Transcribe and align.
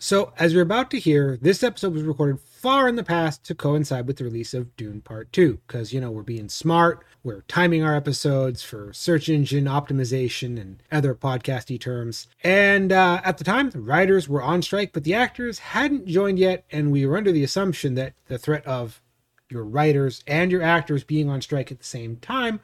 So, 0.00 0.32
as 0.38 0.52
you're 0.52 0.62
about 0.62 0.92
to 0.92 1.00
hear, 1.00 1.36
this 1.42 1.64
episode 1.64 1.92
was 1.92 2.04
recorded 2.04 2.38
far 2.38 2.86
in 2.86 2.94
the 2.94 3.02
past 3.02 3.42
to 3.46 3.54
coincide 3.54 4.06
with 4.06 4.18
the 4.18 4.22
release 4.22 4.54
of 4.54 4.76
Dune 4.76 5.00
Part 5.00 5.32
2, 5.32 5.58
because, 5.66 5.92
you 5.92 6.00
know, 6.00 6.12
we're 6.12 6.22
being 6.22 6.48
smart, 6.48 7.04
we're 7.24 7.40
timing 7.48 7.82
our 7.82 7.96
episodes 7.96 8.62
for 8.62 8.92
search 8.92 9.28
engine 9.28 9.64
optimization 9.64 10.56
and 10.56 10.84
other 10.92 11.16
podcasty 11.16 11.80
terms. 11.80 12.28
And 12.44 12.92
uh, 12.92 13.20
at 13.24 13.38
the 13.38 13.44
time, 13.44 13.70
the 13.70 13.80
writers 13.80 14.28
were 14.28 14.40
on 14.40 14.62
strike, 14.62 14.92
but 14.92 15.02
the 15.02 15.14
actors 15.14 15.58
hadn't 15.58 16.06
joined 16.06 16.38
yet, 16.38 16.64
and 16.70 16.92
we 16.92 17.04
were 17.04 17.16
under 17.16 17.32
the 17.32 17.42
assumption 17.42 17.96
that 17.96 18.12
the 18.28 18.38
threat 18.38 18.64
of 18.68 19.02
your 19.50 19.64
writers 19.64 20.22
and 20.28 20.52
your 20.52 20.62
actors 20.62 21.02
being 21.02 21.28
on 21.28 21.40
strike 21.40 21.72
at 21.72 21.80
the 21.80 21.84
same 21.84 22.18
time 22.18 22.60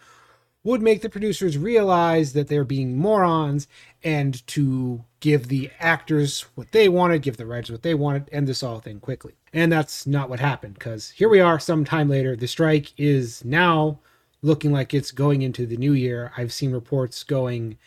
would 0.64 0.82
make 0.82 1.02
the 1.02 1.10
producers 1.10 1.58
realize 1.58 2.32
that 2.32 2.48
they're 2.48 2.64
being 2.64 2.96
morons 2.96 3.68
and 4.02 4.44
to 4.46 5.04
give 5.20 5.48
the 5.48 5.70
actors 5.78 6.46
what 6.54 6.72
they 6.72 6.88
wanted, 6.88 7.22
give 7.22 7.36
the 7.36 7.46
writers 7.46 7.70
what 7.70 7.82
they 7.82 7.94
wanted, 7.94 8.28
end 8.32 8.48
this 8.48 8.62
all 8.62 8.80
thing 8.80 8.98
quickly. 8.98 9.34
And 9.52 9.70
that's 9.70 10.06
not 10.06 10.30
what 10.30 10.40
happened 10.40 10.74
because 10.74 11.10
here 11.10 11.28
we 11.28 11.40
are 11.40 11.60
some 11.60 11.84
time 11.84 12.08
later. 12.08 12.34
The 12.34 12.48
strike 12.48 12.92
is 12.98 13.44
now 13.44 14.00
looking 14.42 14.72
like 14.72 14.92
it's 14.92 15.10
going 15.10 15.42
into 15.42 15.66
the 15.66 15.76
new 15.76 15.92
year. 15.92 16.32
I've 16.36 16.52
seen 16.52 16.72
reports 16.72 17.22
going 17.22 17.78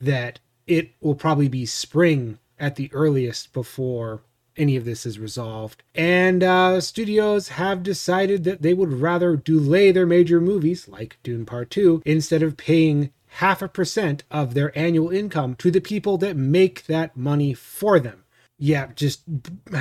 that 0.00 0.40
it 0.66 0.92
will 1.00 1.14
probably 1.14 1.48
be 1.48 1.66
spring 1.66 2.38
at 2.58 2.76
the 2.76 2.90
earliest 2.92 3.52
before 3.52 4.22
any 4.56 4.76
of 4.76 4.84
this 4.84 5.06
is 5.06 5.18
resolved. 5.18 5.82
And 5.94 6.42
uh, 6.42 6.80
studios 6.80 7.48
have 7.50 7.82
decided 7.82 8.44
that 8.44 8.62
they 8.62 8.74
would 8.74 8.92
rather 8.92 9.36
delay 9.36 9.92
their 9.92 10.06
major 10.06 10.40
movies, 10.40 10.88
like 10.88 11.18
Dune 11.22 11.46
Part 11.46 11.70
2, 11.70 12.02
instead 12.04 12.42
of 12.42 12.56
paying 12.56 13.12
half 13.26 13.62
a 13.62 13.68
percent 13.68 14.22
of 14.30 14.54
their 14.54 14.76
annual 14.78 15.10
income 15.10 15.54
to 15.56 15.70
the 15.70 15.80
people 15.80 16.18
that 16.18 16.36
make 16.36 16.86
that 16.86 17.16
money 17.16 17.52
for 17.52 17.98
them. 17.98 18.24
Yeah, 18.58 18.88
just. 18.94 19.22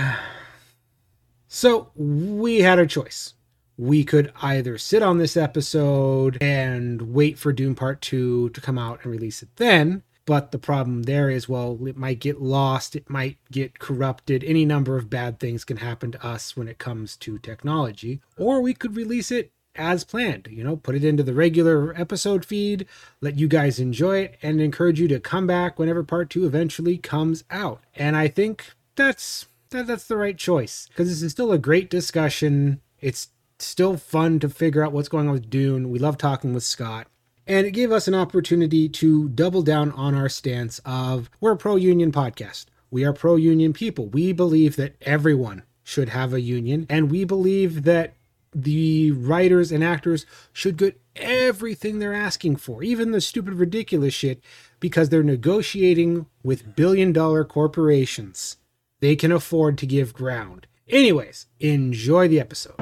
So 1.55 1.91
we 1.95 2.61
had 2.61 2.79
a 2.79 2.87
choice. 2.87 3.35
We 3.77 4.03
could 4.03 4.33
either 4.41 4.79
sit 4.79 5.03
on 5.03 5.19
this 5.19 5.37
episode 5.37 6.41
and 6.41 7.13
wait 7.13 7.37
for 7.37 7.53
Dune 7.53 7.75
Part 7.75 8.01
2 8.01 8.49
to 8.49 8.59
come 8.59 8.79
out 8.79 9.01
and 9.03 9.11
release 9.11 9.43
it 9.43 9.49
then, 9.57 10.01
but 10.25 10.51
the 10.51 10.59
problem 10.59 11.03
there 11.03 11.29
is, 11.29 11.49
well, 11.49 11.77
it 11.85 11.97
might 11.97 12.19
get 12.19 12.41
lost, 12.41 12.95
it 12.95 13.09
might 13.09 13.37
get 13.51 13.79
corrupted. 13.79 14.43
Any 14.43 14.65
number 14.65 14.97
of 14.97 15.09
bad 15.09 15.39
things 15.39 15.65
can 15.65 15.77
happen 15.77 16.11
to 16.11 16.25
us 16.25 16.55
when 16.55 16.67
it 16.67 16.77
comes 16.77 17.17
to 17.17 17.37
technology. 17.39 18.21
Or 18.37 18.61
we 18.61 18.73
could 18.73 18.95
release 18.95 19.31
it 19.31 19.51
as 19.75 20.03
planned, 20.03 20.47
you 20.51 20.63
know, 20.63 20.77
put 20.77 20.95
it 20.95 21.03
into 21.03 21.23
the 21.23 21.33
regular 21.33 21.99
episode 21.99 22.45
feed, 22.45 22.85
let 23.21 23.39
you 23.39 23.47
guys 23.47 23.79
enjoy 23.79 24.19
it, 24.19 24.37
and 24.41 24.61
encourage 24.61 24.99
you 24.99 25.07
to 25.07 25.19
come 25.19 25.47
back 25.47 25.79
whenever 25.79 26.03
part 26.03 26.29
two 26.29 26.45
eventually 26.45 26.97
comes 26.97 27.43
out. 27.49 27.81
And 27.95 28.15
I 28.15 28.27
think 28.27 28.71
that's 28.95 29.47
that, 29.71 29.87
that's 29.87 30.07
the 30.07 30.17
right 30.17 30.37
choice 30.37 30.87
because 30.89 31.09
this 31.09 31.21
is 31.21 31.31
still 31.31 31.51
a 31.51 31.57
great 31.57 31.89
discussion. 31.89 32.81
It's 33.01 33.29
still 33.59 33.97
fun 33.97 34.39
to 34.39 34.49
figure 34.49 34.83
out 34.83 34.91
what's 34.93 35.09
going 35.09 35.27
on 35.27 35.33
with 35.33 35.49
Dune. 35.49 35.89
We 35.89 35.99
love 35.99 36.17
talking 36.17 36.53
with 36.53 36.63
Scott. 36.63 37.07
And 37.45 37.67
it 37.67 37.71
gave 37.71 37.91
us 37.91 38.07
an 38.07 38.15
opportunity 38.15 38.87
to 38.89 39.29
double 39.29 39.61
down 39.61 39.91
on 39.91 40.15
our 40.15 40.29
stance 40.29 40.79
of 40.85 41.29
we're 41.41 41.51
a 41.51 41.57
pro 41.57 41.75
union 41.75 42.11
podcast. 42.11 42.65
We 42.89 43.03
are 43.03 43.13
pro 43.13 43.35
union 43.35 43.73
people. 43.73 44.07
We 44.07 44.31
believe 44.31 44.75
that 44.77 44.95
everyone 45.01 45.63
should 45.83 46.09
have 46.09 46.33
a 46.33 46.39
union, 46.41 46.85
and 46.89 47.11
we 47.11 47.25
believe 47.25 47.83
that 47.83 48.13
the 48.55 49.11
writers 49.11 49.71
and 49.71 49.83
actors 49.83 50.25
should 50.53 50.77
get 50.77 51.01
everything 51.15 51.99
they're 51.99 52.13
asking 52.13 52.55
for, 52.57 52.83
even 52.83 53.11
the 53.11 53.19
stupid, 53.19 53.55
ridiculous 53.55 54.13
shit, 54.13 54.41
because 54.79 55.09
they're 55.09 55.23
negotiating 55.23 56.27
with 56.43 56.75
billion 56.75 57.11
dollar 57.11 57.43
corporations. 57.43 58.57
They 58.99 59.15
can 59.15 59.31
afford 59.31 59.77
to 59.79 59.85
give 59.85 60.13
ground. 60.13 60.67
Anyways, 60.87 61.47
enjoy 61.59 62.27
the 62.27 62.39
episode. 62.39 62.75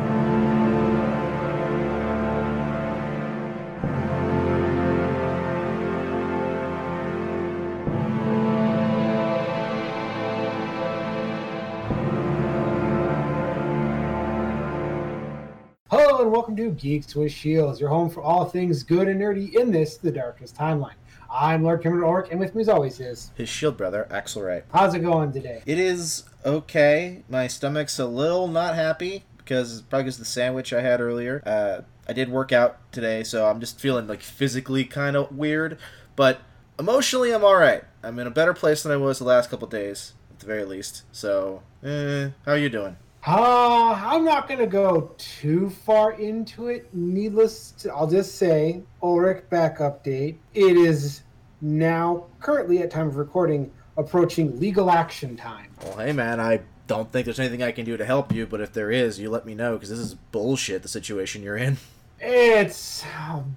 Welcome 16.41 16.55
to 16.55 16.71
Geeks 16.71 17.13
with 17.13 17.31
Shields, 17.31 17.79
your 17.79 17.89
home 17.89 18.09
for 18.09 18.23
all 18.23 18.45
things 18.45 18.81
good 18.81 19.07
and 19.07 19.21
nerdy 19.21 19.53
in 19.53 19.71
this, 19.71 19.97
the 19.97 20.11
darkest 20.11 20.57
timeline. 20.57 20.95
I'm 21.31 21.61
Lord 21.61 21.83
Cameron 21.83 22.01
Orc, 22.01 22.31
and 22.31 22.39
with 22.39 22.55
me 22.55 22.61
as 22.61 22.67
always 22.67 22.99
is 22.99 23.31
his 23.35 23.47
shield 23.47 23.77
brother, 23.77 24.07
Axel 24.09 24.41
Wright. 24.41 24.65
How's 24.73 24.95
it 24.95 25.01
going 25.01 25.31
today? 25.31 25.61
It 25.67 25.77
is 25.77 26.23
okay. 26.43 27.23
My 27.29 27.45
stomach's 27.45 27.99
a 27.99 28.07
little 28.07 28.47
not 28.47 28.73
happy 28.73 29.23
because 29.37 29.83
probably 29.83 30.05
because 30.05 30.17
the 30.17 30.25
sandwich 30.25 30.73
I 30.73 30.81
had 30.81 30.99
earlier. 30.99 31.43
Uh, 31.45 31.81
I 32.09 32.13
did 32.13 32.31
work 32.31 32.51
out 32.51 32.91
today, 32.91 33.23
so 33.23 33.45
I'm 33.45 33.59
just 33.59 33.79
feeling 33.79 34.07
like 34.07 34.23
physically 34.23 34.83
kind 34.83 35.15
of 35.15 35.31
weird, 35.37 35.77
but 36.15 36.39
emotionally 36.79 37.31
I'm 37.35 37.45
all 37.45 37.57
right. 37.57 37.83
I'm 38.01 38.17
in 38.17 38.25
a 38.25 38.31
better 38.31 38.55
place 38.55 38.81
than 38.81 38.91
I 38.91 38.97
was 38.97 39.19
the 39.19 39.25
last 39.25 39.51
couple 39.51 39.67
days, 39.67 40.13
at 40.31 40.39
the 40.39 40.47
very 40.47 40.65
least. 40.65 41.03
So, 41.11 41.61
eh, 41.83 42.29
how 42.47 42.53
are 42.53 42.57
you 42.57 42.69
doing? 42.69 42.97
Uh, 43.25 43.93
I'm 44.03 44.25
not 44.25 44.47
going 44.47 44.59
to 44.59 44.67
go 44.67 45.13
too 45.19 45.69
far 45.69 46.13
into 46.13 46.69
it. 46.69 46.89
Needless 46.91 47.71
to, 47.71 47.93
I'll 47.93 48.09
just 48.09 48.35
say, 48.35 48.81
Ulrich 49.03 49.47
back 49.49 49.77
update. 49.77 50.37
It 50.55 50.75
is 50.75 51.21
now, 51.61 52.25
currently 52.39 52.79
at 52.79 52.89
time 52.89 53.07
of 53.07 53.17
recording, 53.17 53.71
approaching 53.95 54.59
legal 54.59 54.89
action 54.89 55.37
time. 55.37 55.69
Well, 55.83 55.97
hey 55.99 56.13
man, 56.13 56.39
I 56.39 56.61
don't 56.87 57.11
think 57.11 57.25
there's 57.25 57.39
anything 57.39 57.61
I 57.61 57.71
can 57.71 57.85
do 57.85 57.95
to 57.95 58.05
help 58.05 58.33
you, 58.33 58.47
but 58.47 58.59
if 58.59 58.73
there 58.73 58.89
is, 58.89 59.19
you 59.19 59.29
let 59.29 59.45
me 59.45 59.53
know, 59.53 59.73
because 59.73 59.89
this 59.89 59.99
is 59.99 60.15
bullshit, 60.15 60.81
the 60.81 60.87
situation 60.87 61.43
you're 61.43 61.57
in. 61.57 61.77
It's 62.19 63.03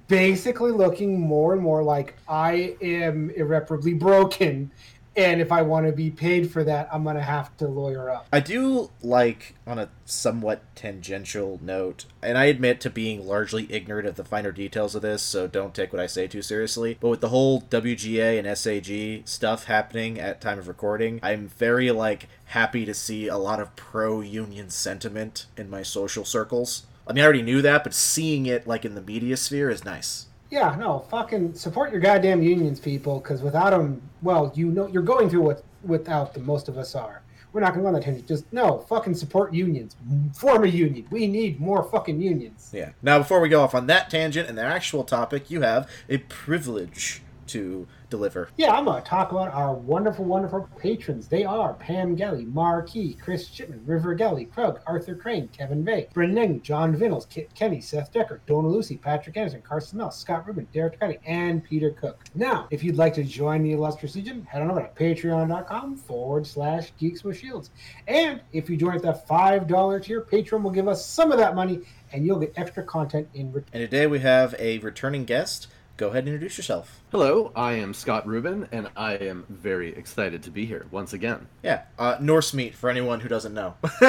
basically 0.08 0.72
looking 0.72 1.20
more 1.20 1.54
and 1.54 1.62
more 1.62 1.82
like 1.82 2.16
I 2.28 2.76
am 2.82 3.30
irreparably 3.30 3.94
broken 3.94 4.70
and 5.16 5.40
if 5.40 5.52
I 5.52 5.62
want 5.62 5.86
to 5.86 5.92
be 5.92 6.10
paid 6.10 6.50
for 6.50 6.64
that, 6.64 6.88
I'm 6.92 7.04
gonna 7.04 7.22
have 7.22 7.56
to 7.58 7.68
lawyer 7.68 8.10
up. 8.10 8.26
I 8.32 8.40
do 8.40 8.90
like 9.02 9.54
on 9.66 9.78
a 9.78 9.88
somewhat 10.04 10.62
tangential 10.74 11.60
note, 11.62 12.06
and 12.22 12.36
I 12.36 12.46
admit 12.46 12.80
to 12.80 12.90
being 12.90 13.26
largely 13.26 13.66
ignorant 13.70 14.08
of 14.08 14.16
the 14.16 14.24
finer 14.24 14.52
details 14.52 14.94
of 14.94 15.02
this, 15.02 15.22
so 15.22 15.46
don't 15.46 15.74
take 15.74 15.92
what 15.92 16.02
I 16.02 16.06
say 16.06 16.26
too 16.26 16.42
seriously. 16.42 16.98
But 17.00 17.08
with 17.08 17.20
the 17.20 17.28
whole 17.28 17.62
WGA 17.62 18.38
and 18.38 18.58
SAG 18.58 19.28
stuff 19.28 19.64
happening 19.64 20.18
at 20.18 20.40
time 20.40 20.58
of 20.58 20.68
recording, 20.68 21.20
I'm 21.22 21.48
very 21.48 21.90
like 21.90 22.28
happy 22.46 22.84
to 22.84 22.94
see 22.94 23.28
a 23.28 23.38
lot 23.38 23.60
of 23.60 23.74
pro 23.76 24.20
union 24.20 24.70
sentiment 24.70 25.46
in 25.56 25.70
my 25.70 25.82
social 25.82 26.24
circles. 26.24 26.86
I 27.06 27.12
mean, 27.12 27.22
I 27.22 27.24
already 27.24 27.42
knew 27.42 27.62
that, 27.62 27.84
but 27.84 27.94
seeing 27.94 28.46
it 28.46 28.66
like 28.66 28.84
in 28.84 28.94
the 28.94 29.02
media 29.02 29.36
sphere 29.36 29.70
is 29.70 29.84
nice. 29.84 30.26
Yeah, 30.54 30.76
no, 30.78 31.00
fucking 31.10 31.54
support 31.54 31.90
your 31.90 32.00
goddamn 32.00 32.40
unions, 32.40 32.78
people, 32.78 33.18
because 33.18 33.42
without 33.42 33.70
them, 33.70 34.00
well, 34.22 34.52
you 34.54 34.70
know, 34.70 34.86
you're 34.86 35.02
going 35.02 35.28
through 35.28 35.40
what 35.40 35.64
without 35.82 36.32
them. 36.32 36.46
Most 36.46 36.68
of 36.68 36.78
us 36.78 36.94
are. 36.94 37.22
We're 37.52 37.60
not 37.60 37.74
going 37.74 37.78
to 37.78 37.82
go 37.82 37.88
on 37.88 37.94
that 37.94 38.04
tangent. 38.04 38.28
Just 38.28 38.52
no, 38.52 38.78
fucking 38.88 39.16
support 39.16 39.52
unions. 39.52 39.96
Form 40.32 40.62
a 40.62 40.68
union. 40.68 41.08
We 41.10 41.26
need 41.26 41.58
more 41.58 41.82
fucking 41.82 42.20
unions. 42.20 42.70
Yeah. 42.72 42.90
Now, 43.02 43.18
before 43.18 43.40
we 43.40 43.48
go 43.48 43.62
off 43.62 43.74
on 43.74 43.88
that 43.88 44.10
tangent 44.10 44.48
and 44.48 44.56
the 44.56 44.62
actual 44.62 45.02
topic, 45.02 45.50
you 45.50 45.62
have 45.62 45.90
a 46.08 46.18
privilege 46.18 47.20
to 47.48 47.88
deliver. 48.14 48.48
Yeah, 48.56 48.72
I'm 48.72 48.84
going 48.84 49.02
to 49.02 49.08
talk 49.08 49.32
about 49.32 49.52
our 49.52 49.74
wonderful, 49.74 50.24
wonderful 50.24 50.68
patrons. 50.78 51.26
They 51.26 51.44
are 51.44 51.74
Pam 51.74 52.14
Gelly, 52.14 52.44
Marquis, 52.44 53.18
Chris 53.20 53.48
Shipman, 53.48 53.82
River 53.84 54.14
Gelly, 54.14 54.44
Krug, 54.44 54.80
Arthur 54.86 55.16
Crane, 55.16 55.48
Kevin 55.48 55.84
Vay, 55.84 56.08
Brennan, 56.14 56.62
John 56.62 56.94
Vinnels, 56.94 57.28
Kit 57.28 57.52
Kenny, 57.54 57.80
Seth 57.80 58.12
Decker, 58.12 58.40
Dona 58.46 58.68
Lucy, 58.68 58.96
Patrick 58.96 59.36
Anderson, 59.36 59.62
Carson 59.62 59.98
Mel, 59.98 60.12
Scott 60.12 60.46
Rubin, 60.46 60.68
Derek 60.72 61.00
Cuddy, 61.00 61.18
and 61.26 61.64
Peter 61.64 61.90
Cook. 61.90 62.24
Now, 62.34 62.68
if 62.70 62.84
you'd 62.84 62.96
like 62.96 63.14
to 63.14 63.24
join 63.24 63.62
the 63.62 63.72
illustrious 63.72 64.14
legion, 64.14 64.44
head 64.44 64.62
on 64.62 64.70
over 64.70 64.80
to 64.80 64.88
patreon.com 64.88 65.96
forward 65.96 66.46
slash 66.46 66.92
geeks 66.98 67.24
with 67.24 67.36
shields. 67.36 67.70
And 68.06 68.40
if 68.52 68.70
you 68.70 68.76
join 68.76 68.94
at 68.94 69.02
the 69.02 69.20
$5 69.28 70.02
tier, 70.04 70.20
Patreon 70.22 70.62
will 70.62 70.70
give 70.70 70.86
us 70.86 71.04
some 71.04 71.32
of 71.32 71.38
that 71.38 71.56
money 71.56 71.80
and 72.12 72.24
you'll 72.24 72.38
get 72.38 72.52
extra 72.56 72.84
content 72.84 73.28
in 73.34 73.50
return. 73.50 73.70
And 73.72 73.90
today 73.90 74.06
we 74.06 74.20
have 74.20 74.54
a 74.60 74.78
returning 74.78 75.24
guest 75.24 75.66
go 75.96 76.08
ahead 76.08 76.24
and 76.24 76.28
introduce 76.28 76.56
yourself. 76.56 77.02
Hello, 77.12 77.52
I 77.54 77.74
am 77.74 77.94
Scott 77.94 78.26
Rubin, 78.26 78.68
and 78.72 78.88
I 78.96 79.14
am 79.14 79.46
very 79.48 79.94
excited 79.94 80.42
to 80.42 80.50
be 80.50 80.66
here 80.66 80.86
once 80.90 81.12
again. 81.12 81.46
Yeah, 81.62 81.82
uh, 81.98 82.16
Norse 82.20 82.52
meat 82.52 82.74
for 82.74 82.90
anyone 82.90 83.20
who 83.20 83.28
doesn't 83.28 83.54
know. 83.54 83.74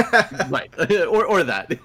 right, 0.50 0.70
or, 1.08 1.26
or 1.26 1.44
that. 1.44 1.78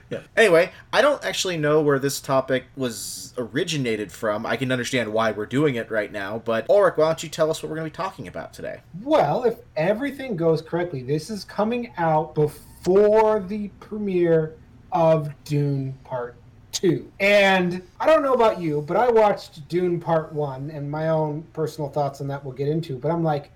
yeah. 0.10 0.20
Anyway, 0.36 0.72
I 0.92 1.02
don't 1.02 1.24
actually 1.24 1.56
know 1.56 1.80
where 1.80 2.00
this 2.00 2.20
topic 2.20 2.64
was 2.76 3.32
originated 3.38 4.10
from. 4.10 4.44
I 4.44 4.56
can 4.56 4.72
understand 4.72 5.12
why 5.12 5.30
we're 5.30 5.46
doing 5.46 5.76
it 5.76 5.90
right 5.90 6.10
now, 6.10 6.42
but 6.44 6.68
Ulrich, 6.68 6.96
why 6.96 7.06
don't 7.06 7.22
you 7.22 7.28
tell 7.28 7.50
us 7.50 7.62
what 7.62 7.70
we're 7.70 7.76
going 7.76 7.90
to 7.90 7.96
be 7.96 8.02
talking 8.02 8.26
about 8.26 8.52
today? 8.52 8.80
Well, 9.02 9.44
if 9.44 9.58
everything 9.76 10.36
goes 10.36 10.62
correctly, 10.62 11.02
this 11.02 11.30
is 11.30 11.44
coming 11.44 11.92
out 11.96 12.34
before 12.34 13.40
the 13.40 13.68
premiere 13.78 14.56
of 14.90 15.32
Dune 15.44 15.92
Part 16.04 16.36
two. 16.74 17.10
And 17.20 17.82
I 18.00 18.06
don't 18.06 18.22
know 18.22 18.34
about 18.34 18.60
you, 18.60 18.82
but 18.82 18.96
I 18.96 19.08
watched 19.10 19.66
Dune 19.68 20.00
Part 20.00 20.32
One 20.32 20.70
and 20.70 20.90
my 20.90 21.08
own 21.08 21.42
personal 21.52 21.88
thoughts 21.88 22.20
on 22.20 22.28
that 22.28 22.44
we'll 22.44 22.54
get 22.54 22.68
into. 22.68 22.98
But 22.98 23.10
I'm 23.10 23.22
like, 23.22 23.50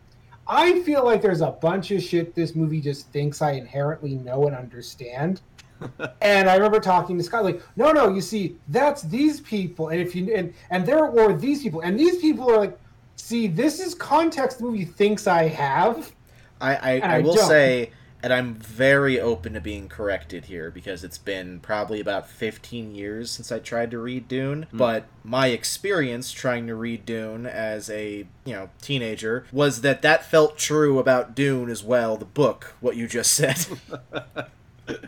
I 0.46 0.80
feel 0.80 1.04
like 1.04 1.20
there's 1.20 1.42
a 1.42 1.50
bunch 1.50 1.90
of 1.90 2.02
shit 2.02 2.34
this 2.34 2.54
movie 2.54 2.80
just 2.80 3.08
thinks 3.10 3.42
I 3.42 3.52
inherently 3.52 4.14
know 4.14 4.46
and 4.46 4.56
understand. 4.56 5.42
and 6.22 6.48
I 6.48 6.54
remember 6.56 6.80
talking 6.80 7.18
to 7.18 7.22
Scott 7.22 7.44
like, 7.44 7.62
no, 7.76 7.92
no, 7.92 8.08
you 8.08 8.20
see, 8.20 8.56
that's 8.68 9.02
these 9.02 9.40
people, 9.40 9.88
and 9.88 10.00
if 10.00 10.14
you 10.14 10.34
and 10.34 10.52
and 10.70 10.84
there 10.84 11.04
were 11.06 11.36
these 11.36 11.62
people, 11.62 11.82
and 11.82 11.98
these 11.98 12.18
people 12.18 12.50
are 12.50 12.58
like, 12.58 12.78
see, 13.16 13.46
this 13.46 13.78
is 13.78 13.94
context 13.94 14.58
the 14.58 14.64
movie 14.64 14.84
thinks 14.84 15.26
I 15.26 15.44
have. 15.48 16.12
I 16.60 16.74
I, 16.74 17.00
I, 17.00 17.16
I 17.16 17.18
will 17.20 17.34
don't. 17.34 17.46
say, 17.46 17.92
and 18.22 18.32
I'm 18.32 18.54
very 18.54 19.20
open 19.20 19.52
to 19.54 19.60
being 19.60 19.88
corrected 19.88 20.46
here 20.46 20.70
because 20.70 21.04
it's 21.04 21.18
been 21.18 21.60
probably 21.60 22.00
about 22.00 22.28
15 22.28 22.94
years 22.94 23.30
since 23.30 23.52
I 23.52 23.58
tried 23.58 23.90
to 23.92 23.98
read 23.98 24.28
Dune. 24.28 24.66
But 24.72 25.04
my 25.22 25.48
experience 25.48 26.32
trying 26.32 26.66
to 26.66 26.74
read 26.74 27.06
Dune 27.06 27.46
as 27.46 27.88
a 27.90 28.26
you 28.44 28.52
know 28.54 28.70
teenager 28.80 29.46
was 29.52 29.82
that 29.82 30.02
that 30.02 30.24
felt 30.24 30.58
true 30.58 30.98
about 30.98 31.34
Dune 31.34 31.70
as 31.70 31.84
well. 31.84 32.16
The 32.16 32.24
book, 32.24 32.74
what 32.80 32.96
you 32.96 33.06
just 33.06 33.34
said. 33.34 33.66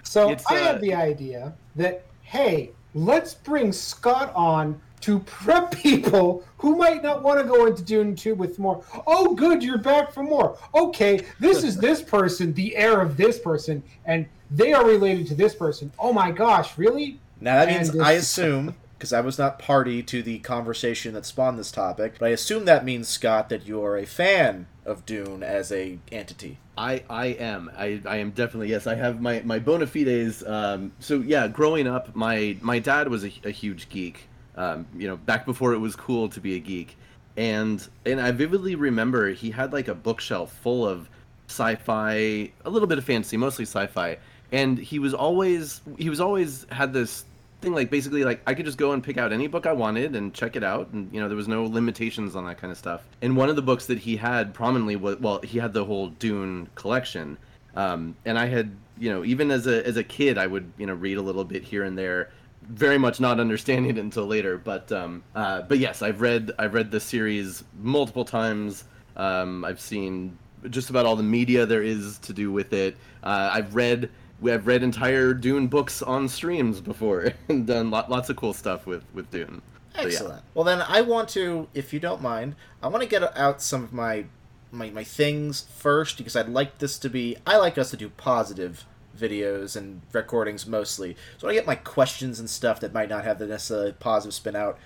So 0.03 0.31
It's, 0.31 0.45
I 0.51 0.57
uh, 0.57 0.65
had 0.65 0.81
the 0.81 0.95
idea 0.95 1.55
that 1.77 2.05
hey, 2.23 2.71
let's 2.95 3.35
bring 3.35 3.73
Scott 3.73 4.33
on 4.35 4.81
to 5.03 5.19
prep 5.21 5.73
people 5.73 6.45
who 6.59 6.77
might 6.77 7.03
not 7.03 7.23
want 7.23 7.41
to 7.41 7.47
go 7.47 7.67
into 7.67 7.83
Dune 7.83 8.15
2 8.15 8.35
with 8.35 8.59
more. 8.59 8.85
Oh, 9.07 9.35
good, 9.35 9.63
you're 9.63 9.79
back 9.79 10.13
for 10.13 10.23
more. 10.23 10.59
Okay, 10.75 11.25
this 11.39 11.65
is 11.65 11.77
this 11.79 12.03
person, 12.03 12.53
the 12.53 12.77
heir 12.77 13.01
of 13.01 13.17
this 13.17 13.39
person, 13.39 13.83
and 14.05 14.27
they 14.51 14.73
are 14.73 14.85
related 14.85 15.27
to 15.29 15.35
this 15.35 15.55
person. 15.55 15.93
Oh 15.99 16.13
my 16.13 16.31
gosh, 16.31 16.77
really? 16.77 17.19
Now 17.41 17.57
that 17.57 17.69
means 17.69 17.93
this- 17.93 18.03
I 18.03 18.13
assume, 18.13 18.75
because 18.99 19.13
I 19.13 19.21
was 19.21 19.39
not 19.39 19.59
party 19.59 20.03
to 20.03 20.23
the 20.23 20.39
conversation 20.41 21.15
that 21.15 21.25
spawned 21.25 21.59
this 21.59 21.71
topic, 21.73 22.17
but 22.19 22.27
I 22.27 22.31
assume 22.31 22.67
that 22.67 22.85
means 22.85 23.09
Scott 23.09 23.49
that 23.49 23.67
you 23.67 23.83
are 23.83 23.97
a 23.97 24.05
fan 24.05 24.67
of 24.85 25.07
Dune 25.07 25.43
as 25.43 25.73
a 25.73 25.99
entity. 26.13 26.59
I, 26.77 27.05
I 27.11 27.27
am 27.27 27.71
I, 27.77 28.01
I 28.07 28.17
am 28.17 28.31
definitely 28.31 28.71
yes 28.71 28.87
I 28.87 28.95
have 28.95 29.21
my 29.21 29.43
my 29.45 29.59
bona 29.59 29.87
fides 29.87 30.43
um, 30.47 30.93
so 30.99 31.21
yeah 31.21 31.47
growing 31.47 31.87
up 31.87 32.17
my 32.17 32.57
my 32.63 32.79
dad 32.79 33.09
was 33.09 33.23
a, 33.23 33.33
a 33.45 33.51
huge 33.51 33.91
geek 33.91 34.29
um, 34.61 34.87
you 34.97 35.09
know 35.09 35.17
back 35.17 35.47
before 35.47 35.73
it 35.73 35.79
was 35.79 35.97
cool 35.97 36.29
to 36.29 36.41
be 36.41 36.55
a 36.57 36.59
geek 36.59 36.97
and 37.37 37.89
and 38.05 38.21
I 38.21 38.31
vividly 38.31 38.75
remember 38.75 39.31
he 39.31 39.51
had 39.51 39.73
like 39.73 39.89
a 39.89 39.95
bookshelf 39.95 40.53
full 40.53 40.87
of 40.87 41.09
sci-fi 41.49 42.53
a 42.65 42.71
little 42.71 42.87
bit 42.87 42.99
of 42.99 43.05
fantasy 43.05 43.37
mostly 43.37 43.65
sci-fi 43.65 44.19
and 44.53 44.79
he 44.79 44.99
was 44.99 45.15
always 45.15 45.81
he 45.97 46.11
was 46.11 46.21
always 46.21 46.67
had 46.71 46.93
this 46.93 47.25
thing 47.61 47.73
like 47.73 47.91
basically 47.91 48.25
like 48.25 48.43
I 48.47 48.55
could 48.55 48.67
just 48.67 48.79
go 48.79 48.93
and 48.93 49.03
pick 49.03 49.17
out 49.17 49.33
any 49.33 49.47
book 49.47 49.67
I 49.67 49.73
wanted 49.73 50.15
and 50.15 50.33
check 50.35 50.57
it 50.57 50.65
out 50.65 50.89
and 50.93 51.13
you 51.13 51.21
know 51.21 51.29
there 51.29 51.37
was 51.37 51.49
no 51.49 51.65
limitations 51.65 52.37
on 52.37 52.45
that 52.47 52.59
kind 52.59 52.71
of 52.71 52.79
stuff. 52.79 53.07
And 53.23 53.37
one 53.37 53.49
of 53.49 53.57
the 53.57 53.63
books 53.63 53.87
that 53.87 53.99
he 53.99 54.17
had 54.17 54.53
prominently 54.53 54.97
was 54.97 55.19
well 55.21 55.41
he 55.41 55.59
had 55.59 55.73
the 55.73 55.85
whole 55.85 56.09
Dune 56.09 56.69
collection. 56.75 57.39
Um, 57.77 58.17
and 58.25 58.39
I 58.39 58.47
had 58.47 58.77
you 58.99 59.11
know 59.11 59.25
even 59.25 59.51
as 59.51 59.67
a 59.67 59.87
as 59.87 59.97
a 59.97 60.05
kid 60.05 60.39
I 60.39 60.47
would 60.47 60.71
you 60.77 60.87
know 60.87 60.95
read 60.95 61.19
a 61.19 61.23
little 61.23 61.45
bit 61.45 61.63
here 61.63 61.85
and 61.85 61.97
there 61.97 62.31
very 62.63 62.99
much 62.99 63.21
not 63.21 63.41
understanding 63.41 63.91
it 63.91 63.99
until 63.99 64.27
later 64.27 64.59
but 64.59 64.91
um, 64.93 65.23
uh, 65.35 65.63
but 65.63 65.79
yes 65.79 66.03
I've 66.03 66.21
read 66.21 66.53
I've 66.59 66.75
read 66.75 66.91
the 66.91 67.01
series 67.01 67.65
multiple 67.79 68.25
times 68.25 68.85
um, 69.17 69.65
I've 69.65 69.81
seen 69.81 70.39
just 70.69 70.91
about 70.91 71.07
all 71.07 71.17
the 71.17 71.23
media 71.23 71.65
there 71.67 71.83
is 71.83 72.19
to 72.19 72.33
do 72.33 72.53
with 72.53 72.73
it 72.73 72.97
uh, 73.23 73.51
I've 73.53 73.75
read 73.75 74.11
we 74.41 74.51
have 74.51 74.67
read 74.67 74.83
entire 74.83 75.35
Dune 75.35 75.67
books 75.69 76.03
on 76.03 76.29
streams 76.29 76.81
before 76.81 77.33
and 77.49 77.67
done 77.67 77.91
lot, 77.91 78.11
lots 78.11 78.31
of 78.31 78.37
cool 78.37 78.53
stuff 78.53 78.87
with 78.87 79.05
with 79.13 79.31
Dune. 79.31 79.63
So, 79.95 80.01
yeah. 80.01 80.07
Excellent. 80.07 80.43
Well, 80.55 80.65
then 80.65 80.83
I 80.83 81.01
want 81.01 81.29
to, 81.31 81.69
if 81.75 81.93
you 81.93 81.99
don't 81.99 82.23
mind, 82.23 82.55
I 82.83 82.89
want 82.89 83.03
to 83.03 83.09
get 83.09 83.37
out 83.37 83.61
some 83.61 83.83
of 83.83 83.93
my, 83.93 84.25
my 84.71 84.91
my 84.91 85.05
things 85.05 85.67
first 85.77 86.17
because 86.17 86.37
I'd 86.37 86.49
like 86.49 86.79
this 86.79 86.99
to 87.01 87.11
be. 87.11 87.37
I 87.47 87.57
like 87.57 87.77
us 87.77 87.91
to 87.91 87.97
do 87.97 88.09
positive 88.09 88.87
videos 89.19 89.77
and 89.77 90.03
recordings 90.13 90.67
mostly. 90.67 91.17
So 91.39 91.49
I 91.49 91.55
get 91.55 91.67
my 91.67 91.75
questions 91.75 92.39
and 92.41 92.49
stuff 92.49 92.81
that 92.81 92.93
might 92.93 93.09
not 93.09 93.25
have 93.25 93.39
the 93.39 93.47
necessarily 93.47 93.93
positive 93.93 94.35
spin 94.35 94.57
out 94.57 94.79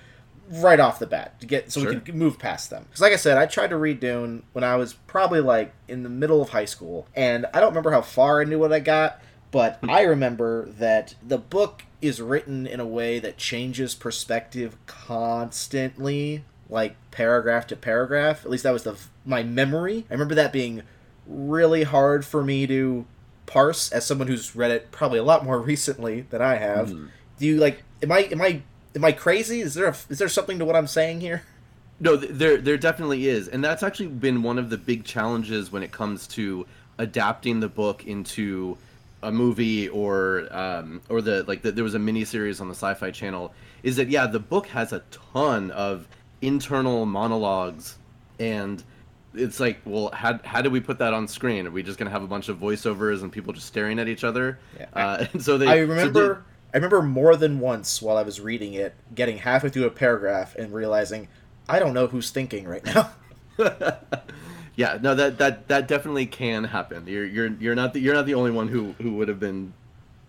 right 0.50 0.80
off 0.80 0.98
the 0.98 1.06
bat 1.06 1.40
to 1.40 1.46
get 1.46 1.72
so 1.72 1.80
Sure. 1.80 1.94
we 1.94 2.00
can 2.00 2.18
move 2.18 2.38
past 2.38 2.70
them. 2.70 2.84
Because 2.84 3.00
like 3.00 3.12
I 3.12 3.16
said, 3.16 3.38
I 3.38 3.46
tried 3.46 3.70
to 3.70 3.76
read 3.76 4.00
Dune 4.00 4.42
when 4.52 4.64
I 4.64 4.76
was 4.76 4.94
probably 5.06 5.40
like 5.40 5.72
in 5.88 6.02
the 6.02 6.08
middle 6.08 6.42
of 6.42 6.50
high 6.50 6.64
school, 6.64 7.06
and 7.14 7.46
I 7.54 7.60
don't 7.60 7.70
remember 7.70 7.92
how 7.92 8.02
far 8.02 8.42
into 8.42 8.58
what 8.58 8.72
I 8.72 8.80
got, 8.80 9.20
but 9.50 9.78
hmm. 9.82 9.90
I 9.90 10.02
remember 10.02 10.66
that 10.66 11.14
the 11.26 11.38
book 11.38 11.84
is 12.02 12.20
written 12.20 12.66
in 12.66 12.80
a 12.80 12.86
way 12.86 13.18
that 13.18 13.38
changes 13.38 13.94
perspective 13.94 14.76
constantly, 14.86 16.44
like 16.68 16.96
paragraph 17.10 17.66
to 17.68 17.76
paragraph. 17.76 18.44
At 18.44 18.50
least 18.50 18.64
that 18.64 18.72
was 18.72 18.82
the 18.82 18.96
my 19.24 19.42
memory. 19.42 20.04
I 20.10 20.12
remember 20.12 20.34
that 20.34 20.52
being 20.52 20.82
really 21.26 21.84
hard 21.84 22.26
for 22.26 22.44
me 22.44 22.66
to 22.66 23.06
parse 23.46 23.90
as 23.92 24.06
someone 24.06 24.28
who's 24.28 24.54
read 24.56 24.70
it 24.70 24.90
probably 24.90 25.18
a 25.18 25.22
lot 25.24 25.44
more 25.44 25.60
recently 25.72 26.22
than 26.30 26.40
I 26.42 26.56
have. 26.56 26.90
Mhm. 26.90 27.08
Do 27.38 27.46
you 27.46 27.56
like? 27.58 27.82
Am 28.02 28.12
I 28.12 28.20
am 28.30 28.40
I 28.40 28.62
am 28.94 29.04
I 29.04 29.12
crazy? 29.12 29.60
Is 29.60 29.74
there 29.74 29.86
a, 29.86 29.96
is 30.08 30.18
there 30.18 30.28
something 30.28 30.58
to 30.58 30.64
what 30.64 30.76
I'm 30.76 30.86
saying 30.86 31.20
here? 31.20 31.42
No, 32.00 32.16
there 32.16 32.56
there 32.56 32.76
definitely 32.76 33.28
is, 33.28 33.46
and 33.46 33.62
that's 33.62 33.84
actually 33.84 34.08
been 34.08 34.42
one 34.42 34.58
of 34.58 34.68
the 34.68 34.76
big 34.76 35.04
challenges 35.04 35.70
when 35.70 35.84
it 35.84 35.92
comes 35.92 36.26
to 36.28 36.66
adapting 36.98 37.60
the 37.60 37.68
book 37.68 38.04
into 38.04 38.76
a 39.22 39.30
movie 39.30 39.88
or 39.88 40.48
um, 40.50 41.00
or 41.08 41.22
the 41.22 41.44
like. 41.46 41.62
The, 41.62 41.70
there 41.70 41.84
was 41.84 41.94
a 41.94 42.00
mini 42.00 42.24
series 42.24 42.60
on 42.60 42.66
the 42.66 42.74
Sci-Fi 42.74 43.12
Channel. 43.12 43.54
Is 43.84 43.94
that 43.96 44.08
yeah? 44.08 44.26
The 44.26 44.40
book 44.40 44.66
has 44.66 44.92
a 44.92 45.04
ton 45.12 45.70
of 45.70 46.08
internal 46.42 47.06
monologues, 47.06 47.96
and 48.40 48.82
it's 49.34 49.60
like, 49.60 49.80
well, 49.84 50.10
how 50.12 50.38
how 50.44 50.62
do 50.62 50.70
we 50.70 50.80
put 50.80 50.98
that 50.98 51.14
on 51.14 51.28
screen? 51.28 51.66
Are 51.66 51.70
we 51.70 51.82
just 51.82 51.98
gonna 51.98 52.10
have 52.10 52.22
a 52.22 52.26
bunch 52.26 52.48
of 52.48 52.58
voiceovers 52.58 53.22
and 53.22 53.32
people 53.32 53.52
just 53.52 53.66
staring 53.66 53.98
at 53.98 54.08
each 54.08 54.24
other? 54.24 54.58
Yeah. 54.78 54.86
Uh, 54.92 55.26
and 55.32 55.42
so 55.42 55.58
they. 55.58 55.66
I 55.66 55.76
so 55.76 55.86
remember 55.86 56.44
I 56.72 56.76
remember 56.76 57.02
more 57.02 57.36
than 57.36 57.60
once 57.60 58.02
while 58.02 58.16
I 58.16 58.22
was 58.22 58.40
reading 58.40 58.74
it, 58.74 58.94
getting 59.14 59.38
halfway 59.38 59.70
through 59.70 59.84
a 59.84 59.90
paragraph 59.90 60.56
and 60.56 60.74
realizing 60.74 61.28
I 61.68 61.78
don't 61.78 61.94
know 61.94 62.08
who's 62.08 62.30
thinking 62.30 62.66
right 62.66 62.84
now. 62.84 63.12
yeah, 64.76 64.98
no, 65.00 65.14
that 65.14 65.38
that 65.38 65.68
that 65.68 65.86
definitely 65.86 66.26
can 66.26 66.64
happen. 66.64 67.06
You're 67.06 67.26
you're 67.26 67.52
you're 67.60 67.74
not 67.76 67.92
the, 67.92 68.00
you're 68.00 68.14
not 68.14 68.26
the 68.26 68.34
only 68.34 68.50
one 68.50 68.68
who 68.68 68.94
who 69.00 69.14
would 69.14 69.28
have 69.28 69.38
been 69.38 69.72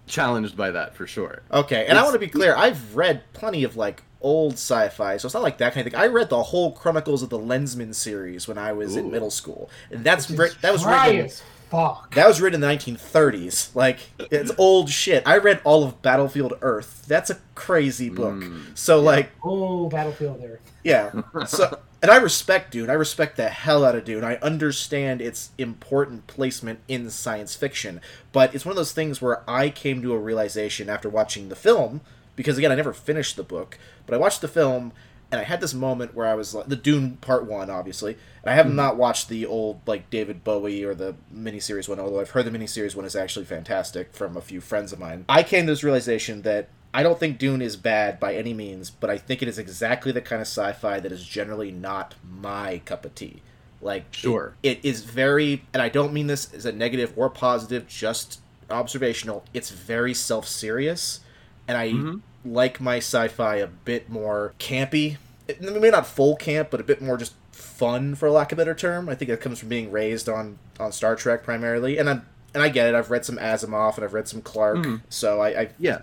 challenged 0.05 0.55
by 0.55 0.69
that 0.71 0.95
for 0.95 1.07
sure. 1.07 1.41
Okay, 1.51 1.87
and 1.87 1.97
I 1.97 2.03
want 2.03 2.13
to 2.13 2.19
be 2.19 2.27
clear. 2.27 2.55
I've 2.55 2.95
read 2.95 3.23
plenty 3.33 3.63
of 3.63 3.75
like 3.75 4.03
old 4.25 4.53
sci-fi, 4.53 5.17
so 5.17 5.27
it's 5.27 5.35
not 5.35 5.43
like 5.43 5.59
that 5.59 5.73
kind 5.73 5.85
of 5.85 5.93
thing. 5.93 6.01
I 6.01 6.07
read 6.07 6.29
the 6.29 6.41
whole 6.41 6.71
Chronicles 6.71 7.21
of 7.21 7.29
the 7.29 7.37
Lensman 7.37 7.93
series 7.93 8.47
when 8.47 8.57
I 8.57 8.73
was 8.73 8.95
in 8.95 9.11
middle 9.11 9.29
school, 9.29 9.69
and 9.91 10.03
that's 10.03 10.29
is 10.29 10.55
that 10.57 10.73
was 10.73 10.83
written. 10.83 11.25
as 11.25 11.43
fuck. 11.69 12.13
That 12.15 12.27
was 12.27 12.41
written 12.41 12.61
in 12.63 12.67
the 12.67 12.75
1930s. 12.75 13.75
Like 13.75 13.99
it's 14.31 14.51
old 14.57 14.89
shit. 14.89 15.23
I 15.27 15.37
read 15.37 15.61
all 15.63 15.83
of 15.83 16.01
Battlefield 16.01 16.53
Earth. 16.61 17.05
That's 17.07 17.29
a 17.29 17.37
crazy 17.53 18.09
book. 18.09 18.35
Mm, 18.35 18.77
so 18.77 18.99
like 18.99 19.29
oh, 19.43 19.87
Battlefield 19.89 20.43
Earth. 20.43 20.61
Yeah. 20.83 21.11
So, 21.47 21.79
and 22.01 22.11
I 22.11 22.17
respect 22.17 22.71
Dune. 22.71 22.89
I 22.89 22.93
respect 22.93 23.37
the 23.37 23.49
hell 23.49 23.83
out 23.83 23.95
of 23.95 24.05
Dune. 24.05 24.23
I 24.23 24.35
understand 24.37 25.21
its 25.21 25.49
important 25.57 26.27
placement 26.27 26.79
in 26.87 27.09
science 27.09 27.55
fiction, 27.55 28.01
but 28.31 28.53
it's 28.53 28.65
one 28.65 28.71
of 28.71 28.77
those 28.77 28.91
things 28.91 29.21
where 29.21 29.47
I 29.49 29.69
came 29.69 30.01
to 30.01 30.13
a 30.13 30.17
realization 30.17 30.89
after 30.89 31.09
watching 31.09 31.49
the 31.49 31.55
film, 31.55 32.01
because 32.35 32.57
again, 32.57 32.71
I 32.71 32.75
never 32.75 32.93
finished 32.93 33.35
the 33.35 33.43
book, 33.43 33.77
but 34.05 34.15
I 34.15 34.17
watched 34.17 34.41
the 34.41 34.47
film 34.47 34.91
and 35.31 35.41
I 35.41 35.43
had 35.43 35.59
this 35.59 35.73
moment 35.73 36.15
where 36.15 36.27
I 36.27 36.35
was 36.35 36.53
like, 36.53 36.67
the 36.67 36.75
Dune 36.75 37.17
Part 37.17 37.45
One, 37.45 37.69
obviously, 37.69 38.13
and 38.43 38.51
I 38.51 38.53
have 38.53 38.67
hmm. 38.67 38.75
not 38.75 38.97
watched 38.97 39.29
the 39.29 39.45
old 39.45 39.81
like 39.85 40.09
David 40.09 40.43
Bowie 40.43 40.83
or 40.83 40.93
the 40.93 41.15
miniseries 41.33 41.89
one, 41.89 41.99
although 41.99 42.19
I've 42.19 42.31
heard 42.31 42.45
the 42.45 42.51
miniseries 42.51 42.95
one 42.95 43.05
is 43.05 43.15
actually 43.15 43.45
fantastic 43.45 44.13
from 44.13 44.37
a 44.37 44.41
few 44.41 44.61
friends 44.61 44.93
of 44.93 44.99
mine. 44.99 45.25
I 45.27 45.43
came 45.43 45.65
to 45.65 45.71
this 45.71 45.83
realization 45.83 46.43
that 46.43 46.69
I 46.93 47.03
don't 47.03 47.19
think 47.19 47.37
Dune 47.37 47.61
is 47.61 47.75
bad 47.75 48.21
by 48.21 48.35
any 48.35 48.53
means, 48.53 48.89
but 48.89 49.09
I 49.09 49.17
think 49.17 49.41
it 49.41 49.49
is 49.49 49.59
exactly 49.59 50.13
the 50.13 50.21
kind 50.21 50.41
of 50.41 50.47
sci-fi 50.47 51.01
that 51.01 51.11
is 51.11 51.25
generally 51.25 51.69
not 51.69 52.15
my 52.23 52.81
cup 52.85 53.03
of 53.03 53.13
tea. 53.15 53.41
Like, 53.81 54.03
it- 54.13 54.15
Sure. 54.15 54.55
it 54.63 54.79
is 54.81 55.01
very, 55.03 55.65
and 55.73 55.81
I 55.81 55.89
don't 55.89 56.13
mean 56.13 56.27
this 56.27 56.53
as 56.53 56.65
a 56.65 56.71
negative 56.71 57.11
or 57.17 57.29
positive, 57.29 57.87
just 57.87 58.39
observational. 58.69 59.43
It's 59.53 59.71
very 59.71 60.13
self-serious, 60.13 61.19
and 61.67 61.77
I 61.77 61.89
Mhm. 61.91 62.21
like 62.43 62.79
my 62.79 62.97
sci-fi 62.97 63.55
a 63.57 63.67
bit 63.67 64.09
more 64.09 64.53
campy. 64.59 65.17
It- 65.47 65.61
Maybe 65.61 65.89
not 65.91 66.07
full 66.07 66.35
camp, 66.35 66.69
but 66.71 66.79
a 66.79 66.83
bit 66.83 67.01
more 67.01 67.17
just 67.17 67.33
fun, 67.51 68.15
for 68.15 68.29
lack 68.29 68.51
of 68.51 68.57
a 68.57 68.61
better 68.61 68.73
term. 68.75 69.09
I 69.09 69.15
think 69.15 69.29
that 69.29 69.41
comes 69.41 69.59
from 69.59 69.69
being 69.69 69.91
raised 69.91 70.27
on 70.29 70.57
on 70.79 70.91
Star 70.91 71.15
Trek 71.15 71.43
primarily, 71.43 71.97
and 71.97 72.09
I'm 72.09 72.23
and 72.53 72.61
I 72.63 72.69
get 72.69 72.87
it. 72.87 72.95
I've 72.95 73.11
read 73.11 73.25
some 73.25 73.37
Asimov 73.37 73.95
and 73.95 74.03
I've 74.05 74.13
read 74.13 74.27
some 74.27 74.41
Clarke, 74.41 74.77
Mhm. 74.79 75.01
so 75.09 75.41
I, 75.41 75.47
I 75.61 75.69
Yeah. 75.79 75.99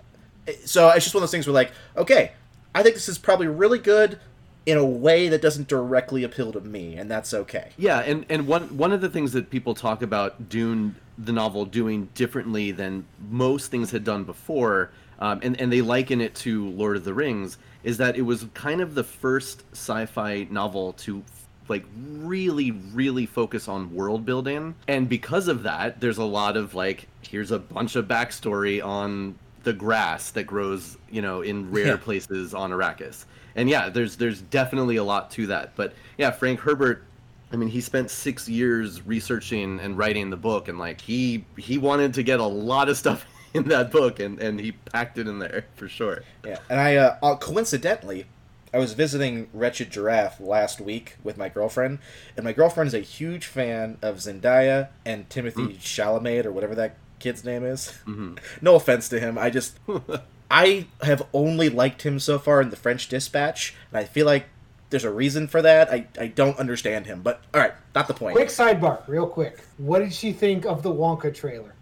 so 0.65 0.89
it's 0.89 1.05
just 1.05 1.15
one 1.15 1.19
of 1.23 1.27
those 1.27 1.31
things 1.31 1.47
where 1.47 1.53
like, 1.53 1.71
okay, 1.97 2.31
I 2.75 2.83
think 2.83 2.95
this 2.95 3.07
is 3.09 3.17
probably 3.17 3.47
really 3.47 3.79
good 3.79 4.19
in 4.65 4.77
a 4.77 4.85
way 4.85 5.27
that 5.29 5.41
doesn't 5.41 5.67
directly 5.67 6.23
appeal 6.23 6.51
to 6.53 6.61
me, 6.61 6.95
and 6.95 7.09
that's 7.11 7.33
okay. 7.33 7.69
Yeah, 7.77 7.99
and, 7.99 8.25
and 8.29 8.47
one 8.47 8.77
one 8.77 8.91
of 8.93 9.01
the 9.01 9.09
things 9.09 9.31
that 9.33 9.49
people 9.49 9.73
talk 9.75 10.01
about 10.01 10.47
Dune, 10.49 10.95
the 11.17 11.31
novel, 11.33 11.65
doing 11.65 12.09
differently 12.15 12.71
than 12.71 13.05
most 13.29 13.69
things 13.71 13.91
had 13.91 14.03
done 14.03 14.23
before, 14.23 14.89
um, 15.19 15.39
and, 15.43 15.59
and 15.59 15.71
they 15.71 15.81
liken 15.81 16.21
it 16.21 16.35
to 16.35 16.69
Lord 16.69 16.97
of 16.97 17.03
the 17.03 17.13
Rings, 17.13 17.57
is 17.83 17.97
that 17.97 18.15
it 18.17 18.21
was 18.23 18.45
kind 18.53 18.81
of 18.81 18.95
the 18.95 19.03
first 19.03 19.63
sci 19.73 20.05
fi 20.05 20.47
novel 20.49 20.93
to 20.93 21.23
like 21.69 21.85
really 21.95 22.71
really 22.71 23.25
focus 23.25 23.67
on 23.67 23.93
world 23.95 24.25
building. 24.25 24.75
And 24.87 25.07
because 25.07 25.47
of 25.47 25.63
that 25.63 26.01
there's 26.01 26.17
a 26.17 26.23
lot 26.25 26.57
of 26.57 26.73
like 26.75 27.07
here's 27.21 27.51
a 27.51 27.59
bunch 27.59 27.95
of 27.95 28.05
backstory 28.05 28.83
on 28.83 29.35
the 29.63 29.71
grass 29.71 30.31
that 30.31 30.43
grows 30.43 30.97
you 31.09 31.21
know 31.21 31.41
in 31.41 31.71
rare 31.71 31.87
Yeah. 31.87 31.95
places 31.97 32.53
on 32.53 32.71
arrakis. 32.71 33.23
And 33.55 33.69
yeah 33.69 33.87
there's 33.89 34.17
there's 34.17 34.41
definitely 34.41 34.97
a 34.97 35.03
lot 35.05 35.31
to 35.31 35.47
that. 35.47 35.73
But 35.77 35.93
yeah 36.17 36.31
frank 36.31 36.59
herbert 36.59 37.03
I 37.51 37.55
mean, 37.55 37.69
he 37.69 37.81
spent 37.81 38.09
six 38.09 38.49
years 38.49 39.05
researching 39.05 39.79
and 39.79 39.95
writing 39.95 40.31
the 40.31 40.37
book, 40.37 40.69
and 40.69 40.79
like 40.79 40.99
he 40.99 41.45
he 41.55 41.77
wanted 41.77 42.15
to 42.15 42.23
get 42.23 42.39
a 42.39 42.45
lot 42.45 42.89
of 42.89 42.97
stuff 42.97 43.27
in 43.63 43.67
that 43.69 43.91
book, 43.91 44.19
and 44.19 44.39
and 44.39 44.59
he 44.59 44.71
packed 44.71 45.17
it 45.17 45.27
in 45.27 45.39
there 45.39 45.65
for 45.75 45.87
sure. 45.87 46.23
Yeah, 46.45 46.59
and 46.69 46.79
I 46.79 46.95
uh, 46.95 47.17
uh, 47.21 47.35
coincidentally, 47.35 48.25
I 48.73 48.77
was 48.79 48.93
visiting 48.93 49.47
Wretched 49.53 49.91
Giraffe 49.91 50.39
last 50.39 50.81
week 50.81 51.17
with 51.23 51.37
my 51.37 51.49
girlfriend, 51.49 51.99
and 52.35 52.43
my 52.43 52.53
girlfriend 52.53 52.87
is 52.87 52.93
a 52.93 52.99
huge 52.99 53.45
fan 53.45 53.97
of 54.01 54.17
Zendaya 54.17 54.89
and 55.05 55.29
Timothy 55.29 55.75
Chalamet 55.79 56.45
or 56.45 56.51
whatever 56.51 56.75
that 56.75 56.95
kid's 57.19 57.43
name 57.45 57.63
is. 57.63 57.93
Mhm. 58.07 58.37
no 58.61 58.75
offense 58.75 59.07
to 59.09 59.19
him, 59.19 59.37
I 59.37 59.49
just 59.49 59.77
I 60.51 60.87
have 61.01 61.23
only 61.33 61.69
liked 61.69 62.03
him 62.03 62.19
so 62.19 62.37
far 62.39 62.61
in 62.61 62.69
The 62.69 62.75
French 62.75 63.07
Dispatch, 63.09 63.73
and 63.91 63.97
I 63.99 64.03
feel 64.05 64.25
like 64.25 64.45
there's 64.89 65.03
a 65.03 65.11
reason 65.11 65.47
for 65.47 65.61
that. 65.61 65.91
I 65.91 66.05
I 66.19 66.27
don't 66.27 66.57
understand 66.59 67.05
him, 67.07 67.21
but 67.21 67.41
all 67.53 67.61
right, 67.61 67.73
not 67.95 68.07
the 68.07 68.13
point. 68.13 68.35
Quick 68.35 68.49
sidebar, 68.49 69.07
real 69.07 69.25
quick. 69.27 69.59
What 69.77 69.99
did 69.99 70.13
she 70.13 70.31
think 70.31 70.65
of 70.65 70.83
the 70.83 70.91
Wonka 70.93 71.33
trailer? 71.33 71.73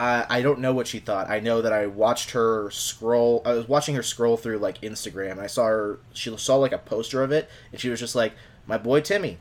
I, 0.00 0.26
I 0.28 0.42
don't 0.42 0.60
know 0.60 0.72
what 0.72 0.86
she 0.86 1.00
thought. 1.00 1.28
I 1.28 1.40
know 1.40 1.62
that 1.62 1.72
I 1.72 1.86
watched 1.86 2.30
her 2.30 2.70
scroll. 2.70 3.42
I 3.44 3.52
was 3.52 3.68
watching 3.68 3.94
her 3.96 4.02
scroll 4.02 4.36
through 4.36 4.58
like 4.58 4.80
Instagram, 4.80 5.32
and 5.32 5.40
I 5.40 5.46
saw 5.46 5.64
her. 5.64 5.98
She 6.12 6.34
saw 6.36 6.56
like 6.56 6.72
a 6.72 6.78
poster 6.78 7.22
of 7.22 7.32
it, 7.32 7.48
and 7.72 7.80
she 7.80 7.88
was 7.88 7.98
just 7.98 8.14
like, 8.14 8.32
"My 8.66 8.78
boy 8.78 9.00
Timmy." 9.00 9.38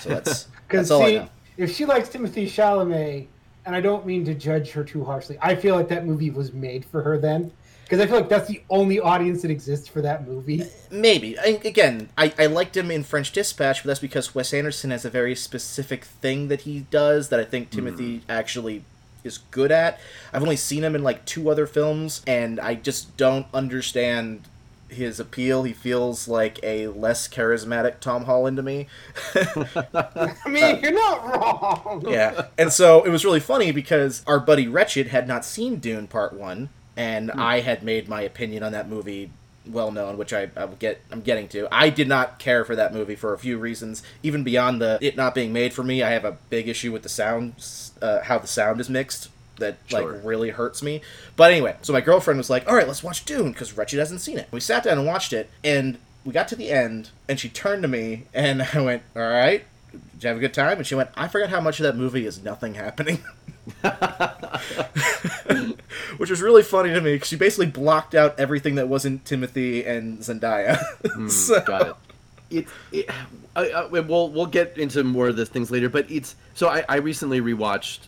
So 0.00 0.08
that's 0.08 0.48
that's 0.68 0.90
all 0.90 1.02
I 1.02 1.12
know. 1.12 1.28
if 1.56 1.74
she 1.74 1.84
likes 1.84 2.08
Timothy 2.08 2.46
Chalamet, 2.46 3.28
and 3.66 3.76
I 3.76 3.80
don't 3.80 4.04
mean 4.04 4.24
to 4.24 4.34
judge 4.34 4.70
her 4.72 4.82
too 4.82 5.04
harshly, 5.04 5.38
I 5.40 5.54
feel 5.54 5.76
like 5.76 5.88
that 5.88 6.06
movie 6.06 6.30
was 6.30 6.52
made 6.52 6.84
for 6.84 7.02
her 7.02 7.18
then. 7.18 7.52
Because 7.84 8.00
I 8.00 8.06
feel 8.06 8.16
like 8.16 8.30
that's 8.30 8.48
the 8.48 8.62
only 8.70 8.98
audience 8.98 9.42
that 9.42 9.50
exists 9.50 9.86
for 9.86 10.00
that 10.00 10.26
movie. 10.26 10.64
Maybe 10.90 11.38
I, 11.38 11.60
again, 11.62 12.08
I, 12.16 12.32
I 12.38 12.46
liked 12.46 12.74
him 12.78 12.90
in 12.90 13.04
French 13.04 13.30
Dispatch, 13.30 13.82
but 13.82 13.88
that's 13.88 14.00
because 14.00 14.34
Wes 14.34 14.54
Anderson 14.54 14.90
has 14.90 15.04
a 15.04 15.10
very 15.10 15.34
specific 15.34 16.06
thing 16.06 16.48
that 16.48 16.62
he 16.62 16.80
does 16.90 17.28
that 17.28 17.38
I 17.38 17.44
think 17.44 17.68
Timothy 17.68 18.18
hmm. 18.18 18.30
actually 18.30 18.84
is 19.24 19.38
good 19.50 19.72
at. 19.72 19.98
I've 20.32 20.42
only 20.42 20.56
seen 20.56 20.84
him 20.84 20.94
in 20.94 21.02
like 21.02 21.24
two 21.24 21.50
other 21.50 21.66
films, 21.66 22.22
and 22.26 22.60
I 22.60 22.74
just 22.74 23.16
don't 23.16 23.46
understand 23.52 24.42
his 24.88 25.18
appeal. 25.18 25.64
He 25.64 25.72
feels 25.72 26.28
like 26.28 26.60
a 26.62 26.88
less 26.88 27.28
charismatic 27.28 28.00
Tom 28.00 28.24
Holland 28.24 28.56
to 28.56 28.62
me. 28.62 28.86
I 29.34 30.36
mean, 30.46 30.64
uh, 30.64 30.78
you're 30.82 30.92
not 30.92 31.24
wrong. 31.26 32.04
yeah. 32.08 32.46
And 32.56 32.72
so 32.72 33.02
it 33.02 33.10
was 33.10 33.24
really 33.24 33.40
funny 33.40 33.72
because 33.72 34.22
our 34.26 34.40
buddy 34.40 34.68
Wretched 34.68 35.08
had 35.08 35.28
not 35.28 35.44
seen 35.44 35.76
Dune 35.76 36.06
Part 36.06 36.32
One, 36.32 36.68
and 36.96 37.30
hmm. 37.30 37.40
I 37.40 37.60
had 37.60 37.82
made 37.82 38.08
my 38.08 38.22
opinion 38.22 38.62
on 38.62 38.72
that 38.72 38.88
movie 38.88 39.30
well 39.66 39.90
known, 39.90 40.18
which 40.18 40.32
I, 40.32 40.50
I 40.56 40.66
get 40.66 41.00
I'm 41.10 41.22
getting 41.22 41.48
to. 41.48 41.68
I 41.72 41.88
did 41.88 42.08
not 42.08 42.38
care 42.38 42.64
for 42.64 42.76
that 42.76 42.92
movie 42.92 43.16
for 43.16 43.32
a 43.32 43.38
few 43.38 43.58
reasons, 43.58 44.02
even 44.22 44.44
beyond 44.44 44.80
the 44.80 44.98
it 45.00 45.16
not 45.16 45.34
being 45.34 45.52
made 45.52 45.72
for 45.72 45.82
me. 45.82 46.02
I 46.02 46.10
have 46.10 46.24
a 46.24 46.32
big 46.50 46.68
issue 46.68 46.92
with 46.92 47.02
the 47.02 47.08
sound, 47.08 47.54
uh, 48.02 48.22
how 48.22 48.38
the 48.38 48.46
sound 48.46 48.80
is 48.80 48.88
mixed. 48.88 49.28
That 49.58 49.76
Sure. 49.86 50.14
like 50.14 50.24
really 50.24 50.50
hurts 50.50 50.82
me. 50.82 51.00
But 51.36 51.52
anyway, 51.52 51.76
so 51.82 51.92
my 51.92 52.00
girlfriend 52.00 52.38
was 52.38 52.50
like, 52.50 52.68
"All 52.68 52.74
right, 52.74 52.88
let's 52.88 53.04
watch 53.04 53.24
Dune," 53.24 53.52
because 53.52 53.76
Wretched 53.76 54.00
hasn't 54.00 54.20
seen 54.20 54.36
it. 54.38 54.48
We 54.50 54.58
sat 54.58 54.82
down 54.82 54.98
and 54.98 55.06
watched 55.06 55.32
it, 55.32 55.48
and 55.62 55.98
we 56.24 56.32
got 56.32 56.48
to 56.48 56.56
the 56.56 56.70
end, 56.70 57.10
and 57.28 57.38
she 57.38 57.48
turned 57.48 57.82
to 57.82 57.88
me, 57.88 58.24
and 58.34 58.62
I 58.74 58.80
went, 58.80 59.02
"All 59.14 59.22
right, 59.22 59.62
did 59.92 60.22
you 60.24 60.28
have 60.28 60.36
a 60.38 60.40
good 60.40 60.54
time?" 60.54 60.78
And 60.78 60.86
she 60.86 60.96
went, 60.96 61.10
"I 61.16 61.28
forgot 61.28 61.50
how 61.50 61.60
much 61.60 61.78
of 61.78 61.84
that 61.84 61.96
movie 61.96 62.26
is 62.26 62.42
nothing 62.42 62.74
happening." 62.74 63.22
Which 66.16 66.30
was 66.30 66.40
really 66.42 66.62
funny 66.62 66.90
to 66.92 67.00
me 67.00 67.14
because 67.14 67.28
she 67.28 67.36
basically 67.36 67.66
blocked 67.66 68.14
out 68.14 68.38
everything 68.38 68.74
that 68.76 68.88
wasn't 68.88 69.24
Timothy 69.24 69.84
and 69.84 70.18
Zendaya. 70.18 70.78
so, 71.30 71.60
Hmm, 71.60 71.64
Got 71.66 71.86
it. 71.88 71.94
It, 72.58 72.66
it 72.92 73.10
I, 73.56 73.68
I, 73.70 73.86
we'll 73.86 74.30
we'll 74.30 74.46
get 74.46 74.78
into 74.78 75.04
more 75.04 75.28
of 75.28 75.36
these 75.36 75.48
things 75.48 75.70
later, 75.70 75.88
but 75.88 76.10
it's 76.10 76.36
so 76.54 76.68
I, 76.68 76.84
I 76.88 76.96
recently 76.96 77.40
rewatched 77.40 78.00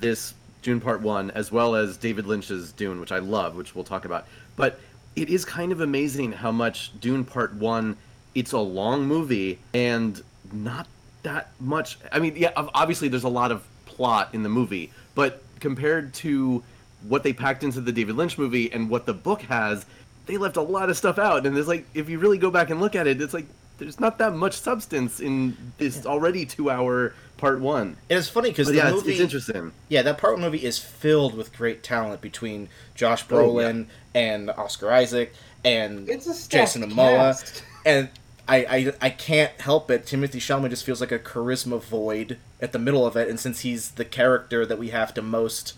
this 0.00 0.34
Dune 0.62 0.80
Part 0.80 1.00
One 1.00 1.30
as 1.32 1.52
well 1.52 1.74
as 1.74 1.96
David 1.96 2.26
Lynch's 2.26 2.72
Dune, 2.72 3.00
which 3.00 3.12
I 3.12 3.18
love, 3.18 3.56
which 3.56 3.74
we'll 3.74 3.84
talk 3.84 4.04
about. 4.04 4.26
But 4.56 4.80
it 5.16 5.28
is 5.28 5.44
kind 5.44 5.72
of 5.72 5.80
amazing 5.80 6.32
how 6.32 6.52
much 6.52 6.98
Dune 7.00 7.24
Part 7.24 7.54
One. 7.54 7.96
It's 8.34 8.52
a 8.52 8.58
long 8.58 9.06
movie 9.06 9.60
and 9.72 10.20
not 10.52 10.88
that 11.22 11.50
much. 11.60 11.98
I 12.10 12.18
mean, 12.18 12.34
yeah, 12.36 12.52
obviously 12.56 13.08
there's 13.08 13.24
a 13.24 13.28
lot 13.28 13.52
of 13.52 13.64
plot 13.86 14.30
in 14.32 14.42
the 14.42 14.48
movie, 14.48 14.92
but 15.14 15.42
compared 15.60 16.12
to 16.14 16.62
what 17.08 17.22
they 17.22 17.32
packed 17.32 17.62
into 17.62 17.80
the 17.80 17.92
David 17.92 18.16
Lynch 18.16 18.38
movie 18.38 18.72
and 18.72 18.88
what 18.90 19.06
the 19.06 19.12
book 19.12 19.42
has, 19.42 19.86
they 20.26 20.36
left 20.36 20.56
a 20.56 20.62
lot 20.62 20.88
of 20.90 20.96
stuff 20.96 21.18
out. 21.18 21.46
And 21.46 21.54
there's 21.54 21.68
like, 21.68 21.86
if 21.94 22.08
you 22.08 22.18
really 22.18 22.38
go 22.38 22.50
back 22.50 22.70
and 22.70 22.80
look 22.80 22.94
at 22.94 23.06
it, 23.06 23.20
it's 23.20 23.34
like 23.34 23.46
there's 23.78 23.98
not 24.00 24.18
that 24.18 24.34
much 24.34 24.54
substance 24.54 25.20
in 25.20 25.56
this 25.78 26.06
already 26.06 26.46
two-hour 26.46 27.14
part 27.36 27.60
one. 27.60 27.96
and 28.08 28.18
it's 28.18 28.28
funny 28.28 28.50
because 28.50 28.68
But 28.68 28.72
the 28.72 28.78
yeah, 28.78 28.90
movie, 28.92 29.10
it's, 29.12 29.20
it's 29.20 29.20
interesting. 29.20 29.72
yeah, 29.88 30.02
that 30.02 30.18
part 30.18 30.34
one 30.34 30.42
movie 30.42 30.64
is 30.64 30.78
filled 30.78 31.34
with 31.36 31.52
great 31.56 31.82
talent 31.82 32.20
between 32.20 32.68
Josh 32.94 33.24
Oh, 33.30 33.34
yeah. 33.60 33.66
Brolin 33.72 33.86
and 34.14 34.50
Oscar 34.50 34.90
Isaac 34.92 35.32
and 35.64 36.08
It's 36.08 36.26
a 36.26 36.34
stacked 36.34 36.74
Jason 36.74 36.90
Momoa, 36.90 37.16
cast. 37.16 37.64
and 37.84 38.08
I, 38.46 38.56
I 38.66 38.92
I 39.00 39.10
can't 39.10 39.58
help 39.60 39.90
it. 39.90 40.04
Timothy 40.06 40.38
Chalamet 40.38 40.68
just 40.70 40.84
feels 40.84 41.00
like 41.00 41.10
a 41.12 41.18
charisma 41.18 41.82
void 41.82 42.36
at 42.60 42.72
the 42.72 42.78
middle 42.78 43.06
of 43.06 43.16
it, 43.16 43.28
and 43.30 43.40
since 43.40 43.60
he's 43.60 43.92
the 43.92 44.04
character 44.04 44.66
that 44.66 44.78
we 44.78 44.90
have 44.90 45.14
to 45.14 45.22
most 45.22 45.72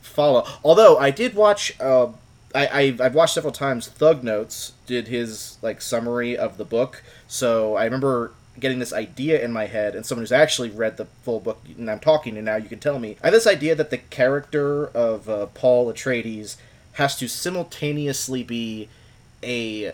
follow, 0.00 0.46
although 0.64 0.96
I 0.96 1.10
did 1.10 1.34
watch, 1.34 1.78
uh, 1.78 2.08
I, 2.54 2.66
I 2.66 2.96
I've 3.00 3.14
watched 3.14 3.34
several 3.34 3.52
times. 3.52 3.88
Thug 3.88 4.24
Notes 4.24 4.72
did 4.86 5.08
his 5.08 5.58
like 5.62 5.80
summary 5.80 6.36
of 6.36 6.56
the 6.56 6.64
book, 6.64 7.02
so 7.26 7.76
I 7.76 7.84
remember 7.84 8.32
getting 8.58 8.78
this 8.78 8.92
idea 8.92 9.40
in 9.42 9.52
my 9.52 9.66
head, 9.66 9.94
and 9.94 10.04
someone 10.04 10.22
who's 10.22 10.32
actually 10.32 10.70
read 10.70 10.96
the 10.96 11.04
full 11.22 11.40
book, 11.40 11.60
and 11.76 11.90
I'm 11.90 12.00
talking, 12.00 12.36
and 12.36 12.44
now 12.44 12.56
you 12.56 12.68
can 12.68 12.80
tell 12.80 12.98
me. 12.98 13.16
I 13.22 13.28
have 13.28 13.34
this 13.34 13.46
idea 13.46 13.74
that 13.74 13.90
the 13.90 13.98
character 13.98 14.86
of 14.88 15.28
uh, 15.28 15.46
Paul 15.46 15.92
Atreides 15.92 16.56
has 16.92 17.16
to 17.18 17.28
simultaneously 17.28 18.42
be 18.42 18.88
a 19.42 19.92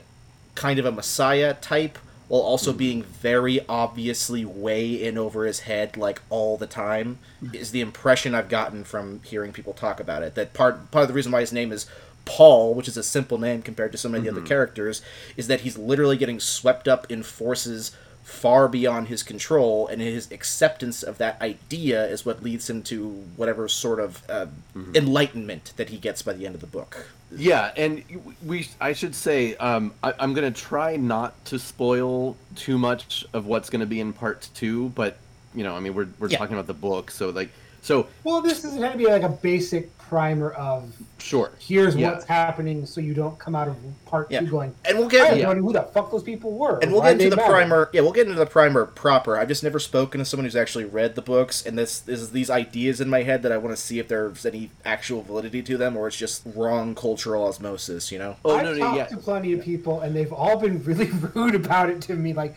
kind 0.54 0.78
of 0.78 0.86
a 0.86 0.92
messiah 0.92 1.54
type 1.54 1.98
while 2.28 2.40
also 2.40 2.72
being 2.72 3.02
very 3.02 3.60
obviously 3.68 4.44
way 4.44 4.94
in 4.94 5.18
over 5.18 5.44
his 5.44 5.60
head 5.60 5.96
like 5.96 6.22
all 6.30 6.56
the 6.56 6.66
time 6.66 7.18
is 7.52 7.70
the 7.70 7.82
impression 7.82 8.34
I've 8.34 8.48
gotten 8.48 8.84
from 8.84 9.20
hearing 9.24 9.52
people 9.52 9.74
talk 9.74 10.00
about 10.00 10.22
it. 10.22 10.34
That 10.34 10.54
part 10.54 10.90
part 10.90 11.02
of 11.02 11.08
the 11.08 11.14
reason 11.14 11.32
why 11.32 11.40
his 11.40 11.52
name 11.52 11.70
is 11.70 11.86
Paul, 12.24 12.74
which 12.74 12.88
is 12.88 12.96
a 12.96 13.02
simple 13.02 13.38
name 13.38 13.62
compared 13.62 13.92
to 13.92 13.98
so 13.98 14.08
many 14.08 14.28
other 14.28 14.40
characters, 14.40 15.02
is 15.36 15.46
that 15.48 15.60
he's 15.60 15.76
literally 15.78 16.16
getting 16.16 16.40
swept 16.40 16.88
up 16.88 17.10
in 17.10 17.22
forces 17.22 17.92
far 18.22 18.68
beyond 18.68 19.08
his 19.08 19.22
control, 19.22 19.86
and 19.86 20.00
his 20.00 20.32
acceptance 20.32 21.02
of 21.02 21.18
that 21.18 21.38
idea 21.42 22.06
is 22.06 22.24
what 22.24 22.42
leads 22.42 22.70
him 22.70 22.82
to 22.82 23.08
whatever 23.36 23.68
sort 23.68 24.00
of 24.00 24.22
uh, 24.30 24.46
enlightenment 24.94 25.72
that 25.76 25.90
he 25.90 25.98
gets 25.98 26.22
by 26.22 26.32
the 26.32 26.46
end 26.46 26.54
of 26.54 26.60
the 26.60 26.66
book. 26.66 27.06
Yeah, 27.36 27.72
and 27.76 28.02
we 28.44 28.68
I 28.80 28.92
should 28.92 29.14
say 29.14 29.56
um, 29.56 29.92
I, 30.02 30.14
I'm 30.18 30.34
gonna 30.34 30.50
try 30.52 30.96
not 30.96 31.42
to 31.46 31.58
spoil 31.58 32.36
too 32.54 32.78
much 32.78 33.24
of 33.32 33.46
what's 33.46 33.68
gonna 33.70 33.86
be 33.86 34.00
in 34.00 34.12
part 34.12 34.48
two, 34.54 34.90
but 34.90 35.18
you 35.54 35.62
know, 35.64 35.74
I 35.76 35.80
mean, 35.80 35.94
we're 35.94 36.08
we're 36.18 36.28
Yeah. 36.30 36.38
talking 36.38 36.54
about 36.54 36.66
the 36.66 36.74
book, 36.74 37.10
so 37.10 37.30
like, 37.30 37.50
so 37.84 38.06
Well, 38.24 38.40
this 38.40 38.64
is 38.64 38.74
going 38.74 38.92
to 38.92 38.98
be 38.98 39.06
like 39.06 39.22
a 39.22 39.28
basic 39.28 39.96
primer 39.98 40.50
of 40.52 40.94
sure, 41.18 41.50
here's 41.58 41.94
Yeah. 41.96 42.12
what's 42.12 42.24
happening 42.24 42.86
so 42.86 43.00
you 43.00 43.14
don't 43.14 43.38
come 43.38 43.54
out 43.54 43.68
of 43.68 43.76
part 44.06 44.30
Yeah. 44.30 44.40
two 44.40 44.46
going, 44.46 44.74
And 44.84 44.98
we'll 44.98 45.08
get 45.08 45.28
have 45.28 45.38
Yeah. 45.38 45.52
who 45.54 45.72
the 45.72 45.82
fuck 45.82 46.10
those 46.10 46.22
people 46.22 46.52
were. 46.52 46.78
And 46.80 46.92
we'll 46.92 47.02
get 47.02 47.12
into 47.12 47.30
the 47.30 47.36
matter." 47.36 47.50
primer. 47.50 47.90
Yeah, 47.92 48.00
we'll 48.02 48.12
get 48.12 48.26
into 48.26 48.38
the 48.38 48.46
primer 48.46 48.86
proper. 48.86 49.36
I've 49.36 49.48
just 49.48 49.62
never 49.62 49.78
spoken 49.78 50.18
to 50.18 50.24
someone 50.24 50.44
who's 50.44 50.56
actually 50.56 50.84
read 50.84 51.14
the 51.14 51.22
books, 51.22 51.64
and 51.64 51.76
this, 51.76 51.98
this 52.00 52.20
is 52.20 52.30
these 52.30 52.48
ideas 52.50 53.00
in 53.00 53.08
my 53.10 53.22
head 53.22 53.42
that 53.42 53.52
I 53.52 53.58
want 53.58 53.76
to 53.76 53.80
see 53.82 53.98
if 53.98 54.08
there's 54.08 54.46
any 54.46 54.70
actual 54.84 55.22
validity 55.22 55.62
to 55.62 55.76
them, 55.76 55.96
or 55.96 56.06
it's 56.08 56.16
just 56.16 56.42
wrong 56.54 56.94
cultural 56.94 57.44
osmosis. 57.46 58.10
You 58.12 58.18
know? 58.18 58.36
oh 58.44 58.56
I've 58.56 58.64
no, 58.64 58.72
no, 58.72 58.78
talked 58.78 58.96
yeah, 58.96 59.04
to 59.06 59.16
plenty 59.16 59.52
of 59.52 59.62
people, 59.62 60.00
and 60.00 60.14
they've 60.14 60.32
all 60.32 60.56
been 60.58 60.82
really 60.84 61.10
rude 61.34 61.54
about 61.54 61.90
it 61.90 62.00
to 62.02 62.14
me. 62.14 62.32
Like, 62.32 62.56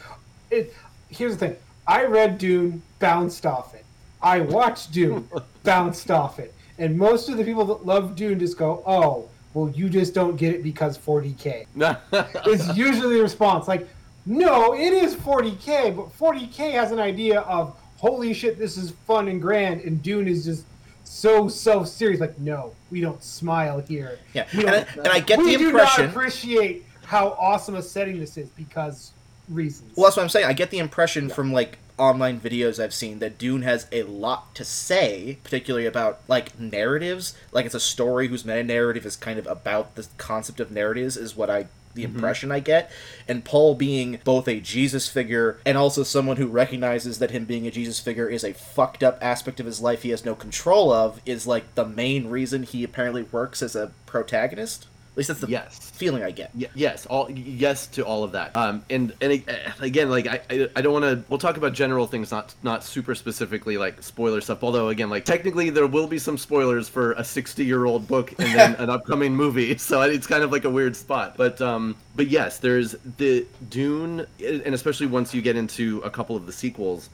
it, 0.51 0.73
here's 1.09 1.33
the 1.33 1.39
thing: 1.47 1.55
I 1.87 2.03
read 2.05 2.37
Dune, 2.37 2.81
bounced 2.99 3.45
off 3.45 3.73
it. 3.73 3.85
I 4.21 4.41
watched 4.41 4.91
Dune, 4.91 5.27
bounced 5.63 6.11
off 6.11 6.39
it, 6.39 6.53
and 6.77 6.97
most 6.97 7.29
of 7.29 7.37
the 7.37 7.43
people 7.43 7.65
that 7.65 7.85
love 7.85 8.15
Dune 8.15 8.39
just 8.39 8.57
go, 8.57 8.83
"Oh, 8.85 9.27
well, 9.53 9.69
you 9.69 9.89
just 9.89 10.13
don't 10.13 10.35
get 10.35 10.53
it 10.53 10.63
because 10.63 10.97
40k." 10.97 11.65
It's 12.47 12.75
usually 12.75 13.15
the 13.17 13.21
response. 13.21 13.67
Like, 13.67 13.87
no, 14.25 14.73
it 14.73 14.93
is 14.93 15.15
40k, 15.15 15.95
but 15.95 16.17
40k 16.17 16.71
has 16.73 16.91
an 16.91 16.99
idea 16.99 17.41
of 17.41 17.77
holy 17.97 18.33
shit, 18.33 18.57
this 18.57 18.77
is 18.77 18.91
fun 18.91 19.27
and 19.27 19.41
grand, 19.41 19.81
and 19.81 20.01
Dune 20.01 20.27
is 20.27 20.45
just 20.45 20.65
so 21.03 21.47
so 21.47 21.83
serious. 21.83 22.19
Like, 22.19 22.37
no, 22.39 22.73
we 22.91 23.01
don't 23.01 23.21
smile 23.21 23.79
here. 23.79 24.19
Yeah, 24.33 24.47
and 24.53 24.69
I, 24.69 24.85
and 24.95 25.07
I 25.07 25.19
get 25.19 25.39
we 25.39 25.55
the 25.55 25.65
impression. 25.65 26.03
We 26.03 26.07
do 26.07 26.07
not 26.07 26.09
appreciate 26.09 26.85
how 27.03 27.29
awesome 27.39 27.75
a 27.75 27.81
setting 27.81 28.19
this 28.19 28.37
is 28.37 28.49
because 28.49 29.11
reasons. 29.49 29.95
Well, 29.95 30.05
that's 30.05 30.17
what 30.17 30.23
I'm 30.23 30.29
saying. 30.29 30.45
I 30.45 30.53
get 30.53 30.69
the 30.69 30.79
impression 30.79 31.29
from 31.29 31.51
like 31.51 31.77
online 31.97 32.39
videos 32.39 32.81
I've 32.81 32.93
seen 32.93 33.19
that 33.19 33.37
Dune 33.37 33.63
has 33.63 33.87
a 33.91 34.03
lot 34.03 34.53
to 34.55 34.63
say, 34.63 35.37
particularly 35.43 35.85
about 35.85 36.21
like 36.27 36.59
narratives. 36.59 37.35
Like 37.51 37.65
it's 37.65 37.75
a 37.75 37.79
story 37.79 38.27
whose 38.27 38.45
meta 38.45 38.63
narrative 38.63 39.05
is 39.05 39.15
kind 39.15 39.39
of 39.39 39.47
about 39.47 39.95
the 39.95 40.07
concept 40.17 40.59
of 40.59 40.71
narratives, 40.71 41.17
is 41.17 41.35
what 41.35 41.49
I 41.49 41.67
the 41.97 42.05
mm-hmm. 42.05 42.15
impression 42.15 42.51
I 42.51 42.61
get. 42.61 42.89
And 43.27 43.43
Paul 43.43 43.75
being 43.75 44.19
both 44.23 44.47
a 44.47 44.61
Jesus 44.61 45.09
figure 45.09 45.59
and 45.65 45.77
also 45.77 46.03
someone 46.03 46.37
who 46.37 46.47
recognizes 46.47 47.19
that 47.19 47.31
him 47.31 47.43
being 47.43 47.67
a 47.67 47.71
Jesus 47.71 47.99
figure 47.99 48.29
is 48.29 48.45
a 48.45 48.53
fucked 48.53 49.03
up 49.03 49.17
aspect 49.21 49.59
of 49.59 49.65
his 49.65 49.81
life 49.81 50.03
he 50.03 50.11
has 50.11 50.23
no 50.23 50.35
control 50.35 50.93
of 50.93 51.21
is 51.25 51.45
like 51.45 51.75
the 51.75 51.85
main 51.85 52.29
reason 52.29 52.63
he 52.63 52.83
apparently 52.83 53.23
works 53.23 53.61
as 53.61 53.75
a 53.75 53.91
protagonist. 54.05 54.87
At 55.17 55.21
least 55.21 55.27
that's 55.29 55.39
the 55.39 55.47
Yes. 55.47 55.89
feeling 55.95 56.21
I 56.21 56.29
get. 56.29 56.51
Y- 56.53 56.67
yes, 56.75 57.07
all 57.07 57.27
yes 57.31 57.87
to 57.87 58.03
all 58.05 58.23
of 58.23 58.33
that. 58.33 58.55
Um, 58.55 58.85
and 58.87 59.11
and 59.19 59.41
uh, 59.49 59.53
again, 59.79 60.11
like 60.11 60.27
I 60.27 60.41
I, 60.47 60.69
I 60.75 60.81
don't 60.81 60.93
want 60.93 61.05
to. 61.05 61.23
We'll 61.27 61.39
talk 61.39 61.57
about 61.57 61.73
general 61.73 62.05
things, 62.05 62.29
not 62.29 62.53
not 62.61 62.83
super 62.83 63.15
specifically 63.15 63.79
like 63.79 64.03
spoiler 64.03 64.41
stuff. 64.41 64.63
Although 64.63 64.89
again, 64.89 65.09
like 65.09 65.25
technically 65.25 65.71
there 65.71 65.87
will 65.87 66.05
be 66.05 66.19
some 66.19 66.37
spoilers 66.37 66.87
for 66.87 67.13
a 67.13 67.23
sixty 67.23 67.65
year 67.65 67.85
old 67.85 68.07
book 68.07 68.31
and 68.37 68.47
then 68.53 68.75
an 68.79 68.91
upcoming 68.91 69.35
movie, 69.35 69.75
so 69.79 70.01
it's 70.03 70.27
kind 70.27 70.43
of 70.43 70.51
like 70.51 70.65
a 70.65 70.69
weird 70.69 70.95
spot. 70.95 71.35
But 71.35 71.59
um, 71.61 71.95
but 72.15 72.27
yes, 72.27 72.59
there's 72.59 72.91
the 73.17 73.43
Dune, 73.71 74.23
and 74.39 74.75
especially 74.75 75.07
once 75.07 75.33
you 75.33 75.41
get 75.41 75.55
into 75.55 75.99
a 76.01 76.11
couple 76.11 76.35
of 76.35 76.45
the 76.45 76.53
sequels, 76.53 77.09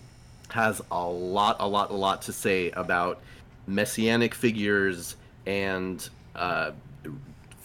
has 0.50 0.82
a 0.92 1.08
lot, 1.08 1.56
a 1.62 1.68
lot, 1.70 1.90
a 1.90 1.94
lot 1.96 2.22
to 2.24 2.34
say 2.34 2.70
about 2.72 3.22
messianic 3.66 4.36
figures 4.36 5.16
and 5.46 6.10
uh, 6.36 6.72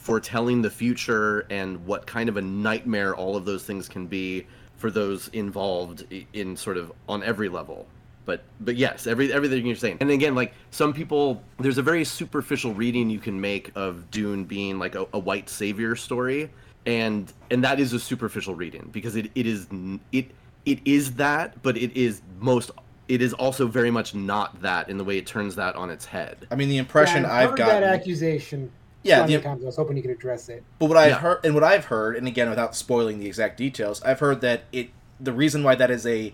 foretelling 0.08 0.62
the 0.62 0.70
future 0.70 1.40
and 1.50 1.84
what 1.84 2.06
kind 2.06 2.30
of 2.30 2.38
a 2.38 2.40
nightmare 2.40 3.14
all 3.14 3.36
of 3.36 3.44
those 3.44 3.64
things 3.64 3.90
can 3.90 4.06
be 4.06 4.46
for 4.78 4.90
those 4.90 5.28
involved 5.34 6.06
in 6.32 6.56
sort 6.56 6.78
of 6.78 6.90
on 7.10 7.22
every 7.22 7.50
level. 7.50 7.86
But 8.24 8.42
but 8.60 8.76
yes, 8.76 9.06
every 9.06 9.30
everything 9.30 9.66
you're 9.66 9.76
saying. 9.76 9.98
And 10.00 10.10
again, 10.10 10.34
like 10.34 10.54
some 10.70 10.94
people, 10.94 11.42
there's 11.58 11.76
a 11.76 11.82
very 11.82 12.06
superficial 12.06 12.72
reading 12.72 13.10
you 13.10 13.18
can 13.18 13.38
make 13.38 13.70
of 13.74 14.10
Dune 14.10 14.44
being 14.44 14.78
like 14.78 14.94
a, 14.94 15.06
a 15.12 15.18
white 15.18 15.50
savior 15.50 15.94
story, 15.94 16.50
and 16.86 17.30
and 17.50 17.62
that 17.62 17.78
is 17.78 17.92
a 17.92 18.00
superficial 18.00 18.54
reading 18.54 18.88
because 18.90 19.14
it, 19.14 19.30
it 19.34 19.46
is 19.46 19.66
it 20.12 20.30
it 20.64 20.78
is 20.86 21.16
that, 21.16 21.62
but 21.62 21.76
it 21.76 21.94
is 21.94 22.22
most 22.40 22.70
it 23.08 23.20
is 23.20 23.34
also 23.34 23.66
very 23.66 23.90
much 23.90 24.14
not 24.14 24.62
that 24.62 24.88
in 24.88 24.96
the 24.96 25.04
way 25.04 25.18
it 25.18 25.26
turns 25.26 25.54
that 25.56 25.76
on 25.76 25.90
its 25.90 26.06
head. 26.06 26.46
I 26.50 26.54
mean, 26.54 26.70
the 26.70 26.78
impression 26.78 27.24
Yeah, 27.24 27.34
I've 27.34 27.50
heard 27.50 27.58
gotten. 27.58 27.82
that 27.82 27.94
accusation. 28.00 28.70
Yeah, 29.02 29.26
the- 29.26 29.40
times. 29.40 29.62
I 29.62 29.66
was 29.66 29.76
hoping 29.76 29.96
you 29.96 30.02
could 30.02 30.10
address 30.10 30.48
it. 30.48 30.62
But 30.78 30.86
what 30.86 30.96
I've 30.98 31.10
Yeah. 31.10 31.18
heard, 31.20 31.44
and 31.44 31.54
what 31.54 31.64
I've 31.64 31.86
heard, 31.86 32.16
and 32.16 32.26
again 32.26 32.48
without 32.50 32.74
spoiling 32.74 33.18
the 33.20 33.26
exact 33.26 33.56
details, 33.56 34.02
I've 34.02 34.20
heard 34.20 34.40
that 34.42 34.62
it 34.72 34.90
the 35.20 35.32
reason 35.32 35.62
why 35.62 35.74
that 35.74 35.90
is 35.90 36.06
a 36.06 36.32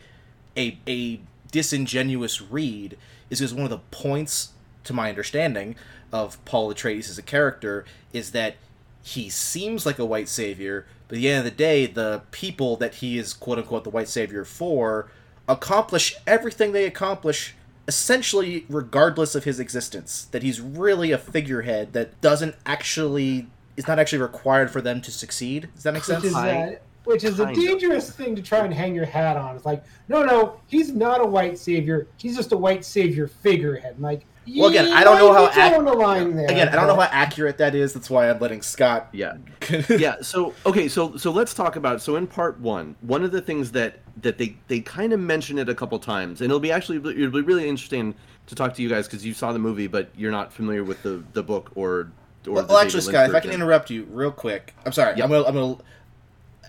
a 0.57 0.79
a 0.89 1.21
disingenuous 1.53 2.41
read 2.43 2.97
is 3.31 3.39
because 3.41 3.55
one 3.55 3.65
of 3.65 3.71
the 3.71 3.79
points, 3.91 4.51
to 4.85 4.93
my 4.93 5.09
understanding, 5.09 5.77
of 6.13 6.43
Paul 6.45 6.73
Atreides 6.73 7.09
as 7.09 7.19
a 7.19 7.23
character 7.23 7.85
is 8.13 8.33
that 8.33 8.57
he 9.03 9.29
seems 9.29 9.85
like 9.87 9.99
a 9.99 10.05
white 10.05 10.29
savior, 10.29 10.87
but 11.09 11.17
at 11.17 11.21
the 11.21 11.29
end 11.29 11.39
of 11.41 11.45
the 11.45 11.51
day, 11.51 11.87
the 11.87 12.23
people 12.31 12.77
that 12.77 12.95
he 12.97 13.19
is 13.19 13.33
quote 13.33 13.59
unquote 13.59 13.85
the 13.85 13.91
white 13.91 14.09
savior 14.09 14.45
for 14.45 15.09
accomplish 15.49 16.17
everything 16.27 16.73
they 16.73 16.87
accomplish 16.87 17.55
essentially 17.87 18.65
regardless 18.69 19.35
of 19.35 19.45
his 19.45 19.61
existence 19.61 20.27
that 20.33 20.43
he's 20.43 20.61
really 20.61 21.13
a 21.13 21.19
figurehead 21.19 21.93
that 21.93 22.19
doesn't 22.21 22.55
actually 22.67 23.47
is 23.77 23.87
not 23.87 23.99
actually 23.99 24.21
required 24.23 24.71
for 24.71 24.81
them 24.81 25.01
to 25.03 25.11
succeed 25.11 25.69
does 25.75 25.83
that 25.85 25.93
make 25.93 26.01
Which 26.01 26.07
sense 26.07 26.25
is, 26.25 26.35
I- 26.35 26.51
uh, 26.59 26.71
which 27.05 27.25
is 27.25 27.39
a 27.41 27.45
kind 27.45 27.57
of. 27.59 27.63
dangerous 27.63 28.11
thing 28.11 28.35
to 28.37 28.41
try 28.41 28.61
and 28.61 28.73
hang 28.73 28.95
your 28.95 29.05
hat 29.05 29.37
on. 29.37 29.55
It's 29.57 29.67
like, 29.67 29.85
no, 30.09 30.23
no, 30.23 30.59
he's 30.69 30.91
not 30.91 31.21
a 31.21 31.27
white 31.27 31.59
savior. 31.59 32.07
He's 32.17 32.35
just 32.35 32.53
a 32.53 32.57
white 32.57 32.83
savior 32.83 33.27
figurehead. 33.27 34.01
Like, 34.01 34.25
Well, 34.57 34.69
again, 34.69 34.93
I 34.93 35.05
don't 35.05 35.19
know 35.19 35.33
how 35.33 35.49
ac- 35.49 35.61
ac- 35.61 35.75
the 35.85 35.93
line 35.93 36.37
there. 36.37 36.45
again 36.47 36.69
i 36.69 36.73
don't 36.77 36.87
know 36.87 36.97
how 36.97 37.09
accurate 37.11 37.59
that 37.59 37.75
is 37.75 37.93
that's 37.95 38.11
why 38.11 38.29
i'm 38.29 38.39
letting 38.39 38.61
scott 38.63 39.09
Yeah. 39.13 39.37
yeah 39.89 40.17
so 40.21 40.53
okay 40.67 40.89
so 40.89 41.17
so 41.17 41.31
let's 41.31 41.55
talk 41.55 41.77
about 41.77 42.03
so 42.03 42.17
in 42.17 42.27
part 42.27 42.61
one 42.61 42.95
one 43.01 43.25
of 43.25 43.33
the 43.33 43.41
things 43.41 43.73
that 43.73 44.01
that 44.23 44.37
they 44.39 44.57
they 44.69 44.81
kind 44.81 45.13
of 45.13 45.21
mention 45.21 45.59
it 45.59 45.69
a 45.69 45.75
couple 45.75 45.99
times 45.99 46.41
and 46.41 46.51
it'll 46.51 46.61
be 46.61 46.71
actually 46.73 46.99
it'll 46.99 47.31
be 47.31 47.41
really 47.41 47.69
interesting 47.69 48.15
to 48.47 48.55
talk 48.55 48.75
to 48.75 48.83
you 48.83 48.89
guys 48.89 49.07
because 49.07 49.25
you 49.25 49.33
saw 49.33 49.53
the 49.53 49.59
movie 49.59 49.87
but 49.87 50.11
you're 50.17 50.31
not 50.33 50.53
familiar 50.53 50.85
with 50.85 51.03
the 51.03 51.23
the 51.33 51.43
book 51.43 51.71
or 51.75 52.11
or 52.47 52.55
well, 52.55 52.67
well, 52.67 52.79
actually 52.79 53.01
David 53.01 53.03
scott 53.13 53.21
Lynch 53.23 53.31
if 53.31 53.37
i 53.37 53.41
can 53.41 53.51
interrupt 53.53 53.89
you 53.91 54.05
real 54.11 54.31
quick 54.31 54.75
i'm 54.85 54.93
sorry 54.93 55.17
Yeah. 55.17 55.25
i'm 55.25 55.31
gonna 55.31 55.45
i'm 55.47 55.55
gonna 55.55 55.77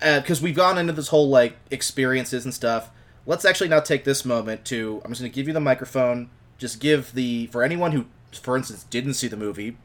uh, 0.02 0.20
because 0.20 0.40
we've 0.40 0.56
gone 0.56 0.78
into 0.78 0.92
this 0.92 1.08
whole 1.08 1.28
like 1.28 1.56
experiences 1.70 2.44
and 2.44 2.52
stuff 2.54 2.90
let's 3.26 3.44
actually 3.44 3.68
now 3.68 3.80
take 3.80 4.04
this 4.04 4.24
moment 4.24 4.64
to 4.66 5.00
i'm 5.04 5.10
just 5.10 5.20
gonna 5.20 5.28
give 5.28 5.46
you 5.46 5.52
the 5.52 5.60
microphone 5.60 6.30
just 6.58 6.80
give 6.80 7.12
the 7.12 7.46
for 7.48 7.62
anyone 7.62 7.92
who 7.92 8.06
for 8.32 8.56
instance 8.56 8.84
didn't 8.84 9.14
see 9.14 9.28
the 9.28 9.36
movie 9.36 9.76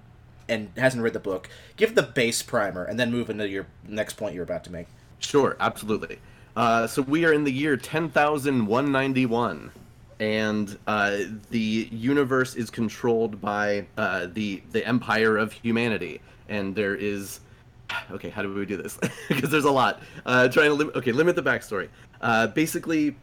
and 0.50 0.70
hasn't 0.78 1.02
read 1.02 1.14
the 1.14 1.20
book 1.20 1.50
give 1.78 1.96
the 1.96 2.04
base 2.04 2.42
primer 2.42 2.84
and 2.84 3.00
then 3.00 3.12
move 3.12 3.30
into 3.30 3.48
your 3.48 3.68
next 3.88 4.16
point 4.16 4.34
you're 4.34 4.44
about 4.44 4.64
to 4.64 4.72
make 4.72 4.88
Sure, 5.22 5.56
absolutely. 5.60 6.20
Uh, 6.56 6.88
so 6.88 7.02
we 7.04 7.26
are 7.26 7.34
in 7.34 7.44
the 7.44 7.52
year 7.52 7.78
10,191, 7.78 9.72
and 10.20 10.78
uh, 10.88 11.18
the 11.50 11.88
universe 11.92 12.56
is 12.56 12.70
controlled 12.70 13.40
by 13.40 13.86
uh, 13.98 14.28
the 14.34 14.62
the 14.72 14.86
empire 14.86 15.38
of 15.38 15.54
humanity, 15.54 16.20
and 16.50 16.76
there 16.76 16.96
is. 16.96 17.40
Okay, 18.10 18.30
how 18.30 18.42
do 18.42 18.54
we 18.54 18.66
do 18.66 18.78
this? 18.78 18.98
Because 19.28 19.50
there's 19.50 19.66
a 19.66 19.72
lot. 19.72 20.02
Uh, 20.26 20.48
trying 20.48 20.70
to 20.70 20.74
limit. 20.74 20.96
Okay, 20.96 21.12
limit 21.12 21.36
the 21.36 21.44
backstory. 21.44 21.90
Uh, 22.20 22.48
basically, 22.48 23.16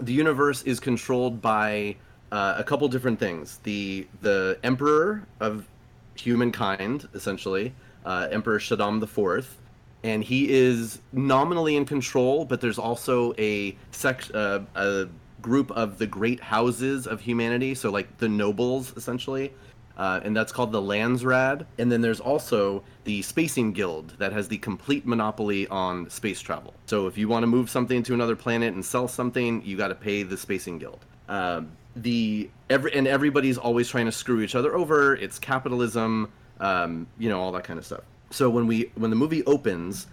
the 0.00 0.12
universe 0.12 0.62
is 0.62 0.78
controlled 0.80 1.42
by 1.42 1.96
uh, 2.32 2.54
a 2.56 2.64
couple 2.64 2.88
different 2.88 3.20
things. 3.20 3.60
The 3.62 4.06
the 4.22 4.58
emperor 4.64 5.22
of 5.38 5.68
humankind, 6.14 7.08
essentially, 7.14 7.74
uh, 8.04 8.28
Emperor 8.30 8.58
Shaddam 8.58 8.98
the 9.00 9.06
Fourth, 9.06 9.58
and 10.02 10.24
he 10.24 10.50
is 10.50 10.98
nominally 11.12 11.76
in 11.76 11.84
control. 11.84 12.44
But 12.44 12.60
there's 12.60 12.78
also 12.78 13.34
a 13.38 13.76
sec- 13.90 14.34
uh, 14.34 14.60
a 14.74 15.08
group 15.42 15.70
of 15.72 15.98
the 15.98 16.06
great 16.06 16.40
houses 16.40 17.06
of 17.06 17.20
humanity, 17.20 17.74
so 17.74 17.90
like 17.90 18.18
the 18.18 18.28
nobles, 18.28 18.94
essentially. 18.96 19.52
Uh, 19.98 20.20
and 20.24 20.34
that's 20.34 20.52
called 20.52 20.72
the 20.72 20.80
Landsraad. 20.80 21.66
And 21.76 21.92
then 21.92 22.00
there's 22.00 22.18
also 22.18 22.82
the 23.04 23.20
Spacing 23.20 23.72
Guild 23.72 24.14
that 24.16 24.32
has 24.32 24.48
the 24.48 24.56
complete 24.56 25.06
monopoly 25.06 25.68
on 25.68 26.08
space 26.08 26.40
travel. 26.40 26.72
So 26.86 27.06
if 27.08 27.18
you 27.18 27.28
want 27.28 27.42
to 27.42 27.46
move 27.46 27.68
something 27.68 28.02
to 28.04 28.14
another 28.14 28.34
planet 28.34 28.72
and 28.72 28.82
sell 28.82 29.06
something, 29.06 29.62
you 29.62 29.76
got 29.76 29.88
to 29.88 29.94
pay 29.94 30.22
the 30.22 30.38
Spacing 30.38 30.78
Guild. 30.78 31.04
Um, 31.28 31.72
the 31.96 32.50
every 32.70 32.94
and 32.94 33.06
everybody's 33.06 33.58
always 33.58 33.88
trying 33.88 34.06
to 34.06 34.12
screw 34.12 34.40
each 34.40 34.54
other 34.54 34.74
over. 34.74 35.14
It's 35.16 35.38
capitalism, 35.38 36.32
um, 36.60 37.06
you 37.18 37.28
know, 37.28 37.40
all 37.40 37.52
that 37.52 37.64
kind 37.64 37.78
of 37.78 37.86
stuff. 37.86 38.02
So 38.30 38.48
when 38.48 38.66
we 38.66 38.90
when 38.94 39.10
the 39.10 39.16
movie 39.16 39.44
opens, 39.44 40.06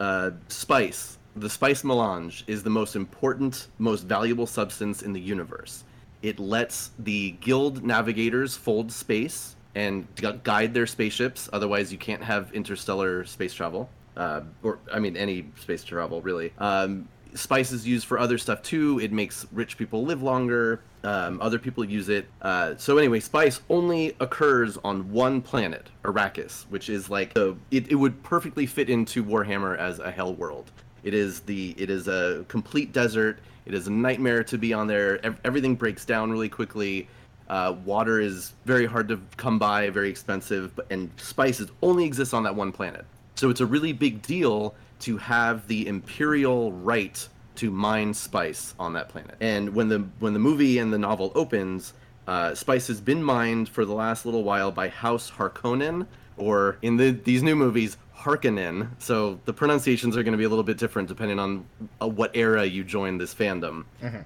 uh, 0.00 0.32
spice, 0.48 1.18
the 1.36 1.48
spice 1.48 1.82
melange, 1.84 2.44
is 2.46 2.62
the 2.62 2.70
most 2.70 2.96
important, 2.96 3.68
most 3.78 4.04
valuable 4.04 4.46
substance 4.46 5.02
in 5.02 5.12
the 5.12 5.20
universe. 5.20 5.84
It 6.22 6.38
lets 6.38 6.90
the 6.98 7.32
guild 7.32 7.84
navigators 7.84 8.56
fold 8.56 8.90
space 8.92 9.56
and 9.74 10.06
gu- 10.16 10.38
guide 10.42 10.72
their 10.72 10.86
spaceships. 10.86 11.48
Otherwise, 11.52 11.92
you 11.92 11.98
can't 11.98 12.22
have 12.22 12.52
interstellar 12.52 13.24
space 13.24 13.52
travel, 13.52 13.88
uh, 14.16 14.42
or 14.62 14.78
I 14.92 14.98
mean, 14.98 15.16
any 15.16 15.46
space 15.58 15.84
travel 15.84 16.20
really. 16.22 16.52
Um, 16.58 17.08
spice 17.34 17.72
is 17.72 17.86
used 17.86 18.06
for 18.06 18.18
other 18.18 18.38
stuff 18.38 18.62
too. 18.62 19.00
It 19.00 19.12
makes 19.12 19.46
rich 19.52 19.76
people 19.76 20.04
live 20.04 20.22
longer. 20.22 20.80
Um, 21.04 21.38
other 21.42 21.58
people 21.58 21.84
use 21.84 22.08
it. 22.08 22.26
Uh, 22.40 22.74
so 22.78 22.96
anyway, 22.96 23.20
spice 23.20 23.60
only 23.68 24.16
occurs 24.20 24.78
on 24.82 25.10
one 25.12 25.42
planet, 25.42 25.88
Arrakis, 26.02 26.62
which 26.70 26.88
is 26.88 27.10
like 27.10 27.34
the 27.34 27.56
it, 27.70 27.92
it 27.92 27.94
would 27.94 28.22
perfectly 28.22 28.64
fit 28.64 28.88
into 28.88 29.22
Warhammer 29.22 29.78
as 29.78 29.98
a 29.98 30.10
hell 30.10 30.34
world. 30.34 30.70
It 31.02 31.12
is 31.12 31.40
the 31.40 31.74
it 31.76 31.90
is 31.90 32.08
a 32.08 32.44
complete 32.48 32.92
desert. 32.92 33.38
It 33.66 33.74
is 33.74 33.86
a 33.86 33.90
nightmare 33.90 34.42
to 34.44 34.58
be 34.58 34.72
on 34.72 34.86
there. 34.86 35.24
Ev- 35.24 35.40
everything 35.44 35.74
breaks 35.74 36.04
down 36.04 36.30
really 36.30 36.48
quickly. 36.48 37.06
Uh, 37.48 37.76
water 37.84 38.20
is 38.20 38.54
very 38.64 38.86
hard 38.86 39.06
to 39.08 39.20
come 39.36 39.58
by, 39.58 39.90
very 39.90 40.08
expensive, 40.08 40.80
and 40.90 41.10
spices 41.18 41.70
only 41.82 42.04
exists 42.06 42.32
on 42.32 42.42
that 42.42 42.54
one 42.54 42.72
planet. 42.72 43.04
So 43.34 43.50
it's 43.50 43.60
a 43.60 43.66
really 43.66 43.92
big 43.92 44.22
deal 44.22 44.74
to 45.00 45.18
have 45.18 45.66
the 45.68 45.86
imperial 45.86 46.72
right 46.72 47.28
to 47.56 47.70
mine 47.70 48.14
spice 48.14 48.74
on 48.78 48.92
that 48.94 49.08
planet. 49.08 49.36
And 49.40 49.74
when 49.74 49.88
the 49.88 50.00
when 50.18 50.32
the 50.32 50.38
movie 50.38 50.78
and 50.78 50.92
the 50.92 50.98
novel 50.98 51.32
opens, 51.34 51.92
uh, 52.26 52.54
spice 52.54 52.86
has 52.88 53.00
been 53.00 53.22
mined 53.22 53.68
for 53.68 53.84
the 53.84 53.94
last 53.94 54.24
little 54.24 54.44
while 54.44 54.70
by 54.70 54.88
House 54.88 55.30
Harkonnen, 55.30 56.06
or 56.36 56.78
in 56.82 56.96
the 56.96 57.10
these 57.10 57.42
new 57.42 57.54
movies, 57.56 57.96
Harkonnen. 58.16 58.88
So 58.98 59.38
the 59.44 59.52
pronunciations 59.52 60.16
are 60.16 60.22
going 60.22 60.32
to 60.32 60.38
be 60.38 60.44
a 60.44 60.48
little 60.48 60.64
bit 60.64 60.78
different 60.78 61.08
depending 61.08 61.38
on 61.38 61.66
uh, 62.00 62.08
what 62.08 62.30
era 62.34 62.64
you 62.64 62.82
join 62.84 63.18
this 63.18 63.34
fandom. 63.34 63.84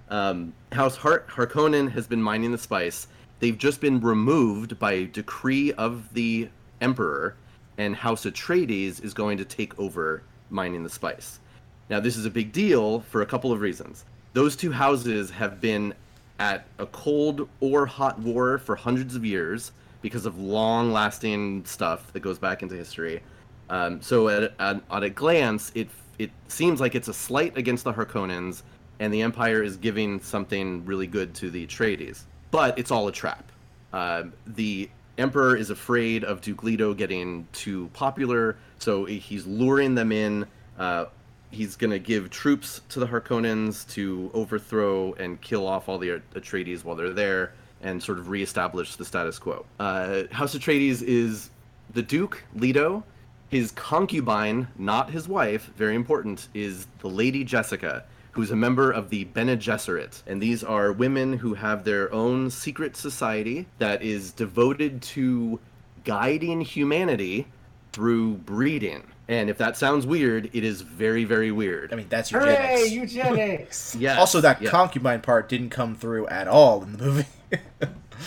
Um, 0.09 0.55
House 0.73 0.97
Har- 0.97 1.25
Harkonnen 1.29 1.91
has 1.93 2.07
been 2.07 2.23
mining 2.23 2.53
the 2.53 2.59
spice. 2.59 3.09
They've 3.41 3.59
just 3.59 3.81
been 3.81 4.01
removed 4.01 4.79
by 4.79 5.05
decree 5.05 5.73
of 5.75 6.13
the 6.15 6.49
Emperor, 6.81 7.37
and 7.77 7.95
House 7.95 8.25
Atreides 8.25 9.03
is 9.03 9.15
going 9.15 9.39
to 9.39 9.45
take 9.45 9.79
over 9.79 10.23
mining 10.51 10.83
the 10.83 10.91
spice. 10.91 11.41
Now, 11.91 12.01
this 12.01 12.17
is 12.17 12.27
a 12.27 12.31
big 12.31 12.53
deal 12.53 13.01
for 13.01 13.23
a 13.23 13.27
couple 13.27 13.53
of 13.53 13.61
reasons. 13.61 14.05
Those 14.35 14.57
two 14.57 14.71
houses 14.71 15.31
have 15.31 15.61
been 15.61 15.95
at 16.39 16.67
a 16.79 16.87
cold 16.87 17.49
or 17.61 17.87
hot 17.87 18.19
war 18.19 18.59
for 18.59 18.77
hundreds 18.77 19.17
of 19.17 19.25
years 19.25 19.73
because 20.03 20.27
of 20.27 20.39
long 20.39 20.93
lasting 20.93 21.65
stuff 21.65 22.13
that 22.13 22.21
goes 22.21 22.39
back 22.39 22.63
into 22.63 22.75
history. 22.75 23.23
Um, 23.71 24.01
so, 24.03 24.29
at, 24.29 24.55
at, 24.59 24.83
at 24.91 25.03
a 25.03 25.11
glance, 25.11 25.73
it, 25.75 25.89
it 26.19 26.31
seems 26.49 26.81
like 26.81 26.95
it's 26.95 27.09
a 27.09 27.15
slight 27.15 27.57
against 27.57 27.85
the 27.85 27.93
Harkonnens, 27.93 28.63
and 29.01 29.13
the 29.13 29.23
Empire 29.23 29.63
is 29.63 29.77
giving 29.77 30.21
something 30.21 30.85
really 30.85 31.07
good 31.07 31.35
to 31.37 31.51
the 31.51 31.67
Atreides. 31.67 32.23
But 32.51 32.79
it's 32.79 32.91
all 32.91 33.09
a 33.09 33.13
trap. 33.13 33.51
Uh, 33.93 34.25
the 34.47 34.89
Emperor 35.17 35.57
is 35.57 35.71
afraid 35.71 36.23
of 36.23 36.41
Duke 36.41 36.63
Leto 36.63 36.95
getting 36.95 37.47
too 37.53 37.91
popular, 37.93 38.57
so 38.79 39.05
he's 39.05 39.47
luring 39.47 39.95
them 39.95 40.13
in. 40.13 40.47
Uh, 40.79 41.07
he's 41.51 41.77
going 41.77 41.91
to 41.91 41.99
give 41.99 42.31
troops 42.31 42.81
to 42.91 43.01
the 43.01 43.07
Harkonnens 43.07 43.89
to 43.91 44.31
overthrow 44.35 45.15
and 45.15 45.41
kill 45.41 45.67
off 45.67 45.89
all 45.89 45.99
the 45.99 46.21
Atreides 46.35 46.85
while 46.85 46.97
they're 46.97 47.11
there 47.11 47.53
and 47.81 48.03
sort 48.03 48.19
of 48.19 48.29
reestablish 48.29 48.97
the 48.97 49.05
status 49.05 49.39
quo. 49.39 49.65
Uh, 49.79 50.25
House 50.31 50.55
Atreides 50.55 51.03
is 51.03 51.51
the 51.95 52.03
Duke, 52.03 52.43
Leto. 52.55 53.05
His 53.49 53.71
concubine, 53.73 54.69
not 54.77 55.11
his 55.11 55.27
wife, 55.27 55.71
very 55.77 55.95
important, 55.95 56.49
is 56.53 56.87
the 56.99 57.09
Lady 57.09 57.45
Jessica, 57.45 58.05
who's 58.33 58.51
a 58.51 58.57
member 58.57 58.91
of 58.91 59.09
the 59.09 59.25
Bene 59.25 59.57
Gesserit. 59.57 60.23
And 60.27 60.43
these 60.43 60.63
are 60.63 60.93
women 60.93 61.33
who 61.33 61.55
have 61.55 61.85
their 61.85 62.13
own 62.13 62.51
secret 62.51 62.95
society 62.97 63.67
that 63.79 64.03
is 64.03 64.33
devoted 64.33 65.01
to 65.03 65.59
guiding 66.05 66.61
humanity 66.61 67.47
through 67.93 68.35
breeding. 68.35 69.03
And 69.29 69.51
if 69.51 69.59
that 69.59 69.77
sounds 69.77 70.07
weird, 70.07 70.49
it 70.55 70.65
is 70.65 70.81
very, 70.81 71.25
very 71.25 71.53
weird. 71.53 71.93
I 71.93 71.97
mean, 71.97 72.07
that's 72.09 72.31
Hooray, 72.31 72.87
eugenics. 72.89 73.15
eugenics! 73.15 73.95
Yeah. 73.95 74.19
Also, 74.19 74.41
that 74.41 74.63
yeah. 74.63 74.71
concubine 74.71 75.21
part 75.21 75.51
didn't 75.51 75.71
come 75.71 75.95
through 75.95 76.27
at 76.29 76.49
all 76.49 76.83
in 76.83 76.93
the 76.97 77.05
movie. 77.05 77.27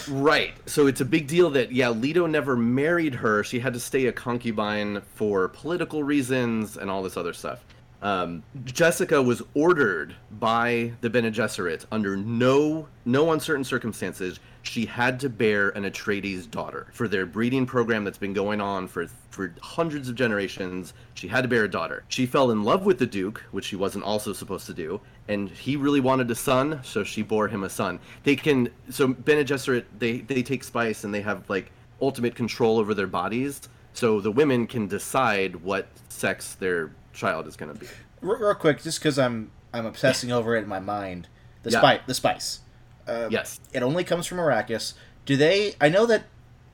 Right. 0.09 0.53
So 0.67 0.87
it's 0.87 1.01
a 1.01 1.05
big 1.05 1.27
deal 1.27 1.49
that 1.51 1.71
yeah, 1.71 1.89
Leto 1.89 2.25
never 2.25 2.55
married 2.55 3.15
her. 3.15 3.43
She 3.43 3.59
had 3.59 3.73
to 3.73 3.79
stay 3.79 4.05
a 4.05 4.11
concubine 4.11 5.01
for 5.15 5.49
political 5.49 6.03
reasons 6.03 6.77
and 6.77 6.89
all 6.89 7.03
this 7.03 7.17
other 7.17 7.33
stuff. 7.33 7.63
Um, 8.01 8.41
Jessica 8.65 9.21
was 9.21 9.43
ordered 9.53 10.15
by 10.31 10.93
the 11.01 11.09
Bene 11.09 11.29
Gesserit 11.29 11.85
under 11.91 12.17
no 12.17 12.87
no 13.05 13.31
uncertain 13.31 13.63
circumstances. 13.63 14.39
She 14.63 14.85
had 14.85 15.19
to 15.19 15.29
bear 15.29 15.69
an 15.69 15.83
Atreides 15.83 16.49
daughter 16.49 16.87
for 16.93 17.07
their 17.07 17.25
breeding 17.25 17.65
program 17.65 18.03
that's 18.03 18.17
been 18.17 18.33
going 18.33 18.59
on 18.59 18.87
for 18.87 19.07
for 19.29 19.53
hundreds 19.61 20.09
of 20.09 20.15
generations. 20.15 20.93
She 21.13 21.27
had 21.27 21.41
to 21.43 21.47
bear 21.47 21.65
a 21.65 21.69
daughter. 21.69 22.03
She 22.07 22.25
fell 22.25 22.49
in 22.49 22.63
love 22.63 22.85
with 22.85 22.97
the 22.97 23.05
Duke, 23.05 23.43
which 23.51 23.65
she 23.65 23.75
wasn't 23.75 24.03
also 24.03 24.33
supposed 24.33 24.65
to 24.65 24.73
do, 24.73 24.99
and 25.27 25.49
he 25.49 25.75
really 25.75 25.99
wanted 25.99 26.31
a 26.31 26.35
son, 26.35 26.79
so 26.83 27.03
she 27.03 27.21
bore 27.21 27.47
him 27.47 27.63
a 27.63 27.69
son. 27.69 27.99
They 28.23 28.35
can 28.35 28.71
so 28.89 29.09
Bene 29.09 29.43
Gesserit 29.43 29.85
they 29.99 30.21
they 30.21 30.41
take 30.41 30.63
spice 30.63 31.03
and 31.03 31.13
they 31.13 31.21
have 31.21 31.47
like 31.51 31.71
ultimate 32.01 32.33
control 32.33 32.79
over 32.79 32.95
their 32.95 33.05
bodies, 33.05 33.61
so 33.93 34.19
the 34.19 34.31
women 34.31 34.65
can 34.65 34.87
decide 34.87 35.55
what 35.57 35.87
sex 36.09 36.55
their 36.55 36.91
child 37.13 37.47
is 37.47 37.55
going 37.55 37.73
to 37.73 37.79
be. 37.79 37.87
real, 38.21 38.37
real 38.39 38.55
quick, 38.55 38.81
just 38.81 38.99
because 38.99 39.17
I'm 39.19 39.51
I'm 39.73 39.85
obsessing 39.85 40.31
over 40.31 40.55
it 40.55 40.63
in 40.63 40.67
my 40.69 40.79
mind, 40.79 41.27
the 41.63 41.71
Yeah. 41.71 41.79
spice, 41.79 41.99
the 42.07 42.13
spice. 42.13 42.59
Uh, 43.07 43.27
Yes. 43.31 43.59
It 43.73 43.81
only 43.83 44.03
comes 44.03 44.27
from 44.27 44.37
Arrakis. 44.37 44.93
Do 45.25 45.35
they? 45.37 45.75
I 45.79 45.89
know 45.89 46.05
that 46.05 46.23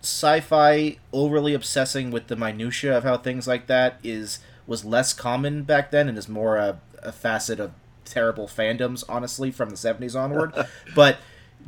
sci-fi 0.02 0.97
overly 1.12 1.54
obsessing 1.54 2.12
with 2.12 2.28
the 2.28 2.36
minutia 2.36 2.95
of 2.97 3.04
how 3.04 3.17
things 3.17 3.47
like 3.47 3.67
that 3.67 4.00
is 4.04 4.39
was 4.65 4.84
less 4.86 5.13
common 5.13 5.63
back 5.63 5.91
then, 5.91 6.08
and 6.10 6.17
is 6.17 6.28
more 6.30 6.58
a, 6.58 6.80
a 7.02 7.12
facet 7.12 7.60
of 7.60 7.71
terrible 8.06 8.47
fandoms, 8.47 9.04
honestly, 9.10 9.52
from 9.52 9.69
the 9.69 9.76
'70s 9.76 10.15
onward. 10.19 10.54
but 10.95 11.17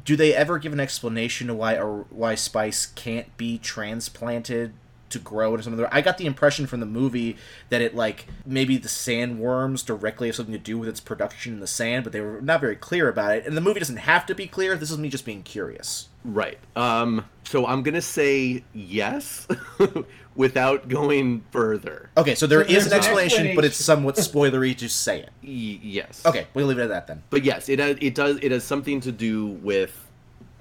do 0.05 0.15
they 0.15 0.33
ever 0.33 0.57
give 0.57 0.71
an 0.73 0.79
explanation 0.79 1.47
to 1.47 1.53
why 1.53 1.75
or 1.77 2.05
why 2.09 2.35
spice 2.35 2.85
can't 2.85 3.35
be 3.37 3.57
transplanted 3.57 4.73
to 5.09 5.19
grow 5.19 5.51
into 5.51 5.63
something? 5.63 5.85
I 5.91 6.01
got 6.01 6.17
the 6.17 6.25
impression 6.25 6.67
from 6.67 6.79
the 6.79 6.85
movie 6.85 7.37
that 7.69 7.81
it 7.81 7.95
like 7.95 8.27
maybe 8.45 8.77
the 8.77 8.87
sandworms 8.89 9.85
directly 9.85 10.27
have 10.27 10.35
something 10.35 10.53
to 10.53 10.59
do 10.59 10.77
with 10.77 10.89
its 10.89 10.99
production 10.99 11.53
in 11.53 11.59
the 11.59 11.67
sand, 11.67 12.03
but 12.03 12.13
they 12.13 12.21
were 12.21 12.41
not 12.41 12.61
very 12.61 12.75
clear 12.75 13.09
about 13.09 13.35
it. 13.35 13.45
And 13.45 13.55
the 13.55 13.61
movie 13.61 13.79
doesn't 13.79 13.97
have 13.97 14.25
to 14.27 14.35
be 14.35 14.47
clear. 14.47 14.75
This 14.75 14.91
is 14.91 14.97
me 14.97 15.09
just 15.09 15.25
being 15.25 15.43
curious. 15.43 16.09
Right. 16.25 16.57
Um, 16.75 17.25
so 17.43 17.65
I'm 17.65 17.81
gonna 17.83 18.01
say 18.01 18.63
yes, 18.73 19.47
without 20.35 20.87
going 20.89 21.43
further. 21.51 22.09
Okay, 22.17 22.35
so 22.35 22.47
there 22.47 22.63
So 22.63 22.69
is 22.69 22.73
there's 22.73 22.85
an 22.87 22.91
an 22.93 22.97
explanation, 22.97 23.55
but 23.55 23.65
it's 23.65 23.83
somewhat 23.83 24.15
spoilery 24.15 24.77
to 24.77 24.89
say 24.89 25.19
it. 25.21 25.29
Y- 25.43 25.79
yes. 25.81 26.25
Okay, 26.25 26.47
we'll 26.53 26.67
leave 26.67 26.77
it 26.79 26.83
at 26.83 26.89
that 26.89 27.07
then. 27.07 27.23
But 27.29 27.43
yes, 27.43 27.69
it 27.69 27.79
has, 27.79 27.97
it 28.01 28.15
does 28.15 28.37
it 28.41 28.51
has 28.51 28.63
something 28.63 29.01
to 29.01 29.11
do 29.11 29.47
with 29.47 30.05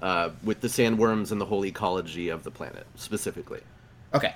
uh, 0.01 0.29
with 0.43 0.61
the 0.61 0.67
sandworms 0.69 1.31
and 1.31 1.39
the 1.41 1.45
whole 1.45 1.65
ecology 1.65 2.29
of 2.29 2.43
the 2.43 2.51
planet 2.51 2.87
specifically. 2.95 3.61
Okay. 4.13 4.33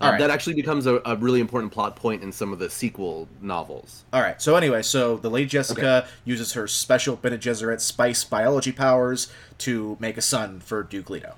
Uh, 0.00 0.04
All 0.04 0.10
right. 0.10 0.18
That 0.18 0.30
actually 0.30 0.54
becomes 0.54 0.86
a, 0.86 1.00
a 1.04 1.16
really 1.16 1.40
important 1.40 1.72
plot 1.72 1.94
point 1.96 2.22
in 2.22 2.32
some 2.32 2.52
of 2.52 2.58
the 2.58 2.68
sequel 2.68 3.28
novels. 3.40 4.04
All 4.12 4.20
right. 4.20 4.40
So 4.42 4.56
anyway, 4.56 4.82
so 4.82 5.16
the 5.16 5.30
Lady 5.30 5.46
Jessica 5.46 6.06
uses 6.24 6.52
her 6.52 6.66
special 6.66 7.16
Bene 7.16 7.38
Gesserit 7.38 7.80
spice 7.80 8.24
biology 8.24 8.72
powers 8.72 9.32
to 9.58 9.96
make 10.00 10.16
a 10.16 10.22
son 10.22 10.60
for 10.60 10.82
Duke 10.82 11.10
Leto. 11.10 11.34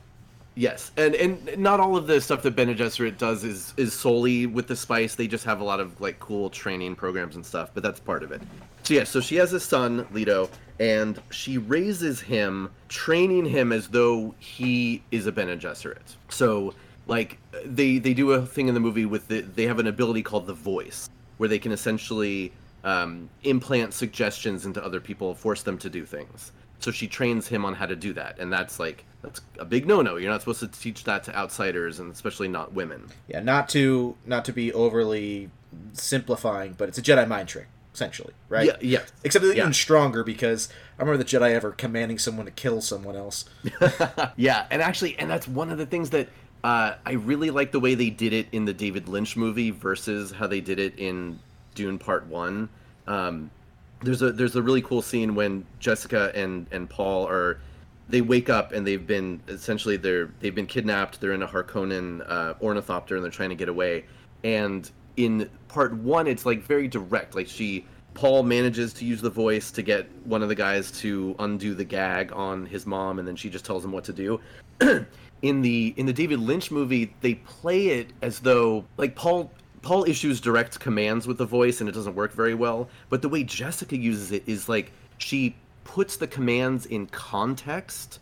Yes, 0.58 0.90
and 0.96 1.14
and 1.14 1.58
not 1.58 1.80
all 1.80 1.98
of 1.98 2.06
the 2.06 2.18
stuff 2.18 2.40
that 2.42 2.56
Bene 2.56 2.74
Gesserit 2.74 3.18
does 3.18 3.44
is 3.44 3.74
is 3.76 3.92
solely 3.92 4.46
with 4.46 4.66
the 4.66 4.74
spice. 4.74 5.14
They 5.14 5.26
just 5.26 5.44
have 5.44 5.60
a 5.60 5.64
lot 5.64 5.80
of 5.80 6.00
like 6.00 6.18
cool 6.18 6.48
training 6.48 6.96
programs 6.96 7.36
and 7.36 7.44
stuff, 7.44 7.72
but 7.74 7.82
that's 7.82 8.00
part 8.00 8.22
of 8.22 8.32
it. 8.32 8.40
So 8.82 8.94
yeah, 8.94 9.04
so 9.04 9.20
she 9.20 9.36
has 9.36 9.52
a 9.52 9.60
son, 9.60 10.06
Leto, 10.12 10.48
and 10.80 11.20
she 11.30 11.58
raises 11.58 12.22
him, 12.22 12.70
training 12.88 13.44
him 13.44 13.70
as 13.70 13.88
though 13.88 14.34
he 14.38 15.02
is 15.10 15.26
a 15.26 15.32
Bene 15.32 15.58
Gesserit. 15.58 16.14
So 16.30 16.72
like 17.06 17.38
they 17.64 17.98
they 17.98 18.14
do 18.14 18.32
a 18.32 18.44
thing 18.44 18.68
in 18.68 18.74
the 18.74 18.80
movie 18.80 19.06
with 19.06 19.28
the 19.28 19.40
they 19.42 19.64
have 19.64 19.78
an 19.78 19.86
ability 19.86 20.22
called 20.22 20.46
the 20.46 20.54
voice, 20.54 21.08
where 21.38 21.48
they 21.48 21.58
can 21.58 21.72
essentially 21.72 22.52
um, 22.84 23.28
implant 23.42 23.94
suggestions 23.94 24.66
into 24.66 24.84
other 24.84 25.00
people, 25.00 25.34
force 25.34 25.62
them 25.62 25.78
to 25.78 25.90
do 25.90 26.04
things. 26.04 26.52
So 26.78 26.90
she 26.90 27.08
trains 27.08 27.48
him 27.48 27.64
on 27.64 27.74
how 27.74 27.86
to 27.86 27.96
do 27.96 28.12
that, 28.14 28.38
and 28.38 28.52
that's 28.52 28.78
like 28.78 29.04
that's 29.22 29.40
a 29.58 29.64
big 29.64 29.86
no-no. 29.86 30.16
You're 30.16 30.30
not 30.30 30.40
supposed 30.42 30.60
to 30.60 30.68
teach 30.68 31.04
that 31.04 31.24
to 31.24 31.34
outsiders, 31.36 31.98
and 32.00 32.12
especially 32.12 32.48
not 32.48 32.72
women. 32.74 33.06
Yeah, 33.28 33.40
not 33.40 33.68
to 33.70 34.14
not 34.26 34.44
to 34.44 34.52
be 34.52 34.72
overly 34.72 35.50
simplifying, 35.94 36.74
but 36.74 36.88
it's 36.88 36.98
a 36.98 37.02
Jedi 37.02 37.26
mind 37.26 37.48
trick, 37.48 37.66
essentially, 37.94 38.34
right? 38.48 38.66
Yeah, 38.66 38.76
yeah. 38.80 39.02
Except 39.24 39.44
it's 39.44 39.54
Yeah. 39.56 39.62
even 39.62 39.72
stronger 39.72 40.22
because 40.22 40.68
I 40.98 41.02
remember 41.02 41.22
the 41.22 41.28
Jedi 41.28 41.52
ever 41.52 41.72
commanding 41.72 42.18
someone 42.18 42.46
to 42.46 42.52
kill 42.52 42.80
someone 42.82 43.16
else. 43.16 43.46
yeah, 44.36 44.66
and 44.70 44.82
actually, 44.82 45.18
and 45.18 45.30
that's 45.30 45.48
one 45.48 45.70
of 45.70 45.78
the 45.78 45.86
things 45.86 46.10
that 46.10 46.28
uh, 46.64 46.94
I 47.04 47.12
really 47.12 47.50
like 47.50 47.72
the 47.72 47.80
way 47.80 47.94
they 47.94 48.10
did 48.10 48.32
it 48.32 48.48
in 48.52 48.64
the 48.64 48.74
David 48.74 49.08
Lynch 49.08 49.36
movie 49.36 49.70
versus 49.70 50.32
how 50.32 50.46
they 50.46 50.60
did 50.60 50.78
it 50.78 50.98
in 50.98 51.38
Dune 51.74 51.98
Part 51.98 52.26
One. 52.26 52.68
Um, 53.06 53.50
there's 54.02 54.22
a 54.22 54.32
there's 54.32 54.56
a 54.56 54.62
really 54.62 54.82
cool 54.82 55.02
scene 55.02 55.34
when 55.34 55.66
Jessica 55.78 56.32
and 56.34 56.66
and 56.70 56.88
Paul 56.88 57.26
are 57.28 57.60
they 58.08 58.20
wake 58.20 58.50
up 58.50 58.72
and 58.72 58.86
they've 58.86 59.06
been 59.06 59.40
essentially 59.48 59.96
they're 59.96 60.30
they've 60.40 60.54
been 60.54 60.66
kidnapped. 60.66 61.20
They're 61.20 61.32
in 61.32 61.42
a 61.42 61.48
Harkonnen 61.48 62.28
uh, 62.28 62.54
ornithopter 62.60 63.16
and 63.16 63.24
they're 63.24 63.30
trying 63.30 63.50
to 63.50 63.56
get 63.56 63.68
away. 63.68 64.04
And 64.44 64.90
in 65.16 65.48
Part 65.68 65.94
One, 65.94 66.26
it's 66.26 66.46
like 66.46 66.62
very 66.62 66.88
direct. 66.88 67.34
Like 67.34 67.48
she 67.48 67.86
Paul 68.14 68.42
manages 68.42 68.92
to 68.94 69.04
use 69.04 69.20
the 69.20 69.30
voice 69.30 69.70
to 69.72 69.82
get 69.82 70.08
one 70.24 70.42
of 70.42 70.48
the 70.48 70.54
guys 70.54 70.90
to 71.00 71.36
undo 71.38 71.74
the 71.74 71.84
gag 71.84 72.32
on 72.32 72.64
his 72.64 72.86
mom, 72.86 73.18
and 73.18 73.28
then 73.28 73.36
she 73.36 73.50
just 73.50 73.64
tells 73.64 73.84
him 73.84 73.92
what 73.92 74.04
to 74.04 74.12
do. 74.12 74.40
in 75.42 75.62
the 75.62 75.94
in 75.96 76.06
the 76.06 76.12
David 76.12 76.40
Lynch 76.40 76.70
movie, 76.70 77.14
they 77.20 77.34
play 77.34 77.88
it 77.88 78.12
as 78.22 78.40
though 78.40 78.84
like 78.96 79.14
Paul 79.14 79.50
Paul 79.82 80.04
issues 80.04 80.40
direct 80.40 80.80
commands 80.80 81.26
with 81.26 81.38
the 81.38 81.46
voice, 81.46 81.80
and 81.80 81.88
it 81.88 81.92
doesn't 81.92 82.14
work 82.14 82.32
very 82.32 82.54
well. 82.54 82.88
But 83.08 83.22
the 83.22 83.28
way 83.28 83.44
Jessica 83.44 83.96
uses 83.96 84.32
it 84.32 84.42
is 84.46 84.68
like 84.68 84.92
she 85.18 85.54
puts 85.84 86.16
the 86.16 86.26
commands 86.26 86.86
in 86.86 87.06
context, 87.06 88.18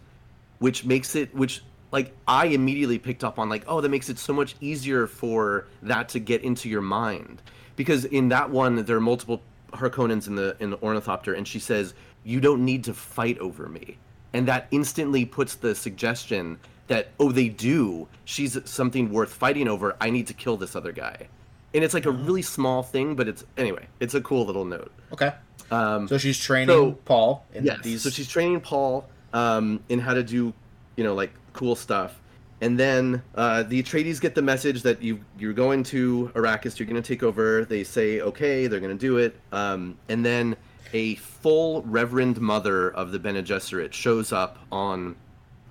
which 0.59 0.85
makes 0.85 1.14
it 1.14 1.35
which 1.35 1.62
like 1.90 2.14
I 2.27 2.46
immediately 2.46 2.98
picked 2.98 3.24
up 3.24 3.38
on 3.38 3.48
like 3.48 3.64
oh 3.66 3.81
that 3.81 3.88
makes 3.88 4.09
it 4.09 4.18
so 4.18 4.33
much 4.33 4.57
easier 4.61 5.07
for 5.07 5.66
that 5.83 6.09
to 6.11 6.18
get 6.18 6.42
into 6.42 6.68
your 6.68 6.83
mind 6.83 7.40
because 7.77 8.05
in 8.05 8.29
that 8.29 8.50
one 8.50 8.85
there 8.85 8.96
are 8.96 9.00
multiple 9.00 9.42
Harkonnens 9.72 10.27
in 10.29 10.35
the 10.35 10.57
in 10.61 10.70
the 10.70 10.79
ornithopter, 10.83 11.35
and 11.35 11.46
she 11.46 11.59
says 11.59 11.94
you 12.24 12.40
don't 12.40 12.64
need 12.64 12.85
to 12.85 12.94
fight 12.94 13.38
over 13.38 13.68
me, 13.68 13.98
and 14.33 14.46
that 14.48 14.66
instantly 14.70 15.24
puts 15.24 15.57
the 15.57 15.74
suggestion 15.74 16.59
that 16.88 17.09
oh 17.18 17.33
they 17.33 17.49
do 17.49 18.07
she's 18.25 18.59
something 18.68 19.11
worth 19.11 19.33
fighting 19.33 19.68
over. 19.68 19.97
I 20.01 20.11
need 20.11 20.27
to 20.29 20.35
kill 20.35 20.57
this 20.57 20.75
other 20.77 20.92
guy, 20.92 21.29
and 21.75 21.83
it's 21.85 21.94
like 21.94 22.07
a 22.07 22.11
really 22.11 22.42
small 22.42 22.83
thing, 22.83 23.14
but 23.14 23.29
it's 23.29 23.44
anyway 23.57 23.87
it's 24.01 24.14
a 24.14 24.20
cool 24.20 24.44
little 24.47 24.64
note. 24.64 24.92
Okay. 25.12 25.33
Um, 25.70 26.09
So 26.09 26.18
she's 26.18 26.38
training 26.38 26.68
So- 26.68 26.92
Paul 27.05 27.44
in 27.55 27.64
yes. 27.64 27.79
these. 27.83 28.03
So 28.03 28.11
she's 28.11 28.29
training 28.29 28.61
Paul 28.61 29.09
um, 29.33 29.81
in 29.88 29.99
how 29.99 30.14
to 30.14 30.23
do, 30.23 30.53
you 30.97 31.05
know, 31.05 31.14
like 31.14 31.33
cool 31.55 31.75
stuff, 31.75 32.20
And 32.61 32.79
then 32.79 33.23
uh, 33.35 33.62
the 33.64 33.83
Atreides 33.83 34.20
get 34.20 34.35
the 34.35 34.42
message 34.42 34.83
that 34.83 35.03
you 35.03 35.20
you're 35.38 35.53
going 35.55 35.83
to 35.85 36.31
Arrakis, 36.35 36.79
you're 36.79 36.87
going 36.88 37.03
to 37.03 37.07
take 37.07 37.23
over. 37.23 37.64
They 37.64 37.83
say 37.85 38.20
okay, 38.20 38.66
they're 38.68 38.81
going 38.81 38.97
to 38.97 39.07
do 39.07 39.16
it. 39.18 39.35
Um, 39.53 39.97
and 40.09 40.25
then 40.25 40.57
a 40.92 41.14
full 41.16 41.83
Reverend 41.83 42.40
Mother 42.40 42.90
of 42.90 43.11
the 43.11 43.18
Bene 43.18 43.42
Gesserit 43.42 43.92
shows 43.92 44.33
up 44.33 44.59
on 44.70 45.16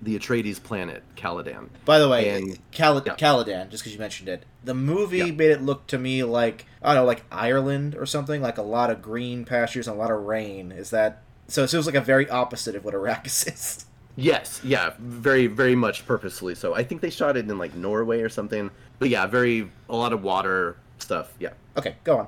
the 0.03 0.17
Atreides 0.17 0.61
planet, 0.61 1.03
Caladan. 1.15 1.69
By 1.85 1.99
the 1.99 2.09
way, 2.09 2.29
And- 2.29 2.57
Cal- 2.71 3.01
yeah. 3.05 3.15
Caladan, 3.15 3.69
just 3.69 3.83
because 3.83 3.93
you 3.93 3.99
mentioned 3.99 4.29
it, 4.29 4.43
the 4.63 4.73
movie 4.73 5.17
Yeah. 5.17 5.25
made 5.31 5.51
it 5.51 5.61
look 5.61 5.87
to 5.87 5.97
me 5.97 6.23
like 6.23 6.65
I 6.81 6.93
don't 6.93 7.03
know, 7.03 7.05
like 7.07 7.23
Ireland 7.31 7.95
or 7.95 8.05
something, 8.05 8.41
like 8.41 8.57
a 8.57 8.61
lot 8.63 8.89
of 8.89 9.01
green 9.01 9.45
pastures 9.45 9.87
and 9.87 9.95
a 9.95 9.99
lot 9.99 10.11
of 10.11 10.21
rain. 10.23 10.71
Is 10.71 10.89
that 10.89 11.21
so? 11.47 11.63
It 11.63 11.69
feels 11.69 11.85
like 11.85 11.95
a 11.95 12.01
very 12.01 12.29
opposite 12.29 12.75
of 12.75 12.83
what 12.85 12.93
Arrakis 12.93 13.47
is. 13.53 13.85
Yes, 14.15 14.61
yeah, 14.63 14.91
very, 14.99 15.47
very 15.47 15.73
much 15.75 16.05
purposefully 16.05 16.53
so. 16.55 16.75
I 16.75 16.83
think 16.83 17.01
they 17.01 17.09
shot 17.09 17.35
it 17.35 17.49
in 17.49 17.57
like 17.57 17.73
Norway 17.73 18.21
or 18.21 18.29
something. 18.29 18.69
But 18.99 19.09
yeah, 19.09 19.25
very 19.25 19.71
a 19.89 19.95
lot 19.95 20.13
of 20.13 20.21
water 20.23 20.77
stuff. 20.99 21.33
Yeah. 21.39 21.49
Okay, 21.77 21.95
go 22.03 22.17
on. 22.19 22.27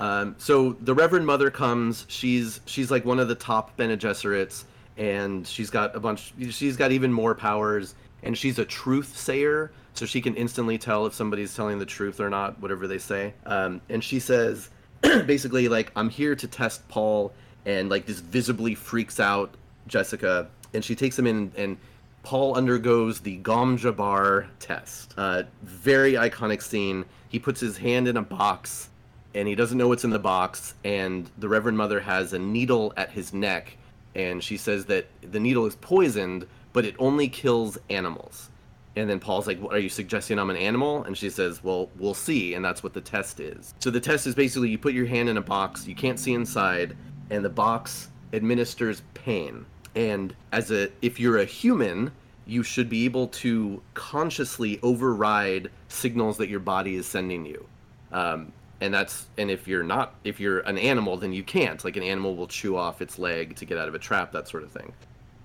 Um, 0.00 0.34
so 0.38 0.76
the 0.80 0.94
Reverend 0.94 1.26
Mother 1.26 1.50
comes. 1.50 2.06
She's 2.08 2.60
she's 2.64 2.90
like 2.90 3.04
one 3.04 3.18
of 3.20 3.28
the 3.28 3.34
top 3.34 3.76
Bene 3.76 3.96
Gesserits, 3.98 4.64
and 4.96 5.46
she's 5.46 5.70
got 5.70 5.94
a 5.94 6.00
bunch. 6.00 6.32
She's 6.50 6.76
got 6.76 6.92
even 6.92 7.12
more 7.12 7.34
powers, 7.34 7.94
and 8.22 8.36
she's 8.36 8.58
a 8.58 8.64
truth 8.64 9.16
sayer, 9.16 9.72
so 9.94 10.06
she 10.06 10.20
can 10.20 10.34
instantly 10.34 10.78
tell 10.78 11.06
if 11.06 11.14
somebody's 11.14 11.54
telling 11.54 11.78
the 11.78 11.86
truth 11.86 12.20
or 12.20 12.30
not, 12.30 12.60
whatever 12.60 12.86
they 12.86 12.98
say. 12.98 13.34
Um, 13.46 13.80
and 13.88 14.02
she 14.02 14.20
says, 14.20 14.70
basically, 15.02 15.68
like 15.68 15.92
I'm 15.96 16.10
here 16.10 16.34
to 16.34 16.46
test 16.46 16.86
Paul, 16.88 17.32
and 17.66 17.88
like 17.88 18.06
this 18.06 18.20
visibly 18.20 18.74
freaks 18.74 19.20
out 19.20 19.54
Jessica, 19.86 20.48
and 20.74 20.84
she 20.84 20.94
takes 20.94 21.18
him 21.18 21.26
in 21.26 21.52
and. 21.56 21.76
Paul 22.22 22.54
undergoes 22.54 23.20
the 23.20 23.36
Gom 23.38 23.78
Jabbar 23.78 24.46
test. 24.58 25.14
Uh, 25.16 25.44
very 25.62 26.12
iconic 26.12 26.60
scene. 26.60 27.06
He 27.30 27.38
puts 27.38 27.60
his 27.60 27.78
hand 27.78 28.08
in 28.08 28.18
a 28.18 28.22
box 28.22 28.90
and 29.34 29.46
he 29.46 29.54
doesn't 29.54 29.78
know 29.78 29.88
what's 29.88 30.04
in 30.04 30.10
the 30.10 30.18
box 30.18 30.74
and 30.84 31.30
the 31.38 31.48
reverend 31.48 31.78
mother 31.78 32.00
has 32.00 32.32
a 32.32 32.38
needle 32.38 32.92
at 32.96 33.10
his 33.10 33.32
neck 33.32 33.76
and 34.14 34.42
she 34.42 34.56
says 34.56 34.86
that 34.86 35.06
the 35.22 35.40
needle 35.40 35.66
is 35.66 35.76
poisoned 35.76 36.46
but 36.72 36.84
it 36.84 36.94
only 36.98 37.28
kills 37.28 37.78
animals. 37.88 38.48
And 38.96 39.08
then 39.08 39.20
paul's 39.20 39.46
like 39.46 39.60
are 39.70 39.78
you 39.78 39.88
suggesting 39.88 40.38
i'm 40.38 40.50
an 40.50 40.56
animal? 40.56 41.04
And 41.04 41.16
she 41.16 41.30
says 41.30 41.62
well 41.62 41.90
we'll 41.96 42.14
see 42.14 42.54
and 42.54 42.64
that's 42.64 42.82
what 42.82 42.94
the 42.94 43.00
test 43.00 43.40
is. 43.40 43.74
So 43.80 43.90
the 43.90 44.00
test 44.00 44.26
is 44.26 44.34
basically 44.34 44.70
you 44.70 44.78
put 44.78 44.94
your 44.94 45.06
hand 45.06 45.28
in 45.28 45.36
a 45.36 45.42
box 45.42 45.86
you 45.86 45.94
can't 45.94 46.18
see 46.18 46.34
inside 46.34 46.96
and 47.30 47.44
the 47.44 47.50
box 47.50 48.08
administers 48.32 49.02
pain. 49.14 49.64
And 49.94 50.34
as 50.52 50.70
a 50.70 50.90
if 51.02 51.18
you're 51.18 51.38
a 51.38 51.44
human 51.44 52.12
you 52.46 52.64
should 52.64 52.88
be 52.88 53.04
able 53.04 53.28
to 53.28 53.80
consciously 53.94 54.80
override 54.82 55.70
signals 55.88 56.36
that 56.38 56.48
your 56.48 56.58
body 56.58 56.96
is 56.96 57.06
sending 57.06 57.46
you. 57.46 57.64
Um, 58.10 58.52
and 58.80 58.92
that's 58.94 59.26
and 59.38 59.50
if 59.50 59.68
you're 59.68 59.82
not 59.82 60.14
if 60.24 60.40
you're 60.40 60.60
an 60.60 60.78
animal 60.78 61.16
then 61.16 61.32
you 61.32 61.42
can't 61.42 61.84
like 61.84 61.96
an 61.96 62.02
animal 62.02 62.34
will 62.36 62.46
chew 62.46 62.76
off 62.76 63.02
its 63.02 63.18
leg 63.18 63.56
to 63.56 63.64
get 63.64 63.78
out 63.78 63.88
of 63.88 63.94
a 63.94 63.98
trap 63.98 64.32
that 64.32 64.48
sort 64.48 64.62
of 64.62 64.70
thing 64.70 64.92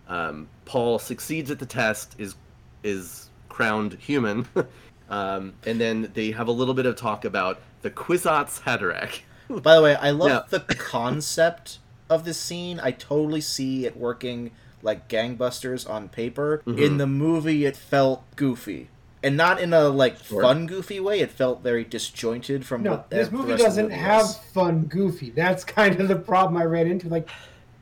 um, 0.07 0.47
paul 0.65 0.99
succeeds 0.99 1.51
at 1.51 1.59
the 1.59 1.65
test 1.65 2.15
is 2.17 2.35
is 2.83 3.29
crowned 3.49 3.93
human 3.95 4.47
um, 5.09 5.53
and 5.65 5.79
then 5.81 6.09
they 6.13 6.31
have 6.31 6.47
a 6.47 6.51
little 6.51 6.73
bit 6.73 6.85
of 6.85 6.95
talk 6.95 7.25
about 7.25 7.59
the 7.81 7.89
kwisatz 7.91 8.61
haderach 8.61 9.19
By 9.61 9.75
the 9.75 9.81
way, 9.83 9.95
I 9.95 10.09
love 10.09 10.29
Yeah. 10.51 10.57
the 10.57 10.73
concept 10.73 11.77
of 12.09 12.25
this 12.25 12.39
scene. 12.39 12.79
I 12.81 12.89
totally 12.89 13.41
see 13.41 13.85
it 13.85 13.95
working 13.95 14.49
like 14.81 15.07
gangbusters 15.07 15.87
on 15.87 16.09
paper. 16.09 16.63
Mm-hmm. 16.65 16.79
In 16.79 16.97
the 16.97 17.05
movie, 17.05 17.63
it 17.65 17.77
felt 17.77 18.23
goofy. 18.35 18.89
And 19.25 19.35
not 19.35 19.59
in 19.59 19.73
a 19.73 19.89
like 19.89 20.23
Sure. 20.23 20.41
fun 20.41 20.67
goofy 20.67 20.99
way. 20.99 21.19
It 21.19 21.31
felt 21.31 21.61
very 21.63 21.83
disjointed 21.83 22.65
from 22.65 22.83
No, 22.83 22.91
what 22.91 23.09
this 23.09 23.27
the 23.29 23.33
movie 23.35 23.51
rest 23.51 23.53
of 23.53 23.57
the 23.59 23.65
doesn't 23.65 23.83
movie 23.85 23.95
have 23.95 24.35
fun 24.53 24.83
goofy. 24.83 25.31
That's 25.31 25.63
kind 25.79 25.99
of 25.99 26.07
the 26.07 26.15
problem 26.15 26.55
I 26.61 26.65
ran 26.65 26.87
into. 26.87 27.09
Like, 27.09 27.29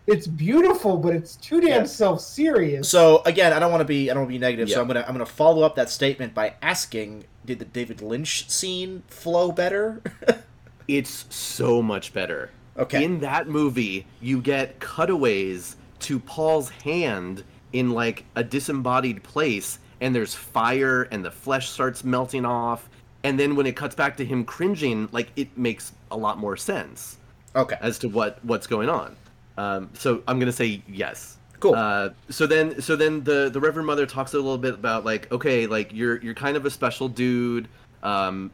it's 0.08 0.25
beautiful, 0.27 0.97
but 0.97 1.13
it's 1.13 1.36
too 1.36 1.60
damn 1.62 1.82
Yeah. 1.82 1.84
self-serious. 1.84 2.88
So 2.89 3.21
again, 3.25 3.53
I 3.53 3.60
don't 3.60 3.71
want 3.71 3.82
to 3.82 3.86
be 3.86 4.10
I 4.10 4.13
don't 4.13 4.23
want 4.23 4.29
to 4.32 4.36
be 4.36 4.39
negative. 4.39 4.69
So 4.69 4.82
I'm 4.82 4.88
gonna 4.88 5.03
I'm 5.08 5.13
gonna 5.13 5.25
follow 5.25 5.63
up 5.63 5.75
that 5.75 5.89
statement 5.89 6.34
by 6.34 6.53
asking: 6.62 7.25
Did 7.45 7.60
the 7.60 7.65
David 7.65 8.01
Lynch 8.01 8.49
scene 8.49 9.03
flow 9.08 9.51
better? 9.51 10.01
it's 10.88 11.25
so 11.29 11.82
much 11.82 12.13
better 12.13 12.49
Okay. 12.77 13.03
in 13.03 13.19
that 13.19 13.47
movie 13.47 14.06
you 14.19 14.41
get 14.41 14.79
cutaways 14.79 15.75
to 15.99 16.19
paul's 16.19 16.69
hand 16.69 17.43
in 17.71 17.91
like 17.91 18.25
a 18.36 18.43
disembodied 18.43 19.23
place 19.23 19.79
and 20.03 20.13
there's 20.13 20.35
fire 20.35 21.03
and 21.03 21.23
the 21.23 21.31
flesh 21.31 21.69
starts 21.69 22.03
melting 22.03 22.45
off. 22.45 22.89
And 23.23 23.39
then 23.39 23.55
when 23.55 23.65
it 23.65 23.75
cuts 23.75 23.95
back 23.95 24.17
to 24.17 24.25
him 24.25 24.43
cringing 24.43 25.07
like 25.13 25.29
it 25.37 25.57
makes 25.57 25.93
a 26.11 26.17
lot 26.17 26.37
more 26.37 26.57
sense 26.57 27.17
okay. 27.55 27.77
as 27.81 27.97
to 27.99 28.09
what 28.09 28.43
what's 28.43 28.67
going 28.67 28.89
on. 28.89 29.15
Um, 29.57 29.89
so 29.93 30.21
i'm 30.27 30.39
gonna 30.39 30.51
say 30.51 30.83
yes. 30.87 31.37
Cool. 31.59 31.75
uh, 31.75 32.09
so 32.29 32.45
then 32.45 32.81
so 32.81 32.97
then 32.97 33.23
the 33.23 33.49
the 33.49 33.61
reverend 33.61 33.87
mother 33.87 34.05
talks 34.05 34.33
a 34.33 34.37
little 34.37 34.57
bit 34.57 34.73
about 34.73 35.05
like 35.05 35.31
okay 35.31 35.65
like 35.65 35.93
you're 35.93 36.21
you're 36.21 36.33
kind 36.33 36.57
of 36.57 36.65
a 36.65 36.69
special 36.69 37.07
dude. 37.07 37.69
Um, 38.03 38.51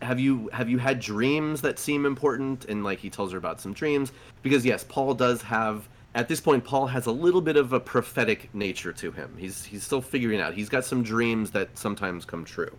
have 0.00 0.18
you 0.18 0.48
have 0.54 0.70
you 0.70 0.78
had 0.78 0.98
dreams 0.98 1.60
that 1.60 1.78
seem 1.78 2.06
important? 2.06 2.64
And 2.64 2.82
like 2.82 3.00
he 3.00 3.10
tells 3.10 3.32
her 3.32 3.38
about 3.38 3.60
some 3.60 3.74
dreams. 3.74 4.12
Because 4.42 4.64
yes 4.64 4.82
paul 4.82 5.12
does 5.12 5.42
have 5.42 5.86
at 6.16 6.28
this 6.28 6.40
point 6.40 6.64
paul 6.64 6.88
has 6.88 7.06
a 7.06 7.12
little 7.12 7.40
bit 7.40 7.56
of 7.56 7.72
a 7.72 7.80
prophetic 7.80 8.52
nature 8.54 8.92
to 8.92 9.12
him. 9.12 9.36
He's 9.38 9.64
he's 9.64 9.84
still 9.84 10.02
figuring 10.02 10.40
out. 10.40 10.54
He's 10.54 10.68
got 10.68 10.84
some 10.84 11.02
dreams 11.02 11.52
that 11.52 11.76
sometimes 11.78 12.24
come 12.24 12.44
true 12.44 12.76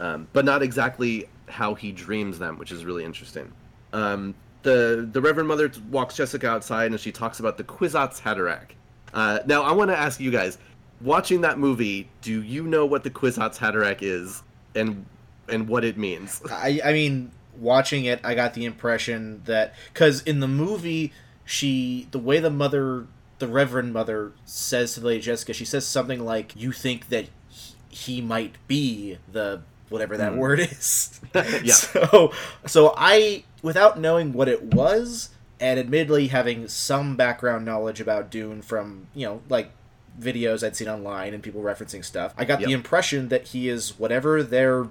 um, 0.00 0.28
but 0.32 0.44
not 0.44 0.62
exactly 0.62 1.28
how 1.48 1.74
he 1.74 1.92
dreams 1.92 2.38
them 2.38 2.58
which 2.58 2.72
is 2.72 2.84
really 2.84 3.04
interesting. 3.04 3.52
Um, 3.92 4.34
the 4.62 5.08
the 5.12 5.20
reverend 5.20 5.48
mother 5.48 5.70
walks 5.90 6.16
jessica 6.16 6.48
outside 6.48 6.90
and 6.90 6.98
she 6.98 7.12
talks 7.12 7.40
about 7.40 7.58
the 7.58 7.64
kwisatz 7.64 8.20
haderach. 8.20 8.70
Uh, 9.14 9.40
now 9.46 9.62
i 9.62 9.72
want 9.72 9.90
to 9.90 9.96
ask 9.96 10.20
you 10.20 10.30
guys 10.30 10.58
watching 11.00 11.40
that 11.40 11.58
movie 11.58 12.08
do 12.22 12.42
you 12.42 12.64
know 12.64 12.84
what 12.84 13.02
the 13.04 13.10
kwisatz 13.10 13.56
haderach 13.56 13.98
is 14.02 14.42
and 14.74 15.06
and 15.48 15.68
what 15.68 15.84
it 15.84 15.96
means? 15.96 16.42
I, 16.50 16.80
I 16.84 16.92
mean, 16.92 17.32
watching 17.56 18.04
it, 18.04 18.20
I 18.24 18.34
got 18.34 18.54
the 18.54 18.64
impression 18.64 19.42
that 19.44 19.74
because 19.92 20.22
in 20.22 20.40
the 20.40 20.48
movie, 20.48 21.12
she 21.48 22.06
the 22.10 22.18
way 22.18 22.40
the 22.40 22.50
mother, 22.50 23.06
the 23.38 23.48
Reverend 23.48 23.92
Mother, 23.94 24.32
says 24.44 24.92
to 24.94 25.00
Lady 25.00 25.22
Jessica, 25.22 25.54
she 25.54 25.64
says 25.64 25.86
something 25.86 26.22
like, 26.22 26.52
"You 26.54 26.72
think 26.72 27.08
that 27.08 27.26
he, 27.88 28.20
might 28.20 28.56
be 28.68 29.16
the 29.32 29.62
whatever 29.88 30.18
that 30.18 30.32
Hmm. 30.32 30.38
word 30.38 30.60
is." 30.60 31.18
Yeah. 31.34 31.72
So, 31.72 32.32
so 32.66 32.92
I, 32.98 33.44
without 33.62 33.98
knowing 33.98 34.34
what 34.34 34.48
it 34.48 34.62
was, 34.62 35.30
and 35.58 35.80
admittedly 35.80 36.26
having 36.28 36.68
some 36.68 37.16
background 37.16 37.64
knowledge 37.64 37.98
about 38.00 38.30
Dune 38.30 38.60
from 38.60 39.06
you 39.14 39.24
know 39.26 39.40
like 39.48 39.70
videos 40.20 40.62
I'd 40.66 40.76
seen 40.76 40.88
online 40.88 41.32
and 41.32 41.42
people 41.42 41.62
referencing 41.62 42.04
stuff, 42.04 42.34
I 42.36 42.44
got 42.44 42.60
the 42.60 42.72
impression 42.72 43.28
that 43.30 43.48
he 43.48 43.70
is 43.70 43.98
whatever 43.98 44.42
their 44.42 44.88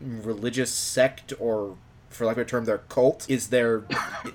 religious 0.00 0.72
sect 0.72 1.32
or 1.38 1.76
for 2.10 2.26
lack 2.26 2.36
of 2.36 2.42
a 2.42 2.44
term 2.44 2.64
their 2.66 2.78
cult 2.78 3.24
is 3.30 3.48
their 3.48 3.84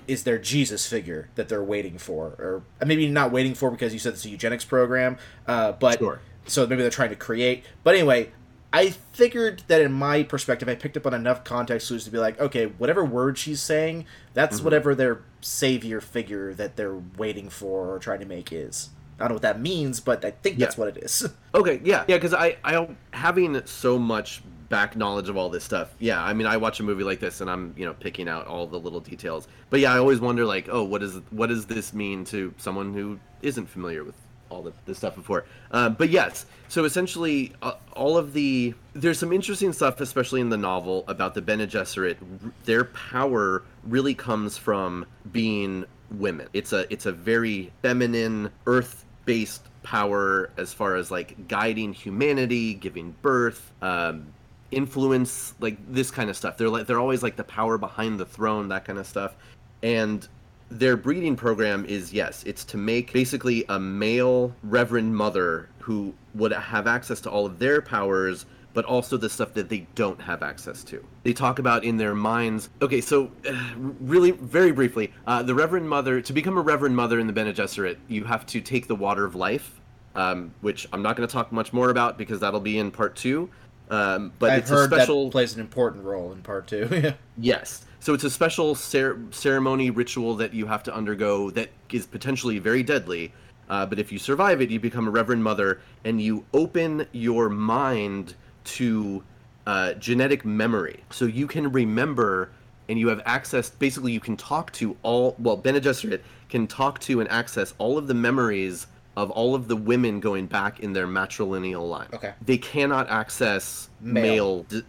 is 0.08 0.24
their 0.24 0.38
jesus 0.38 0.86
figure 0.88 1.28
that 1.36 1.48
they're 1.48 1.62
waiting 1.62 1.98
for 1.98 2.28
or 2.38 2.62
maybe 2.84 3.08
not 3.08 3.30
waiting 3.30 3.54
for 3.54 3.70
because 3.70 3.92
you 3.92 3.98
said 3.98 4.14
it's 4.14 4.24
a 4.24 4.28
eugenics 4.30 4.64
program 4.64 5.16
uh, 5.46 5.70
but 5.72 5.98
Sure. 5.98 6.18
so 6.46 6.66
maybe 6.66 6.82
they're 6.82 6.90
trying 6.90 7.10
to 7.10 7.16
create. 7.16 7.64
But 7.84 7.94
anyway 7.94 8.32
i 8.72 8.88
figured 8.90 9.62
that 9.68 9.80
in 9.80 9.92
my 9.92 10.22
perspective 10.24 10.68
i 10.68 10.74
picked 10.74 10.96
up 10.96 11.06
on 11.06 11.14
enough 11.14 11.44
context 11.44 11.86
clues 11.88 12.04
to 12.04 12.10
be 12.10 12.18
like 12.18 12.40
okay 12.40 12.66
whatever 12.66 13.04
word 13.04 13.38
she's 13.38 13.60
saying 13.60 14.04
that's 14.34 14.60
whatever 14.60 14.92
their 14.94 15.20
savior 15.40 16.00
figure 16.00 16.52
that 16.54 16.74
they're 16.76 17.00
waiting 17.16 17.48
for 17.48 17.92
or 17.94 17.98
trying 18.00 18.18
to 18.20 18.26
make 18.26 18.52
is. 18.52 18.90
I 19.18 19.22
don't 19.22 19.28
know 19.28 19.34
what 19.36 19.42
that 19.42 19.60
means 19.60 20.00
but 20.00 20.24
i 20.24 20.30
think 20.32 20.58
that's 20.58 20.76
what 20.76 20.88
it 20.88 21.04
is. 21.04 21.28
Okay, 21.54 21.80
yeah, 21.84 22.04
yeah, 22.06 22.16
because 22.16 22.34
I, 22.34 22.58
I, 22.62 22.86
having 23.12 23.64
so 23.64 23.98
much 23.98 24.42
back 24.68 24.96
knowledge 24.96 25.28
of 25.28 25.36
all 25.36 25.48
this 25.48 25.64
stuff, 25.64 25.94
yeah, 25.98 26.22
I 26.22 26.32
mean, 26.32 26.46
I 26.46 26.56
watch 26.56 26.80
a 26.80 26.82
movie 26.82 27.04
like 27.04 27.20
this 27.20 27.40
and 27.40 27.50
I'm, 27.50 27.74
you 27.76 27.84
know, 27.84 27.94
picking 27.94 28.28
out 28.28 28.46
all 28.46 28.66
the 28.66 28.78
little 28.78 29.00
details. 29.00 29.48
But 29.70 29.80
yeah, 29.80 29.92
I 29.92 29.98
always 29.98 30.20
wonder, 30.20 30.44
like, 30.44 30.68
oh, 30.70 30.82
what 30.82 31.02
is, 31.02 31.20
what 31.30 31.48
does 31.48 31.66
this 31.66 31.92
mean 31.92 32.24
to 32.26 32.52
someone 32.56 32.94
who 32.94 33.18
isn't 33.42 33.66
familiar 33.66 34.04
with 34.04 34.16
all 34.48 34.62
the, 34.62 34.72
this 34.84 34.98
stuff 34.98 35.14
before? 35.14 35.44
Um, 35.70 35.94
but 35.94 36.10
yes, 36.10 36.46
so 36.68 36.84
essentially, 36.84 37.52
uh, 37.62 37.74
all 37.92 38.16
of 38.16 38.32
the, 38.32 38.74
there's 38.94 39.18
some 39.18 39.32
interesting 39.32 39.72
stuff, 39.72 40.00
especially 40.00 40.40
in 40.40 40.48
the 40.48 40.56
novel, 40.56 41.04
about 41.08 41.34
the 41.34 41.42
Bene 41.42 41.66
Gesserit. 41.66 42.16
Their 42.64 42.84
power 42.84 43.62
really 43.84 44.14
comes 44.14 44.56
from 44.56 45.06
being 45.32 45.84
women. 46.10 46.48
It's 46.52 46.72
a, 46.72 46.92
it's 46.92 47.06
a 47.06 47.12
very 47.12 47.72
feminine, 47.82 48.50
earth-based 48.66 49.62
power 49.82 50.50
as 50.56 50.72
far 50.72 50.96
as 50.96 51.12
like 51.12 51.46
guiding 51.46 51.92
humanity, 51.92 52.74
giving 52.74 53.14
birth, 53.22 53.72
um, 53.82 54.26
influence, 54.70 55.54
like 55.60 55.76
this 55.92 56.10
kind 56.10 56.30
of 56.30 56.36
stuff. 56.36 56.56
They're 56.56 56.68
like 56.68 56.86
they're 56.86 57.00
always 57.00 57.22
like 57.22 57.36
the 57.36 57.44
power 57.44 57.78
behind 57.78 58.18
the 58.18 58.26
throne, 58.26 58.68
that 58.68 58.84
kind 58.84 58.98
of 58.98 59.06
stuff. 59.06 59.34
And 59.82 60.26
their 60.70 60.96
breeding 60.96 61.36
program 61.36 61.84
is 61.84 62.12
yes, 62.12 62.42
it's 62.44 62.64
to 62.64 62.76
make 62.76 63.12
basically 63.12 63.64
a 63.68 63.78
male 63.78 64.54
Reverend 64.62 65.14
Mother 65.14 65.68
who 65.78 66.12
would 66.34 66.52
have 66.52 66.86
access 66.86 67.20
to 67.22 67.30
all 67.30 67.46
of 67.46 67.58
their 67.58 67.80
powers, 67.80 68.46
but 68.74 68.84
also 68.84 69.16
the 69.16 69.30
stuff 69.30 69.54
that 69.54 69.68
they 69.68 69.86
don't 69.94 70.20
have 70.20 70.42
access 70.42 70.82
to. 70.84 71.04
They 71.22 71.32
talk 71.32 71.58
about 71.58 71.84
in 71.84 71.96
their 71.96 72.14
minds. 72.14 72.68
Okay, 72.82 73.00
so 73.00 73.30
uh, 73.48 73.54
really, 73.76 74.32
very 74.32 74.72
briefly, 74.72 75.12
uh, 75.26 75.42
the 75.42 75.54
Reverend 75.54 75.88
Mother 75.88 76.20
to 76.20 76.32
become 76.32 76.58
a 76.58 76.60
Reverend 76.60 76.96
Mother 76.96 77.20
in 77.20 77.26
the 77.26 77.32
Bene 77.32 77.52
Gesserit, 77.52 77.96
you 78.08 78.24
have 78.24 78.44
to 78.46 78.60
take 78.60 78.88
the 78.88 78.96
Water 78.96 79.24
of 79.24 79.34
Life, 79.34 79.80
um, 80.16 80.52
which 80.60 80.88
I'm 80.92 81.02
not 81.02 81.16
going 81.16 81.28
to 81.28 81.32
talk 81.32 81.52
much 81.52 81.72
more 81.72 81.90
about 81.90 82.18
because 82.18 82.40
that'll 82.40 82.60
be 82.60 82.78
in 82.78 82.90
part 82.90 83.14
two. 83.14 83.48
Um, 83.90 84.32
but 84.38 84.50
I've 84.50 84.58
it's 84.60 84.70
heard 84.70 84.92
a 84.92 84.96
special. 84.96 85.24
that 85.24 85.32
plays 85.32 85.54
an 85.54 85.60
important 85.60 86.04
role 86.04 86.32
in 86.32 86.42
part 86.42 86.66
two. 86.66 87.12
Yes. 87.38 87.84
So 88.00 88.14
it's 88.14 88.24
a 88.24 88.30
special 88.30 88.74
cer- 88.74 89.18
ceremony 89.30 89.90
ritual 89.90 90.36
that 90.36 90.54
you 90.54 90.66
have 90.66 90.82
to 90.84 90.94
undergo 90.94 91.50
that 91.50 91.70
is 91.92 92.06
potentially 92.06 92.58
very 92.58 92.82
deadly. 92.82 93.32
Uh, 93.68 93.84
but 93.84 93.98
if 93.98 94.10
you 94.10 94.18
survive 94.18 94.62
it, 94.62 94.70
you 94.70 94.80
become 94.80 95.06
a 95.06 95.10
Reverend 95.10 95.42
Mother 95.44 95.80
and 96.04 96.20
you 96.20 96.44
open 96.54 97.06
your 97.12 97.48
mind 97.50 98.34
to 98.64 99.22
uh, 99.66 99.94
genetic 99.94 100.44
memory. 100.44 101.02
So 101.10 101.26
you 101.26 101.46
can 101.46 101.70
remember 101.72 102.50
and 102.88 102.98
you 102.98 103.08
have 103.08 103.20
access. 103.26 103.70
Basically, 103.70 104.12
you 104.12 104.20
can 104.20 104.36
talk 104.36 104.72
to 104.74 104.96
all. 105.02 105.34
Well, 105.38 105.56
Bene 105.56 105.80
Gesserit 105.80 106.20
can 106.48 106.66
talk 106.66 107.00
to 107.00 107.20
and 107.20 107.28
access 107.28 107.74
all 107.78 107.98
of 107.98 108.06
the 108.06 108.14
memories 108.14 108.86
of 109.16 109.30
all 109.30 109.54
of 109.54 109.66
the 109.66 109.76
women 109.76 110.20
going 110.20 110.46
back 110.46 110.80
in 110.80 110.92
their 110.92 111.06
matrilineal 111.06 111.88
line. 111.88 112.08
Okay. 112.12 112.34
They 112.44 112.58
cannot 112.58 113.08
access 113.08 113.88
Male. 114.00 114.22
male, 114.22 114.62
d- 114.64 114.82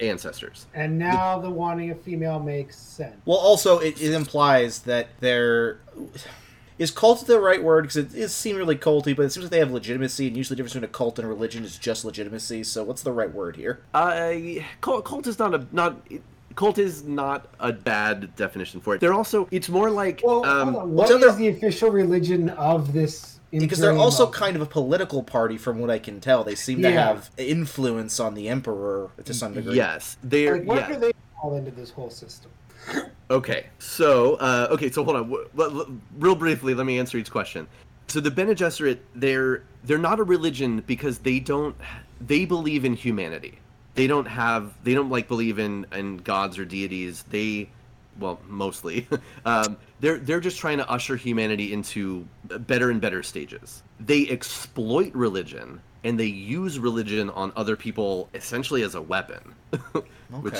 ancestors. 0.00 0.66
And 0.72 0.98
now 0.98 1.40
the 1.40 1.50
wanting 1.50 1.90
a 1.90 1.94
female 1.94 2.38
makes 2.38 2.78
sense. 2.78 3.16
well, 3.24 3.38
also 3.38 3.78
it, 3.80 4.00
it 4.00 4.12
implies 4.12 4.80
that 4.80 5.08
they're 5.20 5.80
is 6.78 6.90
cult 6.90 7.26
the 7.26 7.38
right 7.40 7.62
word 7.62 7.82
because 7.82 7.96
it 7.96 8.14
is 8.14 8.34
seem 8.34 8.56
really 8.56 8.76
culty, 8.76 9.14
but 9.14 9.24
it 9.24 9.30
seems 9.30 9.44
like 9.44 9.50
they 9.50 9.58
have 9.58 9.70
legitimacy, 9.70 10.26
and 10.28 10.36
usually 10.36 10.54
the 10.54 10.62
difference 10.62 10.74
between 10.74 10.88
a 10.88 10.92
cult 10.92 11.18
and 11.18 11.26
a 11.26 11.28
religion 11.28 11.64
is 11.64 11.78
just 11.78 12.04
legitimacy. 12.04 12.64
So 12.64 12.82
what's 12.84 13.02
the 13.02 13.12
right 13.12 13.32
word 13.32 13.56
here? 13.56 13.80
Uh, 13.94 14.32
cult, 14.80 15.04
cult 15.04 15.26
is 15.26 15.38
not 15.38 15.54
a 15.54 15.66
not. 15.72 16.06
Cult 16.54 16.76
is 16.78 17.04
not 17.04 17.48
a 17.60 17.72
bad 17.72 18.36
definition 18.36 18.80
for 18.80 18.94
it. 18.94 19.00
They're 19.00 19.14
also. 19.14 19.48
It's 19.50 19.68
more 19.68 19.90
like. 19.90 20.20
Well, 20.22 20.44
um, 20.44 20.72
hold 20.72 20.82
on. 20.84 20.92
what 20.92 21.08
so 21.08 21.16
is 21.16 21.36
the 21.36 21.48
official 21.48 21.90
religion 21.90 22.50
of 22.50 22.92
this? 22.92 23.40
Because 23.60 23.78
they're 23.78 23.92
also 23.92 24.26
of- 24.26 24.32
kind 24.32 24.56
of 24.56 24.62
a 24.62 24.66
political 24.66 25.22
party, 25.22 25.58
from 25.58 25.78
what 25.78 25.90
I 25.90 25.98
can 25.98 26.20
tell. 26.20 26.42
They 26.42 26.54
seem 26.54 26.80
to 26.82 26.90
have 26.90 27.30
influence 27.36 28.18
on 28.18 28.34
the 28.34 28.48
emperor 28.48 29.10
to 29.24 29.34
some 29.34 29.52
degree. 29.54 29.76
yes, 29.76 30.16
they're. 30.22 30.58
Like, 30.58 30.66
where 30.66 30.80
yeah. 30.80 30.88
do 30.88 30.96
they 30.98 31.12
fall 31.40 31.56
into 31.56 31.70
this 31.70 31.90
whole 31.90 32.10
system? 32.10 32.50
Okay, 33.30 33.66
so 33.78 34.34
uh, 34.36 34.68
okay, 34.70 34.90
so 34.90 35.04
hold 35.04 35.16
on. 35.16 35.30
W- 35.30 35.48
w- 35.56 36.00
real 36.18 36.34
briefly, 36.34 36.74
let 36.74 36.84
me 36.86 36.98
answer 36.98 37.16
each 37.18 37.30
question. 37.30 37.66
So 38.08 38.20
the 38.20 38.30
Bene 38.30 38.54
Gesserit, 38.54 38.98
they're 39.14 39.62
they're 39.84 39.98
not 39.98 40.18
a 40.18 40.24
religion 40.24 40.80
because 40.86 41.18
they 41.18 41.38
don't 41.38 41.76
they 42.20 42.44
believe 42.44 42.84
in 42.84 42.94
humanity. 42.94 43.58
They 43.94 44.06
don't 44.06 44.26
have 44.26 44.74
they 44.82 44.94
don't 44.94 45.10
like 45.10 45.28
believe 45.28 45.58
in 45.58 45.86
in 45.92 46.18
gods 46.18 46.58
or 46.58 46.64
deities. 46.64 47.24
They 47.30 47.68
well 48.18 48.38
mostly 48.48 49.06
um, 49.44 49.76
they're 50.00 50.18
they're 50.18 50.40
just 50.40 50.58
trying 50.58 50.78
to 50.78 50.88
usher 50.90 51.16
humanity 51.16 51.72
into 51.72 52.26
better 52.44 52.90
and 52.90 53.00
better 53.00 53.22
stages. 53.22 53.82
They 54.00 54.28
exploit 54.28 55.14
religion 55.14 55.80
and 56.04 56.18
they 56.18 56.26
use 56.26 56.78
religion 56.78 57.30
on 57.30 57.52
other 57.56 57.76
people 57.76 58.28
essentially 58.34 58.82
as 58.82 58.94
a 58.94 59.02
weapon, 59.02 59.54
which 60.40 60.58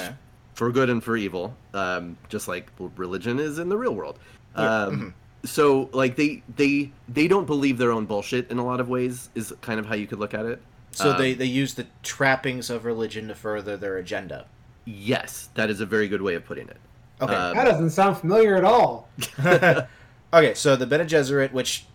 for 0.54 0.70
good 0.70 0.88
and 0.90 1.02
for 1.02 1.16
evil, 1.16 1.56
um, 1.74 2.16
just 2.28 2.46
like 2.48 2.70
religion 2.96 3.38
is 3.40 3.58
in 3.58 3.68
the 3.68 3.76
real 3.76 3.94
world. 3.94 4.18
Yeah, 4.56 4.82
Um, 4.84 5.00
mhm. 5.00 5.12
So 5.44 5.90
like 5.92 6.14
they 6.16 6.42
they 6.56 6.92
they 7.08 7.26
don't 7.26 7.46
believe 7.46 7.78
their 7.78 7.90
own 7.90 8.06
bullshit 8.06 8.50
in 8.50 8.58
a 8.58 8.64
lot 8.64 8.78
of 8.80 8.88
ways 8.88 9.28
is 9.34 9.52
kind 9.60 9.80
of 9.80 9.86
how 9.86 9.94
you 9.96 10.06
could 10.06 10.20
look 10.20 10.34
at 10.34 10.46
it. 10.46 10.62
So 10.92 11.10
Um, 11.12 11.18
they, 11.18 11.34
they 11.34 11.46
use 11.46 11.74
the 11.74 11.86
trappings 12.02 12.70
of 12.70 12.84
religion 12.84 13.26
to 13.28 13.34
further 13.34 13.76
their 13.76 13.96
agenda. 13.96 14.46
yes, 14.84 15.48
that 15.54 15.70
is 15.70 15.80
a 15.80 15.86
very 15.86 16.06
good 16.08 16.22
way 16.22 16.34
of 16.34 16.44
putting 16.44 16.68
it. 16.68 16.76
Okay. 17.22 17.34
Um, 17.34 17.56
That 17.56 17.64
doesn't 17.64 17.90
sound 17.90 18.16
familiar 18.18 18.56
at 18.56 18.64
all. 18.64 19.08
okay, 20.32 20.54
so 20.54 20.76
the 20.76 20.86
Bene 20.86 21.04
Gesserit, 21.04 21.52
which 21.52 21.86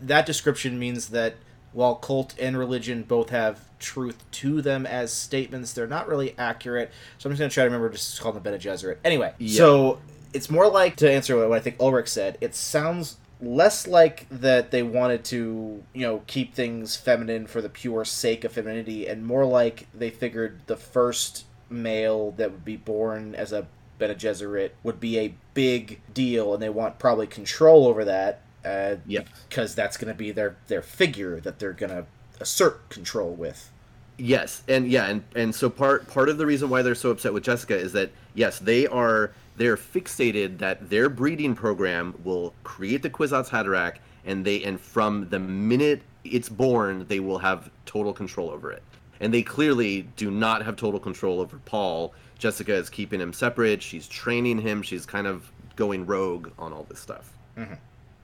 that 0.00 0.26
description 0.26 0.78
means 0.78 1.08
that 1.08 1.36
while 1.72 1.94
cult 1.94 2.34
and 2.38 2.58
religion 2.58 3.02
both 3.02 3.30
have 3.30 3.60
truth 3.78 4.22
to 4.30 4.60
them 4.60 4.84
as 4.84 5.12
statements, 5.12 5.72
they're 5.72 5.86
not 5.86 6.06
really 6.06 6.34
accurate. 6.38 6.90
So 7.18 7.28
I'm 7.28 7.32
just 7.32 7.38
going 7.38 7.48
to 7.50 7.54
try 7.54 7.62
to 7.64 7.68
remember 7.68 7.88
to 7.88 7.94
just 7.96 8.20
call 8.20 8.32
them 8.32 8.42
Bene 8.42 8.58
Gesserit. 8.58 8.98
Anyway, 9.04 9.32
Yeah. 9.38 9.56
so 9.56 9.98
it's 10.34 10.50
more 10.50 10.68
like, 10.68 10.96
to 10.96 11.10
answer 11.10 11.36
what 11.48 11.56
I 11.56 11.60
think 11.60 11.76
Ulrich 11.80 12.08
said, 12.08 12.36
it 12.40 12.54
sounds 12.54 13.16
less 13.40 13.86
like 13.86 14.26
that 14.30 14.70
they 14.70 14.82
wanted 14.82 15.24
to, 15.24 15.82
you 15.94 16.02
know, 16.02 16.22
keep 16.26 16.54
things 16.54 16.94
feminine 16.96 17.46
for 17.46 17.60
the 17.62 17.68
pure 17.68 18.04
sake 18.04 18.44
of 18.44 18.52
femininity, 18.52 19.06
and 19.08 19.24
more 19.26 19.44
like 19.46 19.86
they 19.94 20.10
figured 20.10 20.60
the 20.66 20.76
first 20.76 21.44
male 21.70 22.32
that 22.32 22.50
would 22.52 22.64
be 22.64 22.76
born 22.76 23.34
as 23.34 23.50
a 23.52 23.66
Bene 23.98 24.14
Gesserit 24.14 24.70
would 24.82 25.00
be 25.00 25.18
a 25.18 25.34
big 25.54 26.00
deal, 26.12 26.54
and 26.54 26.62
they 26.62 26.68
want 26.70 26.98
probably 26.98 27.26
control 27.26 27.86
over 27.86 28.04
that. 28.04 28.40
Uh, 28.64 28.96
Yep. 29.06 29.26
because 29.48 29.74
that's 29.74 29.96
going 29.96 30.12
to 30.12 30.16
be 30.16 30.30
their 30.30 30.54
their 30.68 30.82
figure 30.82 31.40
that 31.40 31.58
they're 31.58 31.72
going 31.72 31.90
to 31.90 32.06
assert 32.40 32.88
control 32.90 33.32
with. 33.32 33.70
Yes, 34.18 34.62
and 34.68 34.86
yeah, 34.88 35.06
and 35.06 35.24
and 35.34 35.54
so 35.54 35.68
part 35.68 36.06
part 36.06 36.28
of 36.28 36.38
the 36.38 36.46
reason 36.46 36.68
why 36.70 36.82
they're 36.82 36.94
so 36.94 37.10
upset 37.10 37.32
with 37.32 37.42
Jessica 37.42 37.76
is 37.76 37.92
that 37.94 38.10
yes, 38.34 38.58
they 38.60 38.86
are 38.86 39.32
they're 39.56 39.76
fixated 39.76 40.58
that 40.58 40.90
their 40.90 41.08
breeding 41.08 41.54
program 41.56 42.14
will 42.22 42.54
create 42.62 43.02
the 43.02 43.10
Kwisatz 43.10 43.48
Haderach, 43.48 43.96
and 44.24 44.44
they 44.44 44.62
and 44.62 44.80
from 44.80 45.28
the 45.30 45.40
minute 45.40 46.02
it's 46.24 46.48
born, 46.48 47.06
they 47.08 47.18
will 47.18 47.38
have 47.38 47.68
total 47.84 48.12
control 48.12 48.48
over 48.50 48.70
it. 48.70 48.82
And 49.18 49.34
they 49.34 49.42
clearly 49.42 50.02
do 50.16 50.30
not 50.30 50.64
have 50.64 50.76
total 50.76 51.00
control 51.00 51.40
over 51.40 51.58
Paul. 51.64 52.14
Jessica 52.42 52.74
is 52.74 52.90
keeping 52.90 53.20
him 53.20 53.32
separate. 53.32 53.80
She's 53.80 54.08
training 54.08 54.58
him. 54.58 54.82
She's 54.82 55.06
kind 55.06 55.28
of 55.28 55.48
going 55.76 56.04
rogue 56.06 56.50
on 56.58 56.72
all 56.72 56.82
this 56.88 56.98
stuff. 56.98 57.32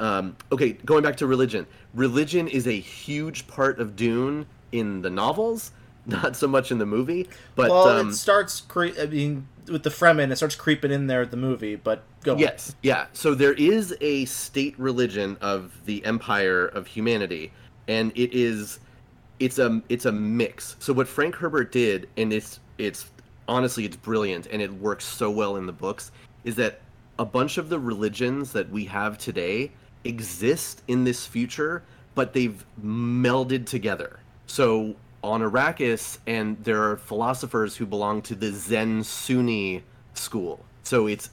Um, 0.01 0.37
okay, 0.51 0.73
going 0.73 1.05
back 1.05 1.15
to 1.19 1.27
religion. 1.29 1.69
Religion 1.95 2.49
is 2.49 2.67
a 2.67 2.73
huge 2.81 3.47
part 3.47 3.79
of 3.79 3.95
Dune 3.95 4.47
in 4.73 5.03
the 5.03 5.11
novels, 5.11 5.71
not 6.07 6.35
so 6.35 6.49
much 6.49 6.73
in 6.73 6.79
the 6.79 6.87
movie. 6.87 7.29
But 7.55 7.71
well, 7.71 7.89
um, 7.89 8.09
it 8.09 8.15
starts. 8.15 8.61
Cre- 8.63 9.01
I 9.01 9.07
mean, 9.07 9.47
with 9.69 9.85
the 9.85 9.91
Fremen, 9.91 10.33
it 10.33 10.37
starts 10.37 10.57
creeping 10.57 10.91
in 10.91 11.07
there 11.07 11.23
at 11.23 11.31
the 11.31 11.37
movie. 11.37 11.77
But 11.77 12.03
go 12.25 12.33
on. 12.33 12.39
yes, 12.41 12.75
yeah. 12.83 13.07
So 13.13 13.37
there 13.37 13.53
is 13.53 13.95
a 14.01 14.25
state 14.25 14.77
religion 14.81 15.37
of 15.41 15.73
the 15.85 16.05
Empire 16.05 16.67
of 16.67 16.89
humanity, 16.89 17.53
and 17.87 18.11
it 18.17 18.33
is, 18.33 18.81
it's 19.39 19.61
a 19.61 19.81
it's 19.89 20.07
a 20.07 20.13
mix. 20.13 20.75
So 20.81 20.93
what 20.93 21.07
Frank 21.07 21.37
Herbert 21.37 21.71
did, 21.71 22.09
and 22.17 22.33
it's 22.33 22.59
it's 22.79 23.07
honestly 23.49 23.85
it's 23.85 23.97
brilliant, 23.97 24.47
and 24.47 24.63
it 24.63 24.73
works 24.73 25.05
so 25.05 25.31
well 25.31 25.57
in 25.57 25.67
the 25.67 25.73
books, 25.73 26.13
is 26.45 26.55
that 26.57 26.81
a 27.19 27.25
bunch 27.25 27.59
of 27.59 27.69
the 27.69 27.79
religions 27.79 28.53
that 28.53 28.71
we 28.71 28.85
have 28.85 29.19
today 29.19 29.73
exist 30.05 30.83
in 30.87 31.05
this 31.05 31.27
future, 31.27 31.83
but 32.15 32.33
they've 32.33 32.65
melded 32.85 33.67
together. 33.67 34.21
So 34.47 34.95
on 35.25 35.41
Arrakis, 35.43 36.19
and 36.27 36.63
there 36.63 36.83
are 36.83 36.97
philosophers 36.97 37.77
who 37.77 37.87
belong 37.87 38.23
to 38.23 38.35
the 38.35 38.53
Zen 38.53 39.03
Sunni 39.03 39.83
school. 40.15 40.65
So 40.85 41.07
it's 41.09 41.31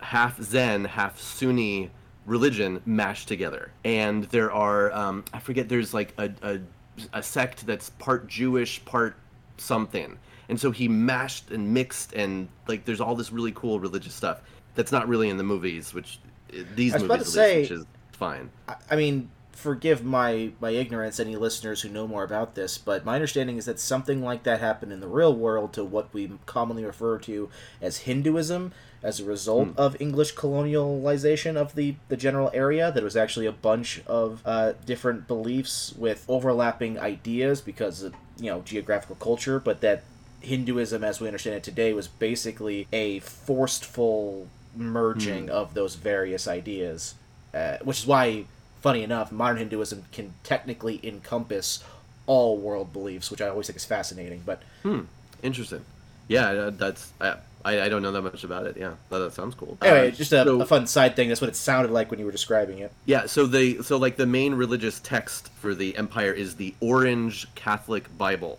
half 0.00 0.42
Zen, 0.42 0.84
half 0.84 1.20
Sunni 1.20 1.90
religion 2.26 2.82
mashed 2.84 3.28
together. 3.28 3.70
And 3.84 4.24
there 4.24 4.52
are, 4.52 4.92
um, 4.92 5.24
I 5.32 5.38
forget, 5.38 5.68
there's 5.68 5.94
like 5.94 6.12
a, 6.18 6.30
a, 6.42 6.58
a 7.12 7.22
sect 7.22 7.66
that's 7.66 7.90
part 7.90 8.26
Jewish, 8.26 8.84
part 8.84 9.16
something. 9.56 10.18
And 10.48 10.58
so 10.60 10.70
he 10.70 10.88
mashed 10.88 11.50
and 11.50 11.74
mixed, 11.74 12.12
and 12.14 12.48
like 12.66 12.84
there's 12.84 13.00
all 13.00 13.14
this 13.14 13.30
really 13.32 13.52
cool 13.52 13.80
religious 13.80 14.14
stuff 14.14 14.40
that's 14.74 14.92
not 14.92 15.08
really 15.08 15.28
in 15.28 15.36
the 15.36 15.44
movies, 15.44 15.92
which 15.92 16.18
uh, 16.52 16.62
these 16.74 16.94
movies 16.94 17.10
least, 17.10 17.32
say- 17.32 17.60
which 17.62 17.70
is 17.70 17.84
fine. 18.12 18.50
I- 18.68 18.76
I 18.90 18.96
mean, 18.96 19.30
forgive 19.52 20.04
my 20.04 20.52
my 20.60 20.70
ignorance, 20.70 21.18
any 21.20 21.36
listeners 21.36 21.82
who 21.82 21.88
know 21.90 22.06
more 22.08 22.24
about 22.24 22.54
this, 22.54 22.78
but 22.78 23.04
my 23.04 23.14
understanding 23.16 23.58
is 23.58 23.66
that 23.66 23.78
something 23.78 24.22
like 24.22 24.44
that 24.44 24.60
happened 24.60 24.92
in 24.92 25.00
the 25.00 25.08
real 25.08 25.34
world 25.34 25.72
to 25.74 25.84
what 25.84 26.12
we 26.14 26.30
commonly 26.46 26.84
refer 26.84 27.18
to 27.18 27.50
as 27.82 27.98
Hinduism 27.98 28.72
as 29.02 29.20
a 29.20 29.24
result 29.24 29.68
of 29.76 29.96
English 30.00 30.34
colonialization 30.34 31.56
of 31.56 31.74
the 31.74 31.96
the 32.08 32.16
general 32.16 32.50
area. 32.54 32.90
That 32.90 33.00
it 33.00 33.04
was 33.04 33.16
actually 33.16 33.46
a 33.46 33.52
bunch 33.52 34.00
of 34.06 34.42
uh, 34.44 34.72
different 34.86 35.26
beliefs 35.28 35.92
with 35.96 36.24
overlapping 36.28 36.98
ideas 36.98 37.60
because 37.60 38.02
of 38.02 38.14
you 38.38 38.50
know 38.50 38.62
geographical 38.62 39.16
culture, 39.16 39.58
but 39.60 39.80
that 39.82 40.02
Hinduism, 40.40 41.02
as 41.04 41.20
we 41.20 41.26
understand 41.26 41.56
it 41.56 41.62
today, 41.62 41.92
was 41.92 42.08
basically 42.08 42.86
a 42.92 43.20
forceful 43.20 44.48
merging 44.76 45.50
of 45.50 45.74
those 45.74 45.94
various 45.96 46.46
ideas, 46.46 47.14
uh, 47.54 47.78
which 47.82 47.98
is 48.00 48.06
why, 48.06 48.44
funny 48.80 49.02
enough, 49.02 49.32
modern 49.32 49.56
Hinduism 49.58 50.04
can 50.12 50.32
technically 50.44 51.00
encompass 51.02 51.82
all 52.26 52.56
world 52.56 52.92
beliefs, 52.92 53.30
which 53.30 53.40
I 53.40 53.48
always 53.48 53.66
think 53.66 53.76
is 53.78 53.84
fascinating. 53.84 54.42
But 54.46 54.62
Hmm. 54.82 55.00
Interesting. 55.42 55.84
Yeah, 56.28 56.48
uh, 56.50 56.70
that's. 56.70 57.10
Uh, 57.20 57.36
I, 57.64 57.82
I 57.82 57.88
don't 57.88 58.02
know 58.02 58.12
that 58.12 58.22
much 58.22 58.44
about 58.44 58.66
it. 58.66 58.76
Yeah, 58.76 58.92
that, 59.10 59.18
that 59.18 59.32
sounds 59.34 59.54
cool. 59.56 59.76
Anyway, 59.82 60.08
Uh, 60.08 60.10
just 60.12 60.32
a, 60.32 60.44
so- 60.44 60.60
a 60.60 60.66
fun 60.66 60.86
side 60.86 61.16
thing. 61.16 61.28
That's 61.28 61.40
what 61.40 61.50
it 61.50 61.56
sounded 61.56 61.90
like 61.90 62.10
when 62.10 62.20
you 62.20 62.26
were 62.26 62.32
describing 62.32 62.78
it. 62.78 62.92
Yeah, 63.06 63.26
so 63.26 63.46
they 63.46 63.78
so 63.82 63.96
like 63.96 64.16
the 64.16 64.26
main 64.26 64.54
religious 64.54 65.00
text 65.00 65.48
for 65.60 65.74
the 65.74 65.96
empire 65.96 66.32
is 66.32 66.56
the 66.56 66.74
Orange 66.80 67.46
Catholic 67.54 68.16
Bible. 68.16 68.58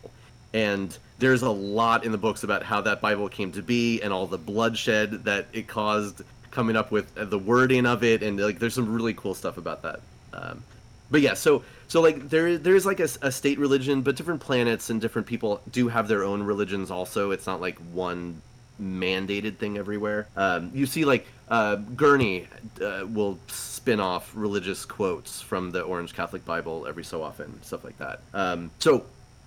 And 0.54 0.96
there's 1.20 1.42
a 1.42 1.50
lot 1.50 2.06
in 2.06 2.12
the 2.12 2.18
books 2.18 2.44
about 2.44 2.64
how 2.64 2.82
that 2.82 3.02
Bible 3.02 3.30
came 3.30 3.52
to 3.54 3.62
be 3.62 4.02
and 4.02 4.12
all 4.12 4.26
the 4.28 4.38
bloodshed 4.38 5.26
that 5.26 5.48
it 5.54 5.68
caused 5.68 6.22
coming 6.52 6.76
up 6.76 6.92
with 6.92 7.14
the 7.16 7.38
wording 7.38 7.86
of 7.86 8.04
it 8.04 8.24
and 8.24 8.40
like 8.40 8.58
there's 8.58 8.74
some 8.74 8.92
really 8.92 9.14
cool 9.14 9.36
stuff 9.36 9.58
about 9.58 9.84
that. 9.84 10.00
Um, 10.34 10.64
but 11.12 11.22
yeah, 11.22 11.34
so 11.34 11.64
so 11.88 12.02
like 12.02 12.30
there 12.30 12.58
there's 12.58 12.86
like 12.86 13.00
a 13.00 13.32
state 13.32 13.60
religion, 13.60 14.02
but 14.02 14.16
different 14.16 14.42
planets 14.42 14.90
and 14.90 15.02
different 15.02 15.28
people 15.28 15.62
do 15.72 15.88
have 15.88 16.08
their 16.08 16.24
own 16.24 16.44
religions 16.44 16.92
also. 16.92 17.32
It's 17.32 17.48
not 17.48 17.62
like 17.62 17.78
one 17.92 18.42
mandated 18.82 19.58
thing 19.58 19.78
everywhere. 19.78 20.28
Um, 20.36 20.72
you 20.74 20.86
see, 20.86 21.06
like 21.06 21.28
uh, 21.50 21.76
Gurney 21.76 22.48
uh, 22.82 23.06
will 23.08 23.40
spin 23.48 24.00
off 24.00 24.32
religious 24.36 24.86
quotes 24.86 25.42
from 25.42 25.72
the 25.72 25.82
Orange 25.82 26.14
Catholic 26.14 26.46
Bible 26.46 26.86
every 26.88 27.04
so 27.04 27.24
often, 27.24 27.62
stuff 27.64 27.84
like 27.84 27.98
that. 27.98 28.22
Um, 28.34 28.72
so, 28.80 29.06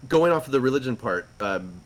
going 0.09 0.33
off 0.33 0.47
of 0.47 0.53
the 0.53 0.61
religion 0.61 0.97
part, 0.97 1.27
um, 1.41 1.81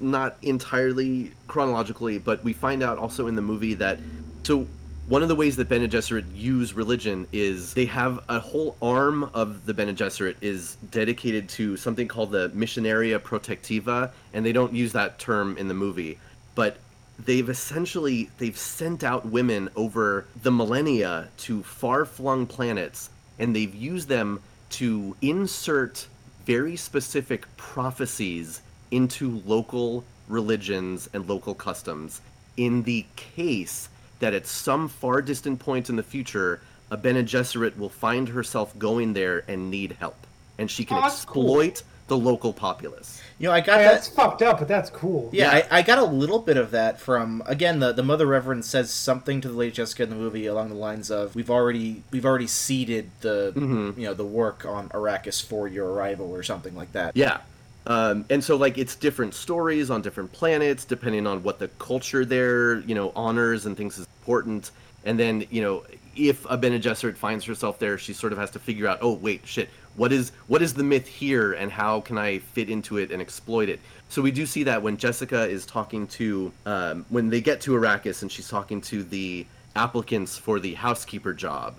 not 0.00 0.36
entirely 0.42 1.32
chronologically, 1.46 2.18
but 2.18 2.42
we 2.44 2.52
find 2.52 2.82
out 2.82 2.98
also 2.98 3.26
in 3.26 3.36
the 3.36 3.42
movie 3.42 3.74
that 3.74 3.98
so. 4.42 4.66
One 5.08 5.20
of 5.20 5.28
the 5.28 5.34
ways 5.34 5.56
that 5.56 5.68
Bene 5.68 5.88
Gesserit 5.88 6.24
use 6.32 6.74
religion 6.74 7.26
is 7.32 7.74
they 7.74 7.86
have 7.86 8.20
a 8.28 8.38
whole 8.38 8.76
arm 8.80 9.28
of 9.34 9.66
the 9.66 9.74
Bene 9.74 9.92
Gesserit 9.92 10.36
is 10.40 10.76
dedicated 10.90 11.48
to 11.50 11.76
something 11.76 12.06
called 12.06 12.30
the 12.30 12.50
Missionaria 12.50 13.18
Protectiva, 13.18 14.12
and 14.32 14.46
they 14.46 14.52
don't 14.52 14.72
use 14.72 14.92
that 14.92 15.18
term 15.18 15.58
in 15.58 15.66
the 15.66 15.74
movie 15.74 16.18
but 16.54 16.78
they've 17.24 17.48
essentially 17.48 18.30
they've 18.38 18.58
sent 18.58 19.04
out 19.04 19.26
women 19.26 19.68
over 19.76 20.26
the 20.42 20.50
millennia 20.50 21.28
to 21.36 21.62
far-flung 21.62 22.46
planets 22.46 23.10
and 23.38 23.54
they've 23.54 23.74
used 23.74 24.08
them 24.08 24.40
to 24.70 25.16
insert 25.20 26.06
very 26.44 26.76
specific 26.76 27.46
prophecies 27.56 28.60
into 28.90 29.42
local 29.46 30.04
religions 30.28 31.08
and 31.12 31.28
local 31.28 31.54
customs. 31.54 32.20
In 32.56 32.82
the 32.82 33.06
case 33.16 33.88
that 34.20 34.34
at 34.34 34.46
some 34.46 34.88
far 34.88 35.22
distant 35.22 35.58
point 35.58 35.88
in 35.88 35.96
the 35.96 36.02
future 36.02 36.60
a 36.90 36.96
Bene 36.96 37.22
Gesserit 37.22 37.76
will 37.78 37.88
find 37.88 38.28
herself 38.28 38.78
going 38.78 39.14
there 39.14 39.44
and 39.48 39.70
need 39.70 39.96
help. 39.98 40.26
And 40.58 40.70
she 40.70 40.84
can 40.84 40.98
Oh, 40.98 41.06
exploit 41.06 41.82
the 42.08 42.16
local 42.16 42.52
populace 42.52 43.22
You 43.38 43.48
know, 43.48 43.54
I 43.54 43.60
got 43.60 43.78
Hey, 43.78 43.84
that. 43.84 43.92
that's 43.94 44.08
fucked 44.08 44.42
up, 44.42 44.58
but 44.58 44.68
that's 44.68 44.90
cool. 44.90 45.30
Yeah, 45.32 45.50
I, 45.70 45.78
I 45.78 45.82
got 45.82 45.98
a 45.98 46.04
little 46.04 46.38
bit 46.40 46.56
of 46.56 46.70
that 46.72 47.00
from 47.00 47.42
again 47.46 47.78
the 47.80 47.92
the 47.92 48.02
Mother 48.02 48.26
Reverend 48.26 48.64
says 48.64 48.90
something 48.90 49.40
to 49.40 49.48
the 49.48 49.54
Lady 49.54 49.72
Jessica 49.72 50.02
in 50.04 50.10
the 50.10 50.16
movie 50.16 50.46
along 50.46 50.68
the 50.68 50.74
lines 50.74 51.10
of 51.10 51.34
we've 51.34 51.50
already 51.50 52.02
we've 52.10 52.26
already 52.26 52.46
seeded 52.46 53.10
the 53.20 53.52
Mhm. 53.56 53.96
you 53.96 54.04
know 54.04 54.14
the 54.14 54.24
work 54.26 54.64
on 54.66 54.88
Arrakis 54.90 55.42
for 55.44 55.68
your 55.68 55.90
arrival 55.92 56.30
or 56.32 56.42
something 56.42 56.74
like 56.76 56.92
that. 56.92 57.16
Yeah. 57.16 57.38
Um, 57.86 58.24
and 58.30 58.44
so 58.44 58.54
like 58.56 58.78
it's 58.78 58.94
different 58.94 59.34
stories 59.34 59.90
on 59.90 60.02
different 60.02 60.30
planets 60.32 60.84
depending 60.84 61.26
on 61.26 61.42
what 61.42 61.58
the 61.58 61.66
culture 61.78 62.24
there 62.24 62.78
you 62.80 62.94
know 62.94 63.10
honors 63.16 63.66
and 63.66 63.76
thinks 63.76 63.98
is 63.98 64.06
important 64.20 64.70
and 65.04 65.18
then 65.18 65.44
you 65.50 65.62
know 65.62 65.82
if 66.14 66.46
a 66.48 66.56
Bene 66.56 66.78
Gesserit 66.78 67.16
finds 67.16 67.44
herself 67.44 67.80
there 67.80 67.98
she 67.98 68.12
sort 68.12 68.32
of 68.32 68.38
has 68.38 68.50
to 68.52 68.60
figure 68.60 68.86
out 68.86 68.98
oh 69.02 69.14
wait 69.14 69.40
shit 69.44 69.68
what 69.96 70.12
is 70.12 70.32
what 70.46 70.62
is 70.62 70.74
the 70.74 70.82
myth 70.82 71.06
here 71.06 71.52
and 71.52 71.70
how 71.70 72.00
can 72.00 72.18
I 72.18 72.38
fit 72.38 72.70
into 72.70 72.98
it 72.98 73.10
and 73.10 73.20
exploit 73.20 73.68
it? 73.68 73.80
So 74.08 74.22
we 74.22 74.30
do 74.30 74.46
see 74.46 74.62
that 74.64 74.82
when 74.82 74.96
Jessica 74.96 75.46
is 75.46 75.66
talking 75.66 76.06
to 76.08 76.52
um, 76.66 77.06
when 77.08 77.28
they 77.28 77.40
get 77.40 77.60
to 77.62 77.72
Arrakis 77.72 78.22
and 78.22 78.30
she's 78.30 78.48
talking 78.48 78.80
to 78.82 79.02
the 79.02 79.46
applicants 79.74 80.36
for 80.36 80.60
the 80.60 80.74
housekeeper 80.74 81.32
job 81.32 81.74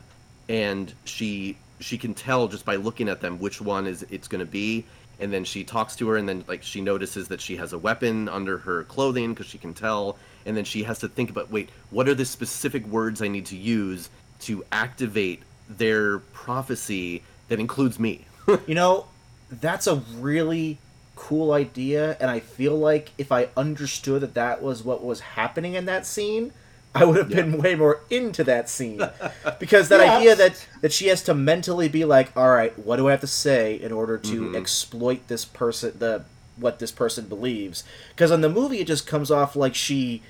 and 0.49 0.93
she 1.05 1.57
she 1.79 1.97
can 1.97 2.13
tell 2.13 2.47
just 2.47 2.65
by 2.65 2.75
looking 2.75 3.09
at 3.09 3.21
them 3.21 3.39
which 3.39 3.61
one 3.61 3.85
is 3.85 4.05
it's 4.09 4.27
going 4.27 4.39
to 4.39 4.51
be 4.51 4.85
and 5.19 5.31
then 5.31 5.43
she 5.43 5.63
talks 5.63 5.95
to 5.95 6.07
her 6.07 6.17
and 6.17 6.27
then 6.27 6.43
like 6.47 6.63
she 6.63 6.81
notices 6.81 7.27
that 7.27 7.39
she 7.39 7.55
has 7.55 7.73
a 7.73 7.77
weapon 7.77 8.27
under 8.29 8.57
her 8.57 8.83
clothing 8.85 9.33
because 9.33 9.45
she 9.45 9.57
can 9.57 9.73
tell 9.73 10.17
and 10.45 10.57
then 10.57 10.63
she 10.63 10.83
has 10.83 10.99
to 10.99 11.07
think 11.07 11.29
about 11.29 11.51
wait 11.51 11.69
what 11.91 12.07
are 12.07 12.15
the 12.15 12.25
specific 12.25 12.85
words 12.87 13.21
i 13.21 13.27
need 13.27 13.45
to 13.45 13.57
use 13.57 14.09
to 14.39 14.63
activate 14.71 15.41
their 15.69 16.19
prophecy 16.19 17.21
that 17.53 17.59
includes 17.61 17.99
me 17.99 18.25
You 18.67 18.75
know, 18.75 19.05
that's 19.49 19.87
a 19.87 19.95
really 20.19 20.79
cool 21.15 21.53
idea, 21.53 22.17
and 22.19 22.29
I 22.29 22.39
feel 22.41 22.75
like 22.75 23.11
if 23.17 23.31
I 23.31 23.49
understood 23.55 24.21
that 24.21 24.33
that 24.33 24.61
was 24.61 24.83
what 24.83 25.03
was 25.03 25.19
happening 25.21 25.75
in 25.75 25.85
that 25.85 26.05
scene, 26.05 26.51
I 26.95 27.05
would 27.05 27.15
have 27.17 27.29
been 27.29 27.57
way 27.61 27.75
more 27.75 28.01
into 28.09 28.43
that 28.43 28.67
scene 28.69 29.01
because 29.59 29.87
that 29.89 30.01
Yeah. 30.01 30.17
idea 30.17 30.35
that 30.35 30.67
that 30.81 30.91
she 30.91 31.07
has 31.07 31.21
to 31.23 31.33
mentally 31.33 31.87
be 31.87 32.03
like, 32.03 32.35
all 32.35 32.49
right, 32.51 32.77
what 32.77 32.97
do 32.97 33.07
I 33.07 33.11
have 33.11 33.21
to 33.21 33.27
say 33.27 33.75
in 33.79 33.91
order 33.93 34.17
to 34.17 34.43
Mm-hmm. 34.45 34.55
exploit 34.55 35.27
this 35.27 35.45
person, 35.45 35.93
the 35.99 36.25
what 36.57 36.79
this 36.79 36.91
person 36.91 37.25
believes? 37.27 37.83
Because 38.09 38.31
in 38.31 38.41
the 38.41 38.49
movie, 38.49 38.79
it 38.79 38.87
just 38.87 39.07
comes 39.07 39.31
off 39.31 39.55
like 39.55 39.75
she 39.75 40.21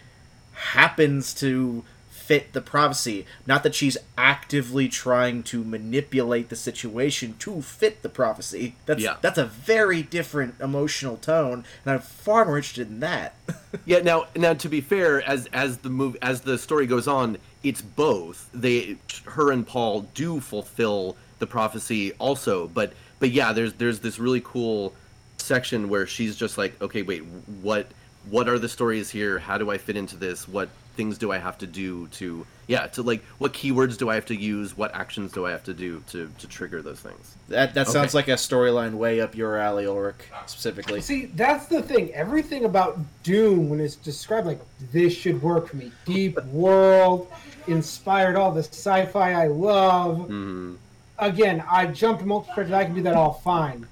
happens 0.53 1.33
to 1.35 1.83
fit 2.25 2.53
the 2.53 2.61
prophecy. 2.61 3.25
Not 3.45 3.63
that 3.63 3.75
she's 3.75 3.97
actively 4.17 4.87
trying 4.87 5.43
to 5.43 5.63
manipulate 5.63 6.49
the 6.49 6.55
situation 6.55 7.35
to 7.39 7.61
fit 7.61 8.01
the 8.01 8.09
prophecy. 8.09 8.75
That's 8.85 9.01
Yeah. 9.01 9.17
that's 9.21 9.37
a 9.37 9.45
very 9.45 10.01
different 10.01 10.55
emotional 10.61 11.17
tone, 11.17 11.65
and 11.85 11.93
I'm 11.93 11.99
far 11.99 12.45
more 12.45 12.57
interested 12.57 12.87
in 12.87 12.99
that. 13.01 13.35
yeah 13.85 13.99
now 13.99 14.25
now 14.35 14.53
to 14.53 14.69
be 14.69 14.79
fair 14.81 15.21
as 15.23 15.47
as 15.51 15.79
the 15.79 15.89
move 15.89 16.15
as 16.21 16.41
the 16.41 16.57
story 16.57 16.85
goes 16.85 17.07
on 17.07 17.37
it's 17.63 17.81
both 17.81 18.49
they 18.53 18.95
her 19.25 19.51
and 19.51 19.65
paul 19.65 20.01
do 20.13 20.39
fulfill 20.39 21.17
the 21.39 21.47
prophecy 21.47 22.11
also 22.19 22.67
but 22.67 22.93
but 23.19 23.31
yeah 23.31 23.51
there's 23.51 23.73
there's 23.73 23.99
this 24.01 24.19
really 24.19 24.41
cool 24.41 24.93
section 25.37 25.89
where 25.89 26.05
she's 26.05 26.35
just 26.35 26.57
like 26.57 26.79
okay 26.81 27.01
wait 27.01 27.23
what 27.61 27.87
what 28.29 28.47
are 28.47 28.59
the 28.59 28.69
stories 28.69 29.09
here 29.09 29.39
how 29.39 29.57
do 29.57 29.71
i 29.71 29.77
fit 29.77 29.97
into 29.97 30.15
this 30.15 30.47
what 30.47 30.69
things 30.95 31.17
do 31.17 31.31
i 31.31 31.37
have 31.37 31.57
to 31.57 31.67
do 31.67 32.07
to 32.07 32.45
yeah 32.67 32.87
to 32.87 33.01
like 33.01 33.23
what 33.37 33.53
keywords 33.53 33.97
do 33.97 34.09
i 34.09 34.15
have 34.15 34.25
to 34.25 34.35
use 34.35 34.77
what 34.77 34.93
actions 34.95 35.31
do 35.31 35.45
i 35.45 35.51
have 35.51 35.63
to 35.63 35.73
do 35.73 36.03
to 36.07 36.29
to 36.39 36.47
trigger 36.47 36.81
those 36.81 36.99
things 36.99 37.35
that 37.49 37.73
that 37.73 37.87
sounds 37.87 38.13
like 38.13 38.27
a 38.27 38.33
storyline 38.33 38.93
way 38.93 39.21
up 39.21 39.35
your 39.35 39.57
alley, 39.57 39.85
Ulrich, 39.85 40.15
specifically. 40.45 41.01
See, 41.01 41.25
that's 41.27 41.67
the 41.67 41.81
thing. 41.81 42.11
Everything 42.13 42.65
about 42.65 42.97
Doom, 43.23 43.69
when 43.69 43.79
it's 43.79 43.95
described 43.95 44.47
like 44.47 44.59
this 44.91 45.13
should 45.13 45.41
work 45.41 45.67
for 45.67 45.75
me, 45.75 45.91
deep 46.05 46.41
world, 46.45 47.31
inspired 47.67 48.35
all 48.35 48.51
the 48.51 48.63
sci-fi 48.63 49.33
I 49.33 49.47
love. 49.47 50.17
mm-hmm. 50.19 50.75
Again, 51.19 51.63
I 51.69 51.85
jump 51.87 52.19
to 52.19 52.25
multiple 52.25 52.55
characters. 52.55 52.73
I 52.73 52.85
can 52.85 52.95
do 52.95 53.03
that 53.03 53.13
all 53.13 53.33
fine. 53.33 53.87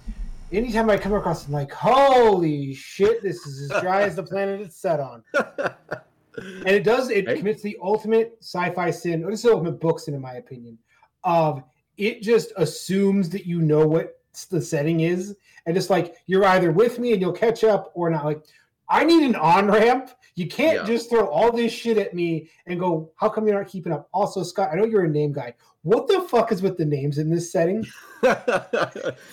Anytime 0.51 0.89
I 0.89 0.97
come 0.97 1.13
across, 1.13 1.45
I'm 1.45 1.53
like, 1.53 1.71
holy 1.71 2.73
shit, 2.73 3.21
this 3.21 3.45
is 3.45 3.71
as 3.71 3.81
dry 3.81 4.01
as 4.01 4.15
the 4.15 4.23
planet 4.23 4.59
it's 4.59 4.75
set 4.75 4.99
on. 4.99 5.23
And 6.37 6.67
it 6.69 6.83
does, 6.83 7.09
it 7.09 7.25
Right. 7.27 7.37
commits 7.37 7.61
the 7.61 7.77
ultimate 7.81 8.37
sci-fi 8.41 8.89
sin, 8.91 9.23
or 9.23 9.35
the 9.35 9.51
ultimate 9.51 9.79
book 9.79 9.99
sin, 9.99 10.13
in 10.13 10.21
my 10.21 10.35
opinion, 10.35 10.77
of 11.23 11.61
it 11.97 12.21
just 12.21 12.51
assumes 12.57 13.29
that 13.29 13.45
you 13.45 13.61
know 13.61 13.85
what 13.85 14.19
the 14.49 14.61
setting 14.61 15.01
is, 15.01 15.35
and 15.65 15.75
just 15.75 15.89
like 15.89 16.15
you're 16.25 16.45
either 16.45 16.71
with 16.71 16.99
me 16.99 17.11
and 17.13 17.21
you'll 17.21 17.33
catch 17.33 17.63
up 17.63 17.91
or 17.95 18.09
not. 18.09 18.23
Like, 18.25 18.43
I 18.89 19.03
need 19.03 19.23
an 19.23 19.35
on 19.35 19.67
ramp. 19.69 20.11
You 20.35 20.47
can't 20.47 20.77
Yeah. 20.79 20.85
just 20.85 21.09
throw 21.09 21.27
all 21.27 21.51
this 21.51 21.71
shit 21.71 21.97
at 21.97 22.13
me 22.13 22.49
and 22.65 22.79
go, 22.79 23.11
"How 23.17 23.29
come 23.29 23.45
you're 23.47 23.57
not 23.57 23.67
keeping 23.67 23.91
up?" 23.91 24.07
Also, 24.13 24.43
Scott, 24.43 24.69
I 24.71 24.75
know 24.75 24.85
you're 24.85 25.03
a 25.03 25.09
name 25.09 25.31
guy. 25.33 25.53
What 25.83 26.07
the 26.07 26.21
fuck 26.21 26.51
is 26.51 26.61
with 26.61 26.77
the 26.77 26.85
names 26.85 27.17
in 27.17 27.29
this 27.29 27.51
setting? 27.51 27.85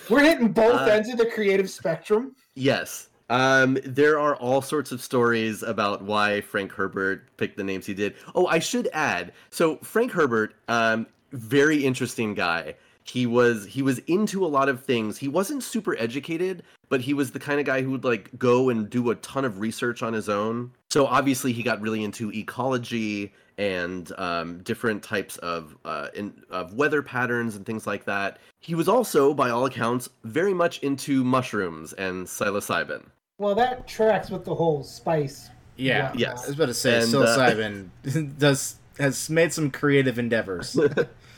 We're 0.09 0.23
hitting 0.23 0.49
both 0.51 0.81
Uh, 0.81 0.85
ends 0.91 1.09
of 1.09 1.17
the 1.17 1.25
creative 1.25 1.69
spectrum. 1.69 2.35
Yes. 2.55 3.08
Um, 3.29 3.77
there 3.85 4.19
are 4.19 4.35
all 4.35 4.61
sorts 4.61 4.91
of 4.91 5.01
stories 5.01 5.61
about 5.61 6.01
why 6.01 6.41
Frank 6.41 6.71
Herbert 6.71 7.25
picked 7.37 7.57
the 7.57 7.63
names 7.63 7.85
he 7.85 7.93
did. 7.93 8.15
Oh, 8.33 8.47
I 8.47 8.59
should 8.59 8.89
add. 8.91 9.33
So 9.51 9.77
Frank 9.77 10.11
Herbert, 10.11 10.55
um, 10.67 11.05
very 11.31 11.83
interesting 11.83 12.33
guy. 12.33 12.75
He 13.03 13.25
was 13.25 13.65
he 13.65 13.81
was 13.81 13.99
into 14.07 14.45
a 14.45 14.47
lot 14.47 14.69
of 14.69 14.83
things. 14.83 15.17
He 15.17 15.27
wasn't 15.27 15.63
super 15.63 15.95
educated, 15.97 16.63
but 16.89 17.01
he 17.01 17.13
was 17.13 17.31
the 17.31 17.39
kind 17.39 17.59
of 17.59 17.65
guy 17.65 17.81
who 17.81 17.91
would 17.91 18.03
like 18.03 18.29
go 18.37 18.69
and 18.69 18.89
do 18.89 19.09
a 19.09 19.15
ton 19.15 19.45
of 19.45 19.59
research 19.59 20.03
on 20.03 20.13
his 20.13 20.29
own. 20.29 20.71
So 20.89 21.07
obviously 21.07 21.51
he 21.51 21.63
got 21.63 21.81
really 21.81 22.03
into 22.03 22.31
ecology 22.31 23.33
and 23.57 24.11
um, 24.17 24.59
different 24.63 25.03
types 25.03 25.37
of 25.37 25.75
uh, 25.85 26.07
in, 26.13 26.33
of 26.49 26.73
weather 26.73 27.01
patterns 27.01 27.55
and 27.55 27.65
things 27.65 27.85
like 27.85 28.05
that. 28.05 28.37
He 28.59 28.75
was 28.75 28.87
also, 28.87 29.33
by 29.33 29.49
all 29.49 29.65
accounts, 29.65 30.09
very 30.23 30.53
much 30.53 30.79
into 30.79 31.23
mushrooms 31.23 31.93
and 31.93 32.25
psilocybin. 32.25 33.05
Well, 33.39 33.55
that 33.55 33.87
tracks 33.87 34.29
with 34.29 34.45
the 34.45 34.53
whole 34.53 34.83
spice. 34.83 35.49
Yeah, 35.77 36.11
Yes. 36.13 36.43
I 36.43 36.47
was 36.47 36.55
about 36.55 36.65
to 36.67 36.73
say, 36.73 37.01
And, 37.01 37.15
uh, 37.15 37.25
psilocybin 37.25 38.37
does 38.37 38.75
has 38.99 39.29
made 39.29 39.51
some 39.53 39.71
creative 39.71 40.19
endeavors. 40.19 40.77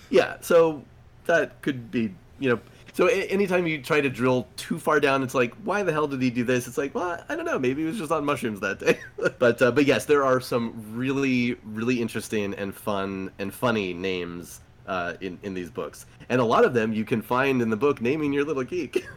Yeah, 0.09 0.35
so 0.41 0.83
that 1.27 1.61
could 1.61 1.89
be, 1.89 2.13
you 2.37 2.49
know, 2.49 2.59
so 2.91 3.07
a- 3.07 3.27
anytime 3.27 3.65
you 3.65 3.81
try 3.81 4.01
to 4.01 4.09
drill 4.09 4.45
too 4.57 4.77
far 4.77 4.99
down, 4.99 5.23
it's 5.23 5.33
like, 5.33 5.53
why 5.63 5.83
the 5.83 5.93
hell 5.93 6.05
did 6.05 6.21
he 6.21 6.29
do 6.29 6.43
this? 6.43 6.67
It's 6.67 6.77
like, 6.77 6.93
well, 6.93 7.23
I 7.29 7.35
don't 7.37 7.45
know. 7.45 7.57
Maybe 7.57 7.83
he 7.83 7.87
was 7.87 7.97
just 7.97 8.11
on 8.11 8.25
mushrooms 8.25 8.59
that 8.59 8.79
day. 8.79 8.99
but 9.39 9.61
uh, 9.61 9.71
but 9.71 9.85
yes, 9.85 10.03
there 10.03 10.25
are 10.25 10.41
some 10.41 10.73
really 10.93 11.55
really 11.63 12.01
interesting 12.01 12.53
and 12.55 12.75
fun 12.75 13.31
and 13.39 13.53
funny 13.53 13.93
names 13.93 14.59
uh, 14.91 15.13
in 15.21 15.39
in 15.41 15.53
these 15.53 15.69
books, 15.69 16.05
and 16.27 16.41
a 16.41 16.43
lot 16.43 16.65
of 16.65 16.73
them 16.73 16.91
you 16.91 17.05
can 17.05 17.21
find 17.21 17.61
in 17.61 17.69
the 17.69 17.77
book 17.77 18.01
naming 18.01 18.33
your 18.33 18.43
little 18.43 18.65
geek. 18.65 19.07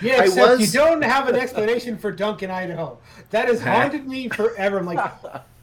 Yeah, 0.00 0.22
except 0.22 0.60
was- 0.60 0.74
you 0.74 0.80
don't 0.80 1.02
have 1.02 1.28
an 1.28 1.34
explanation 1.34 1.98
for 1.98 2.10
Duncan, 2.10 2.50
Idaho. 2.50 2.96
That 3.28 3.48
has 3.48 3.60
haunted 3.60 4.06
me 4.06 4.30
forever. 4.30 4.78
I'm 4.78 4.86
like, 4.86 5.12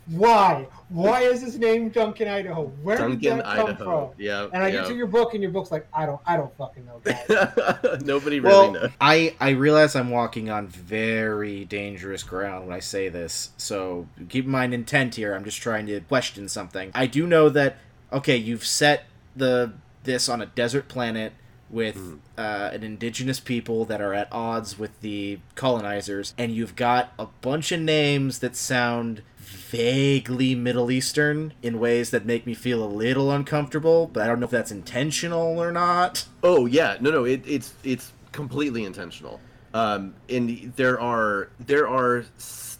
why? 0.05 0.67
Why 0.89 1.21
is 1.21 1.41
his 1.41 1.57
name 1.57 1.89
Duncan, 1.89 2.27
Idaho? 2.27 2.65
Where 2.83 2.97
Duncan, 2.97 3.19
did 3.19 3.39
that 3.39 3.45
come 3.45 3.69
Idaho. 3.69 4.09
from? 4.09 4.21
Yeah. 4.21 4.47
And 4.53 4.61
I 4.61 4.67
yeah. 4.67 4.81
get 4.81 4.89
to 4.89 4.95
your 4.95 5.07
book, 5.07 5.33
and 5.33 5.41
your 5.41 5.51
book's 5.51 5.71
like, 5.71 5.87
I 5.91 6.05
don't, 6.05 6.21
I 6.27 6.37
don't 6.37 6.55
fucking 6.55 6.85
know. 6.85 7.01
Guys. 7.03 8.01
Nobody 8.05 8.39
really 8.39 8.53
well, 8.53 8.71
knows. 8.73 8.89
I 9.01 9.35
I 9.39 9.51
realize 9.51 9.95
I'm 9.95 10.11
walking 10.11 10.51
on 10.51 10.67
very 10.67 11.65
dangerous 11.65 12.21
ground 12.21 12.67
when 12.67 12.75
I 12.75 12.79
say 12.79 13.09
this. 13.09 13.53
So 13.57 14.07
keep 14.29 14.45
in 14.45 14.51
mind 14.51 14.75
intent 14.75 15.15
here. 15.15 15.33
I'm 15.33 15.45
just 15.45 15.63
trying 15.63 15.87
to 15.87 15.99
question 16.01 16.47
something. 16.47 16.91
I 16.93 17.07
do 17.07 17.25
know 17.25 17.49
that 17.49 17.77
okay, 18.13 18.37
you've 18.37 18.65
set 18.65 19.05
the 19.35 19.73
this 20.03 20.27
on 20.27 20.41
a 20.41 20.45
desert 20.45 20.87
planet 20.87 21.33
with 21.69 22.19
uh, 22.37 22.69
an 22.73 22.83
indigenous 22.83 23.39
people 23.39 23.85
that 23.85 24.01
are 24.01 24.13
at 24.13 24.27
odds 24.31 24.77
with 24.77 24.99
the 25.01 25.39
colonizers, 25.55 26.33
and 26.37 26.51
you've 26.51 26.75
got 26.75 27.13
a 27.17 27.27
bunch 27.41 27.71
of 27.71 27.79
names 27.79 28.39
that 28.39 28.55
sound 28.55 29.21
vaguely 29.37 30.53
Middle 30.53 30.91
Eastern 30.91 31.53
in 31.61 31.79
ways 31.79 32.11
that 32.11 32.25
make 32.25 32.45
me 32.45 32.53
feel 32.53 32.83
a 32.83 32.85
little 32.87 33.31
uncomfortable, 33.31 34.07
but 34.11 34.23
I 34.23 34.27
don't 34.27 34.39
know 34.39 34.45
if 34.45 34.51
that's 34.51 34.71
intentional 34.71 35.59
or 35.59 35.71
not. 35.71 36.25
Oh 36.43 36.65
yeah, 36.65 36.97
no, 36.99 37.09
no, 37.09 37.23
it, 37.23 37.43
it's 37.45 37.73
it's 37.83 38.11
completely 38.31 38.83
intentional. 38.83 39.39
Um, 39.73 40.15
and 40.27 40.73
there 40.75 40.99
are 40.99 41.49
there 41.59 41.87
are 41.87 42.25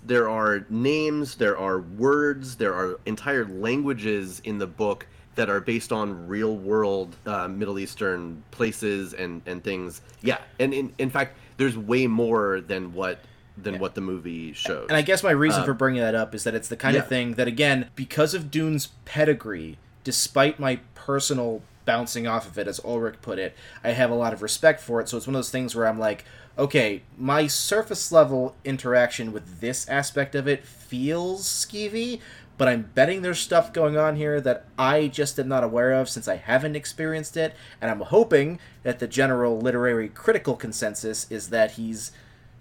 there 0.04 0.30
are 0.30 0.66
names, 0.70 1.36
there 1.36 1.58
are 1.58 1.80
words, 1.80 2.56
there 2.56 2.74
are 2.74 3.00
entire 3.06 3.46
languages 3.46 4.42
in 4.44 4.58
the 4.58 4.68
book 4.68 5.08
that 5.36 5.50
are 5.50 5.62
based 5.62 5.92
on 5.92 6.28
real 6.28 6.56
world 6.56 7.16
uh, 7.26 7.48
Middle 7.48 7.80
Eastern 7.80 8.44
places 8.52 9.14
and 9.14 9.42
and 9.46 9.64
things. 9.64 10.02
Yeah, 10.22 10.40
and 10.60 10.74
in 10.74 10.94
in 10.98 11.10
fact, 11.10 11.38
there's 11.58 11.78
way 11.78 12.08
more 12.08 12.62
than 12.62 12.94
what 12.94 13.20
than 13.58 13.80
what 13.80 13.96
the 13.96 14.02
movie 14.02 14.54
shows. 14.54 14.88
And 14.90 14.98
I 14.98 15.02
guess 15.02 15.24
my 15.24 15.32
reason 15.32 15.60
Um, 15.60 15.66
for 15.66 15.74
bringing 15.74 16.02
that 16.02 16.16
up 16.16 16.34
is 16.34 16.44
that 16.46 16.56
it's 16.56 16.68
the 16.68 16.78
kind 16.78 16.96
yeah. 16.96 17.02
of 17.02 17.08
thing 17.08 17.34
that, 17.34 17.48
again, 17.48 17.90
because 17.96 18.34
of 18.34 18.50
Dune's 18.50 18.90
pedigree, 19.06 19.78
despite 20.04 20.60
my 20.60 20.80
personal 20.96 21.62
bouncing 21.86 22.26
off 22.28 22.48
of 22.48 22.58
it, 22.58 22.68
as 22.68 22.80
Ulrich 22.84 23.22
put 23.22 23.38
it, 23.38 23.56
I 23.84 23.92
have 23.92 24.10
a 24.10 24.16
lot 24.16 24.34
of 24.34 24.42
respect 24.42 24.80
for 24.80 25.02
it. 25.02 25.10
So 25.10 25.18
it's 25.18 25.28
one 25.28 25.36
of 25.36 25.40
those 25.40 25.52
things 25.52 25.76
where 25.76 25.86
I'm 25.88 26.00
like, 26.00 26.26
okay, 26.58 27.02
my 27.18 27.48
surface 27.48 28.12
level 28.12 28.56
interaction 28.64 29.32
with 29.32 29.60
this 29.60 29.88
aspect 29.90 30.34
of 30.34 30.48
it 30.48 30.66
feels 30.66 31.44
skeevy, 31.44 32.20
but 32.58 32.68
I'm 32.68 32.90
betting 32.94 33.22
there's 33.22 33.40
stuff 33.40 33.74
going 33.74 33.98
on 33.98 34.16
here 34.16 34.40
that 34.42 34.66
I 34.78 35.08
just 35.08 35.40
am 35.40 35.48
not 35.48 35.64
aware 35.64 35.94
of 35.94 36.10
since 36.10 36.28
I 36.28 36.36
haven't 36.36 36.76
experienced 36.76 37.38
it, 37.38 37.56
and 37.82 37.90
I'm 37.90 38.02
hoping 38.02 38.60
that 38.84 39.00
the 39.00 39.08
general 39.08 39.60
literary 39.60 40.10
critical 40.10 40.56
consensus 40.56 41.26
is 41.30 41.50
that 41.50 41.72
he's 41.72 42.12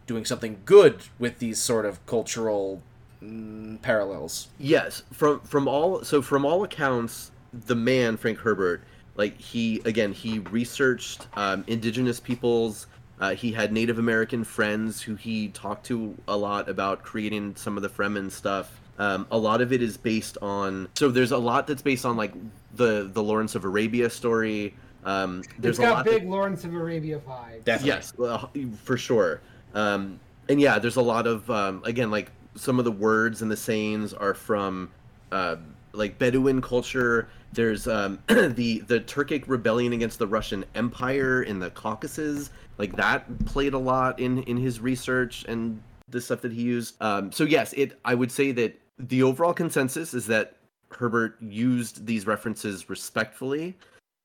doing 0.07 0.25
something 0.25 0.61
good 0.65 1.03
with 1.19 1.39
these 1.39 1.59
sort 1.59 1.85
of 1.85 2.05
cultural 2.07 2.83
mm, 3.23 3.81
parallels. 3.83 4.49
Yes, 4.59 5.03
from 5.13 5.41
from 5.41 5.69
all 5.69 6.03
so 6.03 6.23
from 6.23 6.45
all 6.45 6.65
accounts, 6.65 7.31
the 7.53 7.77
man 7.77 8.17
Frank 8.17 8.39
Herbert, 8.39 8.83
like 9.17 9.39
he 9.41 9.81
again 9.85 10.13
he 10.13 10.39
researched 10.39 11.27
um, 11.35 11.65
indigenous 11.67 12.19
peoples. 12.21 12.87
Uh, 13.21 13.35
he 13.35 13.53
had 13.53 13.71
Native 13.71 13.99
American 13.99 14.45
friends 14.45 15.03
who 15.03 15.15
he 15.15 15.49
talked 15.49 15.85
to 15.87 16.17
a 16.27 16.37
lot 16.37 16.71
about 16.71 17.03
creating 17.03 17.55
some 17.55 17.77
of 17.77 17.83
the 17.83 17.89
Fremen 17.89 18.31
stuff. 18.31 18.80
Um, 19.01 19.27
a 19.31 19.39
lot 19.39 19.63
of 19.63 19.73
it 19.73 19.83
is 19.83 19.97
based 19.97 20.37
on 20.43 20.87
so 20.95 21.09
there's 21.11 21.33
a 21.33 21.39
lot 21.39 21.67
that's 21.67 21.81
based 21.81 22.05
on 22.05 22.19
like 22.19 22.35
the 22.75 23.11
the 23.11 23.23
Lawrence 23.23 23.55
of 23.55 23.65
Arabia 23.65 24.11
story. 24.11 24.75
Um, 25.05 25.43
there's 25.59 25.79
it's 25.79 25.79
a 25.79 25.83
got 25.89 25.93
lot 25.95 26.05
that- 26.05 26.21
big 26.21 26.29
Lawrence 26.29 26.65
of 26.65 26.75
Arabia 26.75 27.19
vibes. 27.19 27.65
Definitely. 27.65 27.89
Yes, 27.89 28.13
well, 28.19 28.51
for 28.85 28.99
sure. 28.99 29.41
Um, 29.75 30.21
and 30.51 30.61
yeah, 30.61 30.79
there's 30.79 30.97
a 30.97 31.03
lot 31.03 31.27
of 31.27 31.51
um, 31.51 31.83
again 31.87 32.11
like 32.11 32.31
some 32.57 32.79
of 32.79 32.85
the 32.85 32.93
words 32.93 33.41
and 33.41 33.51
the 33.51 33.57
sayings 33.57 34.13
are 34.13 34.35
from 34.35 34.91
uh, 35.33 35.57
like 35.93 36.19
Bedouin 36.19 36.61
culture. 36.61 37.27
There's 37.55 37.89
um, 37.89 38.19
the 38.29 38.81
the 38.87 39.01
Turkic 39.01 39.45
rebellion 39.47 39.95
against 39.95 40.19
the 40.19 40.27
Russian 40.27 40.63
Empire 40.75 41.43
in 41.43 41.59
the 41.59 41.71
Caucasus. 41.71 42.51
Like 42.77 42.95
that 42.97 43.47
played 43.47 43.73
a 43.73 43.79
lot 43.79 44.21
in 44.21 44.43
in 44.43 44.59
his 44.59 44.79
research 44.79 45.47
and 45.49 45.81
the 46.11 46.21
stuff 46.21 46.43
that 46.43 46.53
he 46.53 46.61
used. 46.61 47.01
Um, 47.01 47.33
so 47.33 47.45
yes, 47.45 47.73
it 47.73 47.99
I 48.05 48.15
would 48.15 48.31
say 48.31 48.53
that 48.53 48.79
the 49.09 49.23
overall 49.23 49.55
consensus 49.55 50.15
is 50.15 50.27
that 50.27 50.57
Herbert 50.91 51.37
used 51.41 52.07
these 52.07 52.27
references 52.27 52.91
respectfully 52.91 53.77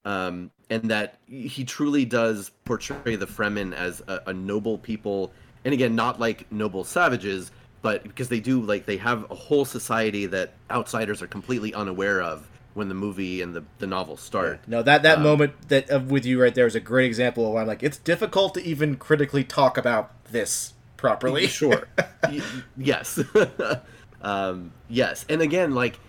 um, 0.05 0.51
and 0.69 0.84
that 0.89 1.17
he 1.28 1.63
truly 1.63 2.05
does 2.05 2.51
portray 2.63 3.15
the 3.15 3.26
Fremen 3.26 3.73
as 3.73 4.01
a, 4.07 4.21
a 4.28 4.34
noble 4.34 4.78
people, 4.78 5.32
and 5.65 5.73
again, 5.73 5.95
not 5.95 6.19
like 6.19 6.49
noble 6.51 6.84
savages, 6.84 7.51
but 7.82 8.03
because 8.03 8.30
they 8.30 8.39
do 8.39 8.61
like 8.61 8.86
they 8.86 8.97
have 8.97 9.30
a 9.32 9.36
whole 9.36 9.65
society 9.65 10.28
that 10.28 10.53
outsiders 10.69 11.21
are 11.21 11.28
completely 11.28 11.73
unaware 11.73 12.21
of 12.21 12.47
when 12.76 12.88
the 12.88 12.95
movie 12.95 13.41
and 13.41 13.55
the, 13.55 13.63
the 13.80 13.88
novel 13.88 14.17
start. 14.17 14.59
No, 14.67 14.84
that 14.84 15.01
that 15.03 15.17
Um, 15.17 15.23
moment 15.23 15.69
that 15.69 15.91
uh, 15.91 15.99
with 15.99 16.26
you 16.26 16.41
right 16.41 16.53
there 16.53 16.67
is 16.67 16.76
a 16.76 16.80
great 16.80 17.05
example 17.07 17.47
of 17.47 17.53
why 17.53 17.61
I'm 17.61 17.67
like 17.67 17.82
it's 17.84 17.97
difficult 17.97 18.53
to 18.55 18.63
even 18.63 18.97
critically 18.97 19.43
talk 19.43 19.78
about 19.78 20.11
this 20.26 20.73
properly. 20.97 21.47
Sure. 21.47 21.88
Y- 22.30 22.41
yes. 22.78 23.19
um, 24.26 24.71
yes. 24.89 25.26
And 25.30 25.41
again, 25.41 25.73
like, 25.73 25.99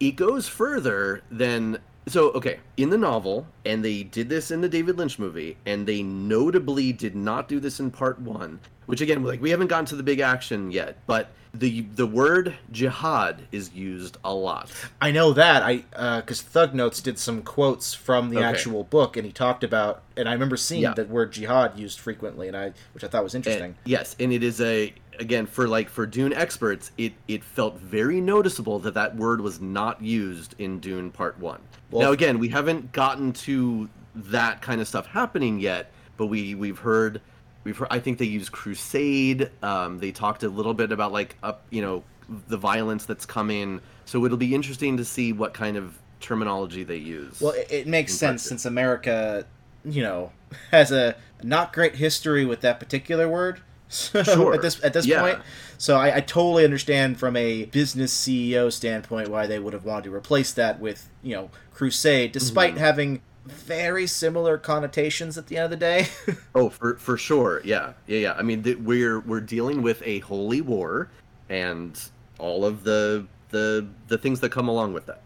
it 0.00 0.12
goes 0.16 0.48
further 0.48 1.22
than. 1.30 1.78
So, 2.06 2.30
okay, 2.32 2.58
in 2.76 2.90
the 2.90 2.98
novel, 2.98 3.46
and 3.64 3.82
they 3.82 4.02
did 4.02 4.28
this 4.28 4.50
in 4.50 4.60
the 4.60 4.68
David 4.68 4.98
Lynch 4.98 5.18
movie, 5.18 5.56
and 5.64 5.86
they 5.86 6.02
notably 6.02 6.92
did 6.92 7.16
not 7.16 7.48
do 7.48 7.58
this 7.58 7.80
in 7.80 7.90
part 7.90 8.20
one, 8.20 8.60
which 8.84 9.00
again, 9.00 9.22
like, 9.24 9.40
we 9.40 9.48
haven't 9.50 9.68
gotten 9.68 9.86
to 9.86 9.96
the 9.96 10.02
big 10.02 10.20
action 10.20 10.70
yet, 10.70 10.98
but 11.06 11.30
the 11.54 11.82
the 11.94 12.06
word 12.06 12.56
jihad 12.72 13.42
is 13.52 13.72
used 13.72 14.18
a 14.24 14.34
lot. 14.34 14.70
I 15.00 15.12
know 15.12 15.32
that 15.32 15.62
I 15.62 15.76
because 16.20 16.42
Thug 16.42 16.74
Notes 16.74 17.00
did 17.00 17.18
some 17.18 17.40
quotes 17.42 17.94
from 17.94 18.28
the 18.28 18.36
Okay. 18.38 18.44
actual 18.44 18.84
book, 18.84 19.16
and 19.16 19.24
he 19.24 19.32
talked 19.32 19.64
about, 19.64 20.02
and 20.16 20.28
I 20.28 20.32
remember 20.34 20.56
seeing 20.58 20.82
Yeah. 20.82 20.92
that 20.94 21.08
word 21.08 21.32
jihad 21.32 21.78
used 21.78 22.00
frequently, 22.00 22.48
and 22.48 22.56
I 22.56 22.72
which 22.92 23.02
I 23.04 23.06
thought 23.06 23.24
was 23.24 23.34
interesting. 23.34 23.64
And- 23.64 23.74
yes, 23.86 24.14
and 24.20 24.30
it 24.30 24.42
is 24.42 24.60
a 24.60 24.92
again 25.18 25.46
for 25.46 25.68
like 25.68 25.88
for 25.88 26.06
Dune 26.06 26.32
experts, 26.32 26.90
it 26.98 27.12
it 27.28 27.44
felt 27.44 27.78
very 27.78 28.20
noticeable 28.20 28.78
that 28.80 28.94
that 28.94 29.16
word 29.16 29.40
was 29.40 29.60
not 29.60 30.02
used 30.02 30.54
in 30.58 30.80
Dune 30.80 31.10
Part 31.10 31.38
One. 31.38 31.60
Well, 31.90 32.02
now 32.02 32.12
again, 32.12 32.38
we 32.38 32.48
haven't 32.48 32.92
gotten 32.92 33.32
to 33.32 33.88
that 34.14 34.62
kind 34.62 34.80
of 34.80 34.88
stuff 34.88 35.06
happening 35.06 35.58
yet, 35.58 35.90
but 36.16 36.26
we 36.26 36.54
we've 36.54 36.78
heard 36.78 37.20
we've 37.64 37.76
heard, 37.76 37.88
I 37.90 37.98
think 37.98 38.18
they 38.18 38.26
use 38.26 38.48
crusade. 38.48 39.50
Um, 39.62 39.98
they 39.98 40.12
talked 40.12 40.42
a 40.42 40.48
little 40.48 40.74
bit 40.74 40.92
about 40.92 41.12
like 41.12 41.36
up 41.42 41.64
you 41.70 41.82
know 41.82 42.04
the 42.48 42.56
violence 42.56 43.04
that's 43.04 43.26
coming. 43.26 43.80
So 44.04 44.24
it'll 44.24 44.36
be 44.36 44.54
interesting 44.54 44.96
to 44.98 45.04
see 45.04 45.32
what 45.32 45.54
kind 45.54 45.76
of 45.76 45.98
terminology 46.20 46.84
they 46.84 46.96
use. 46.96 47.40
Well, 47.40 47.52
it, 47.52 47.66
it 47.70 47.86
makes 47.86 48.14
sense 48.14 48.42
two. 48.42 48.50
since 48.50 48.64
America, 48.64 49.46
you 49.84 50.02
know, 50.02 50.32
has 50.70 50.92
a 50.92 51.16
not 51.42 51.72
great 51.72 51.96
history 51.96 52.44
with 52.44 52.60
that 52.62 52.80
particular 52.80 53.28
word. 53.28 53.60
So, 53.88 54.22
Sure. 54.22 54.54
at 54.54 54.62
this 54.62 54.82
at 54.82 54.92
this 54.92 55.06
Yeah. 55.06 55.20
point, 55.20 55.38
so 55.78 55.96
I, 55.96 56.16
I 56.16 56.20
totally 56.20 56.64
understand 56.64 57.18
from 57.18 57.36
a 57.36 57.66
business 57.66 58.12
CEO 58.16 58.72
standpoint 58.72 59.28
why 59.28 59.46
they 59.46 59.58
would 59.58 59.72
have 59.72 59.84
wanted 59.84 60.04
to 60.04 60.14
replace 60.14 60.52
that 60.54 60.80
with 60.80 61.08
you 61.22 61.34
know 61.36 61.50
crusade, 61.72 62.32
despite 62.32 62.70
Mm-hmm. 62.70 62.78
having 62.78 63.22
very 63.46 64.06
similar 64.06 64.56
connotations 64.56 65.36
at 65.36 65.48
the 65.48 65.56
end 65.58 65.64
of 65.66 65.70
the 65.70 65.76
day. 65.76 66.08
Oh, 66.54 66.70
for 66.70 66.96
for 66.96 67.16
sure, 67.18 67.60
yeah, 67.64 67.92
yeah, 68.06 68.18
yeah. 68.18 68.32
I 68.34 68.42
mean, 68.42 68.62
th- 68.62 68.78
we're 68.78 69.20
we're 69.20 69.40
dealing 69.40 69.82
with 69.82 70.02
a 70.06 70.20
holy 70.20 70.60
war, 70.60 71.10
and 71.48 72.00
all 72.38 72.64
of 72.64 72.84
the 72.84 73.26
the 73.50 73.86
the 74.08 74.16
things 74.18 74.40
that 74.40 74.50
come 74.50 74.66
along 74.68 74.92
with 74.94 75.06
that. 75.06 75.20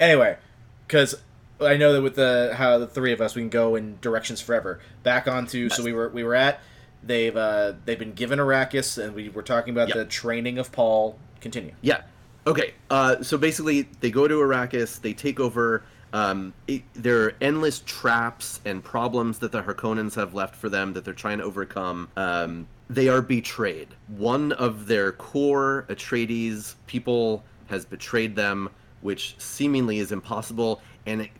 anyway, 0.00 0.38
because 0.86 1.14
I 1.60 1.76
know 1.76 1.92
that 1.92 2.02
with 2.02 2.14
the 2.16 2.54
how 2.56 2.78
the 2.78 2.86
three 2.86 3.12
of 3.12 3.20
us 3.20 3.34
we 3.34 3.42
can 3.42 3.48
go 3.50 3.74
in 3.76 3.98
directions 4.00 4.40
forever. 4.40 4.80
Back 5.02 5.28
onto 5.28 5.68
so 5.68 5.82
we 5.84 5.92
were 5.92 6.08
we 6.08 6.22
were 6.24 6.34
at 6.36 6.60
they've 7.02 7.36
uh 7.36 7.72
they've 7.84 7.98
been 7.98 8.12
given 8.12 8.38
Arrakis 8.38 9.02
and 9.02 9.14
we 9.14 9.28
were 9.28 9.42
talking 9.42 9.72
about 9.72 9.88
Yep. 9.88 9.96
the 9.96 10.04
training 10.06 10.58
of 10.58 10.72
Paul. 10.72 11.18
Continue. 11.40 11.72
Yeah. 11.82 12.02
Okay. 12.46 12.74
Uh, 12.90 13.22
so 13.22 13.36
basically, 13.36 13.82
they 14.00 14.10
go 14.10 14.26
to 14.26 14.34
Arrakis. 14.36 15.00
They 15.00 15.12
take 15.12 15.38
over. 15.38 15.82
Um, 16.14 16.54
it, 16.66 16.82
there 16.94 17.24
are 17.24 17.34
endless 17.42 17.80
traps 17.80 18.60
and 18.64 18.82
problems 18.82 19.38
that 19.40 19.52
the 19.52 19.62
Harkonnens 19.62 20.14
have 20.14 20.32
left 20.32 20.56
for 20.56 20.70
them 20.70 20.94
that 20.94 21.04
they're 21.04 21.12
trying 21.12 21.38
to 21.38 21.44
overcome. 21.44 22.08
Um, 22.16 22.66
they 22.88 23.08
are 23.08 23.20
betrayed. 23.20 23.88
One 24.16 24.52
of 24.52 24.86
their 24.86 25.12
core 25.12 25.84
Atreides 25.90 26.76
people 26.86 27.44
has 27.66 27.84
betrayed 27.84 28.34
them, 28.34 28.70
which 29.02 29.34
seemingly 29.38 29.98
is 29.98 30.10
impossible. 30.10 30.80
And 31.04 31.20
it, 31.20 31.30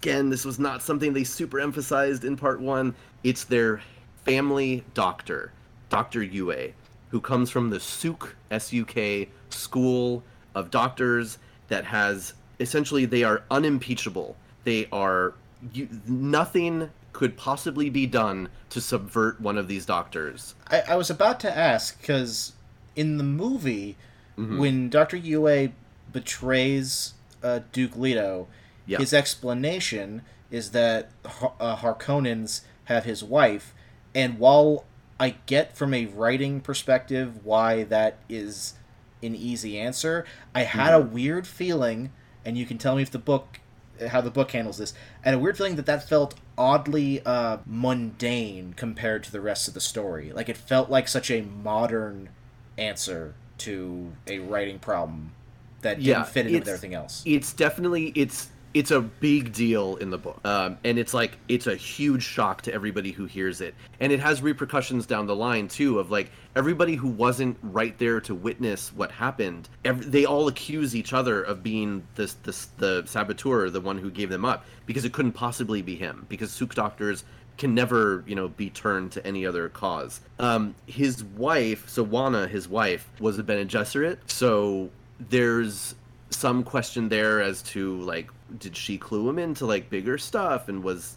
again, 0.00 0.30
this 0.30 0.46
was 0.46 0.58
not 0.58 0.82
something 0.82 1.12
they 1.12 1.24
super 1.24 1.60
emphasized 1.60 2.24
in 2.24 2.36
part 2.38 2.58
one. 2.60 2.94
It's 3.22 3.44
their 3.44 3.82
family 4.36 4.84
doctor, 4.92 5.52
Dr. 5.88 6.22
Yue, 6.22 6.72
who 7.10 7.20
comes 7.20 7.48
from 7.48 7.70
the 7.70 7.78
Suk, 7.80 8.34
S 8.50 8.72
U 8.72 8.84
K, 8.84 9.28
school 9.50 10.22
of 10.54 10.70
doctors 10.70 11.38
that 11.68 11.84
has 11.84 12.34
essentially 12.58 13.04
they 13.06 13.22
are 13.22 13.44
unimpeachable. 13.50 14.36
They 14.64 14.88
are 14.90 15.34
you, 15.72 15.88
nothing 16.06 16.90
could 17.12 17.36
possibly 17.36 17.88
be 17.88 18.06
done 18.06 18.48
to 18.70 18.80
subvert 18.80 19.40
one 19.40 19.56
of 19.56 19.68
these 19.68 19.86
doctors. 19.86 20.54
I, 20.68 20.82
I 20.90 20.96
was 20.96 21.08
about 21.08 21.40
to 21.40 21.56
ask 21.56 21.98
because 22.00 22.52
in 22.96 23.16
the 23.16 23.24
movie, 23.24 23.96
Mhm. 24.36 24.58
when 24.58 24.90
Doctor 24.90 25.16
Yue 25.16 25.72
betrays 26.12 27.14
uh, 27.42 27.60
Duke 27.72 27.96
Leto, 27.96 28.48
Yeah. 28.86 28.98
his 28.98 29.14
explanation 29.14 30.22
is 30.50 30.72
that 30.72 31.10
Har- 31.24 31.54
uh, 31.60 31.76
Harkonnens 31.76 32.62
have 32.86 33.04
his 33.04 33.22
wife, 33.24 33.72
and 34.16 34.38
while 34.38 34.86
I 35.20 35.36
get 35.44 35.76
from 35.76 35.92
a 35.92 36.06
writing 36.06 36.62
perspective 36.62 37.44
why 37.44 37.84
that 37.84 38.16
is 38.30 38.72
an 39.22 39.34
easy 39.34 39.78
answer, 39.78 40.24
I 40.54 40.62
had 40.62 40.94
a 40.94 41.00
weird 41.00 41.46
feeling, 41.46 42.12
and 42.42 42.56
you 42.56 42.64
can 42.64 42.78
tell 42.78 42.96
me 42.96 43.02
if 43.02 43.10
the 43.10 43.18
book 43.18 43.60
how 44.08 44.22
the 44.22 44.30
book 44.30 44.50
handles 44.50 44.78
this. 44.78 44.94
I 45.22 45.28
had 45.28 45.34
a 45.34 45.38
weird 45.38 45.56
feeling 45.58 45.76
that 45.76 45.86
that 45.86 46.08
felt 46.08 46.34
oddly 46.56 47.24
uh, 47.24 47.58
mundane 47.66 48.72
compared 48.74 49.22
to 49.24 49.32
the 49.32 49.40
rest 49.40 49.68
of 49.68 49.74
the 49.74 49.80
story. 49.80 50.32
Like 50.32 50.48
it 50.48 50.56
felt 50.56 50.90
like 50.90 51.08
such 51.08 51.30
a 51.30 51.42
modern 51.42 52.30
answer 52.78 53.34
to 53.58 54.12
a 54.26 54.38
writing 54.38 54.78
problem 54.78 55.32
that 55.82 56.02
didn't 56.02 56.28
fit 56.28 56.46
in 56.46 56.54
with 56.54 56.68
everything 56.68 56.94
else. 56.94 57.22
it's 57.26 57.52
definitely 57.52 58.12
it's 58.14 58.48
it's 58.76 58.90
a 58.90 59.00
big 59.00 59.54
deal 59.54 59.96
in 59.96 60.10
the 60.10 60.18
book. 60.18 60.38
Um, 60.44 60.76
and 60.84 60.98
it's 60.98 61.14
like 61.14 61.38
it's 61.48 61.66
a 61.66 61.74
huge 61.74 62.22
shock 62.22 62.60
to 62.62 62.74
everybody 62.74 63.10
who 63.10 63.24
hears 63.24 63.62
it. 63.62 63.74
And 64.00 64.12
it 64.12 64.20
has 64.20 64.42
repercussions 64.42 65.06
down 65.06 65.26
the 65.26 65.34
line 65.34 65.66
too 65.66 65.98
of 65.98 66.10
like 66.10 66.30
everybody 66.54 66.94
who 66.94 67.08
wasn't 67.08 67.56
right 67.62 67.96
there 67.96 68.20
to 68.20 68.34
witness 68.34 68.92
what 68.92 69.10
happened 69.10 69.68
ev 69.86 70.10
they 70.10 70.24
all 70.24 70.48
accuse 70.48 70.94
each 70.94 71.12
other 71.12 71.42
of 71.42 71.62
being 71.62 72.06
this 72.16 72.34
this 72.44 72.66
the 72.78 73.02
saboteur 73.06 73.68
the 73.70 73.80
one 73.80 73.98
who 73.98 74.10
gave 74.10 74.30
them 74.30 74.44
up 74.44 74.64
because 74.86 75.04
it 75.04 75.12
couldn't 75.12 75.32
possibly 75.32 75.82
be 75.82 75.96
him 75.96 76.26
because 76.28 76.50
Suk 76.50 76.74
doctors 76.74 77.24
can 77.56 77.74
never 77.74 78.24
you 78.26 78.34
know 78.34 78.48
be 78.48 78.68
turned 78.68 79.10
to 79.12 79.26
any 79.26 79.46
other 79.46 79.70
cause. 79.70 80.20
Um 80.38 80.74
his 80.86 81.24
wife 81.24 81.88
so 81.88 82.02
Wanna 82.02 82.46
his 82.46 82.68
wife 82.68 83.10
was 83.20 83.38
a 83.38 83.42
bene 83.42 83.64
gesserit 83.64 84.18
so 84.26 84.90
there's 85.18 85.94
some 86.28 86.62
question 86.62 87.08
there 87.08 87.40
as 87.40 87.62
to 87.62 87.98
like 88.00 88.28
did 88.58 88.76
she 88.76 88.98
clue 88.98 89.28
him 89.28 89.38
into 89.38 89.66
like 89.66 89.90
bigger 89.90 90.18
stuff 90.18 90.68
and 90.68 90.82
was 90.82 91.16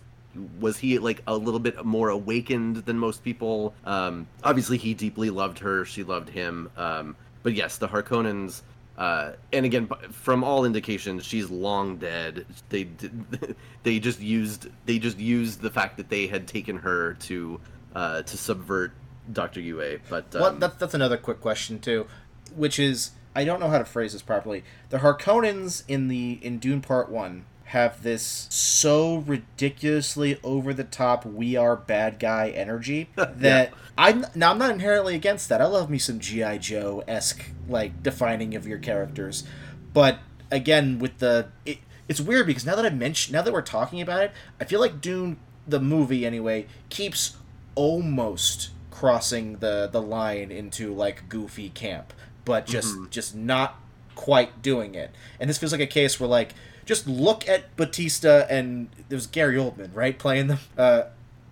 was 0.59 0.77
he 0.77 0.99
like 0.99 1.21
a 1.27 1.35
little 1.35 1.59
bit 1.59 1.83
more 1.83 2.09
awakened 2.09 2.77
than 2.77 2.97
most 2.97 3.23
people 3.23 3.73
um 3.85 4.27
obviously 4.43 4.77
he 4.77 4.93
deeply 4.93 5.29
loved 5.29 5.59
her 5.59 5.85
she 5.85 6.03
loved 6.03 6.29
him 6.29 6.69
um 6.77 7.15
but 7.43 7.53
yes 7.53 7.77
the 7.77 7.87
harkonnens 7.87 8.61
uh, 8.99 9.31
and 9.53 9.65
again, 9.65 9.87
from 10.11 10.43
all 10.43 10.65
indications, 10.65 11.23
she's 11.23 11.49
long 11.49 11.95
dead. 11.95 12.45
They 12.67 12.83
did, 12.83 13.55
they 13.83 13.97
just 13.97 14.19
used 14.19 14.67
they 14.85 14.99
just 14.99 15.17
used 15.17 15.61
the 15.61 15.69
fact 15.69 15.95
that 15.97 16.09
they 16.09 16.27
had 16.27 16.47
taken 16.47 16.77
her 16.79 17.13
to 17.13 17.61
uh, 17.95 18.23
to 18.23 18.37
subvert 18.37 18.91
Doctor 19.31 19.61
Yue. 19.61 20.01
But 20.09 20.35
um, 20.35 20.41
well, 20.41 20.51
that's 20.51 20.75
that's 20.75 20.93
another 20.93 21.15
quick 21.15 21.39
question 21.39 21.79
too, 21.79 22.07
which 22.53 22.77
is 22.77 23.11
I 23.35 23.45
don't 23.45 23.59
know 23.59 23.69
how 23.69 23.77
to 23.77 23.85
phrase 23.85 24.13
this 24.13 24.21
properly. 24.21 24.63
The 24.89 24.99
Harkonnens 24.99 25.83
in 25.87 26.07
the 26.07 26.39
in 26.41 26.59
Dune 26.59 26.81
Part 26.81 27.09
One 27.09 27.45
have 27.65 28.01
this 28.01 28.47
so 28.49 29.17
ridiculously 29.17 30.39
over 30.43 30.73
the 30.73 30.83
top 30.83 31.23
we 31.23 31.55
are 31.55 31.75
bad 31.75 32.17
guy 32.17 32.49
energy 32.49 33.07
that 33.15 33.71
I'm 33.95 34.25
now 34.33 34.51
I'm 34.51 34.57
not 34.57 34.71
inherently 34.71 35.13
against 35.15 35.49
that. 35.49 35.61
I 35.61 35.65
love 35.65 35.89
me 35.89 35.99
some 35.99 36.19
GI 36.19 36.57
Joe 36.59 37.03
esque 37.07 37.51
like 37.67 38.01
defining 38.01 38.55
of 38.55 38.65
your 38.65 38.79
characters, 38.79 39.43
but 39.93 40.19
again 40.49 40.97
with 40.97 41.19
the 41.19 41.49
it, 41.65 41.77
it's 42.07 42.19
weird 42.19 42.47
because 42.47 42.65
now 42.65 42.75
that 42.75 42.85
I 42.85 42.89
mentioned 42.89 43.33
now 43.33 43.43
that 43.43 43.53
we're 43.53 43.61
talking 43.61 44.01
about 44.01 44.23
it, 44.23 44.31
I 44.59 44.65
feel 44.65 44.79
like 44.79 44.99
Dune 44.99 45.37
the 45.67 45.79
movie 45.79 46.25
anyway 46.25 46.65
keeps 46.89 47.37
almost 47.75 48.71
crossing 48.89 49.57
the 49.57 49.87
the 49.91 50.01
line 50.01 50.51
into 50.51 50.93
like 50.93 51.29
goofy 51.29 51.69
camp, 51.69 52.13
but 52.49 52.65
just 52.65 52.95
just 53.11 53.35
not 53.35 53.79
quite 54.15 54.63
doing 54.63 54.95
it. 54.95 55.11
And 55.39 55.47
this 55.47 55.59
feels 55.59 55.71
like 55.71 55.79
a 55.81 55.85
case 55.87 56.19
where 56.19 56.27
like 56.27 56.55
just 56.83 57.07
look 57.07 57.47
at 57.47 57.75
Batista 57.77 58.47
and 58.49 58.89
it 59.07 59.13
was 59.13 59.27
Gary 59.27 59.55
Oldman, 59.57 59.91
right, 59.93 60.17
playing 60.17 60.47
them. 60.47 60.57
Uh, 60.75 61.03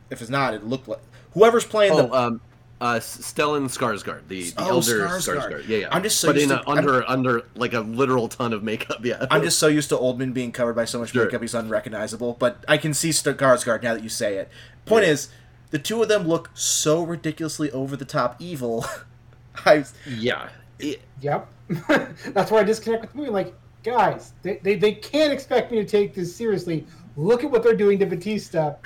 if 0.09 0.21
it's 0.21 0.29
not, 0.31 0.55
it 0.55 0.65
looked 0.65 0.87
like 0.87 0.97
whoever's 1.35 1.65
playing 1.65 1.93
oh, 1.93 1.97
them. 1.97 2.11
um, 2.13 2.41
uh, 2.81 2.95
Stellan 2.95 3.65
Skarsgård, 3.65 4.21
the, 4.27 4.49
the 4.49 4.53
Oh, 4.63 4.69
elder 4.69 5.07
Skarsgård. 5.07 5.37
Skarsgård. 5.51 5.67
Yeah, 5.67 5.77
yeah. 5.77 5.87
I'm 5.91 6.01
just 6.01 6.19
so 6.19 6.29
but 6.29 6.37
used 6.37 6.49
in 6.49 6.57
to- 6.57 6.67
a, 6.67 6.71
under 6.71 7.07
under 7.07 7.43
like 7.55 7.73
a 7.73 7.81
literal 7.81 8.27
ton 8.27 8.53
of 8.53 8.63
makeup. 8.63 9.05
Yeah, 9.05 9.27
I'm 9.29 9.43
just 9.43 9.59
so 9.59 9.67
used 9.67 9.89
to 9.89 9.95
Oldman 9.97 10.33
being 10.33 10.51
covered 10.51 10.73
by 10.75 10.85
so 10.85 10.99
much 10.99 11.11
Sure. 11.11 11.25
makeup 11.25 11.41
he's 11.43 11.53
unrecognizable, 11.53 12.37
but 12.39 12.65
I 12.67 12.77
can 12.77 12.95
see 12.95 13.09
Skarsgård 13.09 13.83
now 13.83 13.93
that 13.93 14.01
you 14.01 14.09
say 14.09 14.37
it. 14.37 14.49
Point 14.87 15.05
Yeah. 15.05 15.11
is, 15.11 15.29
the 15.69 15.77
two 15.77 16.01
of 16.01 16.07
them 16.09 16.27
look 16.27 16.49
so 16.55 17.03
ridiculously 17.03 17.69
over 17.71 17.95
the 17.95 18.05
top 18.05 18.35
evil. 18.39 18.83
I 19.65 19.85
yeah. 20.07 20.49
It- 20.79 21.01
Yep. 21.21 21.47
That's 22.33 22.51
where 22.51 22.61
I 22.61 22.63
disconnect 22.63 23.01
with 23.01 23.11
the 23.11 23.17
movie. 23.17 23.29
Like, 23.31 23.53
guys, 23.83 24.33
they, 24.43 24.57
they, 24.63 24.75
they 24.75 24.91
can't 24.93 25.33
expect 25.33 25.71
me 25.71 25.77
to 25.79 25.85
take 25.85 26.13
this 26.13 26.35
seriously. 26.35 26.85
Look 27.15 27.43
at 27.43 27.49
what 27.51 27.63
they're 27.63 27.75
doing 27.75 27.99
to 27.99 28.05
Batista. 28.05 28.75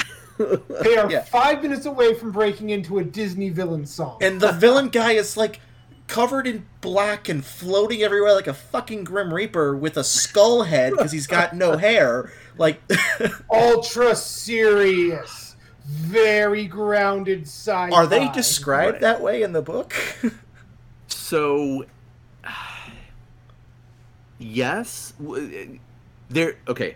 They 0.82 0.98
are 0.98 1.12
Yeah. 1.12 1.22
five 1.22 1.62
minutes 1.62 1.86
away 1.86 2.16
from 2.16 2.32
breaking 2.32 2.72
into 2.72 2.98
a 2.98 3.04
Disney 3.04 3.50
villain 3.50 3.86
song. 3.86 4.18
and 4.22 4.42
the 4.42 4.52
villain 4.54 4.90
guy 4.90 5.12
is 5.12 5.38
like 5.38 5.60
covered 6.08 6.48
in 6.48 6.66
black 6.80 7.30
and 7.30 7.46
floating 7.46 8.02
everywhere 8.02 8.34
like 8.34 8.48
a 8.48 8.54
fucking 8.54 9.04
grim 9.04 9.32
reaper 9.32 9.78
with 9.78 9.98
a 9.98 10.04
skull 10.04 10.64
head 10.64 10.94
because 10.94 11.12
he's 11.12 11.28
got 11.28 11.56
no 11.56 11.78
hair. 11.78 12.32
Like 12.58 12.82
Ultra 13.54 14.16
serious, 14.16 15.56
very 15.86 16.66
grounded 16.66 17.44
sci 17.44 17.90
are 17.92 18.08
they 18.08 18.28
described 18.30 19.02
that 19.02 19.22
way 19.22 19.44
in 19.44 19.52
the 19.54 19.62
book? 19.62 19.94
So, 21.14 21.86
yes, 24.40 25.14
they're 26.30 26.56
okay. 26.68 26.96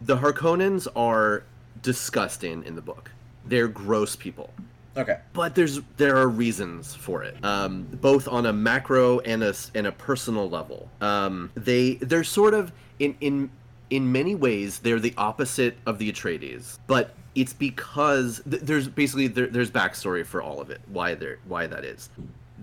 The 0.00 0.16
Harkonnens 0.16 0.88
are 0.96 1.44
disgusting 1.82 2.64
in 2.64 2.74
the 2.74 2.82
book. 2.82 3.10
They're 3.44 3.68
gross 3.68 4.16
people, 4.16 4.50
okay. 4.96 5.18
but 5.32 5.54
there's 5.54 5.80
there 5.96 6.16
are 6.16 6.28
reasons 6.28 6.94
for 6.94 7.22
it, 7.22 7.36
um, 7.44 7.86
both 8.00 8.28
on 8.28 8.46
a 8.46 8.52
macro 8.52 9.18
and 9.20 9.42
a 9.42 9.54
and 9.74 9.86
a 9.86 9.92
personal 9.92 10.48
level. 10.48 10.88
Um, 11.00 11.50
they 11.54 11.94
they're 11.94 12.24
sort 12.24 12.54
of 12.54 12.72
in 12.98 13.16
in 13.20 13.50
in 13.90 14.10
many 14.10 14.34
ways 14.34 14.78
they're 14.78 15.00
the 15.00 15.14
opposite 15.18 15.76
of 15.86 15.98
the 15.98 16.10
Atreides, 16.10 16.78
but 16.86 17.14
it's 17.34 17.52
because 17.52 18.42
th- 18.48 18.62
there's 18.62 18.88
basically 18.88 19.26
there, 19.26 19.48
there's 19.48 19.70
backstory 19.70 20.24
for 20.24 20.40
all 20.40 20.60
of 20.60 20.70
it. 20.70 20.80
Why 20.86 21.14
there 21.14 21.38
why 21.46 21.66
that 21.66 21.84
is 21.84 22.08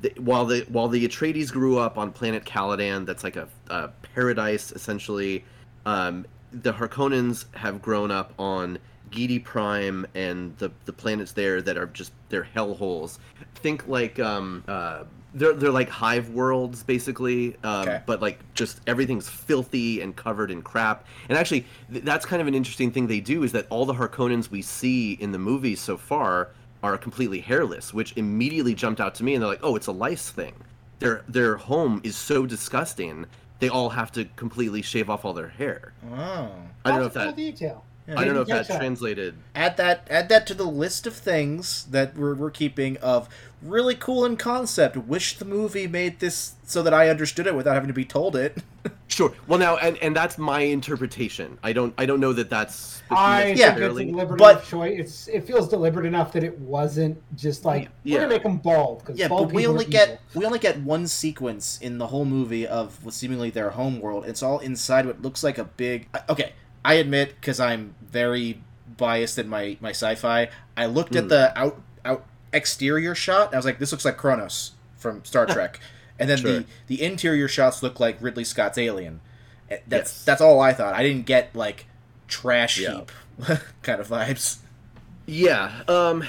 the, 0.02 0.14
while 0.18 0.46
the 0.46 0.66
while 0.70 0.88
the 0.88 1.08
Atreides 1.08 1.52
grew 1.52 1.78
up 1.78 1.98
on 1.98 2.12
planet 2.12 2.46
Caladan, 2.46 3.06
that's 3.06 3.24
like 3.24 3.36
a, 3.36 3.48
a 3.70 3.90
paradise 4.14 4.72
essentially. 4.72 5.44
Um, 5.86 6.26
the 6.52 6.74
Harkonnens 6.74 7.46
have 7.56 7.82
grown 7.82 8.12
up 8.12 8.34
on 8.40 8.80
Giedi 9.12 9.44
Prime 9.44 10.06
and 10.16 10.56
the 10.58 10.72
the 10.86 10.94
planets 10.94 11.32
there 11.34 11.62
that 11.62 11.78
are 11.78 11.88
just 11.88 12.12
they're 12.30 12.48
hellholes. 12.56 13.20
Think 13.56 13.88
like 13.88 14.20
um, 14.20 14.64
uh, 14.68 15.04
they're 15.34 15.54
they're 15.54 15.72
like 15.72 15.90
hive 15.90 16.30
worlds 16.30 16.84
basically, 16.84 17.56
um, 17.64 17.82
Okay. 17.88 18.02
but 18.06 18.22
like 18.22 18.40
just 18.54 18.82
everything's 18.88 19.28
filthy 19.30 20.02
and 20.02 20.16
covered 20.16 20.50
in 20.52 20.62
crap. 20.62 21.06
And 21.28 21.38
actually, 21.38 21.66
th- 21.92 22.04
that's 22.04 22.26
kind 22.26 22.42
of 22.42 22.48
an 22.48 22.56
interesting 22.56 22.92
thing 22.92 23.08
they 23.08 23.20
do 23.20 23.44
is 23.44 23.52
that 23.52 23.68
all 23.70 23.86
the 23.86 23.94
Harkonnens 23.94 24.50
we 24.50 24.62
see 24.62 25.14
in 25.14 25.32
the 25.32 25.40
movies 25.40 25.80
so 25.82 25.98
far 25.98 26.50
are 26.84 26.98
completely 26.98 27.40
hairless, 27.40 27.94
which 27.94 28.16
immediately 28.18 28.74
jumped 28.74 29.02
out 29.02 29.16
to 29.16 29.24
me. 29.24 29.34
And 29.34 29.42
they're 29.42 29.50
like, 29.50 29.60
"Oh, 29.64 29.76
it's 29.76 29.88
a 29.88 29.92
lice 29.92 30.30
thing." 30.30 30.54
Their 31.00 31.24
their 31.28 31.58
home 31.58 32.02
is 32.04 32.16
so 32.16 32.46
disgusting. 32.46 33.26
They 33.60 33.70
all 33.70 33.90
have 33.90 34.12
to 34.14 34.26
completely 34.36 34.82
shave 34.82 35.10
off 35.10 35.26
all 35.26 35.34
their 35.34 35.50
hair. 35.50 35.94
Oh. 36.14 36.52
I 36.86 36.92
don't 36.92 37.00
know 37.00 37.06
if 37.06 37.14
That's 37.14 37.16
a 37.16 37.20
that 37.20 37.26
cool 37.26 37.34
detail. 37.34 37.84
I 38.18 38.24
don't 38.26 38.34
know 38.36 38.42
if 38.42 38.48
Maybe 38.48 38.64
that 38.64 38.78
translated. 38.80 39.36
Add 39.56 39.78
that 39.78 40.08
add 40.10 40.30
that 40.30 40.48
to 40.48 40.54
the 40.54 40.66
list 40.66 41.06
of 41.08 41.14
things 41.16 41.86
that 41.86 42.16
we're, 42.18 42.34
we're 42.36 42.52
keeping 42.52 42.98
of 42.98 43.30
really 43.62 43.96
cool 43.96 44.26
in 44.26 44.38
concept. 44.38 44.96
Wish 44.98 45.38
the 45.38 45.46
movie 45.46 45.88
made 45.88 46.20
this 46.20 46.56
so 46.66 46.82
that 46.84 46.94
I 46.94 47.10
understood 47.10 47.46
it 47.48 47.56
without 47.56 47.74
having 47.74 47.88
to 47.90 47.94
be 47.94 48.06
told 48.06 48.36
it. 48.36 48.58
Sure. 49.12 49.34
Well, 49.48 49.58
now, 49.58 49.76
and, 49.78 49.98
and 49.98 50.16
that's 50.16 50.38
my 50.38 50.62
interpretation. 50.62 51.58
I 51.64 51.74
don't 51.74 51.96
I 51.98 52.06
don't 52.06 52.20
know 52.20 52.32
that 52.32 52.52
that's 52.52 53.02
I 53.10 53.48
Yeah. 53.54 53.74
think 53.74 53.80
it's 53.90 54.00
a 54.00 54.06
deliberate 54.06 54.38
but- 54.38 54.64
choice. 54.66 55.00
It's 55.00 55.28
it 55.28 55.48
feels 55.48 55.68
deliberate 55.68 56.06
enough 56.06 56.32
that 56.34 56.44
it 56.44 56.58
wasn't 56.60 57.18
just 57.36 57.66
like 57.66 57.90
Yeah. 58.04 58.14
we're 58.16 58.20
gonna 58.22 58.34
make 58.36 58.44
them 58.44 58.58
bald 58.58 59.00
because 59.00 59.18
Yeah, 59.18 59.28
bald 59.28 59.48
but 59.48 59.56
we 59.56 59.66
only 59.66 59.86
get 59.86 60.08
evil. 60.30 60.40
we 60.42 60.46
only 60.46 60.60
get 60.60 60.80
one 60.82 61.08
sequence 61.08 61.80
in 61.82 61.98
the 61.98 62.06
whole 62.08 62.24
movie 62.24 62.68
of 62.68 63.04
what 63.04 63.16
seemingly 63.16 63.50
their 63.50 63.72
home 63.72 64.00
world. 64.00 64.26
It's 64.28 64.44
all 64.44 64.60
inside 64.60 65.08
what 65.08 65.24
looks 65.24 65.44
like 65.44 65.58
a 65.58 65.64
big. 65.66 66.08
Okay, 66.30 66.54
I 66.86 66.96
admit 66.96 67.36
because 67.40 67.60
I'm 67.60 67.96
very 68.02 68.62
biased 68.98 69.38
in 69.38 69.48
my 69.48 69.78
my 69.82 69.90
sci-fi. 69.92 70.50
I 70.78 70.86
looked 70.86 71.16
at 71.16 71.24
Hmm. 71.24 71.30
the 71.30 71.58
out 71.60 71.82
out 72.06 72.26
exterior 72.54 73.14
shot. 73.16 73.48
And 73.48 73.56
I 73.56 73.58
was 73.58 73.66
like, 73.66 73.80
this 73.80 73.92
looks 73.92 74.06
like 74.06 74.18
Kronos 74.18 74.72
from 74.98 75.24
Star 75.26 75.46
Trek, 75.56 75.80
and 76.18 76.30
then 76.30 76.38
Sure. 76.38 76.52
the 76.60 76.66
the 76.88 77.02
interior 77.04 77.48
shots 77.48 77.82
look 77.84 78.00
like 78.00 78.18
Ridley 78.22 78.44
Scott's 78.44 78.78
Alien. 78.78 79.22
Eh, 79.70 79.78
That's 79.88 80.12
Yes. 80.12 80.24
that's 80.26 80.42
all 80.42 80.60
I 80.62 80.74
thought. 80.74 80.94
I 80.96 81.04
didn't 81.04 81.26
get 81.26 81.56
like 81.56 81.86
trash 82.28 82.80
Yeah. 82.80 82.96
heap 83.00 83.12
kind 83.84 84.00
of 84.02 84.08
vibes. 84.08 84.58
Yeah. 85.26 85.84
Um. 85.88 86.24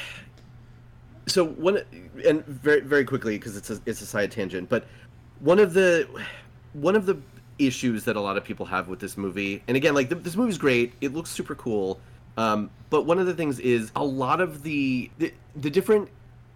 So 1.27 1.45
one, 1.45 1.83
and 2.27 2.45
very 2.47 2.81
very 2.81 3.05
quickly 3.05 3.39
because 3.39 3.57
it's 3.57 3.71
a 3.71 3.81
it's 3.87 4.01
a 4.01 4.07
side 4.07 4.31
tangent, 4.33 4.69
but 4.69 4.87
one 5.39 5.59
of 5.59 5.75
the 5.75 6.07
one 6.73 6.97
of 6.97 7.07
the 7.07 7.17
issues 7.67 8.05
that 8.05 8.17
a 8.17 8.21
lot 8.21 8.37
of 8.37 8.45
people 8.45 8.67
have 8.67 8.89
with 8.89 9.01
this 9.01 9.17
movie, 9.17 9.63
and 9.69 9.77
again, 9.77 9.95
like 9.95 10.09
th- 10.09 10.23
this 10.23 10.37
movie's 10.37 10.59
great, 10.59 10.93
it 11.01 11.15
looks 11.15 11.31
super 11.31 11.55
cool, 11.55 12.01
um, 12.37 12.71
but 12.91 13.07
one 13.07 13.19
of 13.19 13.27
the 13.27 13.35
things 13.35 13.59
is 13.61 13.91
a 13.97 14.05
lot 14.05 14.41
of 14.41 14.63
the 14.63 15.11
the, 15.19 15.33
the 15.57 15.71
different 15.71 16.09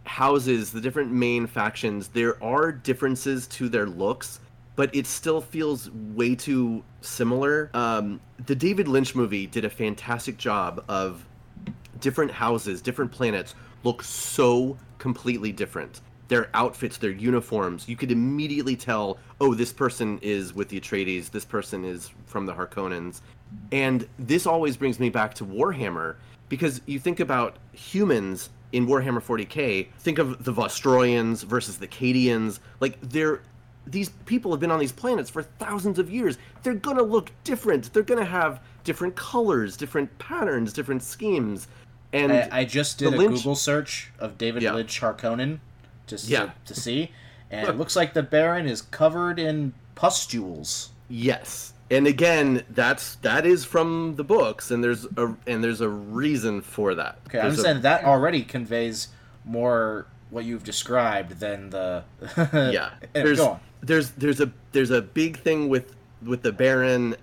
houses, 0.04 0.72
the 0.72 0.80
different 0.80 1.10
main 1.12 1.46
factions, 1.46 2.08
there 2.08 2.42
are 2.42 2.70
differences 2.70 3.46
to 3.48 3.68
their 3.68 3.86
looks. 3.86 4.40
But 4.76 4.92
it 4.92 5.06
still 5.06 5.40
feels 5.40 5.88
way 5.92 6.34
too 6.34 6.82
similar. 7.00 7.70
Um, 7.74 8.20
the 8.46 8.56
David 8.56 8.88
Lynch 8.88 9.14
movie 9.14 9.46
did 9.46 9.64
a 9.64 9.70
fantastic 9.70 10.36
job 10.36 10.84
of 10.88 11.24
different 12.00 12.32
houses, 12.32 12.82
different 12.82 13.12
planets 13.12 13.54
look 13.84 14.02
so 14.02 14.76
completely 14.98 15.52
different. 15.52 16.00
Their 16.34 16.50
outfits, 16.52 16.96
their 16.98 17.12
uniforms, 17.12 17.88
you 17.88 17.94
could 17.94 18.10
immediately 18.10 18.74
tell, 18.74 19.18
oh, 19.40 19.54
this 19.54 19.72
person 19.72 20.18
is 20.20 20.52
with 20.52 20.68
the 20.68 20.80
Atreides, 20.80 21.30
this 21.30 21.44
person 21.44 21.84
is 21.84 22.10
from 22.26 22.44
the 22.44 22.52
Harkonnens. 22.52 23.20
And 23.70 24.08
this 24.18 24.44
always 24.44 24.76
brings 24.76 24.98
me 24.98 25.10
back 25.10 25.34
to 25.34 25.44
Warhammer 25.44 26.16
because 26.48 26.80
you 26.86 26.98
think 26.98 27.20
about 27.20 27.54
humans 27.72 28.50
in 28.72 28.84
Warhammer 28.88 29.22
40K, 29.22 29.86
think 30.00 30.18
of 30.18 30.42
the 30.42 30.52
Vostroyans 30.52 31.44
versus 31.44 31.78
the 31.78 31.86
Cadians. 31.86 32.58
Like 32.80 33.00
they're 33.00 33.40
these 33.86 34.08
people 34.26 34.50
have 34.50 34.58
been 34.58 34.72
on 34.72 34.80
these 34.80 34.90
planets 34.90 35.30
for 35.30 35.44
thousands 35.44 36.00
of 36.00 36.10
years. 36.10 36.36
They're 36.64 36.74
gonna 36.74 37.04
look 37.04 37.30
different. 37.44 37.92
They're 37.92 38.02
gonna 38.02 38.24
have 38.24 38.58
different 38.82 39.14
colors, 39.14 39.76
different 39.76 40.18
patterns, 40.18 40.72
different 40.72 41.04
schemes. 41.04 41.68
And 42.12 42.32
I, 42.32 42.48
I 42.50 42.64
just 42.64 42.98
did 42.98 43.14
a 43.14 43.16
Lynch- 43.16 43.36
Google 43.36 43.54
search 43.54 44.10
of 44.18 44.36
David 44.36 44.64
Yeah. 44.64 44.72
Lynch 44.74 45.00
Harkonnen 45.00 45.60
just 46.06 46.28
Yeah. 46.28 46.46
to, 46.46 46.52
to 46.66 46.80
see, 46.80 47.10
and 47.50 47.68
it 47.68 47.76
looks 47.76 47.96
like 47.96 48.14
the 48.14 48.22
Baron 48.22 48.66
is 48.66 48.82
covered 48.82 49.38
in 49.38 49.72
pustules. 49.94 50.90
Yes. 51.08 51.72
And 51.90 52.06
again, 52.06 52.62
that's 52.70 53.16
that 53.16 53.44
is 53.44 53.64
from 53.64 54.14
the 54.16 54.24
books 54.24 54.70
and 54.70 54.82
there's 54.82 55.04
a 55.16 55.34
and 55.46 55.62
there's 55.62 55.80
a 55.82 55.88
reason 55.88 56.60
for 56.62 56.94
that. 56.94 57.18
Okay, 57.26 57.38
I'm 57.38 57.44
a- 57.46 57.48
understand 57.50 57.82
that 57.82 58.04
already 58.04 58.42
conveys 58.42 59.08
more 59.44 60.06
what 60.30 60.44
you've 60.44 60.64
described 60.64 61.38
than 61.40 61.70
the. 61.70 62.02
yeah. 62.52 62.90
There's 63.12 63.38
go 63.38 63.50
on. 63.50 63.60
there's 63.82 64.10
there's 64.12 64.40
a 64.40 64.50
there's 64.72 64.90
a 64.90 65.02
big 65.02 65.36
thing 65.38 65.68
with 65.68 65.94
with 66.22 66.42
the 66.42 66.52
Baron 66.52 67.16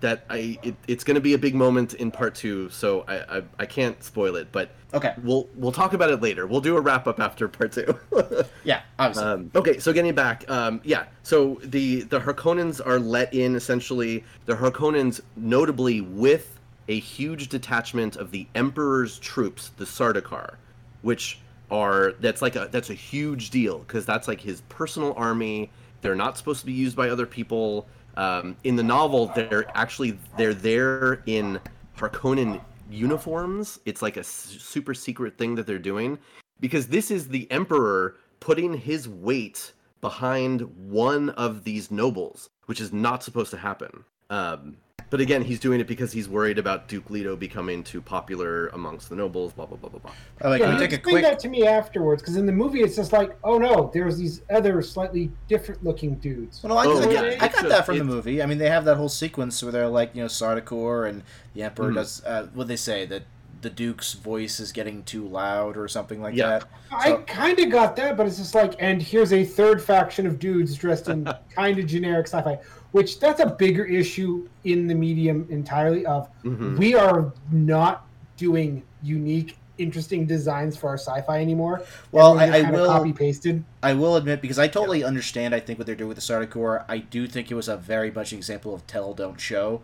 that 0.00 0.24
I 0.30 0.58
it, 0.62 0.74
it's 0.88 1.04
going 1.04 1.16
to 1.16 1.20
be 1.20 1.34
a 1.34 1.38
big 1.38 1.54
moment 1.54 1.94
in 1.94 2.10
part 2.10 2.34
2, 2.34 2.70
so 2.70 3.04
I, 3.08 3.38
I 3.38 3.42
I 3.60 3.66
can't 3.66 4.02
spoil 4.02 4.36
it, 4.36 4.48
but 4.52 4.70
Okay, 4.94 5.12
we'll 5.24 5.48
we'll 5.56 5.72
talk 5.72 5.92
about 5.92 6.10
it 6.10 6.22
later. 6.22 6.46
We'll 6.46 6.60
do 6.60 6.76
a 6.76 6.80
wrap 6.80 7.08
up 7.08 7.18
after 7.18 7.48
part 7.48 7.72
2. 7.72 7.98
yeah, 8.64 8.82
obviously. 8.98 9.24
Um, 9.24 9.50
okay, 9.56 9.78
so 9.78 9.92
getting 9.92 10.14
back, 10.14 10.48
um, 10.48 10.80
yeah. 10.84 11.06
So 11.24 11.60
the 11.64 12.02
the 12.02 12.20
Harkonnens 12.20 12.80
are 12.84 13.00
let 13.00 13.34
in 13.34 13.56
essentially. 13.56 14.24
The 14.46 14.54
Harkonnens, 14.54 15.20
notably 15.36 16.00
with 16.00 16.60
a 16.88 16.98
huge 17.00 17.48
detachment 17.48 18.14
of 18.16 18.30
the 18.30 18.46
Emperor's 18.54 19.18
troops, 19.18 19.70
the 19.76 19.84
Sardaukar, 19.84 20.56
which 21.02 21.40
are 21.72 22.12
that's 22.20 22.40
like 22.40 22.54
a 22.54 22.68
that's 22.70 22.90
a 22.90 22.94
huge 22.94 23.50
deal 23.50 23.80
because 23.80 24.06
that's 24.06 24.28
like 24.28 24.40
his 24.40 24.60
personal 24.68 25.12
army. 25.16 25.70
They're 26.02 26.14
not 26.14 26.38
supposed 26.38 26.60
to 26.60 26.66
be 26.66 26.72
used 26.72 26.96
by 26.96 27.08
other 27.08 27.26
people. 27.26 27.88
Um, 28.16 28.56
in 28.64 28.76
the 28.76 28.82
novel, 28.82 29.32
they're 29.34 29.66
actually 29.76 30.18
they're 30.36 30.54
there 30.54 31.22
in 31.26 31.60
Harkonnen 31.96 32.60
uniforms. 32.90 33.80
It's 33.84 34.02
like 34.02 34.16
a 34.16 34.24
super 34.24 34.94
secret 34.94 35.38
thing 35.38 35.54
that 35.56 35.66
they're 35.66 35.78
doing 35.78 36.18
because 36.60 36.86
this 36.86 37.10
is 37.10 37.28
the 37.28 37.50
emperor 37.50 38.16
putting 38.40 38.74
his 38.74 39.08
weight 39.08 39.72
behind 40.00 40.60
one 40.90 41.30
of 41.30 41.64
these 41.64 41.90
nobles, 41.90 42.50
which 42.66 42.80
is 42.80 42.92
not 42.92 43.22
supposed 43.22 43.50
to 43.50 43.56
happen. 43.56 44.04
Um, 44.30 44.76
but 45.14 45.20
again, 45.20 45.42
he's 45.42 45.60
doing 45.60 45.78
it 45.78 45.86
because 45.86 46.10
he's 46.10 46.28
worried 46.28 46.58
about 46.58 46.88
Duke 46.88 47.08
Leto 47.08 47.36
becoming 47.36 47.84
too 47.84 48.00
popular 48.02 48.66
amongst 48.68 49.08
the 49.08 49.14
nobles. 49.14 49.52
Blah 49.52 49.66
blah 49.66 49.76
blah 49.76 49.88
blah 49.88 50.00
blah. 50.00 50.10
Oh, 50.40 50.50
wait, 50.50 50.58
yeah, 50.58 50.64
can 50.66 50.74
you 50.74 50.80
we 50.80 50.84
take 50.86 50.90
a 50.90 50.94
explain 50.96 51.14
quick? 51.14 51.24
that 51.24 51.38
to 51.38 51.48
me 51.48 51.64
afterwards 51.68 52.20
because 52.20 52.34
in 52.34 52.46
the 52.46 52.52
movie 52.52 52.80
it's 52.80 52.96
just 52.96 53.12
like, 53.12 53.36
oh 53.44 53.56
no, 53.56 53.92
there's 53.94 54.16
these 54.18 54.42
other 54.52 54.82
slightly 54.82 55.30
different 55.46 55.84
looking 55.84 56.16
dudes. 56.16 56.60
Well, 56.64 56.74
no, 56.74 56.78
I, 56.80 56.86
Oh, 56.92 57.08
I, 57.08 57.12
yeah, 57.12 57.20
I 57.20 57.24
it's 57.26 57.38
got 57.38 57.52
just- 57.52 57.68
that 57.68 57.86
from 57.86 57.98
the 57.98 58.02
movie. 58.04 58.42
I 58.42 58.46
mean, 58.46 58.58
they 58.58 58.68
have 58.70 58.84
that 58.86 58.96
whole 58.96 59.08
sequence 59.08 59.62
where 59.62 59.70
they're 59.70 59.86
like, 59.86 60.16
you 60.16 60.22
know, 60.22 60.26
Sardaukar 60.28 61.08
and 61.08 61.22
the 61.54 61.62
Emperor 61.62 61.92
Mhm. 61.92 61.94
does. 61.94 62.24
Uh, 62.24 62.48
what 62.52 62.66
they 62.66 62.74
say 62.74 63.06
that 63.06 63.22
the 63.62 63.70
Duke's 63.70 64.14
voice 64.14 64.58
is 64.60 64.72
getting 64.72 65.04
too 65.04 65.26
loud 65.26 65.76
or 65.76 65.86
something 65.86 66.20
like 66.20 66.34
Yeah. 66.34 66.58
that. 66.58 66.64
I 66.90 67.12
kind 67.26 67.58
of 67.60 67.70
got 67.70 67.94
that, 67.96 68.16
but 68.16 68.26
it's 68.26 68.36
just 68.38 68.54
like, 68.54 68.74
and 68.80 69.00
here's 69.00 69.32
a 69.32 69.42
third 69.44 69.80
faction 69.80 70.26
of 70.26 70.38
dudes 70.40 70.74
dressed 70.74 71.08
in 71.08 71.24
kind 71.54 71.78
of 71.78 71.86
generic 71.86 72.26
sci-fi, 72.26 72.58
which 72.94 73.18
that's 73.18 73.40
a 73.40 73.46
bigger 73.46 73.84
issue 73.84 74.48
in 74.62 74.86
the 74.86 74.94
medium 74.94 75.44
entirely. 75.50 76.06
Of 76.06 76.28
Mhm. 76.44 76.78
we 76.78 76.94
are 76.94 77.32
not 77.50 78.06
doing 78.36 78.84
unique, 79.02 79.56
interesting 79.78 80.26
designs 80.26 80.76
for 80.76 80.90
our 80.90 80.96
sci-fi 80.96 81.40
anymore. 81.40 81.82
Well, 82.12 82.38
I- 82.38 82.58
I 82.58 82.70
will- 82.70 82.86
copy 82.86 83.12
pasted. 83.12 83.64
I 83.82 83.94
will 83.94 84.14
admit 84.14 84.40
because 84.40 84.60
I 84.60 84.68
totally 84.68 85.02
understand. 85.02 85.56
I 85.56 85.58
think 85.58 85.76
what 85.80 85.86
they're 85.86 85.96
doing 85.96 86.06
with 86.08 86.18
the 86.18 86.22
Sardaukar. 86.22 86.84
I 86.88 86.98
do 86.98 87.26
think 87.26 87.50
it 87.50 87.54
was 87.56 87.68
a 87.68 87.76
very 87.76 88.12
much 88.12 88.30
an 88.30 88.38
example 88.38 88.72
of 88.72 88.86
tell 88.86 89.12
don't 89.12 89.40
show, 89.40 89.82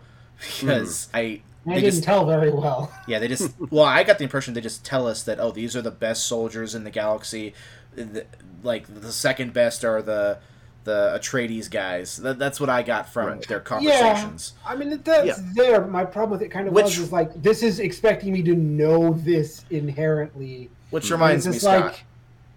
because 0.61 1.09
I 1.13 1.19
I 1.19 1.41
they 1.65 1.81
didn't 1.81 1.91
just 1.91 2.03
tell 2.05 2.25
very 2.25 2.49
well. 2.49 2.91
yeah 3.07 3.19
they 3.19 3.27
just 3.27 3.51
well 3.69 3.83
I 3.83 4.03
got 4.03 4.19
the 4.19 4.23
impression 4.23 4.53
they 4.53 4.61
just 4.61 4.85
tell 4.85 5.05
us 5.05 5.21
that 5.23 5.37
oh 5.37 5.51
these 5.51 5.75
are 5.75 5.81
the 5.81 5.91
best 5.91 6.25
soldiers 6.27 6.73
in 6.73 6.85
the 6.85 6.89
galaxy, 6.89 7.53
the, 7.93 8.25
like 8.63 8.87
the 9.01 9.11
second 9.11 9.51
best 9.51 9.83
are 9.83 10.01
the 10.01 10.37
the 10.83 11.17
Atreides 11.19 11.69
guys. 11.69 12.17
That, 12.17 12.39
that's 12.39 12.59
what 12.59 12.69
I 12.69 12.81
got 12.81 13.07
from 13.11 13.27
Right. 13.27 13.47
their 13.47 13.59
conversations. 13.59 14.53
Yeah. 14.63 14.71
I 14.71 14.75
mean, 14.75 15.01
that's 15.03 15.27
Yeah. 15.27 15.35
there. 15.53 15.85
My 15.85 16.05
problem 16.05 16.31
with 16.31 16.41
it 16.41 16.49
kind 16.49 16.67
of 16.67 16.73
Which- 16.73 16.85
was 16.85 16.99
is 16.99 17.11
like 17.11 17.41
this 17.41 17.61
is 17.63 17.79
expecting 17.79 18.33
me 18.33 18.41
to 18.43 18.55
know 18.55 19.13
this 19.13 19.63
inherently. 19.69 20.69
Which 20.89 21.05
Mm. 21.07 21.11
reminds 21.11 21.45
And 21.45 21.53
me, 21.53 21.57
it's 21.57 21.63
just 21.65 21.75
Scott. 21.77 21.85
like 21.93 22.03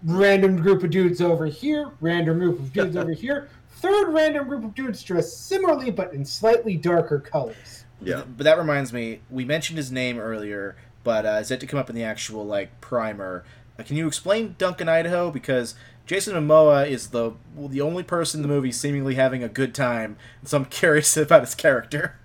random 0.06 0.56
group 0.56 0.82
of 0.82 0.90
dudes 0.90 1.20
over 1.20 1.46
here, 1.46 1.90
random 2.00 2.38
group 2.38 2.58
of 2.58 2.72
dudes 2.72 2.96
over 2.96 3.12
here, 3.12 3.48
third 3.76 4.08
random 4.12 4.48
group 4.48 4.64
of 4.64 4.74
dudes 4.74 5.02
dressed 5.02 5.46
similarly 5.46 5.90
but 5.90 6.12
in 6.12 6.24
slightly 6.24 6.76
darker 6.76 7.18
colors. 7.18 7.84
Yeah. 8.00 8.22
But 8.36 8.44
that 8.44 8.58
reminds 8.58 8.92
me, 8.92 9.20
we 9.30 9.44
mentioned 9.44 9.76
his 9.78 9.90
name 9.92 10.18
earlier, 10.18 10.76
but 11.04 11.24
uh, 11.26 11.38
is 11.40 11.50
it 11.50 11.60
to 11.60 11.66
come 11.66 11.78
up 11.78 11.88
in 11.90 11.96
the 11.96 12.04
actual 12.04 12.44
like 12.44 12.80
primer? 12.80 13.44
Uh, 13.78 13.82
can 13.82 13.96
you 13.96 14.06
explain 14.06 14.54
Duncan 14.58 14.88
Idaho? 14.88 15.30
Because 15.30 15.74
Jason 16.06 16.34
Momoa 16.34 16.88
is 16.88 17.08
the 17.08 17.32
well, 17.54 17.68
the 17.68 17.80
only 17.80 18.02
person 18.02 18.38
in 18.38 18.42
the 18.42 18.48
movie 18.48 18.72
seemingly 18.72 19.14
having 19.14 19.42
a 19.42 19.48
good 19.48 19.74
time, 19.74 20.16
so 20.44 20.58
I'm 20.58 20.64
curious 20.66 21.16
about 21.16 21.42
his 21.42 21.54
character. 21.54 22.16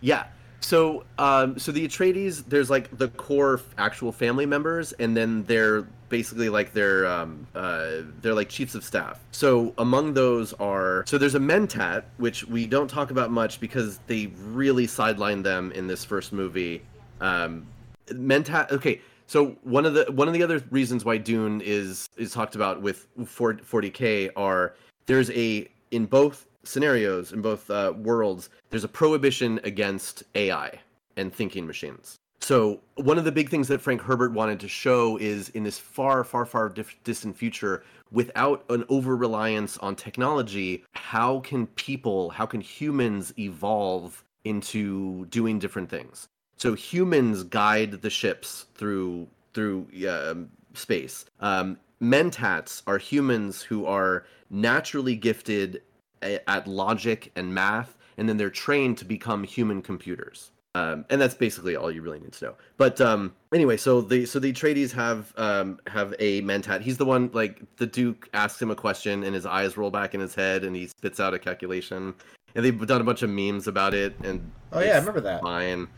Yeah. 0.00 0.26
So, 0.62 1.04
um, 1.18 1.58
so 1.58 1.72
the 1.72 1.86
Atreides, 1.88 2.44
there's 2.46 2.68
like 2.68 2.96
the 2.96 3.08
core 3.08 3.60
actual 3.78 4.12
family 4.12 4.46
members, 4.46 4.92
and 4.92 5.16
then 5.16 5.44
they're 5.44 5.86
basically 6.10 6.48
like 6.48 6.74
they're 6.74 7.06
um, 7.06 7.46
uh, 7.54 8.02
they're 8.20 8.34
like 8.34 8.48
chiefs 8.48 8.74
of 8.74 8.84
staff. 8.84 9.18
So 9.30 9.72
among 9.78 10.14
those 10.14 10.52
are 10.54 11.04
so 11.06 11.16
there's 11.16 11.34
a 11.34 11.40
Mentat, 11.40 12.04
which 12.18 12.46
we 12.46 12.66
don't 12.66 12.88
talk 12.88 13.10
about 13.10 13.30
much 13.30 13.60
because 13.60 13.98
they 14.06 14.26
really 14.42 14.86
sidelined 14.86 15.44
them 15.44 15.72
in 15.72 15.86
this 15.86 16.04
first 16.04 16.32
movie. 16.32 16.82
Um, 17.20 17.66
Mentat, 18.08 18.70
okay. 18.72 19.00
So 19.30 19.56
one 19.62 19.86
of 19.86 19.94
the 19.94 20.10
one 20.10 20.26
of 20.26 20.34
the 20.34 20.42
other 20.42 20.60
reasons 20.72 21.04
why 21.04 21.16
Dune 21.16 21.60
is 21.60 22.08
is 22.16 22.32
talked 22.32 22.56
about 22.56 22.82
with 22.82 23.06
40k 23.16 24.30
are 24.34 24.74
there's 25.06 25.30
a 25.30 25.68
in 25.92 26.06
both 26.06 26.46
scenarios 26.64 27.32
in 27.32 27.40
both 27.40 27.70
uh, 27.70 27.92
worlds 27.96 28.50
there's 28.70 28.82
a 28.82 28.88
prohibition 28.88 29.60
against 29.62 30.24
AI 30.34 30.80
and 31.16 31.32
thinking 31.32 31.64
machines. 31.64 32.18
So 32.40 32.80
one 32.96 33.18
of 33.18 33.24
the 33.24 33.30
big 33.30 33.48
things 33.48 33.68
that 33.68 33.80
Frank 33.80 34.02
Herbert 34.02 34.32
wanted 34.32 34.58
to 34.58 34.68
show 34.68 35.16
is 35.18 35.50
in 35.50 35.62
this 35.62 35.78
far, 35.78 36.24
far, 36.24 36.44
far 36.44 36.68
distant 37.04 37.36
future, 37.36 37.84
without 38.10 38.64
an 38.68 38.82
over 38.88 39.14
reliance 39.14 39.78
on 39.78 39.94
technology, 39.94 40.84
how 40.94 41.38
can 41.40 41.68
people, 41.68 42.30
how 42.30 42.46
can 42.46 42.60
humans 42.60 43.32
evolve 43.38 44.24
into 44.42 45.26
doing 45.26 45.60
different 45.60 45.88
things? 45.88 46.29
So 46.60 46.74
humans 46.74 47.42
guide 47.42 48.02
the 48.02 48.10
ships 48.10 48.66
through 48.74 49.28
through 49.54 49.86
um, 50.06 50.50
space. 50.74 51.24
Um, 51.40 51.78
mentats 52.02 52.82
are 52.86 52.98
humans 52.98 53.62
who 53.62 53.86
are 53.86 54.26
naturally 54.50 55.16
gifted 55.16 55.82
a- 56.22 56.48
at 56.48 56.68
logic 56.68 57.32
and 57.34 57.54
math, 57.54 57.96
and 58.18 58.28
then 58.28 58.36
they're 58.36 58.50
trained 58.50 58.98
to 58.98 59.06
become 59.06 59.42
human 59.42 59.80
computers. 59.80 60.52
Um, 60.74 61.06
and 61.08 61.18
that's 61.18 61.34
basically 61.34 61.76
all 61.76 61.90
you 61.90 62.02
really 62.02 62.20
need 62.20 62.32
to 62.32 62.44
know. 62.44 62.54
But 62.76 63.00
um, 63.00 63.34
anyway, 63.54 63.78
so 63.78 64.02
the 64.02 64.26
so 64.26 64.38
the 64.38 64.52
Atreides 64.52 64.92
have 64.92 65.32
um, 65.38 65.80
have 65.86 66.14
a 66.18 66.42
mentat. 66.42 66.82
He's 66.82 66.98
the 66.98 67.06
one 67.06 67.30
like 67.32 67.62
the 67.76 67.86
Duke 67.86 68.28
asks 68.34 68.60
him 68.60 68.70
a 68.70 68.76
question 68.76 69.24
and 69.24 69.34
his 69.34 69.46
eyes 69.46 69.78
roll 69.78 69.90
back 69.90 70.14
in 70.14 70.20
his 70.20 70.34
head 70.34 70.64
and 70.64 70.76
he 70.76 70.88
spits 70.88 71.20
out 71.20 71.32
a 71.32 71.38
calculation. 71.38 72.14
And 72.54 72.64
they've 72.64 72.86
done 72.86 73.00
a 73.00 73.04
bunch 73.04 73.22
of 73.22 73.30
memes 73.30 73.66
about 73.66 73.94
it. 73.94 74.14
And 74.22 74.52
Oh 74.72 74.80
yeah, 74.80 74.92
I 74.92 74.98
remember 74.98 75.22
that. 75.22 75.40
Fine. 75.40 75.88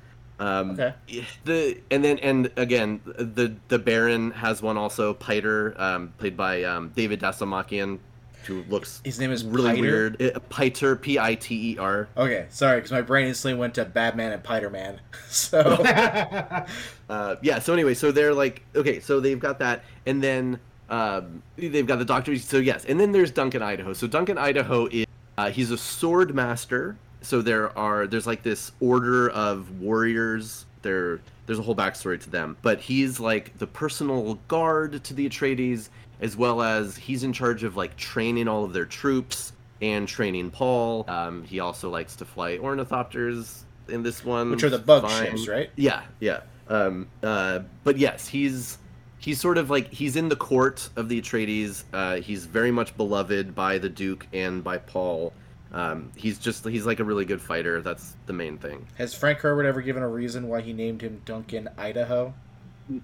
Um, 0.42 0.70
Okay. 0.72 0.94
The 1.44 1.78
and 1.90 2.04
then 2.04 2.18
and 2.18 2.50
again 2.56 3.00
the 3.04 3.54
the 3.68 3.78
Baron 3.78 4.30
has 4.32 4.60
one 4.62 4.76
also. 4.76 5.14
Piter, 5.14 5.74
um, 5.80 6.12
played 6.18 6.36
by 6.36 6.64
um, 6.64 6.90
David 6.96 7.20
Dastmalchian, 7.20 7.98
who 8.46 8.64
looks 8.68 9.00
His 9.04 9.20
name 9.20 9.30
is 9.30 9.44
really 9.44 9.70
Piter? 9.70 9.80
weird. 9.82 10.22
Uh, 10.22 10.38
Piter, 10.48 10.96
P 10.96 11.18
I 11.18 11.34
T 11.36 11.72
E 11.72 11.78
R. 11.78 12.08
Okay, 12.16 12.46
sorry, 12.50 12.78
because 12.78 12.90
my 12.92 13.02
brain 13.02 13.28
instantly 13.28 13.58
went 13.58 13.74
to 13.74 13.84
Batman 13.84 14.32
and 14.32 14.42
Piter 14.42 14.70
Man. 14.70 15.00
So 15.28 15.60
Uh, 17.08 17.36
yeah. 17.42 17.58
So 17.58 17.72
anyway, 17.72 17.94
so 17.94 18.10
they're 18.12 18.34
like, 18.34 18.62
okay, 18.74 19.00
so 19.00 19.20
they've 19.20 19.38
got 19.38 19.58
that, 19.60 19.84
and 20.06 20.22
then 20.22 20.58
um, 20.88 21.42
they've 21.56 21.86
got 21.86 21.98
the 21.98 22.04
Doctor. 22.04 22.36
So 22.38 22.56
yes, 22.58 22.84
and 22.86 22.98
then 22.98 23.12
there's 23.12 23.30
Duncan 23.30 23.62
Idaho. 23.62 23.92
So 23.92 24.06
Duncan 24.06 24.38
Idaho 24.38 24.86
is 24.86 25.06
uh, 25.38 25.50
he's 25.50 25.70
a 25.70 25.78
sword 25.78 26.34
master. 26.34 26.96
So 27.22 27.42
there 27.42 27.76
are 27.78 28.06
there's 28.06 28.26
like 28.26 28.42
this 28.42 28.72
order 28.80 29.30
of 29.30 29.80
warriors. 29.80 30.66
There 30.82 31.20
there's 31.46 31.58
a 31.58 31.62
whole 31.62 31.76
backstory 31.76 32.20
to 32.20 32.30
them, 32.30 32.56
but 32.62 32.80
he's 32.80 33.20
like 33.20 33.56
the 33.58 33.66
personal 33.66 34.34
guard 34.48 35.04
to 35.04 35.14
the 35.14 35.28
Atreides, 35.28 35.88
as 36.20 36.36
well 36.36 36.62
as 36.62 36.96
he's 36.96 37.24
in 37.24 37.32
charge 37.32 37.64
of 37.64 37.76
like 37.76 37.96
training 37.96 38.48
all 38.48 38.64
of 38.64 38.72
their 38.72 38.84
troops 38.86 39.52
and 39.80 40.06
training 40.06 40.50
Paul. 40.50 41.04
Um, 41.08 41.44
he 41.44 41.60
also 41.60 41.90
likes 41.90 42.16
to 42.16 42.24
fly 42.24 42.58
ornithopters 42.58 43.62
in 43.88 44.02
this 44.02 44.24
one, 44.24 44.50
which 44.50 44.62
are 44.62 44.70
the 44.70 44.78
bug 44.78 45.02
Fine. 45.02 45.26
ships, 45.26 45.48
right? 45.48 45.70
Yeah, 45.76 46.02
yeah. 46.20 46.40
Um, 46.68 47.08
uh, 47.22 47.60
but 47.84 47.98
yes, 47.98 48.28
he's 48.28 48.78
he's 49.18 49.40
sort 49.40 49.58
of 49.58 49.70
like 49.70 49.92
he's 49.92 50.16
in 50.16 50.28
the 50.28 50.36
court 50.36 50.88
of 50.96 51.08
the 51.08 51.20
Atreides. 51.20 51.84
Uh, 51.92 52.16
he's 52.16 52.46
very 52.46 52.70
much 52.70 52.96
beloved 52.96 53.54
by 53.54 53.78
the 53.78 53.88
Duke 53.88 54.26
and 54.32 54.62
by 54.62 54.78
Paul. 54.78 55.32
Um, 55.72 56.10
he's 56.16 56.38
just 56.38 56.66
he's 56.66 56.84
like 56.84 57.00
a 57.00 57.04
really 57.04 57.24
good 57.24 57.40
fighter. 57.40 57.80
That's 57.80 58.16
the 58.26 58.32
main 58.32 58.58
thing. 58.58 58.86
Has 58.98 59.14
Frank 59.14 59.38
Herbert 59.38 59.64
ever 59.66 59.80
given 59.80 60.02
a 60.02 60.08
reason 60.08 60.48
why 60.48 60.60
he 60.60 60.72
named 60.72 61.00
him 61.02 61.22
Duncan 61.24 61.68
Idaho? 61.78 62.34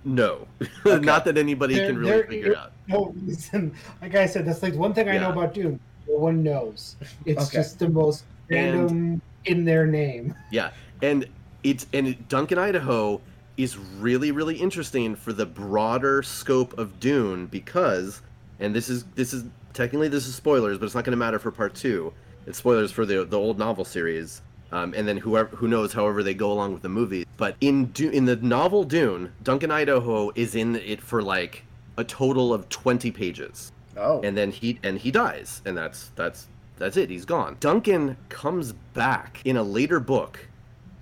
No, 0.04 0.46
Okay. 0.86 1.04
not 1.04 1.24
that 1.24 1.38
anybody 1.38 1.76
There- 1.76 1.86
can 1.86 1.98
really 1.98 2.10
there 2.12 2.26
figure 2.26 2.56
out. 2.56 2.72
no 2.88 3.14
reason. 3.24 3.72
Like 4.02 4.14
I 4.14 4.26
said, 4.26 4.44
that's 4.44 4.62
like 4.62 4.74
one 4.74 4.92
thing 4.92 5.08
I 5.08 5.16
know 5.18 5.30
about 5.30 5.54
Doom. 5.54 5.80
No 6.08 6.16
one 6.18 6.42
knows. 6.42 6.96
It's 7.26 7.46
Okay. 7.48 7.58
just 7.58 7.78
the 7.78 7.88
most 7.88 8.24
And- 8.50 8.74
random 8.80 9.22
in 9.46 9.64
their 9.64 9.86
name. 9.86 10.34
Yeah, 10.50 10.70
and 11.00 11.26
it's 11.62 11.86
and 11.94 12.28
Duncan 12.28 12.58
Idaho 12.58 13.20
is 13.56 13.78
really 13.98 14.30
really 14.30 14.56
interesting 14.56 15.16
for 15.16 15.32
the 15.32 15.46
broader 15.46 16.22
scope 16.22 16.76
of 16.78 17.00
Dune 17.00 17.46
because, 17.46 18.20
and 18.60 18.74
this 18.74 18.90
is 18.90 19.04
this 19.14 19.32
is 19.32 19.44
technically 19.72 20.08
this 20.08 20.26
is 20.26 20.34
spoilers, 20.34 20.76
but 20.76 20.84
it's 20.86 20.94
not 20.94 21.04
going 21.04 21.12
to 21.12 21.16
matter 21.16 21.38
for 21.38 21.50
part 21.50 21.74
two. 21.74 22.12
It's 22.48 22.58
spoilers 22.58 22.90
for 22.90 23.04
the 23.04 23.24
the 23.24 23.38
old 23.38 23.58
novel 23.58 23.84
series, 23.84 24.40
um, 24.72 24.94
and 24.96 25.06
then 25.06 25.18
whoever 25.18 25.54
who 25.56 25.68
knows 25.68 25.92
however 25.92 26.22
they 26.22 26.34
go 26.34 26.50
along 26.50 26.72
with 26.72 26.82
the 26.82 26.88
movie. 26.88 27.26
But 27.36 27.56
in 27.60 27.92
in 27.98 28.24
the 28.24 28.36
novel 28.36 28.84
Dune, 28.84 29.32
Duncan 29.42 29.70
Idaho 29.70 30.32
is 30.34 30.54
in 30.54 30.76
it 30.76 31.00
for 31.02 31.22
like 31.22 31.64
a 31.96 32.04
total 32.04 32.54
of 32.54 32.68
twenty 32.68 33.10
pages. 33.10 33.70
Oh, 33.96 34.20
and 34.22 34.36
then 34.36 34.50
he 34.50 34.78
and 34.82 34.98
he 34.98 35.10
dies 35.10 35.60
and 35.66 35.76
that's 35.76 36.10
that's 36.14 36.46
that's 36.78 36.96
it 36.96 37.10
he's 37.10 37.24
gone. 37.24 37.56
Duncan 37.60 38.16
comes 38.28 38.72
back 38.94 39.42
in 39.44 39.56
a 39.56 39.62
later 39.62 40.00
book 40.00 40.48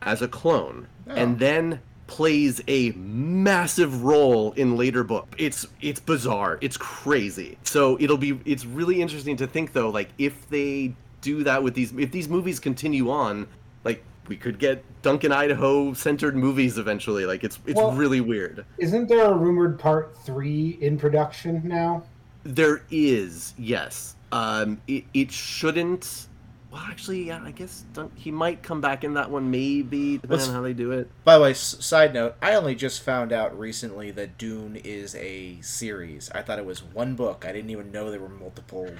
as 0.03 0.23
a 0.23 0.29
clone 0.29 0.89
Oh. 1.09 1.13
and 1.15 1.39
then 1.39 1.81
plays 2.09 2.61
a 2.67 2.91
massive 2.93 4.03
role 4.03 4.53
in 4.53 4.77
later 4.77 5.05
book. 5.05 5.29
It's 5.39 5.67
it's 5.81 6.01
bizarre. 6.01 6.59
It's 6.61 6.77
crazy. 6.77 7.59
So 7.63 7.97
it'll 8.01 8.17
be 8.17 8.41
it's 8.45 8.65
really 8.65 9.01
interesting 9.01 9.37
to 9.37 9.47
think 9.47 9.73
though 9.73 9.91
like 9.91 10.09
if 10.19 10.49
they 10.49 10.95
do 11.21 11.43
that 11.45 11.63
with 11.63 11.75
these 11.75 11.93
if 11.93 12.11
these 12.13 12.29
movies 12.29 12.61
continue 12.61 13.11
on 13.11 13.47
like 13.85 14.03
we 14.29 14.37
could 14.37 14.59
get 14.59 14.85
duncan 15.03 15.33
idaho 15.33 15.93
centered 15.93 16.37
movies 16.37 16.79
eventually 16.79 17.25
like 17.27 17.43
it's 17.45 17.59
it's 17.67 17.77
Well- 17.77 17.93
really 17.93 18.21
weird 18.21 18.65
Isn't 18.79 19.09
there 19.09 19.25
a 19.31 19.35
rumored 19.35 19.79
part 19.79 20.17
three 20.25 20.79
in 20.81 20.99
production 20.99 21.63
now? 21.65 22.03
There 22.45 22.83
is, 22.93 23.55
yes. 23.59 24.15
Um, 24.31 24.81
it, 24.87 25.03
it 25.13 25.33
shouldn't. 25.33 26.29
Well, 26.71 26.81
actually, 26.89 27.25
yeah, 27.25 27.41
I 27.43 27.51
guess 27.51 27.85
Dun- 27.93 28.13
he 28.15 28.31
might 28.31 28.63
come 28.63 28.81
back 28.81 29.03
in 29.03 29.15
that 29.15 29.29
one, 29.31 29.51
maybe, 29.51 30.19
depending 30.19 30.31
Let's- 30.31 30.49
on 30.49 30.55
how 30.55 30.63
they 30.63 30.73
do 30.73 30.93
it. 30.93 31.11
by 31.25 31.35
the 31.39 31.43
way, 31.43 31.51
s- 31.51 31.77
side 31.85 32.15
note, 32.15 32.37
I 32.41 32.55
only 32.55 32.77
just 32.77 33.03
found 33.03 33.33
out 33.33 33.59
recently 33.59 34.13
that 34.13 34.39
Dune 34.39 34.77
is 34.77 35.17
a 35.17 35.59
series. 35.61 36.31
I 36.37 36.43
thought 36.43 36.61
it 36.61 36.65
was 36.67 36.85
one 36.85 37.17
book. 37.17 37.45
I 37.49 37.51
didn't 37.53 37.71
even 37.71 37.91
know 37.91 38.13
there 38.13 38.21
were 38.21 38.29
multiple 38.29 38.91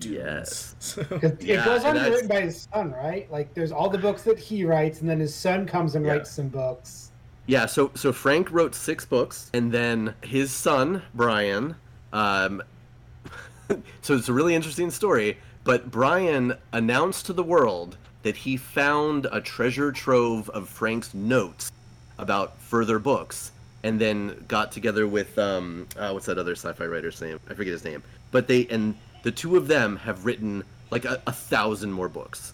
Dunes. 0.00 0.74
Yes. 0.80 0.94
'Cause 1.08 1.32
Yeah, 1.40 1.62
it 1.62 1.64
goes 1.64 1.84
on 1.84 1.94
to 1.94 2.04
be 2.04 2.10
written 2.10 2.28
by 2.28 2.40
his 2.42 2.66
son, 2.72 2.92
right? 2.92 3.30
Like 3.30 3.54
there's 3.54 3.72
all 3.72 3.88
the 3.88 3.98
books 3.98 4.22
that 4.22 4.38
he 4.38 4.64
writes, 4.64 5.00
and 5.00 5.08
then 5.08 5.20
his 5.20 5.34
son 5.34 5.66
comes 5.66 5.94
and 5.94 6.04
Yeah. 6.04 6.12
writes 6.12 6.30
some 6.30 6.48
books. 6.48 7.10
Yeah, 7.46 7.66
so 7.66 7.90
so 7.94 8.12
Frank 8.12 8.50
wrote 8.50 8.74
six 8.74 9.04
books, 9.04 9.50
and 9.54 9.70
then 9.72 10.14
his 10.22 10.50
son 10.52 11.02
Brian. 11.14 11.74
Um, 12.12 12.62
so 14.02 14.14
it's 14.16 14.28
a 14.28 14.32
really 14.32 14.54
interesting 14.54 14.90
story. 14.90 15.38
But 15.62 15.90
Brian 15.90 16.54
announced 16.72 17.26
to 17.26 17.32
the 17.32 17.42
world 17.44 17.96
that 18.22 18.36
he 18.36 18.56
found 18.56 19.26
a 19.30 19.40
treasure 19.40 19.92
trove 19.92 20.48
of 20.50 20.68
Frank's 20.68 21.12
notes 21.14 21.70
about 22.18 22.58
further 22.60 22.98
books, 22.98 23.52
and 23.82 24.00
then 24.00 24.44
got 24.48 24.72
together 24.72 25.06
with 25.06 25.38
um, 25.38 25.86
uh, 25.98 26.10
what's 26.10 26.26
that 26.26 26.38
other 26.38 26.52
sci-fi 26.54 26.84
writer's 26.86 27.20
name? 27.20 27.38
I 27.48 27.54
forget 27.54 27.72
his 27.72 27.84
name. 27.84 28.02
But 28.30 28.46
they 28.46 28.66
and 28.68 28.94
the 29.22 29.30
two 29.30 29.56
of 29.56 29.68
them 29.68 29.96
have 29.96 30.24
written 30.24 30.64
like 30.90 31.04
a, 31.04 31.20
a 31.26 31.32
thousand 31.32 31.92
more 31.92 32.08
books. 32.08 32.52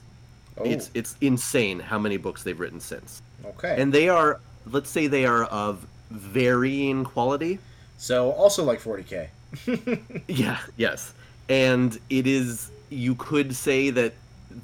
Oh, 0.58 0.64
It's 0.64 0.90
it's 0.94 1.16
insane 1.20 1.80
how 1.80 1.98
many 1.98 2.16
books 2.16 2.42
they've 2.42 2.58
written 2.58 2.80
since 2.80 3.20
okay. 3.44 3.76
and 3.78 3.92
they 3.92 4.08
are 4.08 4.40
let's 4.64 4.88
say 4.88 5.06
they 5.06 5.26
are 5.26 5.44
of 5.44 5.86
varying 6.10 7.04
quality 7.04 7.58
so 7.98 8.30
also 8.32 8.64
like 8.64 8.80
40k. 8.80 9.28
yeah 10.28 10.58
yes 10.76 11.12
and 11.48 11.98
it 12.08 12.26
is 12.26 12.70
you 12.88 13.14
could 13.16 13.54
say 13.54 13.90
that 13.90 14.14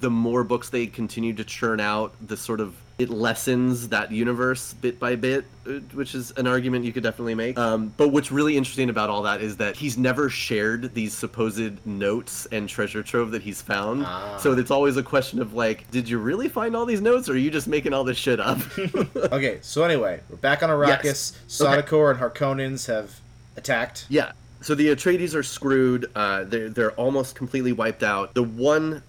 the 0.01 0.11
more 0.11 0.45
books 0.45 0.71
they 0.71 0.87
continue 0.87 1.35
to 1.35 1.45
churn 1.45 1.79
out 1.79 2.15
the 2.27 2.37
sort 2.37 2.61
of 2.61 2.75
it 2.99 3.09
lessens 3.09 3.89
that 3.89 4.13
universe 4.13 4.75
bit 4.75 4.99
by 5.01 5.17
bit 5.17 5.45
uh, 5.67 5.73
which 5.95 6.15
is 6.15 6.31
an 6.33 6.47
argument 6.47 6.85
you 6.85 6.93
could 6.93 7.03
definitely 7.03 7.35
make 7.35 7.59
um, 7.59 7.93
but 7.97 8.09
what's 8.09 8.31
really 8.31 8.57
interesting 8.57 8.91
about 8.91 9.09
all 9.11 9.23
that 9.23 9.41
is 9.41 9.57
that 9.57 9.77
he's 9.77 9.97
never 9.97 10.29
shared 10.29 10.95
these 10.95 11.13
supposed 11.15 11.85
notes 11.87 12.47
and 12.53 12.69
treasure 12.69 13.03
trove 13.03 13.31
that 13.31 13.43
he's 13.43 13.63
found 13.63 14.05
Ah. 14.07 14.37
so 14.39 14.53
it's 14.53 14.71
always 14.71 14.97
a 14.97 15.03
question 15.03 15.41
of 15.41 15.55
like 15.55 15.91
did 15.91 16.09
you 16.09 16.19
really 16.19 16.49
find 16.49 16.77
all 16.77 16.85
these 16.87 17.01
notes 17.01 17.29
or 17.29 17.33
are 17.33 17.37
you 17.37 17.51
just 17.51 17.67
making 17.67 17.93
all 17.93 18.05
this 18.05 18.19
shit 18.19 18.39
up 18.41 18.59
Okay, 19.33 19.59
so 19.63 19.83
anyway, 19.85 20.21
we're 20.29 20.37
back 20.37 20.63
on 20.63 20.69
Arrakis. 20.71 21.05
Yes. 21.05 21.39
Sardaukar 21.49 22.11
and 22.11 22.21
Harkonnens 22.21 22.87
have 22.87 23.19
attacked. 23.57 24.07
Yeah. 24.09 24.33
So 24.61 24.75
the 24.75 24.89
Atreides 24.89 25.35
are 25.35 25.43
screwed. 25.43 26.11
Uh, 26.15 26.45
they're 26.45 26.69
they're 26.69 26.93
almost 26.93 27.35
completely 27.35 27.73
wiped 27.73 28.03
out. 28.03 28.35
The 28.35 28.43
one, 28.43 29.03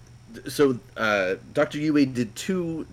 so 0.48 0.78
uh, 0.96 1.34
Doctor 1.52 1.78
Yue 1.78 2.06
did 2.06 2.34
two, 2.34 2.86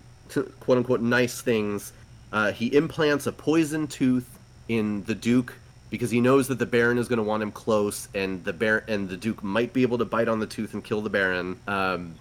quote 0.59 0.77
unquote, 0.77 1.01
nice 1.01 1.41
things. 1.41 1.93
Uh, 2.31 2.51
he 2.51 2.73
implants 2.75 3.27
a 3.27 3.31
poison 3.31 3.87
tooth 3.87 4.39
in 4.67 5.03
the 5.03 5.15
Duke 5.15 5.53
because 5.89 6.09
he 6.09 6.21
knows 6.21 6.47
that 6.47 6.57
the 6.57 6.65
Baron 6.65 6.97
is 6.97 7.07
going 7.07 7.17
to 7.17 7.23
want 7.23 7.43
him 7.43 7.51
close, 7.51 8.07
and 8.15 8.43
the 8.45 8.53
Baron 8.53 8.83
and 8.87 9.09
the 9.09 9.17
Duke 9.17 9.43
might 9.43 9.73
be 9.73 9.81
able 9.81 9.97
to 9.97 10.05
bite 10.05 10.29
on 10.29 10.39
the 10.39 10.47
tooth 10.47 10.73
and 10.73 10.83
kill 10.83 11.01
the 11.01 11.09
Baron. 11.09 11.59
Um, 11.67 12.15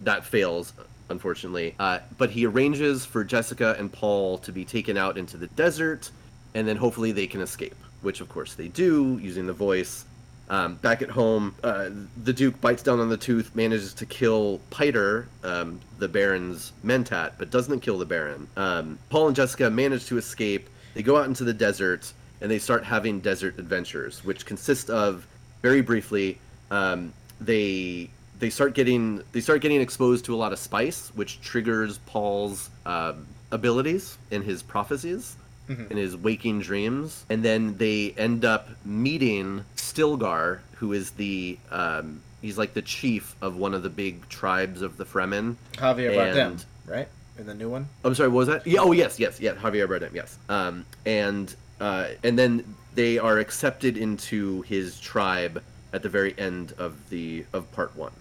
that 0.00 0.24
fails, 0.24 0.72
unfortunately. 1.08 1.76
Uh, 1.78 2.00
but 2.18 2.30
he 2.30 2.44
arranges 2.44 3.04
for 3.06 3.22
Jessica 3.22 3.76
and 3.78 3.92
Paul 3.92 4.38
to 4.38 4.52
be 4.52 4.64
taken 4.64 4.96
out 4.96 5.16
into 5.16 5.36
the 5.36 5.46
desert, 5.46 6.10
and 6.54 6.66
then 6.66 6.76
hopefully 6.76 7.12
they 7.12 7.28
can 7.28 7.40
escape, 7.40 7.76
which 8.02 8.20
of 8.20 8.28
course 8.28 8.54
they 8.54 8.68
do 8.68 9.18
using 9.22 9.46
the 9.46 9.52
voice. 9.52 10.04
Um, 10.48 10.74
back 10.76 11.00
at 11.00 11.10
home, 11.10 11.54
uh, 11.64 11.88
the 12.22 12.32
Duke 12.32 12.60
bites 12.60 12.82
down 12.82 13.00
on 13.00 13.08
the 13.08 13.16
tooth, 13.16 13.54
manages 13.54 13.94
to 13.94 14.06
kill 14.06 14.60
Piter, 14.70 15.26
um, 15.42 15.80
the 15.98 16.08
Baron's 16.08 16.72
mentat, 16.84 17.32
but 17.38 17.50
doesn't 17.50 17.80
kill 17.80 17.98
the 17.98 18.04
Baron. 18.04 18.46
Um, 18.56 18.98
Paul 19.08 19.28
and 19.28 19.36
Jessica 19.36 19.70
manage 19.70 20.06
to 20.06 20.18
escape. 20.18 20.68
They 20.92 21.02
go 21.02 21.16
out 21.16 21.26
into 21.26 21.44
the 21.44 21.54
desert 21.54 22.12
and 22.40 22.50
they 22.50 22.58
start 22.58 22.84
having 22.84 23.20
desert 23.20 23.58
adventures, 23.58 24.22
which 24.24 24.44
consist 24.44 24.90
of, 24.90 25.26
very 25.62 25.80
briefly, 25.80 26.38
um, 26.70 27.12
they 27.40 28.10
they 28.38 28.50
start 28.50 28.74
getting 28.74 29.22
they 29.32 29.40
start 29.40 29.62
getting 29.62 29.80
exposed 29.80 30.24
to 30.26 30.34
a 30.34 30.36
lot 30.36 30.52
of 30.52 30.58
spice, 30.58 31.10
which 31.14 31.40
triggers 31.40 31.98
Paul's 31.98 32.68
um, 32.84 33.26
abilities 33.50 34.18
and 34.30 34.44
his 34.44 34.62
prophecies 34.62 35.36
in 35.68 35.96
his 35.96 36.16
waking 36.16 36.60
dreams, 36.60 37.24
and 37.28 37.42
then 37.42 37.76
they 37.78 38.14
end 38.16 38.44
up 38.44 38.68
meeting 38.84 39.64
Stilgar, 39.76 40.60
who 40.76 40.92
is 40.92 41.12
the 41.12 41.58
um, 41.70 42.20
he's 42.42 42.58
like 42.58 42.74
the 42.74 42.82
chief 42.82 43.34
of 43.40 43.56
one 43.56 43.74
of 43.74 43.82
the 43.82 43.90
big 43.90 44.28
tribes 44.28 44.82
of 44.82 44.96
the 44.96 45.04
Fremen. 45.04 45.56
Javier 45.74 46.14
Bardem, 46.14 46.64
right? 46.86 47.08
in 47.38 47.46
the 47.46 47.54
new 47.54 47.68
one. 47.68 47.88
I'm 48.04 48.14
sorry, 48.14 48.28
what 48.28 48.38
was 48.38 48.48
that? 48.48 48.66
Yeah. 48.66 48.80
Oh, 48.80 48.92
yes, 48.92 49.18
yes, 49.18 49.40
yes. 49.40 49.56
Javier 49.58 49.88
Bardem, 49.88 50.14
yes. 50.14 50.38
Um, 50.48 50.84
and 51.04 51.54
uh, 51.80 52.08
and 52.22 52.38
then 52.38 52.76
they 52.94 53.18
are 53.18 53.38
accepted 53.38 53.96
into 53.96 54.62
his 54.62 55.00
tribe 55.00 55.62
at 55.92 56.02
the 56.02 56.08
very 56.08 56.34
end 56.38 56.74
of 56.78 57.08
the 57.10 57.44
of 57.52 57.70
part 57.72 57.96
one. 57.96 58.12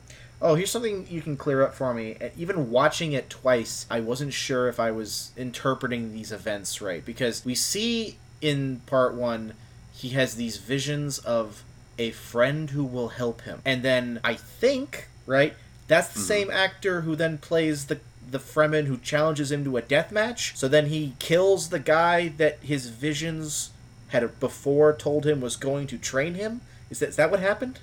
Oh, 0.43 0.55
here's 0.55 0.69
something 0.69 1.07
you 1.09 1.21
can 1.21 1.37
clear 1.37 1.63
up 1.63 1.73
for 1.73 1.93
me. 1.93 2.17
Uh, 2.21 2.29
even 2.37 2.69
watching 2.69 3.13
it 3.13 3.29
twice, 3.29 3.87
I 3.89 4.01
wasn't 4.01 4.33
sure 4.33 4.67
if 4.67 4.77
I 4.77 4.91
was 4.91 5.31
interpreting 5.37 6.11
these 6.11 6.33
events 6.33 6.81
right 6.81 7.03
because 7.03 7.45
we 7.45 7.55
see 7.55 8.17
in 8.41 8.81
part 8.85 9.15
one 9.15 9.53
he 9.93 10.09
has 10.09 10.35
these 10.35 10.57
visions 10.57 11.17
of 11.19 11.63
a 11.97 12.11
friend 12.11 12.71
who 12.71 12.83
will 12.83 13.09
help 13.09 13.41
him, 13.41 13.61
and 13.63 13.83
then 13.83 14.19
I 14.23 14.33
think 14.33 15.07
right 15.25 15.53
that's 15.87 16.09
the 16.09 16.19
mm-hmm. 16.19 16.27
same 16.27 16.51
actor 16.51 17.01
who 17.01 17.15
then 17.15 17.37
plays 17.37 17.85
the 17.85 17.99
the 18.29 18.39
Fremen 18.39 18.85
who 18.87 18.97
challenges 18.97 19.51
him 19.51 19.63
to 19.63 19.77
a 19.77 19.81
death 19.81 20.11
match. 20.11 20.57
So 20.57 20.67
then 20.67 20.87
he 20.87 21.13
kills 21.19 21.69
the 21.69 21.79
guy 21.79 22.29
that 22.29 22.59
his 22.61 22.89
visions 22.89 23.69
had 24.09 24.39
before 24.39 24.93
told 24.93 25.25
him 25.25 25.39
was 25.39 25.55
going 25.55 25.87
to 25.87 25.97
train 25.97 26.33
him. 26.35 26.61
Is 26.89 26.99
that, 26.99 27.09
is 27.09 27.15
that 27.15 27.31
what 27.31 27.39
happened? 27.39 27.79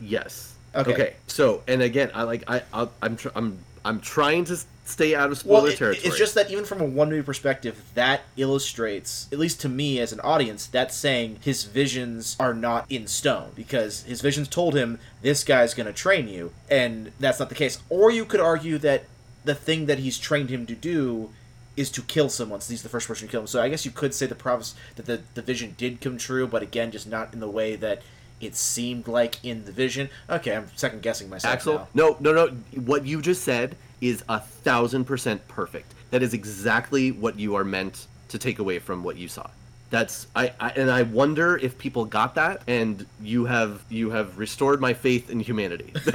Yes. 0.00 0.53
Okay. 0.74 1.14
So, 1.26 1.62
and 1.68 1.82
again, 1.82 2.10
I 2.14 2.22
like 2.24 2.44
I 2.48 2.62
I'll, 2.72 2.90
I'm 3.02 3.16
tr- 3.16 3.28
I'm 3.34 3.58
I'm 3.84 4.00
trying 4.00 4.44
to 4.46 4.58
stay 4.86 5.14
out 5.14 5.30
of 5.30 5.38
spoiler 5.38 5.62
Well, 5.62 5.66
it- 5.72 5.76
territory. 5.78 6.06
it's 6.06 6.18
just 6.18 6.34
that 6.34 6.50
even 6.50 6.64
from 6.64 6.80
a 6.80 6.84
one 6.84 7.08
movie 7.10 7.22
perspective, 7.22 7.82
that 7.94 8.22
illustrates, 8.36 9.28
at 9.32 9.38
least 9.38 9.60
to 9.62 9.68
me 9.68 9.98
as 10.00 10.12
an 10.12 10.20
audience, 10.20 10.66
that 10.68 10.92
saying 10.92 11.38
his 11.42 11.64
visions 11.64 12.36
are 12.38 12.54
not 12.54 12.84
in 12.90 13.06
stone 13.06 13.50
because 13.54 14.02
his 14.04 14.20
visions 14.20 14.48
told 14.48 14.74
him 14.74 14.98
this 15.22 15.42
guy's 15.44 15.74
going 15.74 15.86
to 15.86 15.92
train 15.92 16.28
you, 16.28 16.52
and 16.70 17.12
that's 17.20 17.38
not 17.40 17.48
the 17.48 17.54
case. 17.54 17.78
Or 17.88 18.10
you 18.10 18.24
could 18.24 18.40
argue 18.40 18.78
that 18.78 19.04
the 19.44 19.54
thing 19.54 19.86
that 19.86 19.98
he's 19.98 20.18
trained 20.18 20.50
him 20.50 20.64
to 20.66 20.74
do 20.74 21.30
is 21.76 21.90
to 21.90 22.02
kill 22.02 22.28
someone. 22.28 22.60
So 22.60 22.70
he's 22.70 22.82
the 22.82 22.88
first 22.88 23.08
person 23.08 23.26
to 23.26 23.30
kill 23.30 23.40
him. 23.42 23.46
So 23.46 23.60
I 23.60 23.68
guess 23.68 23.84
you 23.84 23.90
could 23.90 24.14
say 24.14 24.26
the 24.26 24.34
prophecy 24.34 24.76
that 24.96 25.06
the 25.06 25.20
the 25.34 25.42
vision 25.42 25.74
did 25.76 26.00
come 26.00 26.16
true, 26.18 26.46
but 26.46 26.62
again, 26.62 26.90
just 26.92 27.06
not 27.08 27.32
in 27.34 27.40
the 27.40 27.48
way 27.50 27.74
that 27.76 28.02
it 28.40 28.54
seemed 28.54 29.08
like 29.08 29.44
in 29.44 29.64
the 29.64 29.72
vision. 29.72 30.10
Okay, 30.28 30.56
I'm 30.56 30.66
second 30.76 31.02
guessing 31.02 31.28
myself 31.30 31.52
Axel, 31.52 31.74
now. 31.74 31.88
no, 31.94 32.16
no, 32.20 32.32
no. 32.32 32.48
What 32.82 33.06
you 33.06 33.22
just 33.22 33.42
said 33.42 33.76
is 34.00 34.22
a 34.28 34.40
thousand 34.40 35.04
percent 35.04 35.46
perfect. 35.48 35.94
That 36.10 36.22
is 36.22 36.34
exactly 36.34 37.10
what 37.10 37.38
you 37.38 37.54
are 37.56 37.64
meant 37.64 38.06
to 38.28 38.38
take 38.38 38.58
away 38.58 38.78
from 38.78 39.02
what 39.02 39.16
you 39.16 39.28
saw. 39.28 39.48
That's 39.94 40.26
I, 40.34 40.52
I 40.58 40.70
and 40.70 40.90
I 40.90 41.02
wonder 41.02 41.56
if 41.56 41.78
people 41.78 42.04
got 42.04 42.34
that, 42.34 42.62
and 42.66 43.06
you 43.22 43.44
have 43.44 43.84
you 43.88 44.10
have 44.10 44.38
restored 44.38 44.80
my 44.80 44.92
faith 44.92 45.30
in 45.30 45.38
humanity. 45.40 45.92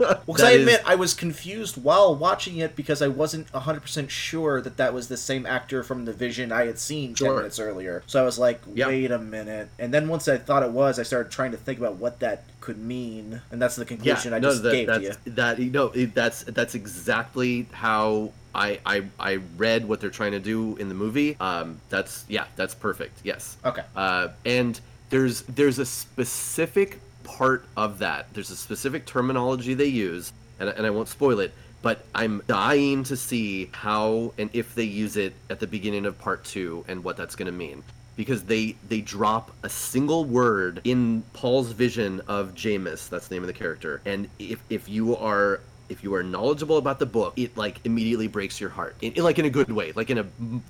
Well, 0.00 0.20
because 0.26 0.42
I 0.42 0.50
is- 0.52 0.60
admit 0.60 0.82
I 0.84 0.94
was 0.96 1.14
confused 1.14 1.80
while 1.82 2.14
watching 2.14 2.58
it 2.58 2.74
because 2.74 3.02
I 3.02 3.08
wasn't 3.08 3.50
100% 3.52 4.10
sure 4.10 4.60
that 4.60 4.76
that 4.78 4.92
was 4.94 5.06
the 5.08 5.16
same 5.16 5.46
actor 5.46 5.82
from 5.82 6.04
the 6.06 6.12
Vision 6.12 6.50
I 6.52 6.66
had 6.66 6.78
seen 6.78 7.14
10 7.14 7.36
minutes 7.36 7.58
earlier. 7.58 8.02
So 8.06 8.20
I 8.20 8.24
was 8.24 8.38
like, 8.38 8.60
Yep. 8.74 8.88
wait 8.88 9.10
a 9.10 9.18
minute. 9.18 9.68
And 9.78 9.92
then 9.94 10.08
once 10.08 10.26
I 10.28 10.38
thought 10.38 10.62
it 10.62 10.70
was, 10.72 10.98
I 10.98 11.02
started 11.04 11.30
trying 11.30 11.52
to 11.52 11.56
think 11.56 11.78
about 11.78 11.96
what 11.96 12.20
that 12.20 12.44
could 12.70 12.78
mean. 12.78 13.40
And 13.50 13.60
that's 13.60 13.74
the 13.74 13.84
conclusion 13.84 14.32
I 14.32 14.38
just 14.38 14.62
that, 14.62 14.72
gave 14.72 14.86
to 14.86 15.02
you. 15.02 15.32
That 15.32 15.58
you 15.58 15.70
know, 15.70 15.86
it, 15.86 16.14
that's 16.14 16.44
that's 16.44 16.76
exactly 16.76 17.66
how 17.72 18.30
I, 18.54 18.78
I 18.86 19.02
I 19.18 19.40
read 19.56 19.88
what 19.88 20.00
they're 20.00 20.10
trying 20.10 20.32
to 20.32 20.40
do 20.40 20.76
in 20.76 20.88
the 20.88 20.94
movie. 20.94 21.36
Um, 21.40 21.80
that's 21.88 22.24
yeah, 22.28 22.44
that's 22.54 22.74
perfect. 22.74 23.18
Yes. 23.24 23.56
Okay. 23.64 23.82
Uh, 23.96 24.28
and 24.46 24.80
there's 25.08 25.42
there's 25.42 25.80
a 25.80 25.86
specific 25.86 27.00
part 27.24 27.64
of 27.76 27.98
that. 27.98 28.32
There's 28.34 28.50
a 28.50 28.56
specific 28.56 29.04
terminology 29.04 29.74
they 29.74 29.86
use, 29.86 30.32
and, 30.60 30.68
and 30.68 30.86
I 30.86 30.90
won't 30.90 31.08
spoil 31.08 31.40
it. 31.40 31.52
But 31.82 32.04
I'm 32.14 32.42
dying 32.46 33.02
to 33.04 33.16
see 33.16 33.70
how 33.72 34.34
and 34.38 34.50
if 34.52 34.74
they 34.76 34.84
use 34.84 35.16
it 35.16 35.32
at 35.48 35.58
the 35.58 35.66
beginning 35.66 36.06
of 36.06 36.18
part 36.18 36.44
two 36.44 36.84
and 36.86 37.02
what 37.02 37.16
that's 37.16 37.34
going 37.34 37.46
to 37.46 37.52
mean 37.52 37.82
because 38.20 38.44
they 38.44 38.76
they 38.86 39.00
drop 39.00 39.50
a 39.62 39.68
single 39.70 40.26
word 40.26 40.82
in 40.84 41.22
Paul's 41.32 41.72
vision 41.72 42.20
of 42.28 42.54
Jamis. 42.54 43.08
That's 43.08 43.28
the 43.28 43.34
name 43.34 43.42
of 43.42 43.46
the 43.46 43.54
character. 43.54 44.02
And 44.04 44.28
if 44.38 44.62
if 44.68 44.90
you 44.90 45.16
are 45.16 45.62
if 45.88 46.04
you 46.04 46.12
are 46.12 46.22
knowledgeable 46.22 46.76
about 46.76 46.98
the 46.98 47.06
book, 47.06 47.32
it 47.38 47.56
like 47.56 47.80
immediately 47.84 48.28
breaks 48.28 48.60
your 48.60 48.68
heart, 48.68 48.94
in, 49.00 49.14
in- 49.14 49.24
like 49.24 49.38
in 49.38 49.46
a 49.46 49.50
good 49.50 49.72
way, 49.72 49.92
like 49.92 50.10
in 50.10 50.18
a 50.18 50.26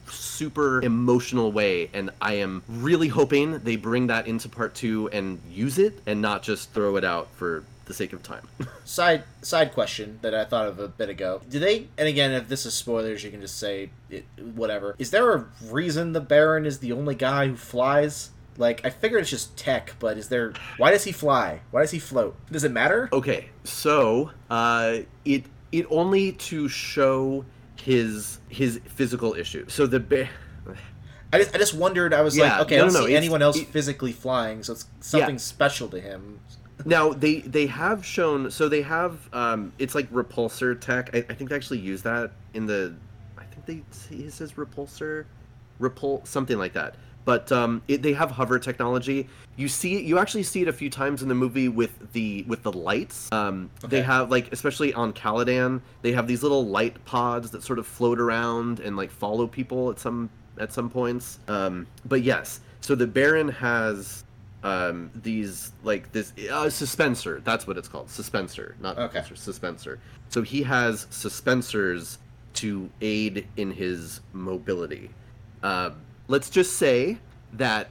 super 0.08 0.80
emotional 0.80 1.50
way. 1.50 1.90
And 1.92 2.10
I 2.22 2.34
am 2.34 2.62
really 2.68 3.08
hoping 3.08 3.58
they 3.58 3.74
bring 3.74 4.06
that 4.06 4.28
into 4.28 4.48
part 4.48 4.76
two 4.76 5.08
and 5.10 5.40
use 5.50 5.78
it, 5.78 5.98
and 6.06 6.22
not 6.22 6.44
just 6.44 6.70
throw 6.70 6.94
it 6.98 7.04
out 7.04 7.32
for 7.34 7.64
the 7.90 7.94
sake 7.94 8.12
of 8.12 8.22
time. 8.22 8.46
Side 8.84 9.24
side 9.42 9.72
question 9.74 10.18
that 10.22 10.34
I 10.34 10.44
thought 10.44 10.66
of 10.68 10.78
a 10.78 10.88
bit 10.88 11.08
ago. 11.08 11.40
Do 11.50 11.58
they? 11.58 11.88
And 11.98 12.06
again, 12.08 12.30
if 12.32 12.48
this 12.48 12.64
is 12.64 12.72
spoilers, 12.74 13.22
you 13.24 13.30
can 13.30 13.40
just 13.40 13.58
say 13.58 13.90
it, 14.08 14.24
whatever. 14.54 14.94
Is 14.98 15.10
there 15.10 15.32
a 15.34 15.46
reason 15.68 16.12
the 16.12 16.20
Baron 16.20 16.64
is 16.66 16.78
the 16.78 16.92
only 16.92 17.14
guy 17.14 17.48
who 17.48 17.56
flies? 17.56 18.30
Like 18.56 18.84
I 18.84 18.90
figured 18.90 19.22
it's 19.22 19.30
just 19.30 19.56
tech, 19.56 19.94
but 19.98 20.16
is 20.18 20.28
there? 20.28 20.52
Why 20.76 20.90
does 20.90 21.04
he 21.04 21.12
fly? 21.12 21.60
Why 21.70 21.80
does 21.80 21.90
he 21.90 21.98
float? 21.98 22.36
Does 22.50 22.62
it 22.64 22.72
matter? 22.72 23.08
Okay, 23.12 23.48
so 23.64 24.30
uh, 24.50 24.98
it 25.24 25.44
it 25.72 25.86
only 25.90 26.32
to 26.32 26.68
show 26.68 27.44
his 27.76 28.38
his 28.48 28.80
physical 28.86 29.34
issue. 29.34 29.64
So 29.68 29.86
the 29.86 29.98
bear. 30.00 30.28
I 31.32 31.38
just 31.38 31.54
I 31.54 31.58
just 31.58 31.74
wondered. 31.74 32.12
I 32.12 32.22
was 32.22 32.36
Yeah, 32.36 32.52
like, 32.58 32.62
okay, 32.66 32.76
no, 32.76 32.82
I 32.82 32.84
don't 32.86 32.94
no, 32.94 33.06
see 33.06 33.14
anyone 33.16 33.40
else 33.40 33.56
it- 33.56 33.68
physically 33.68 34.12
flying, 34.12 34.62
so 34.64 34.72
it's 34.72 34.84
something 35.00 35.38
special 35.38 35.88
to 35.90 36.00
him. 36.00 36.40
Now 36.84 37.12
they 37.12 37.40
they 37.40 37.66
have 37.66 38.04
shown 38.04 38.50
so 38.50 38.68
they 38.68 38.82
have 38.82 39.28
um 39.32 39.72
it's 39.78 39.94
like 39.94 40.10
repulsor 40.12 40.78
tech. 40.80 41.10
I, 41.14 41.18
I 41.18 41.34
think 41.34 41.50
they 41.50 41.56
actually 41.56 41.80
use 41.80 42.02
that 42.02 42.32
in 42.54 42.66
the 42.66 42.94
I 43.38 43.44
think 43.44 43.66
they 43.66 44.16
it 44.16 44.32
says 44.32 44.52
repulsor, 44.52 45.24
repul 45.80 46.26
something 46.26 46.58
like 46.58 46.72
that. 46.74 46.94
But 47.24 47.52
um, 47.52 47.82
it, 47.86 48.02
they 48.02 48.14
have 48.14 48.30
hover 48.30 48.58
technology. 48.58 49.28
You 49.56 49.68
see 49.68 49.96
it. 49.96 50.04
You 50.04 50.18
actually 50.18 50.42
see 50.42 50.62
it 50.62 50.68
a 50.68 50.72
few 50.72 50.88
times 50.88 51.22
in 51.22 51.28
the 51.28 51.34
movie 51.34 51.68
with 51.68 52.12
the 52.12 52.44
with 52.48 52.62
the 52.62 52.72
lights. 52.72 53.30
Um, 53.30 53.70
They 53.86 54.00
have 54.02 54.30
like 54.30 54.50
especially 54.52 54.94
on 54.94 55.12
Caladan, 55.12 55.82
they 56.02 56.12
have 56.12 56.26
these 56.26 56.42
little 56.42 56.66
light 56.66 57.04
pods 57.04 57.50
that 57.50 57.62
sort 57.62 57.78
of 57.78 57.86
float 57.86 58.18
around 58.18 58.80
and 58.80 58.96
like 58.96 59.10
follow 59.10 59.46
people 59.46 59.90
at 59.90 59.98
some 59.98 60.30
at 60.58 60.72
some 60.72 60.88
points. 60.88 61.38
Um, 61.46 61.86
but 62.06 62.22
yes, 62.22 62.60
so 62.80 62.94
the 62.94 63.06
Baron 63.06 63.48
has 63.48 64.24
um, 64.62 65.10
these 65.14 65.72
like 65.82 66.12
this 66.12 66.32
uh, 66.50 66.66
suspensor. 66.66 67.42
That's 67.44 67.66
what 67.66 67.78
it's 67.78 67.88
called, 67.88 68.08
suspensor, 68.08 68.78
not 68.80 68.98
Okay. 68.98 69.20
suspensor. 69.20 69.98
So 70.28 70.42
he 70.42 70.62
has 70.62 71.06
suspensors 71.06 72.18
to 72.54 72.90
aid 73.00 73.46
in 73.56 73.70
his 73.70 74.20
mobility. 74.32 75.10
Uh, 75.62 75.90
let's 76.28 76.50
just 76.50 76.76
say 76.76 77.18
that 77.54 77.88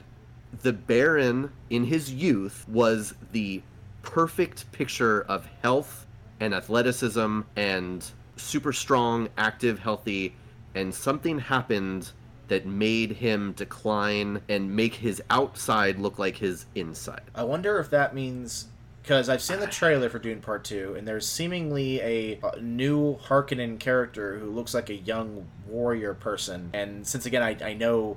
the 0.62 0.72
Baron 0.72 1.50
in 1.70 1.84
his 1.84 2.12
youth 2.12 2.68
was 2.68 3.14
the 3.32 3.62
perfect 4.02 4.70
picture 4.72 5.22
of 5.22 5.46
health 5.62 6.06
and 6.40 6.54
athleticism 6.54 7.40
and 7.56 8.10
super 8.36 8.72
strong, 8.72 9.28
active, 9.36 9.78
healthy, 9.78 10.34
and 10.74 10.94
something 10.94 11.38
happened 11.38 12.10
that 12.50 12.66
made 12.66 13.12
him 13.12 13.52
decline 13.52 14.42
and 14.48 14.74
make 14.76 14.94
his 14.96 15.22
outside 15.30 15.98
look 15.98 16.18
like 16.18 16.36
his 16.36 16.66
inside. 16.74 17.22
I 17.34 17.44
wonder 17.44 17.78
if 17.78 17.88
that 17.90 18.12
means 18.14 18.66
because 19.02 19.28
I've 19.28 19.40
seen 19.40 19.60
the 19.60 19.66
trailer 19.66 20.10
for 20.10 20.18
Dune 20.18 20.40
Part 20.40 20.64
Two, 20.64 20.94
and 20.98 21.08
there's 21.08 21.26
seemingly 21.26 22.00
a, 22.00 22.40
a 22.42 22.60
new 22.60 23.16
Harkonnen 23.18 23.78
character 23.78 24.38
who 24.38 24.50
looks 24.50 24.74
like 24.74 24.90
a 24.90 24.94
young 24.94 25.46
warrior 25.66 26.12
person. 26.12 26.70
And 26.74 27.06
since 27.06 27.24
again, 27.24 27.42
I, 27.42 27.56
I 27.64 27.72
know 27.74 28.16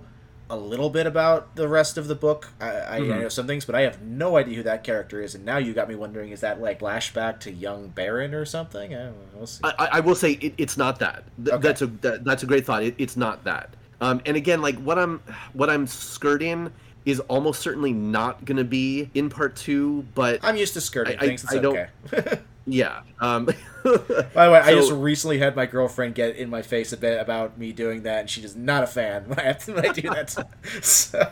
a 0.50 0.58
little 0.58 0.90
bit 0.90 1.08
about 1.08 1.56
the 1.56 1.68
rest 1.68 1.98
of 1.98 2.08
the 2.08 2.16
book, 2.16 2.52
I, 2.60 2.70
I, 2.70 2.96
I 2.96 3.00
Mhm. 3.00 3.22
know 3.22 3.30
some 3.30 3.48
things, 3.48 3.64
but 3.66 3.76
I 3.76 3.82
have 3.82 4.02
no 4.02 4.36
idea 4.36 4.58
who 4.58 4.64
that 4.64 4.84
character 4.84 5.22
is. 5.22 5.36
And 5.36 5.46
now 5.46 5.58
you 5.58 5.74
got 5.74 5.88
me 5.88 5.96
wondering: 5.96 6.32
is 6.32 6.42
that 6.42 6.60
like 6.60 6.80
flashback 6.80 7.40
to 7.42 7.52
young 7.52 7.90
Baron 7.90 8.34
or 8.34 8.46
something? 8.46 8.94
I 8.94 8.98
don't 8.98 9.12
know. 9.14 9.18
We'll 9.36 9.48
see. 9.48 9.62
I, 9.64 9.74
I- 9.80 9.90
I 9.94 10.00
will 10.02 10.16
say 10.16 10.32
it, 10.34 10.54
it's 10.58 10.76
not 10.76 10.98
that. 11.00 11.24
Th- 11.38 11.50
Okay. 11.56 11.62
That's 11.68 11.82
a 11.84 11.88
that, 11.88 12.24
that's 12.26 12.42
a 12.44 12.46
great 12.48 12.66
thought. 12.66 12.84
It, 12.84 12.96
it's 12.98 13.16
not 13.16 13.44
that. 13.46 13.70
Um, 14.04 14.22
and 14.26 14.36
again, 14.36 14.62
like 14.62 14.76
what 14.80 15.00
I'm 15.00 15.22
what 15.54 15.70
I'm 15.70 15.88
skirting 15.88 16.72
is 17.06 17.20
almost 17.22 17.62
certainly 17.62 17.94
not 17.94 18.44
going 18.44 18.58
to 18.58 18.64
be 18.66 19.10
in 19.14 19.30
part 19.30 19.56
two. 19.56 20.06
But 20.14 20.42
I'm 20.44 20.58
used 20.58 20.74
to 20.74 20.82
skirting 20.82 21.18
I- 21.20 21.24
I- 21.24 21.28
things. 21.28 21.44
It's 21.44 21.54
I 21.54 21.58
don't- 21.60 21.90
yeah, 22.68 23.02
um, 23.22 23.46
By 23.46 23.52
the 23.54 24.34
way, 24.36 24.60
I 24.60 24.74
just 24.74 24.92
recently 24.92 25.38
had 25.38 25.56
my 25.56 25.66
girlfriend 25.66 26.16
get 26.16 26.36
in 26.36 26.50
my 26.50 26.62
face 26.62 26.92
a 26.92 26.98
bit 26.98 27.20
about 27.20 27.58
me 27.58 27.72
doing 27.72 28.04
that, 28.04 28.22
and 28.22 28.30
she 28.30 28.42
is 28.42 28.56
not 28.58 28.84
a 28.84 28.88
fan 28.88 29.24
when 29.28 29.40
I 29.40 29.44
have 29.44 29.64
to, 29.66 29.74
when 29.74 29.86
I 29.90 29.94
do 29.94 30.10
that. 30.10 30.48
so, 30.82 31.32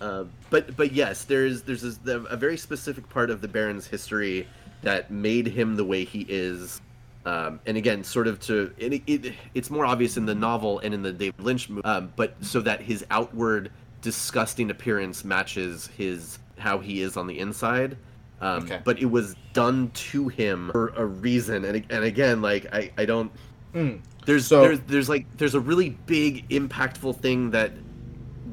Uh, 0.00 0.24
but 0.50 0.76
but 0.76 0.92
yes, 0.92 1.24
there's 1.24 1.62
there's 1.62 1.98
the, 1.98 2.22
a 2.26 2.36
very 2.36 2.56
specific 2.56 3.08
part 3.08 3.30
of 3.30 3.40
the 3.40 3.48
Baron's 3.48 3.86
history 3.86 4.46
that 4.82 5.10
made 5.10 5.46
him 5.48 5.76
the 5.76 5.84
way 5.84 6.04
he 6.04 6.26
is. 6.28 6.80
Um, 7.26 7.60
and 7.66 7.76
again, 7.76 8.04
sort 8.04 8.26
of 8.26 8.38
to 8.40 8.72
and 8.80 8.94
it, 8.94 9.02
it, 9.06 9.32
it's 9.54 9.70
more 9.70 9.86
obvious 9.86 10.16
in 10.16 10.26
the 10.26 10.34
novel 10.34 10.80
and 10.80 10.92
in 10.92 11.02
the 11.02 11.12
David 11.12 11.40
Lynch 11.42 11.68
movie, 11.70 11.84
um, 11.84 12.12
but 12.16 12.34
so 12.42 12.60
that 12.60 12.80
his 12.82 13.04
outward 13.10 13.70
disgusting 14.02 14.70
appearance 14.70 15.24
matches 15.24 15.88
his 15.96 16.38
how 16.58 16.78
he 16.78 17.00
is 17.00 17.16
on 17.16 17.26
the 17.26 17.38
inside. 17.38 17.96
Um, 18.40 18.64
Okay. 18.64 18.80
But 18.84 18.98
it 19.00 19.06
was 19.06 19.34
done 19.54 19.90
to 19.94 20.28
him 20.28 20.68
for 20.72 20.88
a 20.96 21.06
reason, 21.06 21.64
and 21.64 21.84
and 21.88 22.04
again, 22.04 22.42
like 22.42 22.66
I 22.74 22.90
I 22.98 23.04
don't 23.06 23.32
Mm. 23.74 24.00
There's 24.26 24.46
So- 24.46 24.60
there's 24.62 24.80
there's 24.86 25.08
like 25.08 25.26
there's 25.36 25.54
a 25.54 25.60
really 25.60 25.90
big 26.06 26.48
impactful 26.50 27.20
thing 27.20 27.50
that 27.50 27.72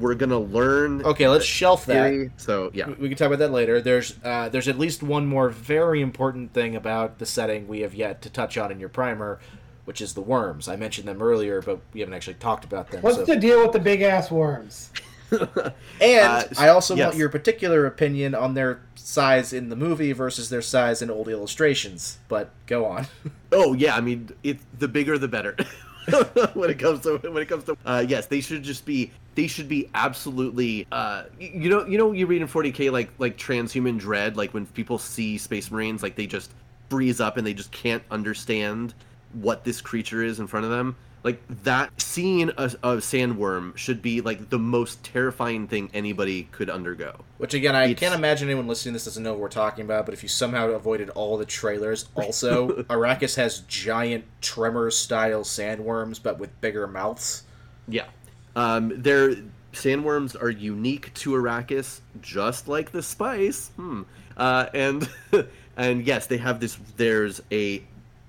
we're 0.02 0.14
gonna 0.14 0.38
learn. 0.38 1.02
Okay, 1.04 1.28
let's 1.28 1.44
shelf 1.46 1.86
that. 1.86 2.10
theory. 2.10 2.30
So 2.36 2.70
yeah, 2.74 2.88
We 2.88 3.08
can 3.08 3.16
talk 3.16 3.28
about 3.28 3.38
that 3.38 3.52
later. 3.52 3.80
There's 3.80 4.14
uh, 4.22 4.48
there's 4.50 4.68
at 4.68 4.78
least 4.78 5.02
one 5.02 5.26
more 5.26 5.48
very 5.48 6.02
important 6.02 6.52
thing 6.52 6.76
about 6.76 7.18
the 7.18 7.26
setting 7.26 7.66
we 7.68 7.80
have 7.80 7.94
yet 7.94 8.20
to 8.22 8.30
touch 8.30 8.58
on 8.58 8.70
in 8.70 8.78
your 8.80 8.88
primer, 8.90 9.40
which 9.86 10.00
is 10.00 10.12
the 10.14 10.20
worms. 10.20 10.68
I 10.68 10.76
mentioned 10.76 11.08
them 11.08 11.22
earlier, 11.22 11.62
but 11.62 11.78
we 11.94 12.00
haven't 12.00 12.14
actually 12.14 12.34
talked 12.34 12.64
about 12.64 12.90
them. 12.90 13.00
What's 13.02 13.16
so- 13.16 13.24
the 13.24 13.36
deal 13.36 13.62
with 13.62 13.72
the 13.72 13.80
big 13.80 14.02
ass 14.02 14.30
worms? 14.30 14.90
And 15.32 16.26
Uh, 16.28 16.44
I 16.58 16.68
also 16.68 16.94
yes. 16.94 17.06
want 17.06 17.16
your 17.16 17.30
particular 17.30 17.86
opinion 17.86 18.34
on 18.34 18.52
their 18.52 18.82
size 18.96 19.54
in 19.54 19.70
the 19.70 19.76
movie 19.76 20.12
versus 20.12 20.50
their 20.50 20.60
size 20.60 21.00
in 21.00 21.10
old 21.10 21.26
illustrations. 21.28 22.18
But 22.28 22.50
go 22.66 22.84
on. 22.84 23.06
Oh 23.54 23.72
yeah, 23.74 23.94
I 23.96 24.00
mean, 24.02 24.30
it 24.42 24.58
the 24.78 24.88
bigger 24.88 25.16
the 25.18 25.28
better. 25.28 25.56
when 26.54 26.70
it 26.70 26.78
comes 26.78 27.00
to 27.00 27.18
when 27.18 27.42
it 27.42 27.48
comes 27.48 27.64
to 27.64 27.76
uh, 27.84 28.04
yes, 28.06 28.26
they 28.26 28.40
should 28.40 28.62
just 28.62 28.84
be 28.84 29.10
they 29.34 29.46
should 29.46 29.68
be 29.68 29.88
absolutely 29.94 30.86
uh, 30.92 31.24
you 31.38 31.68
know 31.68 31.86
you 31.86 31.98
know 31.98 32.12
you 32.12 32.26
read 32.26 32.42
in 32.42 32.48
40k 32.48 32.90
like 32.90 33.10
like 33.18 33.36
transhuman 33.36 33.98
dread 33.98 34.36
like 34.36 34.52
when 34.54 34.66
people 34.66 34.98
see 34.98 35.38
space 35.38 35.70
marines 35.70 36.02
like 36.02 36.16
they 36.16 36.26
just 36.26 36.52
freeze 36.90 37.20
up 37.20 37.36
and 37.36 37.46
they 37.46 37.54
just 37.54 37.72
can't 37.72 38.02
understand 38.10 38.94
what 39.32 39.64
this 39.64 39.80
creature 39.80 40.22
is 40.22 40.40
in 40.40 40.46
front 40.46 40.64
of 40.64 40.70
them 40.70 40.94
like 41.24 41.40
that 41.64 42.00
seeing 42.00 42.50
a, 42.50 42.64
a 42.64 42.96
sandworm 42.96 43.76
should 43.76 44.02
be 44.02 44.20
like 44.20 44.50
the 44.50 44.58
most 44.58 45.02
terrifying 45.04 45.68
thing 45.68 45.88
anybody 45.94 46.48
could 46.52 46.68
undergo 46.68 47.14
Which 47.38 47.54
again, 47.54 47.74
I 47.76 47.84
It's- 47.84 48.00
can't 48.00 48.14
imagine 48.14 48.48
anyone 48.48 48.66
listening 48.66 48.92
to 48.92 48.96
this 48.96 49.04
doesn't 49.04 49.22
know 49.22 49.32
what 49.32 49.40
we're 49.40 49.48
talking 49.48 49.84
about. 49.84 50.04
But 50.04 50.14
if 50.14 50.22
you 50.22 50.28
somehow 50.28 50.68
avoided 50.70 51.10
all 51.10 51.36
the 51.36 51.44
trailers, 51.46 52.08
also 52.14 52.82
Arrakis 52.90 53.36
has 53.36 53.60
giant 53.68 54.24
tremor-style 54.40 55.42
sandworms, 55.42 56.22
but 56.22 56.38
with 56.38 56.58
bigger 56.60 56.86
mouths. 56.86 57.44
Yeah. 57.88 58.06
Um, 58.56 59.00
their 59.00 59.36
sandworms 59.72 60.40
are 60.40 60.50
unique 60.50 61.12
to 61.14 61.30
Arrakis, 61.30 62.00
just 62.20 62.68
like 62.68 62.92
the 62.92 63.02
spice. 63.02 63.70
Hmm. 63.76 64.02
Uh, 64.36 64.66
and 64.74 65.08
and 65.76 66.06
yes, 66.06 66.26
they 66.26 66.36
have 66.38 66.60
this. 66.60 66.76
There's 66.96 67.40
a 67.50 67.82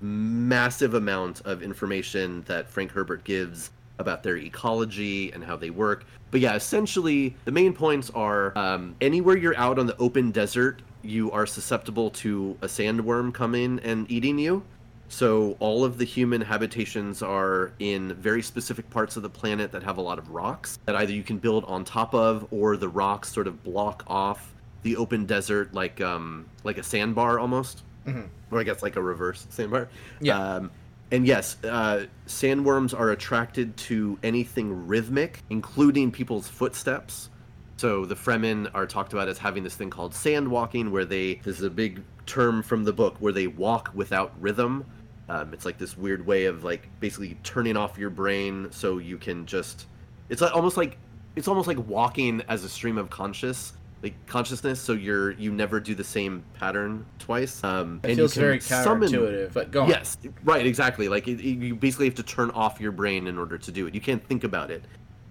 massive 0.04 0.94
amount 0.94 1.40
of 1.44 1.62
information 1.62 2.42
that 2.46 2.68
Frank 2.68 2.92
Herbert 2.92 3.24
gives 3.24 3.70
about 3.98 4.22
their 4.22 4.36
ecology 4.36 5.32
and 5.32 5.42
how 5.42 5.56
they 5.56 5.70
work. 5.70 6.04
But 6.30 6.40
yeah, 6.40 6.54
essentially, 6.54 7.34
the 7.44 7.52
main 7.52 7.72
points 7.72 8.10
are 8.10 8.56
um, 8.58 8.96
anywhere 9.00 9.36
you're 9.36 9.56
out 9.56 9.78
on 9.78 9.86
the 9.86 9.96
open 9.98 10.30
desert, 10.30 10.82
you 11.02 11.30
are 11.30 11.46
susceptible 11.46 12.10
to 12.10 12.56
a 12.60 12.66
sandworm 12.66 13.32
coming 13.32 13.78
and 13.82 14.10
eating 14.10 14.38
you. 14.38 14.62
So 15.08 15.56
all 15.60 15.84
of 15.84 15.96
the 15.98 16.04
human 16.04 16.40
habitations 16.40 17.22
are 17.22 17.72
in 17.78 18.14
very 18.14 18.42
specific 18.42 18.88
parts 18.90 19.16
of 19.16 19.22
the 19.22 19.28
planet 19.30 19.70
that 19.72 19.82
have 19.84 19.98
a 19.98 20.02
lot 20.02 20.18
of 20.18 20.30
rocks 20.30 20.78
that 20.86 20.96
either 20.96 21.12
you 21.12 21.22
can 21.22 21.38
build 21.38 21.64
on 21.66 21.84
top 21.84 22.14
of, 22.14 22.48
or 22.50 22.76
the 22.76 22.88
rocks 22.88 23.32
sort 23.32 23.46
of 23.46 23.62
block 23.62 24.02
off 24.08 24.52
the 24.82 24.96
open 24.96 25.24
desert, 25.24 25.72
like 25.72 26.00
um, 26.00 26.46
like 26.64 26.78
a 26.78 26.82
sandbar 26.82 27.38
almost, 27.38 27.82
Mhm. 28.06 28.26
Or 28.54 28.60
I 28.60 28.62
guess 28.62 28.82
like 28.82 28.96
a 28.96 29.02
reverse 29.02 29.46
sandbar. 29.50 29.88
Yeah. 30.20 30.38
Um, 30.38 30.70
and 31.10 31.26
yes, 31.26 31.56
uh, 31.64 32.06
sandworms 32.26 32.98
are 32.98 33.10
attracted 33.10 33.76
to 33.76 34.18
anything 34.22 34.86
rhythmic, 34.86 35.40
including 35.50 36.10
people's 36.10 36.48
footsteps. 36.48 37.30
So 37.76 38.06
the 38.06 38.14
Fremen 38.14 38.70
are 38.72 38.86
talked 38.86 39.12
about 39.12 39.28
as 39.28 39.36
having 39.36 39.64
this 39.64 39.74
thing 39.74 39.90
called 39.90 40.14
sand 40.14 40.48
walking, 40.48 40.92
where 40.92 41.04
they 41.04 41.34
this 41.42 41.58
is 41.58 41.64
a 41.64 41.70
big 41.70 42.00
term 42.26 42.62
from 42.62 42.84
the 42.84 42.92
book 42.92 43.16
where 43.18 43.32
they 43.32 43.48
walk 43.48 43.90
without 43.92 44.32
rhythm. 44.40 44.86
Um, 45.28 45.52
it's 45.52 45.64
like 45.64 45.78
this 45.78 45.98
weird 45.98 46.24
way 46.24 46.44
of 46.46 46.64
like 46.64 46.88
basically 47.00 47.36
turning 47.42 47.76
off 47.76 47.98
your 47.98 48.10
brain 48.10 48.68
so 48.70 48.98
you 48.98 49.18
can 49.18 49.46
just. 49.46 49.86
It's 50.28 50.40
like 50.40 50.54
almost 50.54 50.76
like 50.76 50.96
it's 51.34 51.48
almost 51.48 51.66
like 51.66 51.78
walking 51.88 52.42
as 52.48 52.62
a 52.62 52.68
stream 52.68 52.98
of 52.98 53.10
conscious 53.10 53.72
like 54.04 54.26
consciousness. 54.26 54.78
So 54.80 54.92
you're 54.92 55.32
you 55.32 55.50
never 55.50 55.80
do 55.80 55.94
the 55.94 56.04
same 56.04 56.44
pattern 56.60 57.04
twice. 57.18 57.64
Um, 57.64 58.00
It 58.04 58.10
and 58.10 58.16
feels 58.18 58.36
you 58.36 58.40
can 58.40 58.48
very 58.48 58.60
summon- 58.60 59.08
counterintuitive. 59.10 59.52
But 59.52 59.70
go 59.72 59.82
on. 59.84 59.88
Yes, 59.88 60.18
right, 60.44 60.64
exactly. 60.64 61.08
Like 61.08 61.26
it, 61.26 61.40
it- 61.40 61.42
you 61.58 61.74
basically 61.74 62.06
have 62.06 62.14
to 62.16 62.22
turn 62.22 62.50
off 62.50 62.80
your 62.80 62.92
brain 62.92 63.26
in 63.26 63.38
order 63.38 63.58
to 63.58 63.72
do 63.72 63.86
it. 63.88 63.94
You 63.94 64.00
can't 64.00 64.24
think 64.24 64.44
about 64.44 64.70
it. 64.70 64.84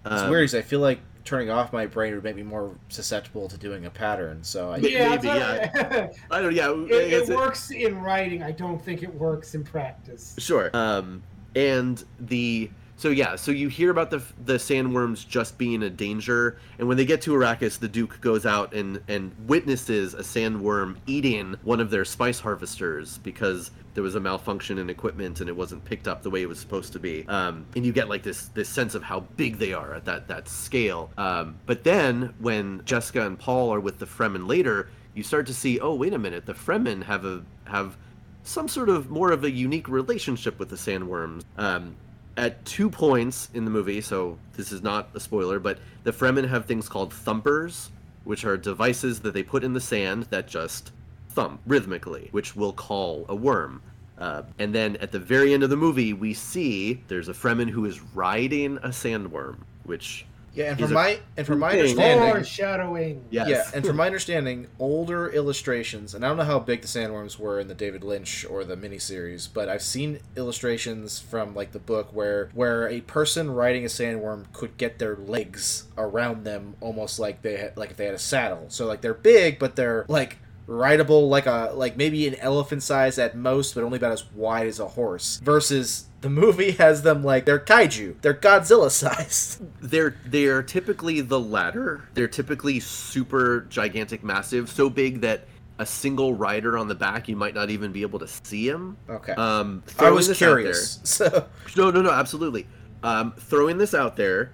It's 0.06 0.22
Um, 0.24 0.30
weird 0.30 0.42
because 0.44 0.56
I 0.56 0.62
feel 0.64 0.80
like 0.82 1.00
turning 1.24 1.50
off 1.50 1.72
my 1.72 1.86
brain 1.86 2.14
would 2.16 2.24
make 2.26 2.36
me 2.36 2.44
more 2.44 2.76
susceptible 2.90 3.48
to 3.48 3.58
doing 3.58 3.86
a 3.86 3.90
pattern. 3.90 4.44
So 4.44 4.72
I, 4.74 4.80
Maybe, 4.80 4.94
yeah, 4.94 5.72
yeah. 5.74 6.10
I 6.30 6.42
don't. 6.42 6.54
Yeah, 6.54 6.72
it, 6.72 7.30
it 7.30 7.36
works 7.36 7.72
in 7.72 8.02
writing. 8.02 8.44
I 8.44 8.52
don't 8.52 8.84
think 8.84 9.04
it 9.04 9.14
works 9.14 9.56
in 9.56 9.64
practice. 9.64 10.36
Sure. 10.40 10.70
Um, 10.74 11.24
and 11.56 12.04
the 12.20 12.70
so 13.04 13.10
yeah, 13.10 13.36
so 13.36 13.52
you 13.52 13.68
hear 13.68 13.92
about 13.92 14.12
the 14.12 14.24
the 14.46 14.54
sandworms 14.54 15.28
just 15.28 15.58
being 15.58 15.84
a 15.84 15.90
danger, 15.90 16.58
and 16.80 16.88
when 16.88 16.96
they 16.96 17.04
get 17.04 17.22
to 17.24 17.32
Arrakis, 17.32 17.78
the 17.78 17.90
Duke 17.90 18.22
goes 18.22 18.46
out 18.46 18.74
and 18.74 19.02
and 19.10 19.36
witnesses 19.46 20.14
a 20.14 20.22
sandworm 20.22 20.96
eating 21.06 21.58
one 21.64 21.82
of 21.82 21.90
their 21.90 22.06
spice 22.06 22.40
harvesters 22.40 23.18
because 23.18 23.72
there 23.94 24.04
was 24.04 24.16
a 24.16 24.22
malfunction 24.22 24.78
in 24.78 24.90
equipment 24.90 25.42
and 25.42 25.50
it 25.50 25.56
wasn't 25.58 25.84
picked 25.84 26.08
up 26.08 26.24
the 26.24 26.30
way 26.30 26.44
it 26.44 26.48
was 26.48 26.62
supposed 26.62 26.94
to 26.94 27.00
be. 27.00 27.28
Um, 27.28 27.66
and 27.76 27.86
you 27.86 27.92
get 27.92 28.08
like 28.08 28.24
this 28.24 28.48
this 28.48 28.70
sense 28.70 28.96
of 28.96 29.04
how 29.04 29.20
big 29.36 29.58
they 29.58 29.74
are 29.74 29.96
at 29.96 30.06
that 30.06 30.30
that 30.30 30.48
scale. 30.48 31.12
Um, 31.18 31.58
but 31.66 31.84
then 31.84 32.34
when 32.40 32.86
Jessica 32.86 33.26
and 33.26 33.38
Paul 33.38 33.74
are 33.74 33.82
with 33.82 34.00
the 34.00 34.06
Fremen 34.06 34.48
later, 34.48 34.88
you 35.14 35.24
start 35.24 35.46
to 35.48 35.54
see, 35.54 35.78
oh 35.82 35.94
wait 35.94 36.14
a 36.14 36.20
minute, 36.20 36.46
the 36.46 36.54
Fremen 36.54 37.04
have 37.04 37.26
a 37.26 37.44
have 37.66 37.98
some 38.44 38.70
sort 38.70 38.88
of 38.88 39.10
more 39.10 39.34
of 39.34 39.44
a 39.44 39.52
unique 39.52 39.90
relationship 39.90 40.58
with 40.58 40.70
the 40.70 40.78
sandworms. 40.78 41.44
Um, 41.58 41.98
at 42.38 42.64
two 42.66 42.90
points 42.90 43.50
in 43.54 43.66
the 43.66 43.72
movie, 43.72 44.02
so 44.02 44.38
this 44.56 44.72
is 44.72 44.82
not 44.82 45.10
a 45.14 45.20
spoiler, 45.20 45.60
but 45.60 45.80
the 46.04 46.12
Fremen 46.12 46.48
have 46.48 46.66
things 46.66 46.90
called 46.90 47.14
thumpers, 47.14 47.92
which 48.24 48.46
are 48.46 48.58
devices 48.58 49.20
that 49.22 49.34
they 49.34 49.44
put 49.44 49.64
in 49.64 49.74
the 49.74 49.82
sand 49.82 50.24
that 50.30 50.48
just 50.48 50.92
thump 51.30 51.62
rhythmically, 51.66 52.30
which 52.32 52.56
will 52.56 52.74
call 52.74 53.26
a 53.30 53.36
worm. 53.36 53.82
Uh, 54.18 54.44
and 54.60 54.74
then 54.74 54.96
at 54.98 55.12
the 55.12 55.20
very 55.20 55.54
end 55.54 55.64
of 55.64 55.70
the 55.70 55.76
movie, 55.76 56.14
we 56.14 56.34
see 56.34 57.02
there's 57.08 57.30
a 57.30 57.34
Fremen 57.34 57.70
who 57.70 57.86
is 57.86 58.02
riding 58.14 58.78
a 58.78 58.90
sandworm, 58.90 59.58
which 59.84 60.26
yeah, 60.54 60.66
and 60.72 60.78
He's 60.80 60.88
from 60.88 60.98
a 60.98 61.00
my 61.02 61.20
and 61.38 61.48
from 61.48 61.60
my 61.60 61.72
thing. 61.72 61.80
understanding, 61.80 62.32
Foreshadowing. 62.34 63.26
yes, 63.32 63.48
Yeah, 63.50 63.64
and 63.76 63.86
from 63.86 63.96
my 63.96 64.06
understanding, 64.06 64.68
older 64.80 65.30
illustrations, 65.30 66.14
and 66.14 66.24
I 66.24 66.28
don't 66.30 66.38
know 66.38 66.44
how 66.44 66.60
big 66.60 66.82
the 66.82 66.88
sandworms 66.88 67.40
were 67.40 67.60
in 67.60 67.68
the 67.68 67.74
David 67.74 68.04
Lynch 68.04 68.46
or 68.50 68.64
the 68.64 68.76
miniseries, 68.78 69.50
but 69.52 69.68
I've 69.70 69.82
seen 69.82 70.20
illustrations 70.36 71.20
from 71.20 71.56
like 71.56 71.72
the 71.72 71.80
book 71.80 72.10
where 72.14 72.50
where 72.54 72.88
a 72.88 73.02
person 73.02 73.50
riding 73.52 73.84
a 73.84 73.88
sandworm 73.88 74.46
could 74.54 74.78
get 74.78 75.00
their 75.00 75.16
legs 75.16 75.86
around 75.98 76.44
them 76.44 76.76
almost 76.82 77.20
like 77.20 77.42
they 77.42 77.58
had 77.58 77.76
like 77.78 77.92
if 77.92 77.98
they 77.98 78.06
had 78.06 78.16
a 78.16 78.20
saddle. 78.20 78.66
So 78.70 78.86
like 78.86 79.02
they're 79.02 79.14
big, 79.14 79.60
but 79.60 79.76
they're 79.76 80.06
like 80.08 80.38
rideable 80.68 81.28
like 81.30 81.46
a 81.46 81.72
like 81.74 81.98
maybe 81.98 82.28
an 82.28 82.36
elephant 82.36 82.84
size 82.84 83.18
at 83.20 83.36
most, 83.36 83.76
but 83.76 83.84
only 83.84 83.98
about 83.98 84.12
as 84.12 84.26
wide 84.34 84.68
as 84.68 84.80
a 84.80 84.88
horse. 84.88 85.40
Versus 85.44 86.06
the 86.22 86.30
movie 86.30 86.72
has 86.84 87.02
them 87.04 87.24
like 87.24 87.46
they're 87.46 87.60
kaiju, 87.60 88.22
they're 88.22 88.34
Godzilla 88.34 88.90
sized 88.90 89.62
they're 89.82 90.16
they're 90.26 90.64
typically 90.64 91.22
the 91.22 91.40
latter. 91.40 92.08
They're 92.14 92.28
typically 92.28 92.80
super 92.80 93.62
gigantic, 93.70 94.24
massive, 94.24 94.70
so 94.70 94.90
big 94.90 95.22
that 95.22 95.46
a 95.80 95.86
single 95.86 96.36
rider 96.36 96.78
on 96.78 96.88
the 96.88 96.96
back 96.96 97.28
you 97.28 97.36
might 97.36 97.56
not 97.56 97.70
even 97.72 97.92
be 97.92 98.04
able 98.04 98.20
to 98.20 98.28
see 98.28 98.68
him. 98.70 98.96
Okay, 99.10 99.34
Um, 99.34 99.82
I 100.00 100.12
was 100.12 100.28
this 100.28 100.38
out 100.38 100.46
there- 100.46 100.56
curious. 100.58 101.00
So 101.04 101.48
No, 101.76 101.90
no, 101.90 102.02
no, 102.04 102.12
absolutely. 102.12 102.68
Um, 103.02 103.34
throwing 103.38 103.78
this 103.80 103.94
out 103.94 104.16
there, 104.16 104.52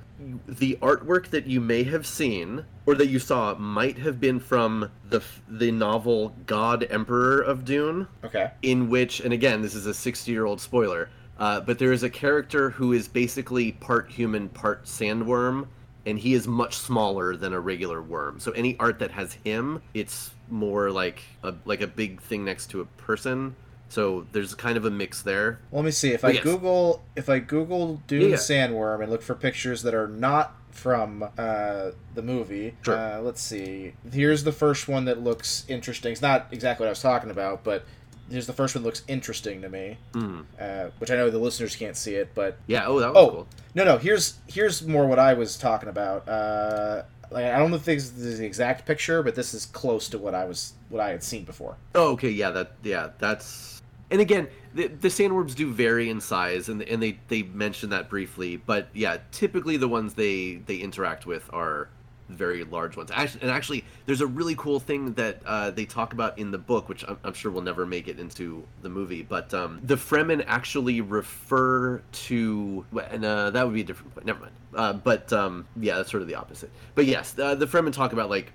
the 0.47 0.77
artwork 0.81 1.29
that 1.29 1.47
you 1.47 1.61
may 1.61 1.83
have 1.83 2.05
seen 2.05 2.65
or 2.85 2.95
that 2.95 3.07
you 3.07 3.19
saw 3.19 3.55
might 3.55 3.97
have 3.99 4.19
been 4.19 4.39
from 4.39 4.91
the 5.09 5.23
the 5.47 5.71
novel 5.71 6.35
God 6.45 6.85
Emperor 6.89 7.41
of 7.41 7.63
Dune, 7.63 8.07
okay. 8.23 8.51
in 8.61 8.89
which, 8.89 9.19
and 9.19 9.33
again, 9.33 9.61
this 9.61 9.75
is 9.75 9.85
a 9.85 9.93
sixty-year-old 9.93 10.59
spoiler, 10.59 11.09
uh, 11.37 11.61
but 11.61 11.79
there 11.79 11.93
is 11.93 12.03
a 12.03 12.09
character 12.09 12.71
who 12.71 12.93
is 12.93 13.07
basically 13.07 13.71
part 13.71 14.11
human, 14.11 14.49
part 14.49 14.85
sandworm, 14.85 15.67
and 16.05 16.19
he 16.19 16.33
is 16.33 16.47
much 16.47 16.75
smaller 16.75 17.35
than 17.35 17.53
a 17.53 17.59
regular 17.59 18.01
worm. 18.01 18.39
So 18.39 18.51
any 18.51 18.75
art 18.79 18.99
that 18.99 19.11
has 19.11 19.33
him, 19.33 19.81
it's 19.93 20.31
more 20.49 20.91
like 20.91 21.21
a 21.43 21.53
like 21.65 21.81
a 21.81 21.87
big 21.87 22.21
thing 22.21 22.43
next 22.43 22.67
to 22.71 22.81
a 22.81 22.85
person. 22.85 23.55
So 23.89 24.27
there's 24.31 24.53
kind 24.55 24.77
of 24.77 24.85
a 24.85 24.91
mix 24.91 25.21
there. 25.23 25.59
Let 25.71 25.83
me 25.83 25.91
see 25.91 26.11
if 26.13 26.21
But 26.21 26.27
I 26.29 26.33
yes. 26.35 26.43
Google 26.43 27.03
if 27.15 27.27
I 27.29 27.39
Google 27.39 28.01
Dune 28.07 28.29
Yeah. 28.31 28.35
Sandworm 28.37 29.01
and 29.01 29.11
look 29.11 29.21
for 29.23 29.35
pictures 29.35 29.81
that 29.83 29.93
are 29.95 30.07
not 30.07 30.55
from 30.71 31.23
uh, 31.37 31.91
the 32.15 32.21
movie. 32.21 32.75
Sure. 32.83 32.95
Uh, 32.97 33.19
let's 33.19 33.41
see. 33.41 33.93
Here's 34.13 34.43
the 34.43 34.51
first 34.51 34.87
one 34.87 35.05
that 35.05 35.21
looks 35.21 35.65
interesting. 35.67 36.11
It's 36.13 36.21
not 36.21 36.47
exactly 36.51 36.83
what 36.85 36.89
I 36.89 36.91
was 36.91 37.01
talking 37.01 37.31
about, 37.31 37.63
but 37.63 37.83
here's 38.29 38.45
the 38.45 38.53
first 38.53 38.75
one 38.75 38.83
that 38.83 38.87
looks 38.87 39.01
interesting 39.07 39.61
to 39.63 39.69
me. 39.69 39.97
Mm. 40.13 40.45
Uh, 40.59 40.89
which 40.99 41.09
I 41.09 41.15
know 41.15 41.29
the 41.31 41.39
listeners 41.39 41.75
can't 41.75 41.97
see 41.97 42.13
it, 42.13 42.29
but 42.35 42.57
Yeah. 42.67 42.85
Oh, 42.85 42.99
that 42.99 43.13
was 43.13 43.17
Oh. 43.17 43.29
cool. 43.31 43.47
no, 43.73 43.83
no. 43.83 43.97
Here's 43.97 44.35
here's 44.47 44.85
more 44.85 45.07
what 45.07 45.17
I 45.19 45.33
was 45.33 45.57
talking 45.57 45.89
about. 45.89 46.29
Uh, 46.29 47.01
like 47.31 47.45
I 47.45 47.57
don't 47.57 47.71
know 47.71 47.77
if 47.77 47.85
this 47.85 48.05
is 48.15 48.37
the 48.37 48.45
exact 48.45 48.85
picture, 48.85 49.23
but 49.23 49.33
this 49.35 49.53
is 49.55 49.65
close 49.65 50.07
to 50.09 50.17
what 50.19 50.35
I 50.35 50.45
was 50.45 50.73
what 50.89 51.01
I 51.01 51.09
had 51.09 51.23
seen 51.23 51.43
before. 51.43 51.75
Oh, 51.95 52.11
okay. 52.13 52.29
Yeah. 52.29 52.51
That. 52.51 52.73
Yeah. 52.83 53.09
That's. 53.17 53.78
And 54.11 54.22
again, 54.22 54.48
the, 54.73 54.88
the 54.88 55.07
sandworms 55.07 55.56
do 55.56 55.72
vary 55.72 56.10
in 56.10 56.22
size, 56.22 56.69
and 56.69 56.81
and 56.81 57.02
they 57.02 57.19
they 57.27 57.44
mention 57.44 57.90
that 57.90 58.10
briefly. 58.10 58.57
But 58.57 58.90
yeah, 58.94 59.18
typically 59.31 59.77
the 59.77 59.88
ones 59.88 60.14
they 60.14 60.56
they 60.56 60.77
interact 60.77 61.26
with 61.26 61.49
are 61.53 61.90
very 62.30 62.64
large 62.64 62.95
ones. 62.95 63.11
Actually, 63.14 63.41
and 63.41 63.52
actually, 63.52 63.84
there's 64.06 64.22
a 64.22 64.27
really 64.27 64.56
cool 64.56 64.80
thing 64.80 65.14
that 65.14 65.41
uh, 65.45 65.72
they 65.72 65.86
talk 65.86 66.14
about 66.14 66.38
in 66.38 66.52
the 66.52 66.57
book, 66.57 66.88
which 66.88 67.03
I'm, 67.07 67.18
I'm, 67.23 67.34
sure 67.34 67.52
will 67.52 67.61
never 67.61 67.86
make 67.86 68.07
it 68.07 68.19
into 68.19 68.64
the 68.81 68.90
movie. 68.90 69.23
But 69.23 69.53
um, 69.53 69.81
the 69.84 69.95
Fremen 69.95 70.44
actually 70.48 71.02
refer 71.02 72.02
to, 72.11 72.86
and 73.11 73.26
uh, 73.26 73.49
that 73.52 73.65
would 73.65 73.73
be 73.73 73.81
a 73.81 73.84
different 73.84 74.14
point. 74.14 74.26
Never 74.26 74.40
mind. 74.41 74.52
Uh, 74.76 74.94
but 74.94 75.34
um, 75.34 75.68
yeah, 75.80 75.95
that's 75.95 76.11
sort 76.11 76.22
of 76.22 76.27
the 76.27 76.36
opposite. 76.36 76.72
But 76.95 77.06
yes, 77.06 77.38
uh, 77.38 77.56
the 77.56 77.65
Fremen 77.65 77.94
talk 77.94 78.14
about 78.14 78.30
like 78.30 78.52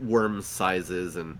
worm 0.00 0.42
sizes 0.42 1.16
and 1.16 1.38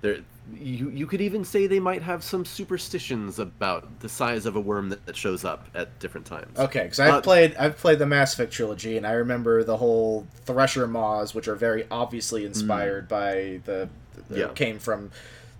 there 0.00 0.18
you 0.52 0.90
you 0.90 1.06
could 1.06 1.20
even 1.20 1.44
say 1.44 1.66
they 1.66 1.80
might 1.80 2.02
have 2.02 2.22
some 2.22 2.44
superstitions 2.44 3.38
about 3.38 4.00
the 4.00 4.08
size 4.08 4.44
of 4.44 4.56
a 4.56 4.60
worm 4.60 4.90
that, 4.90 5.04
that 5.06 5.16
shows 5.16 5.44
up 5.44 5.68
at 5.74 5.98
different 5.98 6.26
times. 6.26 6.58
Okay, 6.58 6.82
because 6.82 7.00
I've 7.00 7.14
uh, 7.14 7.20
played 7.22 7.56
I've 7.56 7.78
played 7.78 7.98
the 7.98 8.06
Mass 8.06 8.34
Effect 8.34 8.52
trilogy, 8.52 8.96
and 8.96 9.06
I 9.06 9.12
remember 9.12 9.64
the 9.64 9.78
whole 9.78 10.26
Thresher 10.44 10.86
Maws, 10.86 11.34
which 11.34 11.48
are 11.48 11.54
very 11.54 11.86
obviously 11.90 12.42
mm. 12.42 12.46
inspired 12.46 13.06
mm. 13.06 13.08
by 13.08 13.60
the, 13.64 13.88
the 14.28 14.38
yeah. 14.40 14.48
came 14.48 14.78
from 14.78 15.10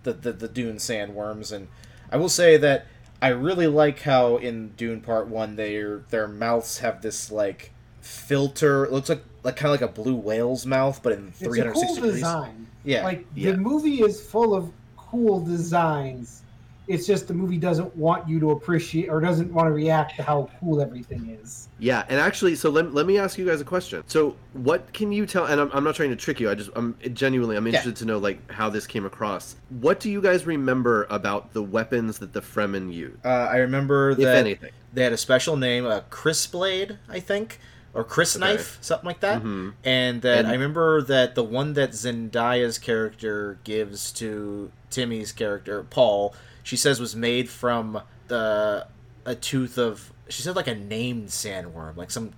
the, 0.03 0.13
the 0.13 0.33
the 0.33 0.49
Dune 0.49 0.77
sandworms, 0.77 1.51
and 1.51 1.69
I 2.13 2.19
will 2.19 2.29
say 2.29 2.59
that 2.59 2.87
I 3.23 3.29
really 3.29 3.67
like 3.67 4.03
how 4.03 4.37
in 4.37 4.71
Dune 4.77 5.01
Part 5.01 5.29
One 5.29 5.57
their 5.57 6.01
their 6.11 6.29
mouths 6.29 6.79
have 6.79 7.01
this 7.01 7.33
like 7.33 7.73
filter. 8.03 8.85
It 8.85 8.93
looks 8.93 9.09
like 9.09 9.25
like 9.43 9.57
kind 9.57 9.75
of 9.75 9.81
like 9.81 9.91
a 9.91 9.93
blue 9.93 10.17
whale's 10.17 10.67
mouth, 10.67 11.03
but 11.03 11.15
in 11.15 11.33
three 11.33 11.59
hundred 11.59 11.79
sixty 11.79 11.87
cool 11.87 12.05
degrees. 12.05 12.15
Design. 12.17 12.67
Yeah. 12.85 13.05
Like 13.05 13.27
yeah. 13.35 13.53
the 13.53 13.57
movie 13.59 14.03
is 14.03 14.21
full 14.21 14.55
of 14.55 14.73
cool 14.97 15.41
designs. 15.41 16.43
It's 16.87 17.07
just 17.07 17.29
the 17.29 17.35
movie 17.35 17.57
doesn't 17.57 17.97
want 17.97 18.29
you 18.29 18.39
to 18.41 18.51
appreciate 18.51 19.09
or 19.09 19.19
doesn't 19.19 19.51
want 19.51 19.69
to 19.69 19.73
react 19.73 20.17
to 20.17 20.23
how 20.23 20.51
cool 20.61 20.83
everything 20.83 21.39
is. 21.43 21.69
Yeah, 21.79 22.05
and 22.11 22.21
actually, 22.21 22.57
so 22.57 22.69
let, 22.69 22.93
let 22.93 23.07
me 23.07 23.17
ask 23.17 23.39
you 23.39 23.47
guys 23.47 23.63
a 23.63 23.65
question. 23.65 24.05
So, 24.07 24.37
what 24.53 24.93
can 24.93 25.11
you 25.11 25.25
tell? 25.25 25.47
And 25.47 25.63
I'm, 25.63 25.71
I'm 25.73 25.83
not 25.83 25.95
trying 25.95 26.11
to 26.11 26.17
trick 26.17 26.41
you. 26.41 26.51
I 26.51 26.55
just 26.55 26.69
I'm 26.77 26.95
genuinely 27.15 27.57
I'm 27.57 27.67
interested 27.67 27.91
yeah. 27.91 28.01
to 28.01 28.05
know 28.05 28.19
like 28.19 28.51
how 28.51 28.69
this 28.69 28.87
came 28.87 29.07
across. 29.07 29.57
What 29.71 29.99
do 29.99 30.11
you 30.11 30.21
guys 30.21 30.45
remember 30.45 31.07
about 31.09 31.55
the 31.55 31.63
weapons 31.63 32.19
that 32.19 32.35
the 32.35 32.43
Fremen 32.43 32.93
used? 32.93 33.25
Uh, 33.25 33.49
I 33.51 33.57
remember 33.57 34.15
that 34.17 34.37
anything. 34.37 34.73
they 34.93 35.05
had 35.05 35.15
a 35.15 35.19
special 35.19 35.57
name, 35.57 35.87
a 35.87 36.03
Chris 36.11 36.47
Blade, 36.47 36.99
I 37.09 37.19
think 37.19 37.61
or 37.95 38.05
Chris 38.05 38.37
okay. 38.37 38.45
Knife, 38.45 38.79
something 38.81 39.07
like 39.07 39.21
that. 39.21 39.39
Mm-hmm. 39.39 39.71
And 39.85 40.23
that 40.23 40.41
and... 40.41 40.49
I 40.49 40.53
remember 40.53 41.01
that 41.03 41.35
the 41.35 41.45
one 41.45 41.75
that 41.75 41.91
Zendaya's 41.93 42.79
character 42.79 43.59
gives 43.65 44.13
to 44.13 44.71
Timmy's 44.91 45.33
character 45.33 45.83
Paul, 45.85 46.35
she 46.63 46.77
says 46.77 47.01
was 47.01 47.15
made 47.15 47.49
from 47.49 48.03
the 48.29 48.87
a 49.25 49.35
tooth 49.35 49.79
of. 49.79 50.13
She 50.29 50.43
said 50.43 50.57
like 50.57 50.69
a 50.69 50.75
named 50.75 51.29
sandworm, 51.29 51.97
like 51.97 52.11
some. 52.11 52.33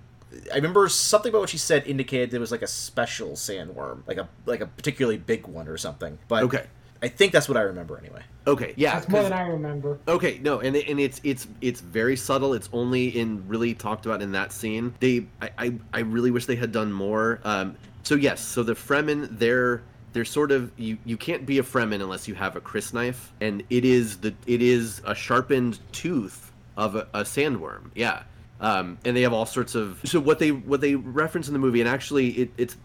I 0.51 0.55
remember 0.55 0.87
something 0.89 1.29
about 1.29 1.39
what 1.39 1.49
she 1.49 1.57
said 1.57 1.87
indicated 1.87 2.33
it 2.33 2.39
was 2.39 2.51
like 2.51 2.61
a 2.61 2.67
special 2.67 3.31
sandworm, 3.31 4.01
like 4.07 4.17
a 4.17 4.27
like 4.45 4.61
a 4.61 4.67
particularly 4.67 5.17
big 5.17 5.47
one 5.47 5.67
or 5.67 5.77
something. 5.77 6.19
But 6.27 6.43
okay, 6.43 6.65
I 7.01 7.07
think 7.07 7.31
that's 7.31 7.47
what 7.47 7.57
I 7.57 7.61
remember 7.61 7.97
anyway. 7.97 8.21
Okay, 8.45 8.73
yeah, 8.75 8.93
that's 8.93 9.09
more 9.09 9.23
than 9.23 9.33
I 9.33 9.47
remember. 9.47 9.99
Okay, 10.07 10.39
no, 10.41 10.59
and 10.59 10.75
and 10.75 10.99
it's 10.99 11.19
it's 11.23 11.47
it's 11.61 11.81
very 11.81 12.15
subtle. 12.15 12.53
It's 12.53 12.69
only 12.73 13.07
in 13.09 13.47
really 13.47 13.73
talked 13.73 14.05
about 14.05 14.21
in 14.21 14.31
that 14.31 14.51
scene. 14.51 14.93
They, 14.99 15.27
I, 15.41 15.49
I, 15.57 15.73
I 15.93 15.99
really 15.99 16.31
wish 16.31 16.45
they 16.45 16.55
had 16.55 16.71
done 16.71 16.91
more. 16.91 17.39
Um, 17.43 17.75
so 18.03 18.15
yes, 18.15 18.41
so 18.41 18.63
the 18.63 18.73
Fremen, 18.73 19.27
they're 19.37 19.83
they're 20.13 20.25
sort 20.25 20.51
of 20.51 20.71
you 20.77 20.97
you 21.05 21.17
can't 21.17 21.45
be 21.45 21.59
a 21.59 21.63
Fremen 21.63 22.01
unless 22.01 22.27
you 22.27 22.35
have 22.35 22.55
a 22.55 22.61
crysknife, 22.61 23.17
and 23.41 23.63
it 23.69 23.85
is 23.85 24.17
the 24.17 24.33
it 24.45 24.61
is 24.61 25.01
a 25.05 25.13
sharpened 25.13 25.79
tooth 25.91 26.51
of 26.77 26.95
a, 26.95 27.07
a 27.13 27.23
sandworm. 27.23 27.91
Yeah. 27.95 28.23
Um, 28.59 28.97
and 29.05 29.15
they 29.15 29.21
have 29.21 29.33
all 29.33 29.45
sorts 29.45 29.75
of 29.75 29.99
so 30.03 30.19
what 30.19 30.39
they 30.39 30.51
what 30.51 30.81
they 30.81 30.95
reference 30.95 31.47
in 31.47 31.53
the 31.53 31.59
movie 31.59 31.79
and 31.79 31.87
actually 31.87 32.29
it, 32.29 32.51
it's 32.57 32.75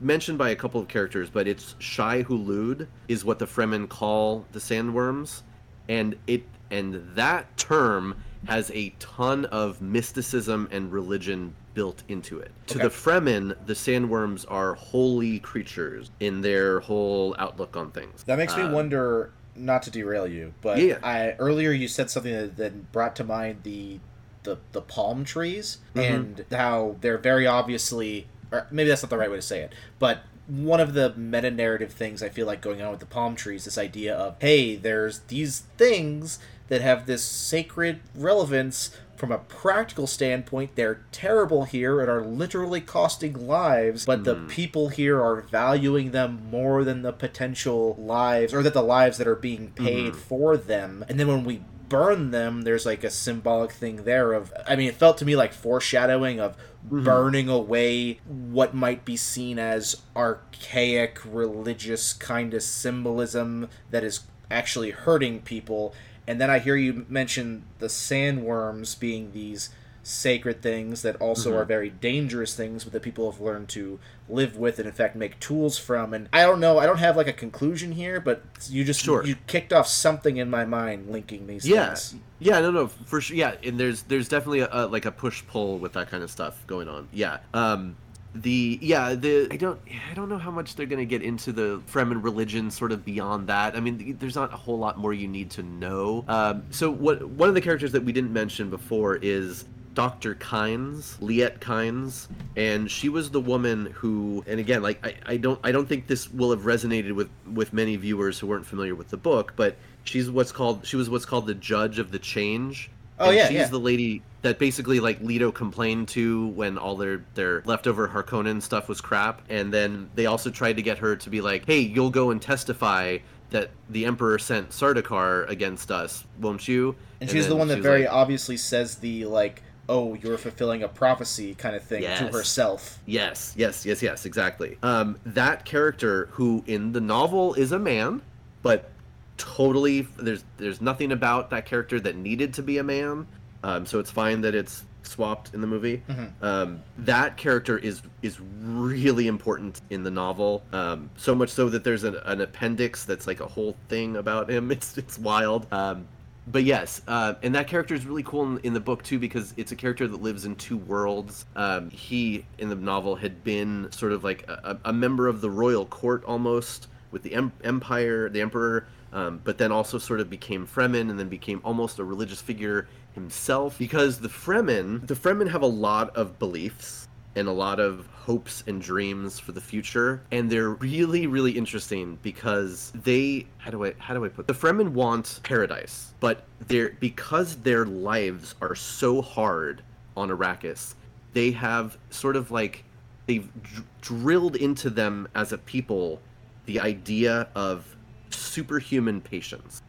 mentioned 0.00 0.38
by 0.38 0.50
a 0.50 0.56
couple 0.56 0.80
of 0.80 0.88
characters, 0.88 1.30
but 1.30 1.48
it's 1.48 1.74
Shai 1.78 2.22
Hulud 2.22 2.86
is 3.08 3.24
what 3.24 3.38
the 3.38 3.46
Fremen 3.46 3.88
call 3.88 4.44
the 4.52 4.58
sandworms, 4.58 5.42
and 5.88 6.16
it 6.26 6.44
and 6.70 7.02
that 7.14 7.56
term 7.56 8.16
has 8.46 8.70
a 8.74 8.90
ton 8.98 9.44
of 9.46 9.80
mysticism 9.80 10.68
and 10.70 10.92
religion 10.92 11.54
built 11.72 12.02
into 12.08 12.38
it. 12.38 12.52
Okay. 12.62 12.74
To 12.74 12.78
the 12.78 12.88
Fremen, 12.88 13.54
the 13.66 13.74
sandworms 13.74 14.44
are 14.48 14.74
holy 14.74 15.38
creatures 15.40 16.10
in 16.20 16.40
their 16.40 16.80
whole 16.80 17.34
outlook 17.38 17.76
on 17.76 17.90
things. 17.90 18.22
That 18.24 18.38
makes 18.38 18.56
me 18.56 18.62
uh, 18.62 18.72
wonder. 18.72 19.32
Not 19.56 19.84
to 19.84 19.90
derail 19.92 20.26
you, 20.26 20.52
but 20.62 20.78
yeah. 20.78 20.98
I 21.04 21.36
earlier 21.38 21.70
you 21.70 21.86
said 21.86 22.10
something 22.10 22.32
that, 22.32 22.56
that 22.56 22.90
brought 22.90 23.14
to 23.16 23.24
mind 23.24 23.60
the 23.62 24.00
the, 24.42 24.58
the 24.72 24.80
palm 24.80 25.24
trees 25.24 25.78
mm-hmm. 25.94 26.14
and 26.14 26.44
how 26.50 26.96
they're 27.00 27.18
very 27.18 27.46
obviously 27.46 28.26
or 28.50 28.66
maybe 28.70 28.88
that's 28.88 29.02
not 29.02 29.10
the 29.10 29.18
right 29.18 29.30
way 29.30 29.36
to 29.36 29.42
say 29.42 29.60
it, 29.60 29.72
but 29.98 30.22
one 30.46 30.80
of 30.80 30.92
the 30.92 31.14
meta 31.16 31.50
narrative 31.50 31.92
things 31.92 32.22
I 32.22 32.28
feel 32.28 32.46
like 32.46 32.60
going 32.60 32.82
on 32.82 32.90
with 32.90 33.00
the 33.00 33.06
palm 33.06 33.34
trees, 33.34 33.64
this 33.64 33.78
idea 33.78 34.14
of, 34.14 34.36
hey, 34.40 34.76
there's 34.76 35.20
these 35.20 35.60
things 35.78 36.38
that 36.68 36.80
have 36.80 37.06
this 37.06 37.22
sacred 37.22 38.00
relevance 38.14 38.96
from 39.16 39.30
a 39.32 39.38
practical 39.38 40.06
standpoint, 40.06 40.74
they're 40.74 41.00
terrible 41.12 41.64
here 41.64 42.00
and 42.00 42.10
are 42.10 42.22
literally 42.22 42.80
costing 42.80 43.46
lives, 43.46 44.04
but 44.04 44.20
mm. 44.20 44.24
the 44.24 44.34
hmm. 44.34 44.46
people 44.48 44.88
here 44.88 45.22
are 45.22 45.40
valuing 45.40 46.10
them 46.10 46.46
more 46.50 46.84
than 46.84 47.02
the 47.02 47.12
potential 47.12 47.94
lives, 47.98 48.52
or 48.52 48.62
that 48.62 48.74
the 48.74 48.82
lives 48.82 49.16
that 49.18 49.26
are 49.26 49.36
being 49.36 49.70
paid 49.70 50.12
mm. 50.12 50.16
for 50.16 50.56
them. 50.56 51.04
And 51.08 51.18
then 51.18 51.28
when 51.28 51.44
we 51.44 51.62
burn 51.88 52.30
them, 52.30 52.62
there's 52.62 52.86
like 52.86 53.04
a 53.04 53.10
symbolic 53.10 53.72
thing 53.72 54.04
there 54.04 54.32
of, 54.32 54.52
I 54.66 54.76
mean, 54.76 54.88
it 54.88 54.94
felt 54.94 55.18
to 55.18 55.24
me 55.24 55.36
like 55.36 55.52
foreshadowing 55.52 56.40
of 56.40 56.56
mm-hmm. 56.56 57.04
burning 57.04 57.48
away 57.48 58.20
what 58.26 58.74
might 58.74 59.04
be 59.04 59.16
seen 59.16 59.58
as 59.58 60.02
archaic 60.16 61.20
religious 61.24 62.12
kind 62.12 62.54
of 62.54 62.62
symbolism 62.62 63.68
that 63.90 64.04
is 64.04 64.20
actually 64.50 64.90
hurting 64.90 65.40
people. 65.40 65.94
And 66.26 66.40
then 66.40 66.50
I 66.50 66.58
hear 66.58 66.76
you 66.76 67.06
mention 67.08 67.64
the 67.78 67.86
sandworms 67.86 68.98
being 68.98 69.32
these 69.32 69.70
sacred 70.06 70.60
things 70.60 71.00
that 71.00 71.16
also 71.16 71.50
mm-hmm. 71.50 71.58
are 71.60 71.64
very 71.64 71.88
dangerous 71.88 72.54
things 72.54 72.84
but 72.84 72.92
that 72.92 73.02
people 73.02 73.30
have 73.30 73.40
learned 73.40 73.68
to 73.68 73.98
live 74.28 74.56
with 74.56 74.78
and 74.78 74.86
in 74.86 74.92
fact 74.92 75.16
make 75.16 75.40
tools 75.40 75.78
from 75.78 76.12
and 76.12 76.28
i 76.30 76.42
don't 76.42 76.60
know 76.60 76.78
i 76.78 76.84
don't 76.84 76.98
have 76.98 77.16
like 77.16 77.26
a 77.26 77.32
conclusion 77.32 77.92
here 77.92 78.20
but 78.20 78.42
you 78.68 78.84
just 78.84 79.02
sure. 79.02 79.24
you 79.24 79.34
kicked 79.46 79.72
off 79.72 79.88
something 79.88 80.36
in 80.36 80.50
my 80.50 80.64
mind 80.64 81.10
linking 81.10 81.46
these 81.46 81.66
yeah 81.66 81.86
things. 81.86 82.16
yeah 82.38 82.60
no 82.60 82.70
no 82.70 82.86
for 82.86 83.20
sure 83.20 83.34
yeah 83.34 83.54
and 83.62 83.80
there's 83.80 84.02
there's 84.02 84.28
definitely 84.28 84.60
a, 84.60 84.68
a, 84.70 84.86
like 84.86 85.06
a 85.06 85.10
push 85.10 85.42
pull 85.46 85.78
with 85.78 85.94
that 85.94 86.10
kind 86.10 86.22
of 86.22 86.30
stuff 86.30 86.66
going 86.66 86.86
on 86.86 87.08
yeah 87.10 87.38
um 87.54 87.96
the 88.34 88.78
yeah 88.82 89.14
the 89.14 89.46
i 89.52 89.56
don't 89.56 89.80
i 90.10 90.14
don't 90.14 90.28
know 90.28 90.38
how 90.38 90.50
much 90.50 90.74
they're 90.74 90.86
going 90.86 90.98
to 90.98 91.06
get 91.06 91.22
into 91.22 91.52
the 91.52 91.80
fremen 91.90 92.22
religion 92.22 92.70
sort 92.70 92.90
of 92.90 93.04
beyond 93.04 93.46
that 93.46 93.76
i 93.76 93.80
mean 93.80 94.16
there's 94.18 94.34
not 94.34 94.52
a 94.52 94.56
whole 94.56 94.78
lot 94.78 94.98
more 94.98 95.14
you 95.14 95.28
need 95.28 95.50
to 95.50 95.62
know 95.62 96.24
um, 96.26 96.64
so 96.70 96.90
what 96.90 97.24
one 97.24 97.48
of 97.48 97.54
the 97.54 97.60
characters 97.60 97.92
that 97.92 98.02
we 98.02 98.12
didn't 98.12 98.32
mention 98.32 98.70
before 98.70 99.16
is 99.22 99.66
Dr. 99.94 100.34
Kynes, 100.34 101.16
Liet 101.20 101.60
Kynes, 101.60 102.28
and 102.56 102.90
she 102.90 103.08
was 103.08 103.30
the 103.30 103.40
woman 103.40 103.86
who 103.94 104.44
and 104.46 104.60
again 104.60 104.82
like 104.82 105.04
I, 105.06 105.14
I 105.24 105.36
don't 105.36 105.58
I 105.62 105.72
don't 105.72 105.88
think 105.88 106.06
this 106.06 106.30
will 106.32 106.50
have 106.50 106.62
resonated 106.62 107.12
with 107.12 107.30
with 107.52 107.72
many 107.72 107.96
viewers 107.96 108.38
who 108.38 108.46
weren't 108.46 108.66
familiar 108.66 108.94
with 108.94 109.08
the 109.08 109.16
book, 109.16 109.54
but 109.56 109.76
she's 110.04 110.30
what's 110.30 110.52
called 110.52 110.86
she 110.86 110.96
was 110.96 111.08
what's 111.08 111.24
called 111.24 111.46
the 111.46 111.54
judge 111.54 111.98
of 111.98 112.10
the 112.10 112.18
change. 112.18 112.90
Oh 113.18 113.30
yeah, 113.30 113.46
she's 113.46 113.56
yeah. 113.56 113.66
the 113.68 113.78
lady 113.78 114.22
that 114.42 114.58
basically 114.58 115.00
like 115.00 115.20
Leto 115.20 115.52
complained 115.52 116.08
to 116.08 116.48
when 116.48 116.76
all 116.76 116.96
their 116.96 117.24
their 117.34 117.62
leftover 117.64 118.08
Harkonnen 118.08 118.60
stuff 118.60 118.88
was 118.88 119.00
crap, 119.00 119.42
and 119.48 119.72
then 119.72 120.10
they 120.14 120.26
also 120.26 120.50
tried 120.50 120.76
to 120.76 120.82
get 120.82 120.98
her 120.98 121.14
to 121.16 121.30
be 121.30 121.40
like, 121.40 121.66
"Hey, 121.66 121.80
you'll 121.80 122.10
go 122.10 122.30
and 122.30 122.42
testify 122.42 123.18
that 123.50 123.70
the 123.88 124.04
Emperor 124.04 124.38
sent 124.38 124.70
Sardaukar 124.70 125.48
against 125.48 125.92
us, 125.92 126.24
won't 126.40 126.66
you?" 126.66 126.88
And, 127.20 127.28
and 127.28 127.30
she's 127.30 127.46
the 127.46 127.54
one 127.54 127.68
that 127.68 127.78
very 127.78 128.02
like, 128.02 128.12
obviously 128.12 128.56
says 128.56 128.96
the 128.96 129.26
like 129.26 129.62
oh, 129.88 130.14
you're 130.14 130.38
fulfilling 130.38 130.82
a 130.82 130.88
prophecy 130.88 131.54
kind 131.54 131.76
of 131.76 131.82
thing 131.82 132.02
yes. 132.02 132.18
to 132.18 132.26
herself. 132.28 132.98
Yes, 133.06 133.54
yes, 133.56 133.84
yes, 133.84 134.02
yes, 134.02 134.24
exactly. 134.24 134.78
Um, 134.82 135.18
that 135.26 135.64
character, 135.64 136.28
who 136.32 136.64
in 136.66 136.92
the 136.92 137.00
novel 137.00 137.54
is 137.54 137.72
a 137.72 137.78
man, 137.78 138.22
but 138.62 138.90
totally 139.36 140.02
there's 140.16 140.44
there's 140.56 140.80
nothing 140.80 141.12
about 141.12 141.50
that 141.50 141.66
character 141.66 141.98
that 142.00 142.16
needed 142.16 142.54
to 142.54 142.62
be 142.62 142.78
a 142.78 142.84
man. 142.84 143.26
Um, 143.62 143.86
so 143.86 143.98
it's 143.98 144.10
fine 144.10 144.42
that 144.42 144.54
it's 144.54 144.84
swapped 145.02 145.54
in 145.54 145.60
the 145.60 145.66
movie. 145.66 146.02
Mm-hmm. 146.08 146.44
Um, 146.44 146.82
that 146.98 147.36
character 147.36 147.78
is 147.78 148.02
is 148.22 148.38
really 148.40 149.26
important 149.26 149.80
in 149.90 150.02
the 150.02 150.10
novel. 150.10 150.62
Um, 150.72 151.10
so 151.16 151.34
much 151.34 151.50
so 151.50 151.68
that 151.68 151.84
there's 151.84 152.04
an, 152.04 152.16
an, 152.24 152.40
appendix 152.40 153.04
that's 153.04 153.26
like 153.26 153.40
a 153.40 153.46
whole 153.46 153.76
thing 153.88 154.16
about 154.16 154.50
him. 154.50 154.70
It's 154.74 154.98
it's 154.98 155.18
wild. 155.18 155.66
Um, 155.72 156.06
but 156.46 156.64
yes, 156.64 157.00
uh, 157.08 157.34
and 157.42 157.54
that 157.54 157.68
character 157.68 157.94
is 157.94 158.04
really 158.04 158.22
cool 158.22 158.44
in, 158.44 158.58
in, 158.58 158.74
the 158.74 158.80
book 158.80 159.02
too 159.02 159.18
because 159.18 159.54
it's 159.56 159.72
a 159.72 159.76
character 159.76 160.06
that 160.06 160.20
lives 160.20 160.44
in 160.44 160.56
two 160.56 160.76
worlds. 160.76 161.46
Um, 161.56 161.88
he 161.90 162.44
in 162.58 162.68
the 162.68 162.74
novel 162.74 163.16
had 163.16 163.42
been 163.42 163.90
sort 163.90 164.12
of 164.12 164.24
like 164.24 164.46
a, 164.48 164.78
a, 164.84 164.92
member 164.92 165.26
of 165.26 165.40
the 165.40 165.48
royal 165.48 165.86
court 165.86 166.22
almost 166.24 166.88
with 167.10 167.22
the 167.22 167.34
em- 167.34 167.52
empire, 167.62 168.28
the 168.28 168.42
emperor, 168.42 168.86
um, 169.12 169.40
but 169.42 169.56
then 169.56 169.72
also 169.72 169.96
sort 169.96 170.20
of 170.20 170.28
became 170.28 170.66
Fremen 170.66 171.08
and 171.08 171.18
then 171.18 171.28
became 171.28 171.62
almost 171.64 171.98
a 171.98 172.04
religious 172.04 172.42
figure 172.42 172.88
himself. 173.14 173.78
Because 173.78 174.18
the 174.18 174.28
Fremen, 174.28 175.06
the 175.06 175.14
Fremen 175.14 175.50
have 175.50 175.62
a 175.62 175.66
lot 175.66 176.14
of 176.14 176.38
beliefs 176.38 177.03
and 177.36 177.48
a 177.48 177.52
lot 177.52 177.80
of 177.80 178.06
hopes 178.06 178.64
and 178.66 178.80
dreams 178.80 179.38
for 179.38 179.52
the 179.52 179.60
future. 179.60 180.22
And 180.30 180.50
they're 180.50 180.70
really 180.70 181.26
really 181.26 181.52
interesting 181.52 182.18
because 182.22 182.92
they 182.94 183.46
how 183.58 183.70
do 183.70 183.84
i 183.84 183.94
how 183.98 184.14
do 184.14 184.24
i 184.24 184.28
put 184.28 184.46
the 184.46 184.52
fremen 184.52 184.90
want 184.90 185.40
paradise 185.42 186.14
but 186.20 186.44
they're 186.68 186.96
because 187.00 187.56
their 187.56 187.86
lives 187.86 188.54
are 188.60 188.74
so 188.74 189.20
hard 189.20 189.82
on 190.16 190.28
arrakis 190.28 190.94
they 191.32 191.50
have 191.50 191.98
sort 192.10 192.36
of 192.36 192.50
like 192.50 192.84
they've 193.26 193.48
dr- 193.62 193.84
drilled 194.00 194.56
into 194.56 194.88
them 194.90 195.28
as 195.34 195.52
a 195.52 195.58
people 195.58 196.20
the 196.66 196.80
idea 196.80 197.48
of 197.54 197.96
superhuman 198.30 199.20
patience. 199.20 199.82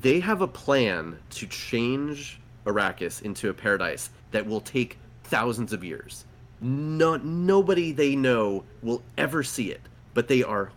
They 0.00 0.20
have 0.20 0.40
a 0.40 0.48
plan 0.48 1.18
to 1.30 1.46
change 1.46 2.40
arrakis 2.66 3.22
into 3.22 3.50
a 3.50 3.54
paradise 3.54 4.10
that 4.30 4.46
will 4.46 4.60
take 4.60 4.98
thousands 5.32 5.72
of 5.72 5.82
years. 5.82 6.26
No, 6.60 7.16
nobody 7.16 7.90
they 7.90 8.14
know 8.14 8.64
will 8.82 9.02
ever 9.16 9.42
see 9.42 9.70
it, 9.70 9.80
but 10.12 10.28
they 10.28 10.42
are 10.42 10.70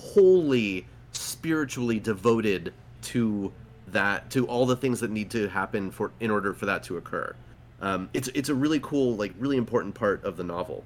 wholly 0.00 0.86
spiritually 1.12 2.00
devoted 2.00 2.72
to 3.02 3.52
that, 3.88 4.30
to 4.30 4.46
all 4.46 4.64
the 4.64 4.76
things 4.76 5.00
that 5.00 5.10
need 5.10 5.30
to 5.32 5.48
happen 5.48 5.90
for 5.90 6.10
in 6.20 6.30
order 6.30 6.54
for 6.54 6.64
that 6.64 6.82
to 6.84 6.96
occur. 6.96 7.36
Um, 7.82 8.08
it's 8.14 8.28
it's 8.28 8.48
a 8.48 8.54
really 8.54 8.80
cool, 8.80 9.14
like 9.14 9.34
really 9.38 9.58
important 9.58 9.94
part 9.94 10.24
of 10.24 10.38
the 10.38 10.42
novel. 10.42 10.84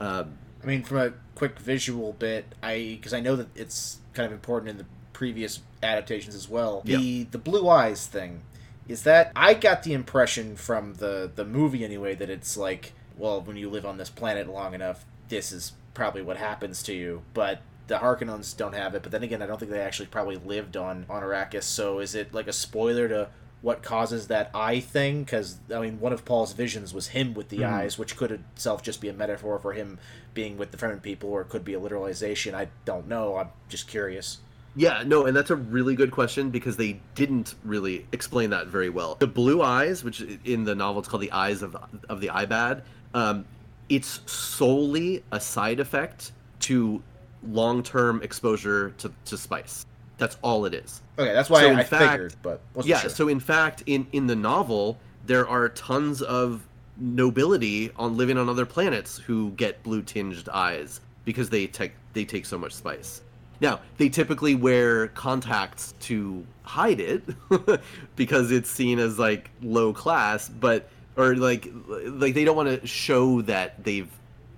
Um, 0.00 0.36
I 0.62 0.66
mean, 0.66 0.82
from 0.82 0.98
a 0.98 1.12
quick 1.36 1.60
visual 1.60 2.12
bit, 2.14 2.44
I 2.60 2.98
because 2.98 3.14
I 3.14 3.20
know 3.20 3.36
that 3.36 3.56
it's 3.56 4.00
kind 4.14 4.26
of 4.26 4.32
important 4.32 4.68
in 4.68 4.78
the 4.78 4.86
previous 5.12 5.60
adaptations 5.82 6.34
as 6.34 6.48
well. 6.48 6.82
Yeah. 6.84 6.98
The 6.98 7.22
the 7.24 7.38
blue 7.38 7.68
eyes 7.68 8.06
thing 8.08 8.42
is 8.90 9.04
that 9.04 9.30
I 9.36 9.54
got 9.54 9.84
the 9.84 9.92
impression 9.92 10.56
from 10.56 10.94
the 10.94 11.30
the 11.32 11.44
movie 11.44 11.84
anyway 11.84 12.16
that 12.16 12.28
it's 12.28 12.56
like, 12.56 12.92
well, 13.16 13.40
when 13.40 13.56
you 13.56 13.70
live 13.70 13.86
on 13.86 13.98
this 13.98 14.10
planet 14.10 14.48
long 14.48 14.74
enough, 14.74 15.04
this 15.28 15.52
is 15.52 15.72
probably 15.94 16.22
what 16.22 16.36
happens 16.36 16.82
to 16.82 16.92
you. 16.92 17.22
But 17.32 17.62
the 17.86 17.98
Harkonnens 17.98 18.56
don't 18.56 18.72
have 18.74 18.94
it. 18.96 19.02
But 19.04 19.12
then 19.12 19.22
again, 19.22 19.42
I 19.42 19.46
don't 19.46 19.58
think 19.60 19.70
they 19.70 19.80
actually 19.80 20.06
probably 20.06 20.36
lived 20.36 20.76
on 20.76 21.06
on 21.08 21.22
Arrakis. 21.22 21.62
So 21.62 22.00
is 22.00 22.16
it 22.16 22.34
like 22.34 22.48
a 22.48 22.52
spoiler 22.52 23.08
to 23.08 23.28
what 23.62 23.82
causes 23.84 24.26
that 24.26 24.50
eye 24.54 24.80
thing? 24.80 25.22
Because 25.22 25.58
I 25.72 25.78
mean, 25.80 26.00
one 26.00 26.12
of 26.12 26.24
Paul's 26.24 26.52
visions 26.52 26.92
was 26.92 27.08
him 27.08 27.32
with 27.32 27.48
the 27.50 27.58
Mhm. 27.58 27.72
eyes, 27.72 27.96
which 27.96 28.16
could 28.16 28.32
itself 28.32 28.82
just 28.82 29.00
be 29.00 29.08
a 29.08 29.12
metaphor 29.12 29.60
for 29.60 29.72
him 29.72 29.98
being 30.34 30.56
with 30.58 30.72
the 30.72 30.76
Fremen 30.76 31.00
people, 31.00 31.30
or 31.30 31.42
it 31.42 31.48
could 31.48 31.64
be 31.64 31.74
a 31.74 31.80
literalization. 31.80 32.54
I 32.54 32.68
don't 32.84 33.06
know. 33.06 33.36
I'm 33.36 33.50
just 33.68 33.86
curious. 33.86 34.38
Yeah, 34.76 35.02
no, 35.04 35.26
and 35.26 35.36
that's 35.36 35.50
a 35.50 35.56
really 35.56 35.96
good 35.96 36.10
question 36.12 36.50
because 36.50 36.76
they 36.76 37.00
didn't 37.14 37.54
really 37.64 38.06
explain 38.12 38.50
that 38.50 38.68
very 38.68 38.88
well. 38.88 39.16
The 39.16 39.26
blue 39.26 39.62
eyes, 39.62 40.04
which 40.04 40.20
in 40.44 40.64
the 40.64 40.74
novel 40.74 41.00
it's 41.00 41.08
called 41.08 41.22
the 41.22 41.32
eyes 41.32 41.62
of 41.62 41.76
of 42.08 42.20
the 42.20 42.28
Ibad, 42.28 42.82
um, 43.14 43.44
it's 43.88 44.20
solely 44.30 45.24
a 45.32 45.40
side 45.40 45.80
effect 45.80 46.32
to 46.60 47.02
long 47.48 47.82
term 47.82 48.22
exposure 48.22 48.90
to, 48.98 49.10
to 49.24 49.36
spice. 49.36 49.86
That's 50.18 50.36
all 50.42 50.66
it 50.66 50.74
is. 50.74 51.00
Okay, 51.18 51.32
that's 51.32 51.50
why 51.50 51.62
So, 51.62 51.70
I, 51.72 51.78
I 51.80 51.84
fact- 51.84 52.12
figured, 52.12 52.34
but 52.42 52.60
yeah, 52.84 53.00
sure. 53.00 53.10
so 53.10 53.28
in 53.28 53.40
fact, 53.40 53.82
in 53.86 54.06
in 54.12 54.26
the 54.28 54.36
novel, 54.36 54.98
there 55.26 55.48
are 55.48 55.68
tons 55.70 56.22
of 56.22 56.62
nobility 56.96 57.90
on 57.96 58.16
living 58.16 58.36
on 58.38 58.48
other 58.48 58.66
planets 58.66 59.18
who 59.18 59.50
get 59.52 59.82
blue 59.82 60.02
tinged 60.02 60.48
eyes 60.52 61.00
because 61.24 61.50
they 61.50 61.66
take 61.66 61.92
they 62.12 62.24
take 62.24 62.46
so 62.46 62.56
much 62.58 62.72
spice. 62.74 63.22
Now, 63.60 63.80
they 63.98 64.08
typically 64.08 64.54
wear 64.54 65.08
contacts 65.08 65.94
to 66.00 66.46
hide 66.62 67.00
it 67.00 67.22
because 68.16 68.50
it's 68.50 68.70
seen 68.70 68.98
as 68.98 69.18
like 69.18 69.50
low 69.62 69.92
class, 69.92 70.48
but 70.48 70.88
or 71.16 71.36
like 71.36 71.68
like 71.88 72.34
they 72.34 72.44
don't 72.44 72.56
want 72.56 72.80
to 72.80 72.86
show 72.86 73.42
that 73.42 73.84
they've 73.84 74.08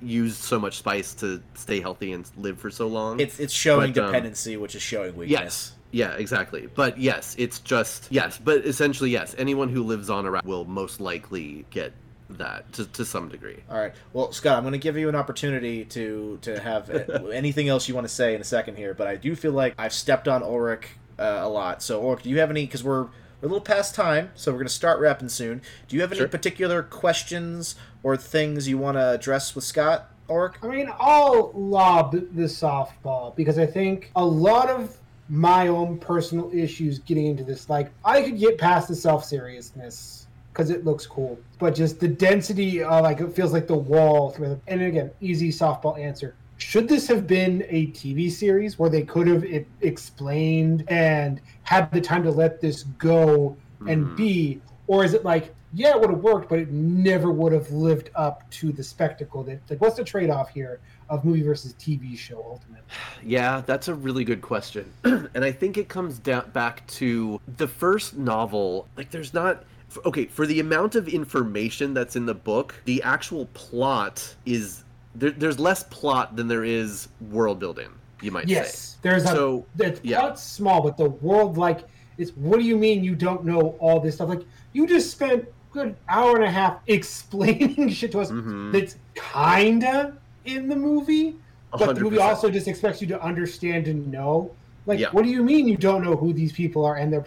used 0.01 0.37
so 0.39 0.59
much 0.59 0.79
spice 0.79 1.15
to 1.15 1.43
stay 1.55 1.81
healthy 1.81 2.13
and 2.13 2.29
live 2.37 2.59
for 2.59 2.71
so 2.71 2.87
long. 2.89 3.21
it's 3.21 3.39
it's 3.41 3.53
showing 3.53 3.93
But, 3.93 4.03
um, 4.05 4.13
dependency, 4.13 4.57
which 4.57 4.75
is 4.75 4.83
showing 4.83 5.17
weakness. 5.17 5.41
Yes. 5.41 5.73
Yeah, 5.95 6.13
exactly. 6.13 6.69
But 6.75 6.99
yes, 6.99 7.35
it's 7.39 7.59
just 7.59 8.09
yes, 8.11 8.39
but 8.43 8.65
essentially 8.65 9.11
yes, 9.11 9.35
anyone 9.37 9.69
who 9.69 9.83
lives 9.83 10.09
on 10.09 10.25
a 10.25 10.31
rat 10.31 10.45
will 10.45 10.65
most 10.65 11.01
likely 11.01 11.67
get 11.71 11.93
that 12.39 12.73
to, 12.75 12.87
to 12.87 13.05
some 13.05 13.29
degree. 13.29 13.59
All 13.71 13.79
right. 13.79 13.93
Well, 14.13 14.33
Scott, 14.33 14.57
I'm 14.57 14.63
going 14.63 14.73
to 14.73 14.79
give 14.79 14.97
you 14.97 15.09
an 15.09 15.15
opportunity 15.15 15.85
to 15.87 16.39
to 16.43 16.61
have 16.61 16.91
anything 17.33 17.69
else 17.69 17.89
you 17.89 17.95
want 17.95 18.07
to 18.07 18.13
say 18.13 18.35
in 18.35 18.41
a 18.41 18.45
second 18.45 18.77
here, 18.77 18.95
but 18.95 19.07
I 19.07 19.17
do 19.17 19.35
feel 19.35 19.53
like 19.53 19.75
I've 19.79 19.93
stepped 19.93 20.29
on 20.29 20.43
Ulrich 20.43 20.89
uh, 21.19 21.41
a 21.43 21.49
lot. 21.49 21.83
So, 21.83 22.03
Ulrich, 22.03 22.23
do 22.25 22.31
you 22.31 22.41
have 22.41 22.51
any? 22.51 22.67
Because 22.67 22.83
we're 22.85 23.09
we're 23.43 23.49
a 23.49 23.51
little 23.51 23.61
past 23.61 23.97
time, 23.97 24.31
so 24.37 24.53
we're 24.53 24.59
going 24.59 24.69
to 24.69 24.73
start 24.73 25.01
wrapping 25.01 25.29
soon. 25.29 25.63
Do 25.89 25.97
you 25.97 26.03
have 26.03 26.13
any 26.13 26.21
Sure. 26.21 26.29
particular 26.29 26.83
questions 26.85 27.75
or 28.05 28.17
things 28.17 28.69
you 28.69 28.79
want 28.79 28.97
to 28.97 29.11
address 29.11 29.57
with 29.57 29.65
Scott, 29.65 30.11
Ulrich? 30.31 30.55
I 30.63 30.69
mean, 30.69 30.89
I'll 31.01 31.51
lob 31.53 32.13
the 32.13 32.45
softball 32.45 33.35
because 33.35 33.59
I 33.59 33.67
think 33.67 34.13
a 34.15 34.25
lot 34.25 34.71
of 34.71 34.97
my 35.29 35.67
own 35.67 35.99
personal 35.99 36.53
issues 36.55 37.01
getting 37.01 37.27
into 37.27 37.43
this, 37.43 37.69
like, 37.69 37.91
I 38.05 38.23
could 38.23 38.39
get 38.39 38.59
past 38.59 38.87
the 38.87 38.95
self 38.95 39.25
seriousness 39.25 40.29
because 40.53 40.71
it 40.71 40.85
looks 40.85 41.07
cool, 41.07 41.39
but 41.59 41.75
just 41.75 41.99
the 41.99 42.09
density, 42.09 42.83
uh, 42.83 43.01
like, 43.01 43.21
it 43.21 43.33
feels 43.35 43.53
like 43.53 43.67
the 43.67 43.77
wall 43.77 44.31
through. 44.31 44.61
And 44.67 44.83
again, 44.83 45.11
easy 45.21 45.49
softball 45.51 45.99
answer. 45.99 46.35
Should 46.59 46.89
this 46.89 47.07
have 47.09 47.27
been 47.27 47.65
a 47.69 47.87
TV 47.89 48.31
series 48.31 48.79
where 48.79 48.91
they 48.91 49.03
could 49.03 49.27
have 49.27 49.45
explained 49.81 50.85
and 50.89 51.41
had 51.63 51.91
the 51.91 52.01
time 52.01 52.23
to 52.25 52.31
let 52.31 52.61
this 52.61 52.85
go 52.99 53.57
and 53.89 54.07
Mhm. 54.07 54.17
be, 54.17 54.61
or 54.87 55.05
is 55.05 55.15
it 55.15 55.25
like, 55.25 55.55
yeah, 55.73 55.91
it 55.91 56.01
would 56.01 56.11
have 56.11 56.23
worked, 56.23 56.51
but 56.51 56.59
it 56.59 56.71
never 56.71 57.33
would 57.33 57.53
have 57.53 57.71
lived 57.71 58.11
up 58.15 58.49
to 58.51 58.73
the 58.73 58.83
spectacle 58.83 59.43
that 59.45 59.59
like 59.71 59.81
what's 59.81 59.97
the 59.97 60.05
trade 60.05 60.29
off 60.29 60.51
here 60.51 60.81
of 61.09 61.25
movie 61.25 61.43
versus 61.43 61.73
TV 61.75 62.17
show 62.17 62.45
ultimately? 62.47 62.83
Yeah, 63.25 63.63
that's 63.65 63.89
a 63.89 63.95
really 63.95 64.25
good 64.25 64.43
question. 64.43 64.93
and 65.05 65.45
I 65.45 65.51
think 65.51 65.79
it 65.79 65.89
comes 65.89 66.19
down 66.19 66.51
back 66.51 66.87
to 66.89 67.41
the 67.57 67.67
first 67.67 68.17
novel. 68.19 68.87
Like, 68.97 69.11
there's 69.11 69.33
not. 69.33 69.65
Okay, 70.05 70.27
for 70.27 70.47
the 70.47 70.61
amount 70.61 70.95
of 70.95 71.09
information 71.09 71.95
that's 71.95 72.17
in 72.17 72.27
the 72.27 72.35
book, 72.35 72.75
the 72.85 73.03
actual 73.03 73.47
plot 73.55 74.35
is. 74.47 74.85
There, 75.15 75.31
there's 75.31 75.59
less 75.59 75.83
plot 75.85 76.37
than 76.37 76.49
there 76.49 76.65
is 76.65 77.09
world 77.31 77.59
building, 77.59 77.91
you 78.23 78.31
might 78.31 78.47
say. 78.49 78.55
Yes, 78.55 78.97
there's 79.03 79.25
a 79.25 79.29
So, 79.29 79.67
the 79.77 79.99
yeah. 80.03 80.21
plot's 80.21 80.43
small, 80.43 80.81
but 80.83 80.97
the 80.97 81.11
world 81.11 81.59
like 81.59 81.81
it's 82.17 82.31
what 82.33 82.59
do 82.59 82.65
you 82.65 82.77
mean 82.79 83.05
you 83.05 83.15
don't 83.15 83.45
know 83.45 83.77
all 83.79 84.01
this 84.01 84.15
stuff? 84.15 84.31
Like 84.31 84.43
you 84.73 84.87
just 84.87 85.11
spent 85.11 85.43
a 85.43 85.47
good 85.71 85.97
hour 86.09 86.37
and 86.37 86.45
a 86.45 86.51
half 86.51 86.79
explaining 86.87 87.91
shit 87.91 88.13
to 88.13 88.21
us 88.21 88.31
Mhm. 88.31 88.73
that's 88.73 88.97
kinda 89.15 90.17
in 90.47 90.69
the 90.69 90.77
movie, 90.77 91.37
but 91.71 91.95
the 91.95 92.01
movie 92.01 92.19
also 92.19 92.51
just 92.51 92.67
expects 92.69 93.01
you 93.03 93.07
to 93.09 93.23
understand 93.23 93.89
and 93.89 94.11
know. 94.11 94.51
Like, 94.87 94.99
Yeah. 94.99 95.09
what 95.13 95.25
do 95.25 95.31
you 95.31 95.43
mean 95.43 95.69
you 95.69 95.77
don't 95.77 96.03
know 96.03 96.17
who 96.17 96.33
these 96.33 96.53
people 96.53 96.85
are 96.87 96.97
and 96.97 97.13
their 97.13 97.21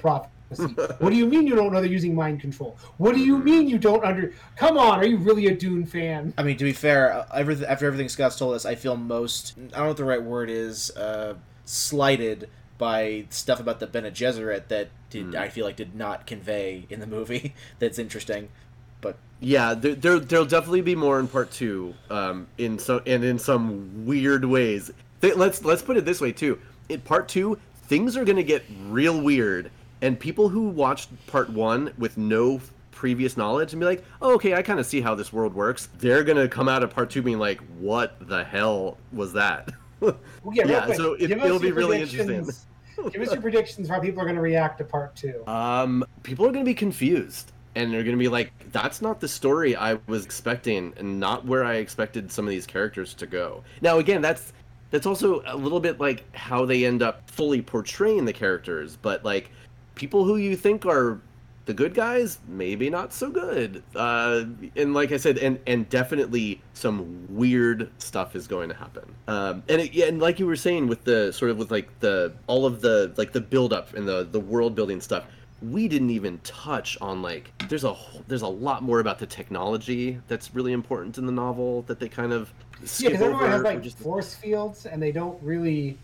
prophecy? 0.55 0.93
what 0.99 1.09
do 1.09 1.15
you 1.15 1.25
mean 1.25 1.45
you 1.47 1.55
don't 1.55 1.71
know 1.71 1.79
they're 1.81 1.89
using 1.89 2.15
mind 2.15 2.41
control? 2.41 2.77
What 2.97 3.15
do 3.15 3.21
you 3.21 3.37
mean 3.37 3.67
you 3.67 3.77
don't 3.77 4.03
under? 4.03 4.33
Come 4.55 4.77
on, 4.77 4.99
are 4.99 5.05
you 5.05 5.17
really 5.17 5.47
a 5.47 5.55
Dune 5.55 5.85
fan? 5.85 6.33
I 6.37 6.43
mean, 6.43 6.57
to 6.57 6.63
be 6.63 6.73
fair, 6.73 7.13
uh, 7.13 7.25
everything, 7.33 7.65
after 7.67 7.85
everything 7.85 8.09
Scott's 8.09 8.37
told 8.37 8.55
us, 8.55 8.65
I 8.65 8.75
feel 8.75 8.95
most, 8.97 9.53
I 9.57 9.61
don't 9.61 9.71
know 9.79 9.87
what 9.87 9.97
the 9.97 10.03
right 10.05 10.23
word 10.23 10.49
is, 10.49 10.91
uh, 10.97 11.35
slighted 11.65 12.49
by 12.77 13.25
stuff 13.29 13.59
about 13.59 13.79
the 13.79 13.87
Bene 13.87 14.11
Gesserit 14.11 14.67
that 14.67 14.89
did, 15.09 15.27
Hmm. 15.27 15.37
I 15.37 15.49
feel 15.49 15.65
like 15.65 15.75
did 15.77 15.95
not 15.95 16.27
convey 16.27 16.85
in 16.89 16.99
the 16.99 17.07
movie 17.07 17.53
that's 17.79 17.97
interesting. 17.99 18.49
But 19.01 19.17
Yeah, 19.39 19.73
there, 19.73 19.95
there 19.95 20.19
there'll 20.19 20.45
definitely 20.45 20.81
be 20.81 20.95
more 20.95 21.19
in 21.19 21.27
part 21.27 21.51
two, 21.51 21.93
um, 22.09 22.47
in 22.57 22.79
so 22.79 23.01
and 23.05 23.23
in 23.23 23.39
some 23.39 24.05
weird 24.05 24.43
ways. 24.45 24.91
Th- 25.21 25.35
let's 25.35 25.63
let's 25.63 25.81
put 25.81 25.95
it 25.95 26.03
this 26.05 26.19
way 26.19 26.31
too. 26.33 26.59
In 26.89 26.99
part 27.01 27.29
two, 27.29 27.57
things 27.83 28.17
are 28.17 28.25
gonna 28.25 28.43
get 28.43 28.63
real 28.89 29.21
weird, 29.21 29.71
and 30.05 30.19
people 30.19 30.49
who 30.49 30.69
watched 30.69 31.09
part 31.25 31.49
one 31.49 31.91
with 31.97 32.15
no 32.15 32.61
previous 32.91 33.35
knowledge 33.35 33.73
and 33.73 33.79
be 33.79 33.87
like, 33.87 34.03
"Oh, 34.21 34.35
okay, 34.35 34.53
I 34.53 34.61
kind 34.61 34.79
of 34.79 34.85
see 34.85 35.01
how 35.01 35.15
this 35.15 35.33
world 35.33 35.55
works," 35.55 35.89
they're 35.97 36.23
gonna 36.23 36.47
come 36.47 36.69
out 36.69 36.83
of 36.83 36.91
part 36.91 37.09
two 37.09 37.23
being 37.23 37.39
like, 37.39 37.59
"What 37.79 38.15
the 38.21 38.43
hell 38.43 38.97
was 39.11 39.33
that?" 39.33 39.73
Well, 40.01 40.17
yeah, 40.53 40.67
Yeah, 40.67 40.93
so 40.93 41.13
it, 41.13 41.31
it'll 41.31 41.57
be 41.57 41.71
really 41.71 42.01
interesting. 42.01 42.45
give 43.11 43.21
us 43.21 43.31
your 43.31 43.41
predictions 43.41 43.87
for 43.87 43.95
how 43.95 43.99
people 43.99 44.21
are 44.21 44.25
going 44.25 44.35
to 44.35 44.41
react 44.41 44.77
to 44.77 44.83
part 44.83 45.15
two. 45.15 45.41
Um, 45.47 46.05
people 46.21 46.45
are 46.45 46.51
going 46.51 46.63
to 46.65 46.69
be 46.69 46.75
confused, 46.75 47.53
and 47.75 47.91
they're 47.91 48.03
going 48.03 48.15
to 48.15 48.19
be 48.19 48.27
like, 48.27 48.51
"That's 48.71 49.01
not 49.01 49.19
the 49.19 49.27
story 49.27 49.75
I 49.75 49.97
was 50.05 50.25
expecting, 50.25 50.93
and 50.97 51.19
not 51.19 51.45
where 51.45 51.63
I 51.63 51.75
expected 51.75 52.31
some 52.31 52.45
of 52.45 52.51
these 52.51 52.67
characters 52.67 53.15
to 53.15 53.25
go." 53.25 53.63
Now, 53.81 53.97
again, 53.97 54.21
that's 54.21 54.53
that's 54.91 55.05
also 55.05 55.41
a 55.47 55.57
little 55.57 55.79
bit 55.79 55.99
like 55.99 56.23
how 56.35 56.65
they 56.65 56.85
end 56.85 57.01
up 57.01 57.29
fully 57.29 57.61
portraying 57.61 58.25
the 58.25 58.33
characters, 58.33 58.97
but 59.01 59.25
like 59.25 59.49
people 59.95 60.25
who 60.25 60.37
you 60.37 60.55
think 60.55 60.85
are 60.85 61.21
the 61.65 61.73
good 61.73 61.95
guys 61.95 62.39
maybe 62.47 62.89
not 62.89 63.11
so 63.11 63.31
good. 63.31 63.83
Uh, 63.95 64.45
and 64.75 64.93
like 64.93 65.11
i 65.11 65.17
said 65.17 65.37
and 65.39 65.59
and 65.65 65.89
definitely 65.89 66.61
some 66.73 67.25
weird 67.29 67.89
stuff 67.97 68.35
is 68.35 68.47
going 68.47 68.69
to 68.69 68.75
happen. 68.75 69.15
Um, 69.27 69.63
and 69.67 69.81
it, 69.81 69.93
yeah, 69.93 70.05
and 70.05 70.19
like 70.21 70.39
you 70.39 70.45
were 70.45 70.55
saying 70.55 70.87
with 70.87 71.03
the 71.05 71.31
sort 71.33 71.51
of 71.51 71.57
with 71.57 71.71
like 71.71 71.99
the 71.99 72.33
all 72.47 72.65
of 72.65 72.81
the 72.81 73.13
like 73.17 73.31
the 73.33 73.41
build 73.41 73.73
up 73.73 73.93
and 73.95 74.07
the 74.07 74.25
the 74.25 74.39
world 74.39 74.75
building 74.75 75.01
stuff 75.01 75.25
we 75.61 75.87
didn't 75.87 76.09
even 76.09 76.39
touch 76.39 76.97
on 77.01 77.21
like 77.21 77.51
there's 77.69 77.83
a 77.83 77.95
there's 78.27 78.41
a 78.41 78.47
lot 78.47 78.83
more 78.83 78.99
about 78.99 79.19
the 79.19 79.25
technology 79.25 80.19
that's 80.27 80.53
really 80.53 80.73
important 80.73 81.17
in 81.17 81.25
the 81.25 81.31
novel 81.31 81.81
that 81.83 81.99
they 81.99 82.09
kind 82.09 82.33
of 82.33 82.53
Yeah, 82.97 83.09
skip 83.09 83.11
because 83.11 83.21
everyone 83.21 83.49
has 83.49 83.63
like 83.63 83.81
just 83.81 83.97
force 83.99 84.35
fields, 84.35 84.85
and 84.85 85.01
they 85.01 85.11
don't 85.11 85.41
really 85.41 85.97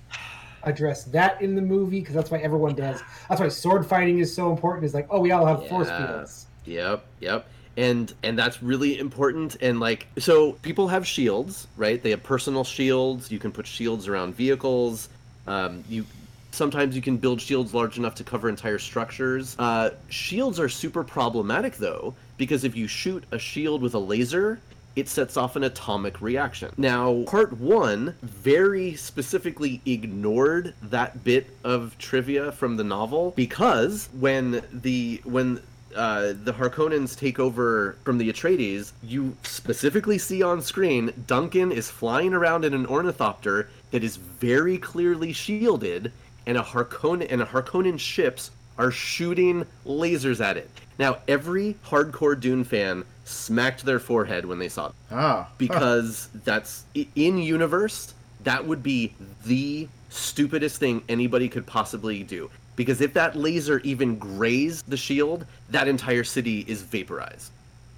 address 0.64 1.04
that 1.06 1.42
in 1.42 1.56
the 1.56 1.62
movie 1.62 2.00
because 2.00 2.16
that's 2.16 2.32
why 2.32 2.40
everyone 2.40 2.76
does. 2.76 3.02
That's 3.30 3.42
why 3.42 3.48
sword 3.50 3.86
fighting 3.86 4.20
is 4.20 4.34
so 4.34 4.52
important. 4.52 4.86
Is 4.86 4.94
like, 4.94 5.08
oh, 5.10 5.20
we 5.20 5.32
all 5.32 5.46
have 5.46 5.68
force 5.68 5.88
Yeah. 5.88 6.08
fields. 6.08 6.46
Yep, 6.66 7.06
yep. 7.20 7.48
And 7.78 8.14
and 8.24 8.38
that's 8.38 8.62
really 8.62 9.00
important 9.00 9.56
and 9.62 9.80
like 9.80 10.08
so 10.20 10.54
people 10.54 10.88
have 10.90 11.08
shields, 11.08 11.68
right? 11.78 12.02
They 12.02 12.10
have 12.12 12.22
personal 12.24 12.64
shields. 12.64 13.32
You 13.32 13.40
can 13.40 13.52
put 13.52 13.66
shields 13.66 14.08
around 14.08 14.36
vehicles. 14.36 15.10
Um, 15.48 15.84
you 15.90 16.06
sometimes 16.52 16.96
you 16.98 17.02
can 17.02 17.16
build 17.18 17.40
shields 17.42 17.74
large 17.74 17.98
enough 17.98 18.16
to 18.16 18.24
cover 18.26 18.50
entire 18.50 18.78
structures. 18.78 19.56
Uh, 19.58 19.92
shields 20.10 20.60
are 20.60 20.68
super 20.70 21.04
problematic 21.04 21.78
though 21.78 22.14
because 22.38 22.64
if 22.66 22.76
you 22.76 22.88
shoot 22.88 23.24
a 23.32 23.40
shield 23.40 23.82
with 23.82 23.94
a 23.94 24.00
laser, 24.00 24.60
it 24.96 25.08
sets 25.08 25.38
off 25.38 25.56
an 25.56 25.64
atomic 25.64 26.22
reaction. 26.22 26.74
Now, 26.78 27.24
part 27.24 27.54
one 27.54 28.16
very 28.22 28.96
specifically 28.96 29.82
ignored 29.86 30.74
that 30.82 31.24
bit 31.24 31.50
of 31.64 31.98
trivia 31.98 32.52
from 32.52 32.78
the 32.78 32.84
novel 32.84 33.32
because 33.36 34.10
when 34.20 34.64
the 34.72 35.22
when 35.24 35.62
uh, 35.96 36.34
the 36.44 36.54
Harkonnens 36.54 37.18
take 37.18 37.40
over 37.40 37.98
from 38.04 38.18
the 38.18 38.32
Atreides, 38.32 38.94
you 39.04 39.36
specifically 39.44 40.18
see 40.18 40.42
on 40.42 40.62
screen 40.62 41.12
Duncan 41.28 41.72
is 41.72 41.90
flying 41.90 42.34
around 42.34 42.66
in 42.66 42.74
an 42.74 42.86
ornithopter 42.86 43.70
that 43.92 44.04
is 44.04 44.16
very 44.16 44.78
clearly 44.78 45.34
shielded, 45.34 46.12
and 46.46 46.58
a 46.58 46.62
Harkonnen 46.62 47.28
and 47.30 47.42
a 47.42 47.46
Harkonnen 47.46 48.00
ships 48.00 48.52
are 48.82 48.92
shooting 48.92 49.66
lasers 49.86 50.44
at 50.44 50.58
it. 50.58 50.70
Now, 50.98 51.20
every 51.28 51.76
hardcore 51.86 52.40
Dune 52.40 52.64
fan 52.64 53.04
smacked 53.26 53.86
their 53.86 54.00
forehead 54.00 54.46
when 54.46 54.60
they 54.60 54.70
saw 54.70 54.88
it. 54.88 54.94
Ah, 55.12 55.50
because 55.58 56.30
that's 56.44 56.84
in 57.16 57.38
universe 57.38 58.14
that 58.44 58.66
would 58.66 58.82
be 58.82 59.14
the 59.46 59.88
stupidest 60.10 60.80
thing 60.80 61.04
anybody 61.08 61.48
could 61.48 61.66
possibly 61.68 62.24
do. 62.24 62.50
Because 62.76 63.02
if 63.02 63.14
that 63.14 63.36
laser 63.36 63.80
even 63.82 64.18
grazed 64.18 64.90
the 64.90 64.98
shield 64.98 65.46
that 65.70 65.88
entire 65.88 66.24
city 66.24 66.66
is 66.68 66.82
vaporized. 66.82 67.52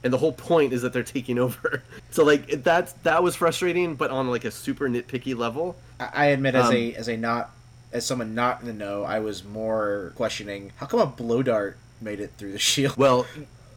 And 0.04 0.12
the 0.12 0.18
whole 0.18 0.34
point 0.34 0.74
is 0.74 0.82
that 0.82 0.92
they're 0.92 1.02
taking 1.02 1.40
over. 1.48 1.82
So 2.12 2.26
like 2.26 2.62
that's 2.62 2.92
that 3.04 3.24
was 3.24 3.38
frustrating 3.38 3.96
but 3.96 4.12
on 4.12 4.30
like 4.30 4.44
a 4.44 4.52
super 4.52 4.90
nitpicky 4.90 5.36
level. 5.36 5.78
I 6.00 6.10
I 6.14 6.26
admit, 6.28 6.56
as 6.56 6.66
Um, 6.66 6.74
a 6.76 6.94
as 6.96 7.08
a 7.08 7.16
not 7.16 7.52
as 7.94 8.06
someone 8.06 8.36
not 8.36 8.62
in 8.62 8.68
the 8.68 8.74
know, 8.74 9.04
I 9.04 9.20
was 9.20 9.44
more 9.44 10.12
questioning 10.16 10.74
how 10.78 10.88
come 10.88 11.00
a 11.00 11.06
blow 11.06 11.44
dart 11.44 11.78
made 12.02 12.20
it 12.20 12.34
through 12.38 12.52
the 12.52 12.60
shield. 12.72 12.98
Well, 12.98 13.26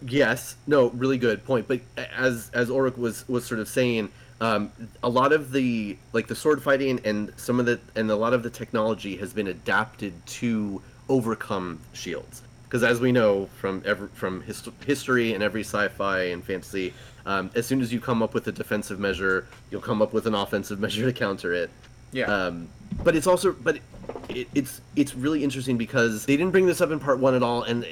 yes, 0.05 0.57
no, 0.67 0.89
really 0.91 1.19
good 1.19 1.45
point. 1.45 1.69
But 1.69 1.81
as 1.97 2.51
as 2.53 2.69
Oric 2.69 2.99
was 2.99 3.29
was 3.29 3.45
sort 3.45 3.61
of 3.61 3.69
saying, 3.69 4.11
um, 4.41 4.73
a 5.03 5.09
lot 5.09 5.33
of 5.33 5.53
the 5.53 5.97
like 6.13 6.27
the 6.27 6.35
sword 6.35 6.63
fighting 6.63 7.01
and 7.05 7.33
some 7.37 7.61
of 7.61 7.67
the 7.67 7.79
and 7.95 8.11
a 8.11 8.17
lot 8.17 8.33
of 8.33 8.43
the 8.43 8.51
technology 8.51 9.17
has 9.19 9.33
been 9.33 9.47
adapted 9.47 10.15
to 10.27 10.83
overcome 11.09 11.81
shields. 11.93 12.43
Because 12.65 12.83
as 12.83 12.99
we 12.99 13.13
know 13.13 13.47
from 13.61 13.81
every, 13.87 14.09
from 14.09 14.43
hist- 14.43 14.69
history 14.85 15.35
and 15.35 15.43
every 15.43 15.61
sci-fi 15.61 16.23
and 16.23 16.43
fantasy, 16.43 16.93
um, 17.25 17.49
as 17.55 17.65
soon 17.65 17.81
as 17.81 17.93
you 17.93 18.01
come 18.01 18.25
up 18.25 18.35
with 18.35 18.49
a 18.49 18.53
defensive 18.53 18.99
measure, 18.99 19.47
you'll 19.71 19.81
come 19.81 20.03
up 20.03 20.13
with 20.13 20.27
an 20.27 20.35
offensive 20.35 20.81
measure 20.81 21.05
to 21.05 21.13
counter 21.13 21.53
it. 21.53 21.71
Yeah. 22.11 22.25
Um, 22.27 22.69
but 23.05 23.15
it's 23.15 23.27
also, 23.27 23.53
but 23.53 23.79
it, 24.29 24.49
it's 24.55 24.81
it's 24.95 25.15
really 25.15 25.43
interesting 25.45 25.77
because 25.77 26.27
they 26.27 26.37
didn't 26.37 26.53
bring 26.53 26.67
this 26.67 26.81
up 26.81 26.91
in 26.91 26.99
part 27.01 27.19
one 27.19 27.35
at 27.35 27.43
all, 27.43 27.63
and 27.63 27.87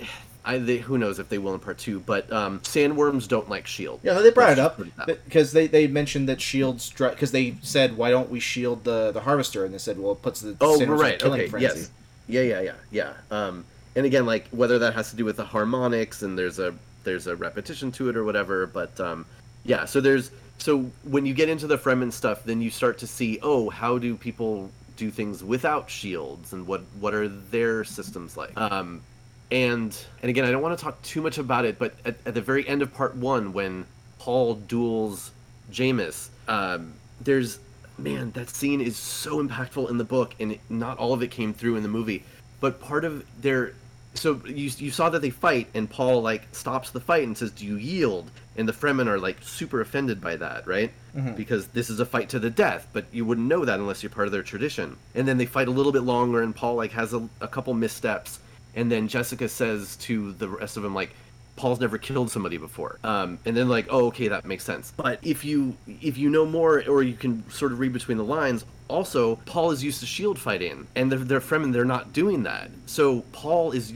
I 0.44 0.58
they, 0.58 0.78
who 0.78 0.98
knows 0.98 1.18
if 1.18 1.28
they 1.28 1.38
will 1.38 1.54
in 1.54 1.60
part 1.60 1.78
two. 1.78 2.00
But 2.00 2.30
um, 2.32 2.60
sandworms 2.60 3.26
don't 3.28 3.48
like 3.48 3.66
shield. 3.66 4.00
Yeah, 4.02 4.14
they 4.14 4.30
brought 4.30 4.52
it 4.52 4.58
up 4.58 4.78
just 4.78 4.96
put 4.96 5.08
it 5.08 5.24
because 5.24 5.52
they, 5.52 5.66
they 5.66 5.86
mentioned 5.86 6.28
that 6.28 6.40
shields 6.40 6.90
because 6.90 7.32
they 7.32 7.54
said 7.62 7.96
why 7.96 8.10
don't 8.10 8.30
we 8.30 8.40
shield 8.40 8.84
the 8.84 9.10
the 9.12 9.20
harvester 9.20 9.64
and 9.64 9.72
they 9.72 9.78
said 9.78 9.98
well 9.98 10.12
it 10.12 10.22
puts 10.22 10.40
the 10.40 10.56
Oh, 10.60 10.80
a 10.80 10.86
right. 10.86 11.18
killing 11.18 11.40
Okay. 11.42 11.50
frenzy. 11.50 11.66
Yes. 11.66 11.90
Yeah. 12.28 12.42
Yeah. 12.42 12.60
Yeah. 12.60 12.72
Yeah. 12.90 13.12
Um, 13.30 13.64
and 13.96 14.04
again, 14.06 14.26
like 14.26 14.48
whether 14.48 14.78
that 14.80 14.94
has 14.94 15.10
to 15.10 15.16
do 15.16 15.24
with 15.24 15.36
the 15.36 15.44
harmonics 15.44 16.22
and 16.22 16.38
there's 16.38 16.58
a 16.58 16.74
there's 17.04 17.26
a 17.26 17.36
repetition 17.36 17.92
to 17.92 18.08
it 18.08 18.16
or 18.16 18.24
whatever, 18.24 18.66
but 18.66 18.98
um, 19.00 19.24
yeah. 19.64 19.84
So 19.84 20.00
there's 20.00 20.30
so 20.58 20.90
when 21.04 21.26
you 21.26 21.34
get 21.34 21.48
into 21.48 21.66
the 21.66 21.76
Fremen 21.78 22.12
stuff, 22.12 22.44
then 22.44 22.60
you 22.60 22.70
start 22.70 22.98
to 22.98 23.06
see 23.06 23.38
oh 23.42 23.70
how 23.70 23.98
do 23.98 24.16
people 24.16 24.70
do 24.96 25.10
things 25.10 25.42
without 25.42 25.90
shields 25.90 26.52
and 26.52 26.66
what 26.66 26.82
what 27.00 27.14
are 27.14 27.28
their 27.28 27.84
systems 27.84 28.36
like. 28.36 28.52
Um 28.56 29.02
and 29.50 29.96
and 30.22 30.30
again 30.30 30.44
i 30.44 30.50
don't 30.50 30.62
want 30.62 30.76
to 30.76 30.82
talk 30.82 31.00
too 31.02 31.20
much 31.20 31.38
about 31.38 31.64
it 31.64 31.78
but 31.78 31.94
at, 32.04 32.16
at 32.26 32.34
the 32.34 32.40
very 32.40 32.66
end 32.66 32.82
of 32.82 32.92
part 32.92 33.14
one 33.14 33.52
when 33.52 33.86
paul 34.18 34.54
duels 34.54 35.30
Jamis, 35.70 36.28
um 36.48 36.94
there's 37.20 37.58
man 37.96 38.32
that 38.32 38.48
scene 38.50 38.80
is 38.80 38.96
so 38.96 39.42
impactful 39.42 39.88
in 39.88 39.98
the 39.98 40.04
book 40.04 40.34
and 40.40 40.52
it, 40.52 40.60
not 40.68 40.98
all 40.98 41.12
of 41.12 41.22
it 41.22 41.30
came 41.30 41.54
through 41.54 41.76
in 41.76 41.82
the 41.82 41.88
movie 41.88 42.24
but 42.60 42.80
part 42.80 43.04
of 43.04 43.24
their 43.40 43.74
so 44.14 44.40
you, 44.46 44.70
you 44.78 44.90
saw 44.90 45.08
that 45.10 45.22
they 45.22 45.30
fight 45.30 45.68
and 45.74 45.88
paul 45.88 46.20
like 46.20 46.42
stops 46.52 46.90
the 46.90 47.00
fight 47.00 47.24
and 47.24 47.36
says 47.36 47.50
do 47.52 47.64
you 47.64 47.76
yield 47.76 48.30
and 48.56 48.68
the 48.68 48.72
fremen 48.72 49.06
are 49.06 49.18
like 49.18 49.36
super 49.42 49.80
offended 49.80 50.20
by 50.20 50.36
that 50.36 50.66
right 50.66 50.92
because 51.36 51.68
this 51.68 51.90
is 51.90 52.00
a 52.00 52.06
fight 52.06 52.28
to 52.28 52.38
the 52.38 52.50
death 52.50 52.88
but 52.92 53.04
you 53.12 53.24
wouldn't 53.24 53.46
know 53.46 53.64
that 53.64 53.78
unless 53.78 54.02
you're 54.02 54.10
part 54.10 54.26
of 54.26 54.32
their 54.32 54.42
tradition 54.42 54.96
and 55.14 55.26
then 55.26 55.38
they 55.38 55.46
fight 55.46 55.68
a 55.68 55.70
little 55.70 55.92
bit 55.92 56.02
longer 56.02 56.42
and 56.42 56.54
paul 56.54 56.74
like 56.74 56.92
has 56.92 57.12
a, 57.12 57.28
a 57.40 57.48
couple 57.48 57.72
missteps 57.74 58.40
and 58.74 58.90
then 58.90 59.08
jessica 59.08 59.48
says 59.48 59.96
to 59.96 60.32
the 60.34 60.48
rest 60.48 60.76
of 60.76 60.82
them 60.82 60.94
like 60.94 61.10
Paul's 61.56 61.80
never 61.80 61.98
killed 61.98 62.30
somebody 62.30 62.56
before. 62.56 62.98
Um, 63.04 63.38
and 63.44 63.56
then 63.56 63.68
like, 63.68 63.86
oh, 63.90 64.06
okay, 64.06 64.28
that 64.28 64.44
makes 64.44 64.64
sense. 64.64 64.92
But 64.96 65.20
if 65.22 65.44
you 65.44 65.76
if 65.86 66.18
you 66.18 66.28
know 66.28 66.44
more, 66.44 66.82
or 66.88 67.02
you 67.02 67.14
can 67.14 67.48
sort 67.50 67.72
of 67.72 67.78
read 67.78 67.92
between 67.92 68.18
the 68.18 68.24
lines, 68.24 68.64
also 68.88 69.36
Paul 69.46 69.70
is 69.70 69.82
used 69.82 70.00
to 70.00 70.06
shield 70.06 70.38
fighting, 70.38 70.86
and 70.94 71.10
they're, 71.10 71.18
they're 71.18 71.40
Fremen. 71.40 71.72
They're 71.72 71.84
not 71.84 72.12
doing 72.12 72.42
that. 72.42 72.70
So 72.86 73.20
Paul 73.32 73.72
is 73.72 73.92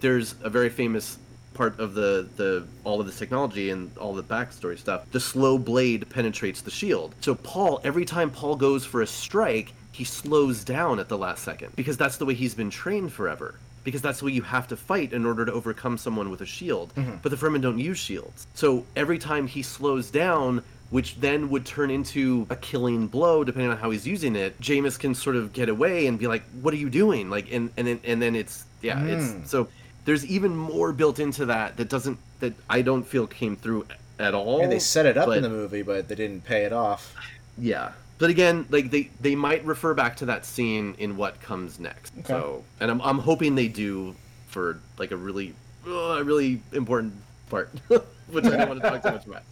there's 0.00 0.34
a 0.42 0.50
very 0.50 0.68
famous 0.68 1.18
part 1.56 1.80
of 1.80 1.94
the 1.94 2.28
the 2.36 2.66
all 2.84 3.00
of 3.00 3.06
this 3.06 3.18
technology 3.18 3.70
and 3.70 3.90
all 3.98 4.14
the 4.14 4.22
backstory 4.22 4.78
stuff. 4.78 5.10
The 5.10 5.20
slow 5.20 5.58
blade 5.58 6.08
penetrates 6.10 6.60
the 6.60 6.70
shield. 6.70 7.14
So 7.20 7.34
Paul, 7.34 7.80
every 7.84 8.04
time 8.04 8.30
Paul 8.30 8.56
goes 8.56 8.84
for 8.84 9.02
a 9.02 9.06
strike, 9.06 9.72
he 9.92 10.04
slows 10.04 10.64
down 10.64 10.98
at 10.98 11.08
the 11.08 11.18
last 11.18 11.42
second 11.42 11.74
because 11.74 11.96
that's 11.96 12.18
the 12.18 12.26
way 12.26 12.34
he's 12.34 12.54
been 12.54 12.70
trained 12.70 13.12
forever 13.12 13.54
because 13.86 14.02
that's 14.02 14.18
the 14.18 14.24
way 14.24 14.32
you 14.32 14.42
have 14.42 14.66
to 14.66 14.76
fight 14.76 15.12
in 15.12 15.24
order 15.24 15.46
to 15.46 15.52
overcome 15.52 15.96
someone 15.96 16.28
with 16.28 16.40
a 16.40 16.46
shield. 16.46 16.92
Mm-hmm. 16.96 17.18
But 17.22 17.30
the 17.30 17.36
Fremen 17.36 17.62
don't 17.62 17.78
use 17.78 17.98
shields. 17.98 18.48
So 18.52 18.84
every 18.96 19.16
time 19.16 19.46
he 19.46 19.62
slows 19.62 20.10
down, 20.10 20.64
which 20.90 21.20
then 21.20 21.48
would 21.50 21.64
turn 21.64 21.90
into 21.90 22.46
a 22.50 22.56
killing 22.56 23.06
blow, 23.06 23.44
depending 23.44 23.70
on 23.70 23.76
how 23.76 23.90
he's 23.90 24.04
using 24.04 24.34
it, 24.34 24.60
Jamis 24.60 24.98
can 24.98 25.14
sort 25.14 25.36
of 25.36 25.52
get 25.52 25.68
away 25.68 26.08
and 26.08 26.18
be 26.18 26.26
like, 26.26 26.42
"What 26.60 26.74
are 26.74 26.78
you 26.78 26.90
doing?" 26.90 27.30
Like, 27.30 27.52
and 27.52 27.70
and 27.76 27.86
then, 27.86 28.00
and 28.04 28.20
then 28.20 28.34
it's 28.34 28.64
yeah, 28.82 29.02
it's 29.04 29.24
mm. 29.24 29.46
so 29.46 29.68
there's 30.06 30.24
even 30.24 30.56
more 30.56 30.92
built 30.92 31.18
into 31.18 31.44
that 31.46 31.76
that 31.76 31.90
doesn't 31.90 32.18
that 32.40 32.54
I 32.70 32.80
don't 32.80 33.02
feel 33.02 33.26
came 33.26 33.56
through 33.56 33.86
at 34.18 34.34
all. 34.34 34.62
And 34.62 34.72
they 34.72 34.78
set 34.78 35.04
it 35.04 35.18
up 35.18 35.26
but- 35.26 35.36
in 35.36 35.42
the 35.42 35.50
movie, 35.50 35.82
but 35.82 36.08
they 36.08 36.14
didn't 36.14 36.44
pay 36.44 36.64
it 36.64 36.72
off. 36.72 37.14
yeah. 37.58 37.92
But 38.18 38.30
again, 38.30 38.64
like 38.70 38.90
they 38.90 39.10
they 39.20 39.34
might 39.34 39.62
refer 39.66 39.92
back 39.92 40.16
to 40.16 40.26
that 40.26 40.46
scene 40.46 40.94
in 40.98 41.18
what 41.18 41.38
comes 41.42 41.78
next. 41.78 42.14
Okay. 42.20 42.28
So, 42.28 42.64
and 42.80 42.90
I'm 42.90 43.02
I'm 43.02 43.18
hoping 43.18 43.54
they 43.54 43.68
do 43.68 44.16
for 44.48 44.80
like 44.96 45.10
a 45.10 45.16
really 45.16 45.54
uh, 45.86 45.90
a 45.90 46.24
really 46.24 46.62
important 46.72 47.12
part, 47.50 47.68
which 47.88 48.46
I 48.46 48.56
don't 48.56 48.68
want 48.70 48.82
to 48.82 48.88
talk 48.88 49.02
too 49.02 49.10
much 49.10 49.26
about. 49.26 49.42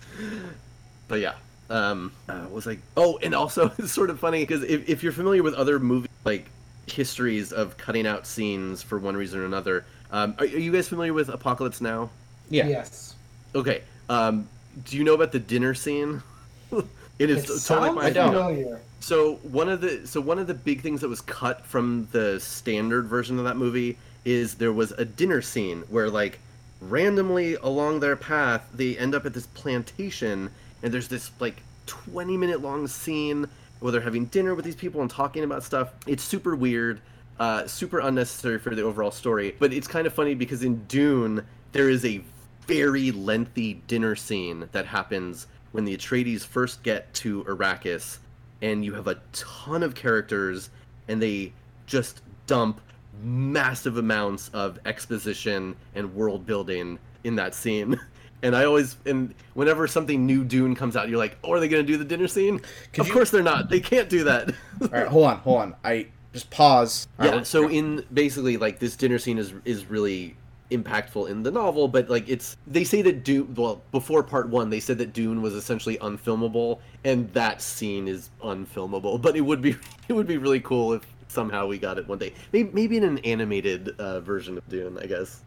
But 1.08 1.20
yeah, 1.20 1.34
um, 1.68 2.10
uh, 2.26 2.46
was 2.50 2.64
like 2.64 2.78
oh, 2.96 3.18
and 3.22 3.34
also 3.34 3.70
it's 3.78 3.92
sort 3.92 4.08
of 4.08 4.18
funny 4.18 4.40
because 4.40 4.62
if 4.62 4.88
if 4.88 5.02
you're 5.02 5.12
familiar 5.12 5.42
with 5.42 5.52
other 5.52 5.78
movie 5.78 6.08
like 6.24 6.46
histories 6.86 7.52
of 7.52 7.76
cutting 7.76 8.06
out 8.06 8.26
scenes 8.26 8.82
for 8.82 8.98
one 8.98 9.14
reason 9.14 9.40
or 9.40 9.44
another, 9.44 9.84
um, 10.14 10.34
are, 10.38 10.44
are 10.44 10.46
you 10.46 10.70
guys 10.72 10.88
familiar 10.88 11.12
with 11.12 11.28
Apocalypse 11.28 11.80
Now? 11.80 12.10
Yeah. 12.48 12.68
Yes. 12.68 13.14
Okay. 13.54 13.82
Um, 14.08 14.48
do 14.84 14.96
you 14.96 15.04
know 15.04 15.14
about 15.14 15.32
the 15.32 15.38
dinner 15.38 15.74
scene? 15.74 16.22
it 17.18 17.30
is 17.30 17.44
It 17.50 17.66
totally 17.66 17.90
my 17.92 18.04
I 18.06 18.10
don't. 18.10 18.32
familiar. 18.32 18.80
so 19.00 19.36
one 19.42 19.68
of 19.68 19.80
the 19.80 20.06
so 20.06 20.20
one 20.20 20.38
of 20.38 20.46
the 20.46 20.54
big 20.54 20.80
things 20.82 21.00
that 21.00 21.08
was 21.08 21.20
cut 21.20 21.66
from 21.66 22.08
the 22.12 22.38
standard 22.40 23.06
version 23.06 23.38
of 23.38 23.44
that 23.44 23.56
movie 23.56 23.96
is 24.24 24.54
there 24.54 24.72
was 24.72 24.92
a 24.92 25.04
dinner 25.04 25.42
scene 25.42 25.82
where 25.88 26.08
like 26.10 26.38
randomly 26.80 27.54
along 27.56 28.00
their 28.00 28.16
path 28.16 28.68
they 28.74 28.96
end 28.98 29.14
up 29.14 29.24
at 29.26 29.32
this 29.34 29.46
plantation 29.48 30.50
and 30.82 30.92
there's 30.92 31.08
this 31.08 31.30
like 31.40 31.62
20 31.86 32.36
minute 32.36 32.60
long 32.60 32.86
scene 32.86 33.46
where 33.80 33.92
they're 33.92 34.00
having 34.00 34.26
dinner 34.26 34.54
with 34.54 34.64
these 34.64 34.76
people 34.76 35.00
and 35.02 35.10
talking 35.10 35.44
about 35.44 35.62
stuff. 35.62 35.92
It's 36.06 36.22
super 36.22 36.54
weird, 36.56 37.00
uh, 37.38 37.66
super 37.66 37.98
unnecessary 38.00 38.58
for 38.58 38.74
the 38.74 38.82
overall 38.82 39.10
story. 39.10 39.54
But 39.58 39.72
it's 39.72 39.88
kind 39.88 40.06
of 40.06 40.12
funny 40.12 40.34
because 40.34 40.62
in 40.62 40.84
Dune 40.84 41.44
there 41.72 41.90
is 41.90 42.04
a 42.04 42.22
very 42.66 43.10
lengthy 43.10 43.74
dinner 43.86 44.16
scene 44.16 44.68
that 44.72 44.86
happens 44.86 45.46
when 45.72 45.84
the 45.84 45.96
Atreides 45.96 46.42
first 46.46 46.82
get 46.82 47.12
to 47.14 47.42
Arrakis, 47.44 48.18
and 48.62 48.84
you 48.84 48.94
have 48.94 49.08
a 49.08 49.20
ton 49.32 49.82
of 49.82 49.94
characters, 49.94 50.70
and 51.08 51.20
they 51.20 51.52
just 51.86 52.22
dump 52.46 52.80
massive 53.22 53.96
amounts 53.98 54.48
of 54.50 54.78
exposition 54.86 55.74
and 55.94 56.14
world 56.14 56.46
building 56.46 56.98
in 57.24 57.34
that 57.36 57.54
scene. 57.54 57.98
And 58.42 58.54
I 58.54 58.66
always, 58.66 58.98
and 59.06 59.34
whenever 59.54 59.86
something 59.88 60.26
new 60.26 60.44
Dune 60.44 60.74
comes 60.74 60.96
out, 60.96 61.08
you're 61.08 61.16
like, 61.16 61.38
oh, 61.42 61.52
are 61.52 61.60
they 61.60 61.68
going 61.68 61.82
to 61.82 61.90
do 61.90 61.96
the 61.96 62.04
dinner 62.04 62.28
scene? 62.28 62.60
Could 62.92 63.00
of 63.00 63.06
you- 63.06 63.12
course 63.14 63.30
they're 63.30 63.42
not. 63.42 63.70
They 63.70 63.80
can't 63.80 64.10
do 64.10 64.24
that. 64.24 64.50
All 64.82 64.88
right, 64.88 65.06
hold 65.06 65.24
on, 65.28 65.36
hold 65.38 65.62
on. 65.62 65.74
I 65.82 66.08
just 66.34 66.50
pause. 66.50 67.08
All 67.18 67.26
yeah 67.26 67.32
right, 67.36 67.46
so 67.46 67.68
in 67.68 68.04
basically 68.12 68.58
like 68.58 68.78
this 68.78 68.96
dinner 68.96 69.18
scene 69.18 69.38
is 69.38 69.54
is 69.64 69.86
really 69.86 70.36
impactful 70.70 71.28
in 71.28 71.42
the 71.42 71.50
novel 71.50 71.86
but 71.86 72.08
like 72.08 72.26
it's 72.26 72.56
they 72.66 72.82
say 72.82 73.02
that 73.02 73.22
dune 73.22 73.54
well 73.54 73.82
before 73.92 74.22
part 74.22 74.48
one 74.48 74.70
they 74.70 74.80
said 74.80 74.96
that 74.96 75.12
dune 75.12 75.42
was 75.42 75.52
essentially 75.52 75.98
unfilmable 75.98 76.80
and 77.04 77.30
that 77.34 77.60
scene 77.60 78.08
is 78.08 78.30
unfilmable 78.42 79.20
but 79.22 79.36
it 79.36 79.42
would 79.42 79.60
be 79.60 79.76
it 80.08 80.14
would 80.14 80.26
be 80.26 80.38
really 80.38 80.60
cool 80.60 80.94
if 80.94 81.06
somehow 81.28 81.66
we 81.66 81.78
got 81.78 81.98
it 81.98 82.08
one 82.08 82.18
day 82.18 82.32
maybe, 82.50 82.70
maybe 82.72 82.96
in 82.96 83.04
an 83.04 83.18
animated 83.18 83.94
uh, 84.00 84.20
version 84.20 84.56
of 84.56 84.66
dune 84.68 84.98
i 84.98 85.06
guess 85.06 85.42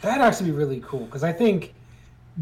That'd 0.00 0.22
actually 0.22 0.50
be 0.50 0.56
really 0.56 0.80
cool 0.80 1.04
because 1.04 1.24
I 1.24 1.32
think 1.32 1.74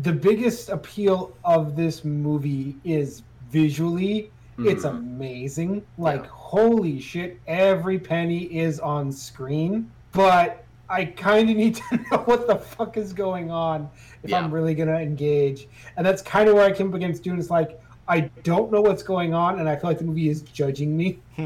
the 0.02 0.12
biggest 0.12 0.68
appeal 0.68 1.36
of 1.44 1.74
this 1.74 2.04
movie 2.04 2.76
is 2.84 3.22
visually. 3.50 4.30
It's 4.58 4.84
Mhm. 4.84 4.98
amazing. 4.98 5.82
Like, 5.98 6.22
Yeah. 6.22 6.28
holy 6.30 7.00
shit, 7.00 7.38
every 7.46 7.98
penny 7.98 8.44
is 8.44 8.80
on 8.80 9.12
screen. 9.12 9.90
But 10.12 10.64
I 10.90 11.04
kind 11.04 11.50
of 11.50 11.56
need 11.56 11.76
to 11.76 11.82
know 12.10 12.18
what 12.24 12.46
the 12.46 12.56
fuck 12.56 12.96
is 12.96 13.12
going 13.12 13.50
on 13.50 13.88
if 14.22 14.30
Yeah. 14.30 14.38
I'm 14.38 14.50
really 14.52 14.74
going 14.74 14.88
to 14.88 14.98
engage. 14.98 15.68
And 15.96 16.04
that's 16.06 16.22
kind 16.22 16.48
of 16.48 16.54
where 16.54 16.64
I 16.64 16.72
came 16.72 16.88
up 16.88 16.94
against 16.94 17.22
Dune. 17.22 17.38
It's 17.38 17.50
like, 17.50 17.80
I 18.08 18.20
don't 18.42 18.72
know 18.72 18.80
what's 18.80 19.02
going 19.02 19.34
on, 19.34 19.60
and 19.60 19.68
I 19.68 19.76
feel 19.76 19.90
like 19.90 19.98
the 19.98 20.04
movie 20.04 20.30
is 20.30 20.40
judging 20.40 20.96
me. 20.96 21.18
All 21.38 21.44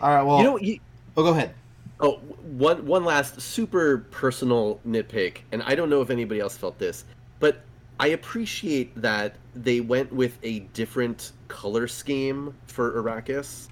right, 0.00 0.22
well, 0.22 0.38
you 0.38 0.44
know 0.44 0.58
you, 0.58 0.78
oh, 1.16 1.22
go 1.22 1.30
ahead. 1.30 1.54
Oh, 2.00 2.14
one 2.56 2.84
one 2.86 3.04
last 3.04 3.38
super 3.40 3.98
personal 4.10 4.80
nitpick, 4.88 5.38
and 5.52 5.62
I 5.64 5.74
don't 5.74 5.90
know 5.90 6.00
if 6.00 6.08
anybody 6.08 6.40
else 6.40 6.56
felt 6.56 6.78
this, 6.78 7.04
but 7.38 7.60
I 8.00 8.08
appreciate 8.08 8.94
that 9.00 9.36
they 9.54 9.80
went 9.80 10.10
with 10.10 10.38
a 10.42 10.60
different 10.72 11.32
color 11.52 11.86
scheme 11.86 12.54
for 12.66 13.00
Arrakis 13.00 13.68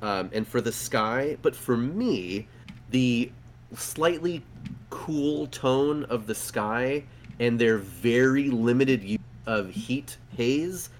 um, 0.00 0.30
and 0.32 0.46
for 0.46 0.60
the 0.60 0.70
sky. 0.70 1.36
But 1.42 1.56
for 1.56 1.76
me, 1.76 2.46
the 2.90 3.30
slightly 3.74 4.42
cool 4.90 5.48
tone 5.48 6.04
of 6.04 6.28
the 6.28 6.34
sky 6.34 7.02
and 7.40 7.58
their 7.58 7.78
very 7.78 8.50
limited 8.50 9.02
use 9.02 9.18
of 9.46 9.68
heat 9.70 10.16
haze, 10.36 10.90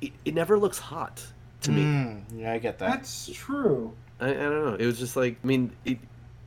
it, 0.00 0.12
it 0.24 0.34
never 0.34 0.58
looks 0.58 0.78
hot 0.78 1.22
to 1.60 1.70
me. 1.70 1.82
Mm, 1.82 2.22
yeah, 2.34 2.52
I 2.54 2.58
get 2.58 2.78
that. 2.78 2.90
That's 2.90 3.30
true. 3.32 3.92
I, 4.18 4.30
I 4.30 4.32
don't 4.32 4.64
know. 4.64 4.74
It 4.74 4.86
was 4.86 4.98
just 4.98 5.14
like 5.14 5.36
I 5.44 5.46
mean, 5.46 5.70
it, 5.84 5.98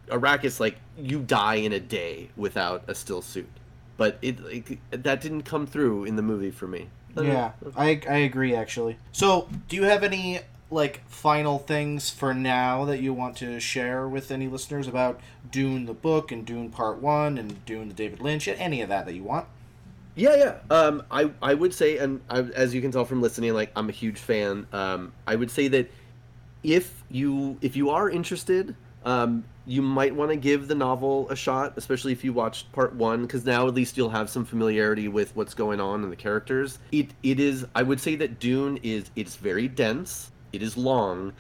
Arrakis 0.08 0.60
like 0.60 0.78
you 0.98 1.20
die 1.20 1.56
in 1.56 1.74
a 1.74 1.80
day 1.80 2.30
without 2.36 2.84
a 2.88 2.94
stillsuit, 2.94 3.46
but 3.98 4.18
it 4.24 4.40
like, 4.44 4.80
that 4.90 5.22
didn't 5.22 5.44
come 5.44 5.68
through 5.68 6.06
in 6.06 6.16
the 6.16 6.24
movie 6.24 6.52
for 6.52 6.68
me. 6.68 6.90
I 7.16 7.22
don't 7.22 7.28
Yeah. 7.28 7.52
I 7.76 8.02
I 8.10 8.18
agree 8.18 8.56
actually. 8.56 8.98
So, 9.12 9.48
do 9.68 9.76
you 9.76 9.84
have 9.84 10.04
any 10.04 10.42
like 10.72 11.08
final 11.08 11.60
things 11.60 12.10
for 12.10 12.34
now 12.34 12.86
that 12.86 13.00
you 13.00 13.14
want 13.14 13.38
to 13.38 13.60
share 13.60 14.08
with 14.08 14.32
any 14.32 14.48
listeners 14.48 14.88
about 14.88 15.20
Dune 15.52 15.86
the 15.86 15.94
book 15.94 16.32
and 16.32 16.46
Dune 16.46 16.70
Part 16.70 17.02
One 17.02 17.38
and 17.38 17.64
Dune 17.66 17.88
the 17.88 17.94
David 17.94 18.20
Lynch? 18.20 18.48
And 18.48 18.60
any 18.60 18.82
of 18.82 18.90
that 18.90 19.06
that 19.06 19.14
you 19.14 19.24
want? 19.24 19.48
Yeah, 20.16 20.36
yeah. 20.36 20.76
Um, 20.76 21.04
I 21.12 21.32
I 21.42 21.54
would 21.54 21.74
say, 21.74 21.98
and 21.98 22.22
I, 22.30 22.40
as 22.40 22.74
you 22.74 22.82
can 22.82 22.92
tell 22.92 23.06
from 23.06 23.22
listening, 23.22 23.54
like 23.54 23.72
I'm 23.76 23.90
a 23.90 23.94
huge 23.94 24.20
fan. 24.20 24.66
Um, 24.72 25.14
I 25.28 25.36
would 25.36 25.52
say 25.52 25.68
that 25.70 25.92
if 26.64 27.04
you 27.10 27.58
if 27.62 27.76
you 27.76 27.90
are 27.90 28.10
interested, 28.10 28.76
um, 29.06 29.44
you 29.68 29.82
might 29.82 30.14
want 30.14 30.32
to 30.32 30.38
give 30.38 30.68
the 30.68 30.76
novel 30.76 31.30
a 31.30 31.36
shot, 31.36 31.74
especially 31.76 32.12
if 32.12 32.24
you 32.24 32.34
watched 32.34 32.72
part 32.72 32.94
one, 32.96 33.22
because 33.22 33.46
now 33.46 33.68
at 33.68 33.74
least 33.74 33.98
you'll 33.98 34.10
have 34.10 34.30
some 34.30 34.46
familiarity 34.46 35.08
with 35.08 35.36
what's 35.36 35.54
going 35.54 35.80
on 35.80 36.04
and 36.04 36.12
the 36.12 36.16
characters. 36.16 36.80
It 36.92 37.12
it 37.24 37.40
is. 37.40 37.66
I 37.76 37.84
would 37.84 38.00
say 38.00 38.16
that 38.18 38.40
Dune 38.40 38.78
is 38.84 39.10
it's 39.16 39.36
very 39.36 39.68
dense. 39.68 40.32
It 40.54 40.62
is 40.62 40.78
long, 40.78 41.34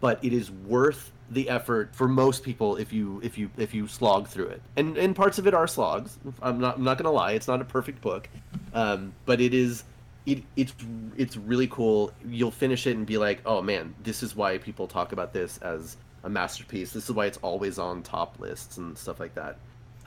but 0.00 0.22
it 0.24 0.32
is 0.32 0.50
worth 0.50 1.12
the 1.30 1.48
effort 1.48 1.94
for 1.94 2.08
most 2.08 2.42
people 2.42 2.76
if 2.76 2.92
you 2.92 3.20
if 3.22 3.38
you 3.38 3.50
if 3.56 3.72
you 3.72 3.86
slog 3.86 4.28
through 4.28 4.48
it. 4.48 4.62
And 4.76 4.96
and 4.96 5.16
parts 5.16 5.38
of 5.38 5.46
it 5.46 5.54
are 5.54 5.66
slogs. 5.66 6.18
I'm 6.40 6.60
not 6.60 6.76
I'm 6.76 6.84
not 6.84 6.98
gonna 6.98 7.12
lie. 7.12 7.32
It's 7.32 7.48
not 7.48 7.60
a 7.60 7.64
perfect 7.64 8.00
book, 8.00 8.28
um, 8.74 9.12
but 9.26 9.40
it 9.40 9.54
is. 9.54 9.84
It, 10.24 10.44
it's 10.54 10.72
it's 11.16 11.36
really 11.36 11.66
cool. 11.66 12.12
You'll 12.24 12.52
finish 12.52 12.86
it 12.86 12.96
and 12.96 13.04
be 13.04 13.18
like, 13.18 13.40
oh 13.44 13.60
man, 13.60 13.92
this 14.04 14.22
is 14.22 14.36
why 14.36 14.56
people 14.58 14.86
talk 14.86 15.10
about 15.10 15.32
this 15.32 15.58
as 15.58 15.96
a 16.24 16.28
masterpiece. 16.28 16.92
This 16.92 17.04
is 17.04 17.12
why 17.12 17.26
it's 17.26 17.38
always 17.38 17.78
on 17.78 18.02
top 18.02 18.38
lists 18.38 18.76
and 18.76 18.96
stuff 18.96 19.20
like 19.20 19.34
that. 19.34 19.56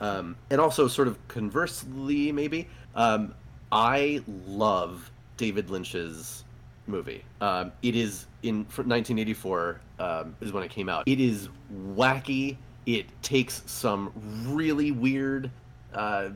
Um, 0.00 0.36
and 0.50 0.60
also, 0.60 0.88
sort 0.88 1.08
of 1.08 1.16
conversely, 1.28 2.30
maybe 2.32 2.68
um, 2.94 3.34
I 3.72 4.22
love 4.46 5.10
David 5.36 5.70
Lynch's 5.70 6.44
movie. 6.86 7.24
Um, 7.40 7.72
it 7.82 7.96
is 7.96 8.26
in 8.42 8.58
1984 8.58 9.80
um, 9.98 10.36
is 10.40 10.52
when 10.52 10.62
it 10.62 10.70
came 10.70 10.88
out. 10.88 11.04
It 11.06 11.20
is 11.20 11.48
wacky. 11.94 12.56
It 12.84 13.06
takes 13.22 13.62
some 13.66 14.12
really 14.46 14.92
weird 14.92 15.50
uh, 15.94 16.30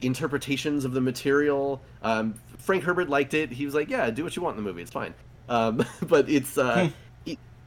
interpretations 0.00 0.84
of 0.84 0.92
the 0.92 1.00
material. 1.00 1.80
Um, 2.02 2.34
Frank 2.58 2.84
Herbert 2.84 3.08
liked 3.08 3.34
it. 3.34 3.50
He 3.50 3.64
was 3.64 3.74
like, 3.74 3.88
"Yeah, 3.88 4.10
do 4.10 4.24
what 4.24 4.36
you 4.36 4.42
want 4.42 4.58
in 4.58 4.64
the 4.64 4.68
movie. 4.68 4.82
It's 4.82 4.90
fine." 4.90 5.14
Um, 5.48 5.84
but 6.02 6.28
it's 6.28 6.58
uh, 6.58 6.90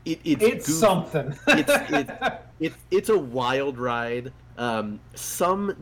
it, 0.05 0.19
it 0.23 0.41
it's 0.41 0.43
It's 0.43 0.67
goofy 0.67 0.80
something. 0.80 1.27
It's- 1.59 1.91
it's- 1.91 2.39
it's 2.59 2.76
it's 2.91 3.09
a 3.09 3.17
wild 3.17 3.77
ride. 3.77 4.31
Um, 4.57 4.99
some 5.15 5.76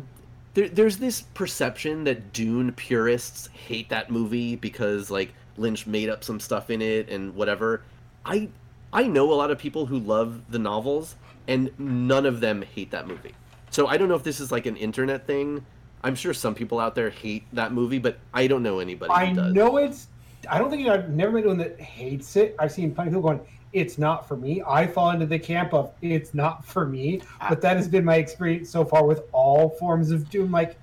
there, 0.53 0.69
there's 0.69 0.97
this 0.97 1.21
perception 1.33 2.03
that 2.03 2.33
Dune 2.33 2.71
purists 2.73 3.47
hate 3.47 3.89
that 3.89 4.11
movie 4.11 4.55
because 4.55 5.09
like 5.09 5.33
Lynch 5.57 5.87
made 5.87 6.09
up 6.09 6.23
some 6.23 6.39
stuff 6.39 6.69
in 6.69 6.81
it 6.81 7.09
and 7.09 7.33
whatever. 7.35 7.81
I 8.25 8.49
I 8.93 9.03
know 9.07 9.31
a 9.31 9.35
lot 9.35 9.49
of 9.51 9.57
people 9.57 9.85
who 9.87 9.97
love 9.99 10.41
the 10.51 10.59
novels 10.59 11.15
and 11.47 11.71
none 11.79 12.25
of 12.25 12.39
them 12.41 12.61
hate 12.61 12.91
that 12.91 13.07
movie. 13.07 13.33
So 13.71 13.87
I 13.87 13.97
don't 13.97 14.07
know 14.07 14.15
if 14.15 14.23
this 14.23 14.39
is 14.39 14.51
like 14.51 14.65
an 14.67 14.77
internet 14.77 15.25
thing. 15.25 15.65
I'm 16.03 16.13
sure 16.15 16.33
some 16.33 16.53
people 16.53 16.79
out 16.79 16.93
there 16.93 17.09
hate 17.09 17.43
that 17.53 17.71
movie, 17.73 17.97
but 17.99 18.17
I 18.33 18.45
don't 18.47 18.61
know 18.61 18.79
anybody 18.79 19.11
I 19.11 19.25
who 19.27 19.35
does. 19.35 19.53
know 19.53 19.77
it's. 19.77 20.07
I 20.49 20.59
don't 20.59 20.69
think 20.69 20.87
I've 20.87 21.09
never 21.09 21.31
met 21.31 21.39
anyone 21.39 21.57
that 21.57 21.79
hates 21.81 22.35
it. 22.35 22.55
I've 22.59 22.71
seen 22.71 22.93
plenty 22.93 23.09
of 23.09 23.13
people 23.15 23.29
going, 23.29 23.41
"It's 23.79 23.97
not 23.97 24.27
for 24.27 24.35
me." 24.37 24.61
I 24.67 24.87
fall 24.87 25.11
into 25.11 25.25
the 25.25 25.39
camp 25.39 25.73
of 25.73 25.91
"It's 26.01 26.33
not 26.33 26.65
for 26.65 26.85
me," 26.85 27.21
ah. 27.41 27.47
but 27.49 27.61
that 27.61 27.77
has 27.77 27.87
been 27.87 28.05
my 28.05 28.15
experience 28.15 28.69
so 28.69 28.83
far 28.85 29.05
with 29.05 29.21
all 29.31 29.69
forms 29.79 30.11
of 30.11 30.29
Dune. 30.29 30.51
Like, 30.51 30.77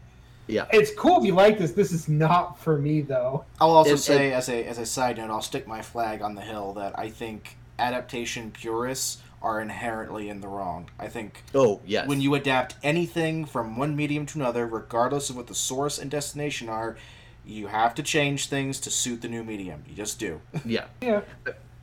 Yeah. 0.47 0.67
it's 0.73 0.93
cool 0.95 1.19
if 1.21 1.25
you 1.25 1.35
like 1.35 1.59
this. 1.59 1.73
This 1.73 1.93
is 1.93 2.09
not 2.09 2.59
for 2.61 2.79
me, 2.79 3.01
though. 3.01 3.45
I'll 3.61 3.71
also 3.71 3.93
And- 3.93 4.01
say, 4.01 4.33
as 4.33 4.49
a 4.49 4.65
as 4.65 4.79
a 4.79 4.87
side 4.87 5.17
note, 5.19 5.31
I'll 5.31 5.43
stick 5.43 5.67
my 5.67 5.83
flag 5.83 6.23
on 6.23 6.35
the 6.35 6.43
hill 6.43 6.73
that 6.75 6.99
I 6.99 7.09
think 7.11 7.57
adaptation 7.79 8.51
purists 8.51 9.19
are 9.43 9.61
inherently 9.61 10.29
in 10.31 10.41
the 10.41 10.49
wrong. 10.49 10.89
I 10.99 11.09
think 11.09 11.43
Oh 11.55 11.81
yes. 11.85 12.07
when 12.09 12.21
you 12.21 12.35
adapt 12.35 12.77
anything 12.83 13.45
from 13.45 13.77
one 13.77 13.95
medium 13.95 14.25
to 14.27 14.39
another, 14.39 14.67
regardless 14.67 15.29
of 15.29 15.37
what 15.37 15.49
the 15.49 15.55
source 15.55 15.99
and 15.99 16.11
destination 16.11 16.69
are, 16.71 16.97
you 17.45 17.67
have 17.67 17.95
to 17.97 18.03
change 18.03 18.47
things 18.49 18.81
to 18.81 18.91
suit 18.91 19.21
the 19.21 19.29
new 19.29 19.45
medium. 19.45 19.83
You 19.87 19.95
just 19.95 20.19
do. 20.19 20.41
yeah. 20.65 20.85
Yeah, 21.03 21.21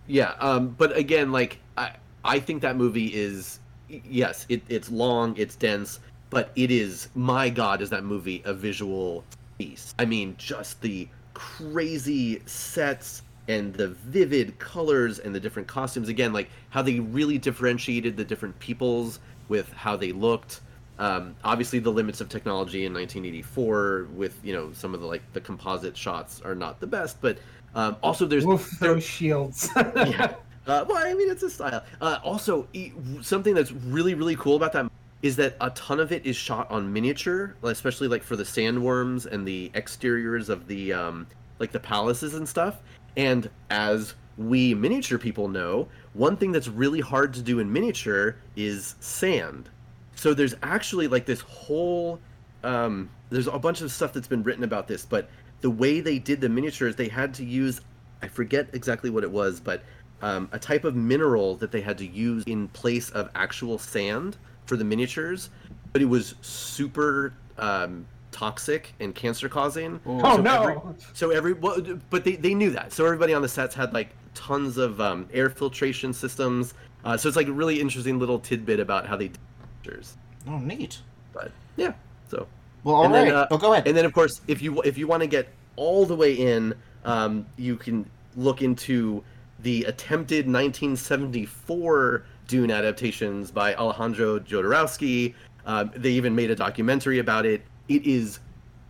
Yeah, 0.07 0.33
um, 0.39 0.69
but 0.77 0.95
again, 0.95 1.31
like 1.31 1.59
I, 1.77 1.95
I 2.23 2.39
think 2.39 2.61
that 2.61 2.75
movie 2.75 3.07
is 3.07 3.59
yes, 3.87 4.45
it, 4.49 4.61
it's 4.69 4.89
long, 4.89 5.35
it's 5.37 5.55
dense, 5.55 5.99
but 6.29 6.51
it 6.55 6.71
is 6.71 7.09
my 7.15 7.49
God, 7.49 7.81
is 7.81 7.89
that 7.89 8.03
movie 8.03 8.41
a 8.45 8.53
visual 8.53 9.23
feast? 9.57 9.95
I 9.99 10.05
mean, 10.05 10.35
just 10.37 10.81
the 10.81 11.07
crazy 11.33 12.41
sets 12.45 13.23
and 13.47 13.73
the 13.73 13.89
vivid 13.89 14.57
colors 14.59 15.19
and 15.19 15.33
the 15.33 15.39
different 15.39 15.67
costumes. 15.67 16.09
Again, 16.09 16.33
like 16.33 16.49
how 16.69 16.81
they 16.81 16.99
really 16.99 17.37
differentiated 17.37 18.17
the 18.17 18.23
different 18.23 18.57
peoples 18.59 19.19
with 19.49 19.71
how 19.73 19.95
they 19.95 20.11
looked. 20.11 20.61
Um, 20.99 21.35
obviously, 21.43 21.79
the 21.79 21.91
limits 21.91 22.21
of 22.21 22.29
technology 22.29 22.85
in 22.85 22.93
1984 22.93 24.07
with 24.13 24.39
you 24.43 24.53
know 24.53 24.71
some 24.73 24.93
of 24.93 25.01
the 25.01 25.07
like 25.07 25.21
the 25.33 25.41
composite 25.41 25.97
shots 25.97 26.41
are 26.41 26.55
not 26.55 26.79
the 26.79 26.87
best, 26.87 27.17
but 27.21 27.39
um, 27.75 27.97
also 28.03 28.25
there's 28.25 28.45
there- 28.45 28.57
those 28.79 29.03
shields. 29.03 29.69
yeah. 29.75 30.35
Uh, 30.67 30.85
well, 30.87 30.97
I 30.97 31.13
mean, 31.13 31.29
it's 31.29 31.43
a 31.43 31.49
style. 31.49 31.83
Uh, 31.99 32.19
also, 32.23 32.67
e- 32.73 32.91
something 33.21 33.53
that's 33.55 33.71
really, 33.71 34.13
really 34.13 34.35
cool 34.35 34.55
about 34.55 34.73
that 34.73 34.91
is 35.21 35.35
that 35.35 35.55
a 35.61 35.69
ton 35.71 35.99
of 35.99 36.11
it 36.11 36.25
is 36.25 36.35
shot 36.35 36.69
on 36.69 36.91
miniature, 36.91 37.55
especially 37.63 38.07
like 38.07 38.23
for 38.23 38.35
the 38.35 38.43
sandworms 38.43 39.25
and 39.25 39.47
the 39.47 39.71
exteriors 39.75 40.49
of 40.49 40.67
the 40.67 40.93
um, 40.93 41.27
like 41.59 41.71
the 41.71 41.79
palaces 41.79 42.35
and 42.35 42.47
stuff. 42.47 42.79
And 43.17 43.49
as 43.69 44.13
we 44.37 44.73
miniature 44.73 45.17
people 45.17 45.47
know, 45.47 45.87
one 46.13 46.37
thing 46.37 46.51
that's 46.51 46.67
really 46.67 46.99
hard 46.99 47.33
to 47.35 47.41
do 47.41 47.59
in 47.59 47.71
miniature 47.71 48.37
is 48.55 48.95
sand. 48.99 49.69
So 50.15 50.33
there's 50.33 50.55
actually 50.63 51.07
like 51.07 51.25
this 51.25 51.41
whole 51.41 52.19
um, 52.63 53.09
there's 53.29 53.47
a 53.47 53.57
bunch 53.57 53.81
of 53.81 53.91
stuff 53.91 54.13
that's 54.13 54.27
been 54.27 54.43
written 54.43 54.63
about 54.63 54.87
this, 54.87 55.05
but 55.05 55.29
the 55.61 55.69
way 55.69 55.99
they 56.01 56.19
did 56.19 56.41
the 56.41 56.49
miniatures, 56.49 56.95
they 56.95 57.07
had 57.07 57.33
to 57.35 57.45
use 57.45 57.81
I 58.23 58.27
forget 58.27 58.67
exactly 58.73 59.09
what 59.09 59.23
it 59.23 59.31
was, 59.31 59.59
but 59.59 59.81
um, 60.21 60.47
a 60.51 60.59
type 60.59 60.83
of 60.83 60.95
mineral 60.95 61.55
that 61.55 61.71
they 61.71 61.81
had 61.81 61.97
to 61.97 62.05
use 62.05 62.43
in 62.45 62.67
place 62.67 63.09
of 63.09 63.29
actual 63.33 63.79
sand 63.79 64.37
for 64.67 64.77
the 64.77 64.83
miniatures, 64.83 65.49
but 65.91 66.03
it 66.03 66.05
was 66.05 66.35
super 66.41 67.33
um, 67.57 68.05
toxic 68.31 68.93
and 68.99 69.15
cancer 69.15 69.49
causing. 69.49 69.99
Oh 70.05 70.35
So 70.35 70.41
no! 70.41 70.61
every- 70.61 70.81
So 71.13 71.29
every 71.31 71.53
well, 71.53 71.81
but 72.11 72.23
they, 72.23 72.35
they 72.35 72.53
knew 72.53 72.69
that. 72.71 72.93
So 72.93 73.05
everybody 73.05 73.33
on 73.33 73.41
the 73.41 73.49
sets 73.49 73.73
had 73.73 73.91
like 73.93 74.09
tons 74.35 74.77
of 74.77 75.01
um, 75.01 75.27
air 75.33 75.49
filtration 75.49 76.13
systems. 76.13 76.75
Uh, 77.03 77.17
so 77.17 77.27
it's 77.27 77.35
like 77.35 77.47
a 77.47 77.51
really 77.51 77.81
interesting 77.81 78.19
little 78.19 78.37
tidbit 78.37 78.79
about 78.79 79.07
how 79.07 79.17
they 79.17 79.29
did 79.29 79.39
pictures. 79.81 80.15
Oh, 80.47 80.59
neat. 80.59 80.99
But 81.33 81.51
yeah, 81.75 81.93
so 82.29 82.45
Well, 82.83 82.95
all 82.95 83.05
And 83.05 83.13
right. 83.13 83.25
then, 83.25 83.33
uh, 83.35 83.47
oh, 83.51 83.57
go 83.57 83.73
ahead. 83.73 83.87
and 83.87 83.95
then 83.95 84.05
of 84.05 84.13
course 84.13 84.41
if 84.47 84.61
you 84.61 84.81
if 84.81 84.97
you 84.97 85.07
want 85.07 85.21
to 85.21 85.27
get 85.27 85.47
all 85.75 86.05
the 86.05 86.15
way 86.15 86.33
in, 86.33 86.73
um, 87.05 87.45
you 87.57 87.75
can 87.75 88.09
look 88.35 88.61
into 88.61 89.23
the 89.59 89.83
attempted 89.85 90.47
1974 90.47 92.23
Dune 92.47 92.71
adaptations 92.71 93.51
by 93.51 93.75
Alejandro 93.75 94.39
Jodorowsky. 94.39 95.33
Um, 95.65 95.91
they 95.95 96.09
even 96.11 96.35
made 96.35 96.49
a 96.51 96.55
documentary 96.55 97.19
about 97.19 97.45
it. 97.45 97.61
It 97.87 98.05
is 98.05 98.39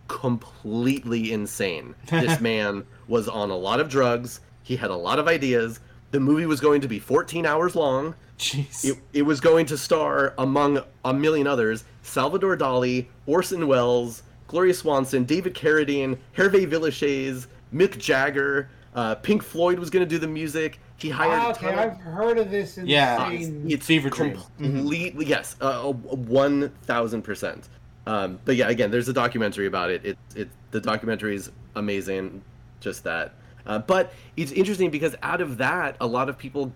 completely 0.08 1.32
insane. 1.32 1.94
This 2.10 2.40
man 2.40 2.84
was 3.08 3.28
on 3.28 3.50
a 3.50 3.56
lot 3.56 3.80
of 3.80 3.88
drugs. 3.88 4.40
He 4.62 4.76
had 4.76 4.90
a 4.90 4.96
lot 4.96 5.18
of 5.18 5.28
ideas. 5.28 5.80
The 6.12 6.20
movie 6.20 6.46
was 6.46 6.60
going 6.60 6.80
to 6.82 6.88
be 6.88 6.98
14 6.98 7.44
hours 7.46 7.74
long. 7.74 8.14
Jeez. 8.38 8.84
It, 8.84 8.98
it 9.12 9.22
was 9.22 9.40
going 9.40 9.66
to 9.66 9.76
star, 9.78 10.34
among 10.38 10.80
a 11.04 11.12
million 11.14 11.46
others, 11.46 11.84
Salvador 12.02 12.56
Dali, 12.56 13.06
Orson 13.26 13.66
Welles, 13.66 14.22
Gloria 14.46 14.74
Swanson, 14.74 15.24
David 15.24 15.54
Carradine, 15.54 16.18
Hervé 16.36 16.66
Villechaize, 16.66 17.46
Mick 17.74 17.98
Jagger. 17.98 18.68
Uh, 18.94 19.14
Pink 19.16 19.42
Floyd 19.42 19.78
was 19.78 19.88
going 19.90 20.06
to 20.06 20.08
do 20.08 20.18
the 20.18 20.26
music. 20.28 20.78
He 20.98 21.08
hired 21.08 21.32
Ah, 21.40 21.46
a 21.48 21.50
okay, 21.52 21.70
ton 21.70 21.78
I've 21.78 21.96
heard 21.96 22.38
of 22.38 22.50
this 22.50 22.76
Insane... 22.76 22.86
Yeah. 22.86 23.30
insane. 23.30 23.66
it's 23.70 23.86
Fever 23.86 24.10
dream. 24.10 24.38
completely 24.58 25.24
yes, 25.24 25.56
uh, 25.60 25.90
one 25.92 26.68
thousand 26.84 27.22
percent. 27.22 27.68
Um, 28.06 28.38
but 28.44 28.56
yeah, 28.56 28.68
again, 28.68 28.90
there's 28.90 29.08
a 29.08 29.12
documentary 29.12 29.66
about 29.66 29.90
it. 29.90 30.04
It 30.04 30.18
it 30.36 30.48
the 30.72 30.80
documentary 30.80 31.34
is 31.36 31.50
amazing, 31.74 32.42
just 32.80 33.02
that. 33.04 33.32
Uh, 33.66 33.78
but 33.78 34.12
it's 34.36 34.52
interesting 34.52 34.90
because 34.90 35.14
out 35.22 35.40
of 35.40 35.58
that, 35.58 35.96
a 36.00 36.06
lot 36.06 36.28
of 36.28 36.38
people 36.38 36.72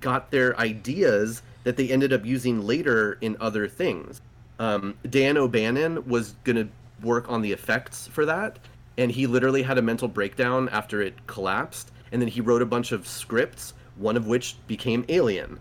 got 0.00 0.30
their 0.30 0.58
ideas 0.58 1.42
that 1.64 1.76
they 1.76 1.88
ended 1.90 2.12
up 2.12 2.24
using 2.24 2.66
later 2.66 3.18
in 3.20 3.36
other 3.40 3.68
things. 3.68 4.20
Um, 4.58 4.94
Dan 5.08 5.36
O'Bannon 5.36 6.08
was 6.08 6.34
gonna 6.44 6.68
work 7.02 7.28
on 7.28 7.42
the 7.42 7.52
effects 7.52 8.06
for 8.08 8.24
that, 8.26 8.58
and 8.96 9.10
he 9.10 9.26
literally 9.26 9.62
had 9.62 9.78
a 9.78 9.82
mental 9.82 10.08
breakdown 10.08 10.68
after 10.70 11.02
it 11.02 11.14
collapsed, 11.26 11.92
and 12.10 12.20
then 12.20 12.28
he 12.28 12.40
wrote 12.40 12.62
a 12.62 12.66
bunch 12.66 12.92
of 12.92 13.06
scripts, 13.06 13.74
one 13.96 14.16
of 14.16 14.26
which 14.26 14.56
became 14.66 15.04
Alien. 15.08 15.60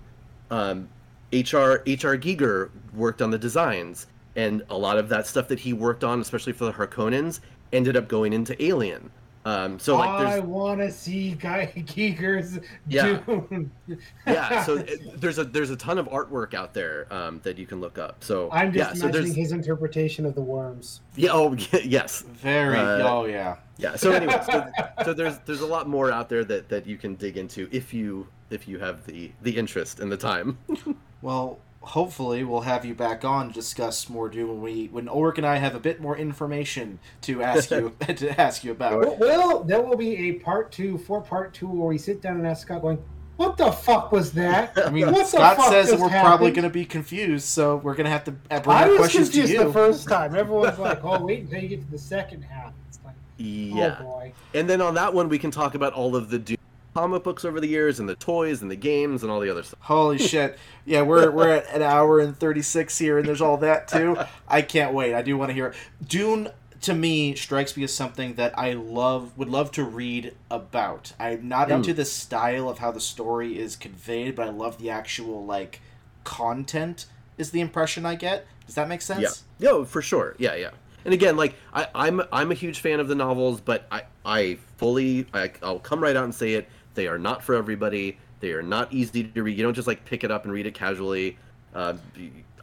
Um, 0.49 0.89
HR 1.33 1.83
HR 1.85 2.15
Giger 2.15 2.69
worked 2.93 3.21
on 3.21 3.31
the 3.31 3.37
designs, 3.37 4.07
and 4.35 4.63
a 4.69 4.77
lot 4.77 4.97
of 4.97 5.09
that 5.09 5.27
stuff 5.27 5.47
that 5.49 5.59
he 5.59 5.73
worked 5.73 6.03
on, 6.03 6.21
especially 6.21 6.53
for 6.53 6.65
the 6.65 6.71
Harkonnens, 6.71 7.41
ended 7.73 7.97
up 7.97 8.07
going 8.07 8.33
into 8.33 8.61
Alien. 8.63 9.11
Um, 9.47 9.79
so 9.79 9.95
like, 9.95 10.09
I 10.09 10.39
want 10.39 10.81
to 10.81 10.91
see 10.91 11.31
Guy 11.31 11.67
Giger's 11.85 12.59
Yeah. 12.89 13.19
Dune. 13.25 13.71
yeah, 14.25 14.61
so 14.63 14.75
it- 14.77 15.21
there's 15.21 15.37
a 15.37 15.45
there's 15.45 15.69
a 15.69 15.77
ton 15.77 15.97
of 15.97 16.07
artwork 16.09 16.53
out 16.53 16.73
there 16.73 17.07
um, 17.13 17.39
that 17.43 17.57
you 17.57 17.65
can 17.65 17.79
look 17.79 17.97
up. 17.97 18.21
So 18.21 18.49
I'm 18.51 18.73
just 18.73 18.77
yeah, 18.77 18.93
so 18.93 19.05
imagining 19.05 19.23
there's 19.27 19.35
his 19.37 19.51
interpretation 19.53 20.25
of 20.25 20.35
the 20.35 20.41
worms. 20.41 20.99
yeah, 21.15 21.29
oh 21.31 21.53
yes, 21.83 22.23
Very. 22.23 22.77
Uh, 22.77 23.07
oh, 23.07 23.25
yeah. 23.25 23.55
yeah. 23.77 23.95
So 23.95 24.11
anyway, 24.11 24.37
so, 24.51 24.69
so 25.05 25.13
there's 25.13 25.37
there's 25.45 25.61
a 25.61 25.65
lot 25.67 25.87
more 25.87 26.11
out 26.11 26.27
there 26.27 26.43
that 26.43 26.67
that 26.67 26.85
you 26.85 26.97
can 26.97 27.15
dig 27.15 27.37
into 27.37 27.69
if 27.71 27.93
you 27.93 28.27
if 28.49 28.67
you 28.67 28.79
have 28.79 29.05
the 29.05 29.31
the 29.43 29.55
interest 29.55 30.01
and 30.01 30.11
the 30.11 30.17
time. 30.17 30.57
Well, 31.21 31.57
hopefully 31.87 32.43
we'll 32.43 32.61
have 32.61 32.85
you 32.85 32.93
back 32.93 33.23
on 33.23 33.47
to 33.47 33.53
discuss 33.53 34.09
more 34.09 34.29
Dune 34.29 34.49
when 34.49 34.61
we 34.61 34.87
when 34.87 35.07
Ulrich 35.07 35.37
and 35.37 35.47
I 35.47 35.57
have 35.57 35.73
a 35.75 35.79
bit 35.79 36.01
more 36.01 36.17
information 36.17 36.99
to 37.21 37.41
ask 37.41 37.71
you 37.71 37.93
to 38.07 38.39
ask 38.39 38.63
you 38.63 38.71
about. 38.71 39.19
Well, 39.19 39.63
there 39.63 39.81
will 39.81 39.97
be 39.97 40.29
a 40.29 40.33
part 40.33 40.71
two 40.71 40.97
for 40.97 41.21
part 41.21 41.53
two 41.53 41.67
where 41.67 41.87
we 41.87 41.97
sit 41.97 42.21
down 42.21 42.37
and 42.37 42.47
ask 42.47 42.63
Scott, 42.63 42.81
going, 42.81 43.01
"What 43.37 43.57
the 43.57 43.71
fuck 43.71 44.11
was 44.11 44.33
that?" 44.33 44.73
I 44.85 44.89
mean, 44.89 45.07
What 45.07 45.19
the 45.19 45.23
Scott 45.25 45.57
fuck 45.57 45.69
says 45.69 45.89
that 45.91 45.99
we're 45.99 46.09
probably 46.09 46.51
going 46.51 46.63
to 46.63 46.69
be 46.69 46.85
confused, 46.85 47.47
so 47.47 47.77
we're 47.77 47.95
going 47.95 48.05
to 48.05 48.11
have 48.11 48.25
to 48.25 48.35
uh, 48.51 48.59
bring 48.59 48.77
I 48.77 48.83
our 48.83 48.89
was 48.89 48.97
questions 48.99 49.29
to 49.29 49.37
confused 49.39 49.53
you. 49.61 49.67
the 49.67 49.73
first 49.73 50.07
time. 50.07 50.35
Everyone's 50.35 50.77
like, 50.77 51.03
"Oh, 51.03 51.23
wait 51.25 51.43
until 51.43 51.61
you 51.61 51.69
get 51.69 51.81
to 51.81 51.91
the 51.91 51.97
second 51.97 52.41
half." 52.43 52.73
It's 52.89 52.99
like, 53.05 53.15
yeah. 53.37 53.97
oh 54.01 54.03
boy. 54.03 54.33
And 54.53 54.69
then 54.69 54.81
on 54.81 54.95
that 54.95 55.13
one, 55.13 55.29
we 55.29 55.39
can 55.39 55.51
talk 55.51 55.73
about 55.75 55.93
all 55.93 56.15
of 56.15 56.29
the 56.29 56.39
Dune 56.39 56.56
comic 56.97 57.23
books 57.23 57.45
over 57.45 57.59
the 57.59 57.67
years, 57.67 57.99
and 57.99 58.09
the 58.09 58.15
toys, 58.15 58.63
and 58.63 58.71
the 58.71 58.75
games, 58.75 59.21
and 59.21 59.31
all 59.31 59.39
the 59.39 59.51
other 59.51 59.61
stuff. 59.61 59.79
Holy 59.81 60.17
shit! 60.31 60.57
Yeah, 60.83 61.03
we're 61.03 61.29
we're 61.29 61.57
at 61.57 61.71
an 61.71 61.83
hour 61.83 62.19
and 62.19 62.35
thirty 62.35 62.63
six 62.63 62.97
here, 62.97 63.19
and 63.19 63.27
there's 63.27 63.41
all 63.41 63.57
that 63.57 63.87
too. 63.87 64.17
I 64.47 64.63
can't 64.63 64.95
wait. 64.95 65.13
I 65.13 65.21
do 65.21 65.37
want 65.37 65.49
to 65.49 65.53
hear 65.53 65.67
it. 65.67 65.75
Dune 66.03 66.49
to 66.81 66.95
me 66.95 67.35
strikes 67.35 67.77
me 67.77 67.83
as 67.83 67.93
something 67.93 68.33
that 68.35 68.57
I 68.57 68.73
love 68.73 69.37
would 69.37 69.47
love 69.47 69.71
to 69.73 69.83
read 69.83 70.33
about. 70.49 71.13
I'm 71.19 71.47
not 71.47 71.69
into 71.69 71.91
hmm. 71.91 71.97
the 71.97 72.05
style 72.05 72.67
of 72.67 72.79
how 72.79 72.91
the 72.91 72.99
story 72.99 73.59
is 73.59 73.75
conveyed, 73.75 74.35
but 74.35 74.47
I 74.47 74.49
love 74.49 74.79
the 74.79 74.89
actual 74.89 75.45
like 75.45 75.81
content. 76.23 77.05
Is 77.37 77.51
the 77.51 77.61
impression 77.61 78.07
I 78.07 78.15
get? 78.15 78.47
Does 78.65 78.73
that 78.73 78.87
make 78.87 79.03
sense? 79.03 79.45
Yeah, 79.59 79.69
no, 79.69 79.85
for 79.85 80.01
sure. 80.01 80.35
Yeah, 80.39 80.55
yeah. 80.55 80.71
And 81.05 81.13
again, 81.13 81.37
like 81.37 81.53
I, 81.73 81.87
I'm 81.93 82.21
I'm 82.31 82.51
a 82.51 82.55
huge 82.55 82.79
fan 82.79 82.99
of 82.99 83.07
the 83.07 83.15
novels, 83.15 83.61
but 83.61 83.85
I 83.91 84.01
I 84.25 84.57
fully 84.77 85.27
I, 85.33 85.51
I'll 85.61 85.79
come 85.79 86.01
right 86.01 86.15
out 86.15 86.23
and 86.23 86.33
say 86.33 86.53
it. 86.53 86.67
They 86.97 87.07
are 87.07 87.19
not 87.19 87.43
for 87.43 87.53
everybody. 87.53 88.17
They 88.39 88.53
are 88.53 88.63
not 88.63 88.91
easy 88.91 89.23
to 89.23 89.43
read. 89.43 89.55
You 89.55 89.63
don't 89.63 89.75
just 89.75 89.87
like 89.87 90.03
pick 90.03 90.23
it 90.23 90.31
up 90.31 90.45
and 90.45 90.51
read 90.51 90.65
it 90.65 90.73
casually. 90.73 91.37
Uh, 91.75 91.93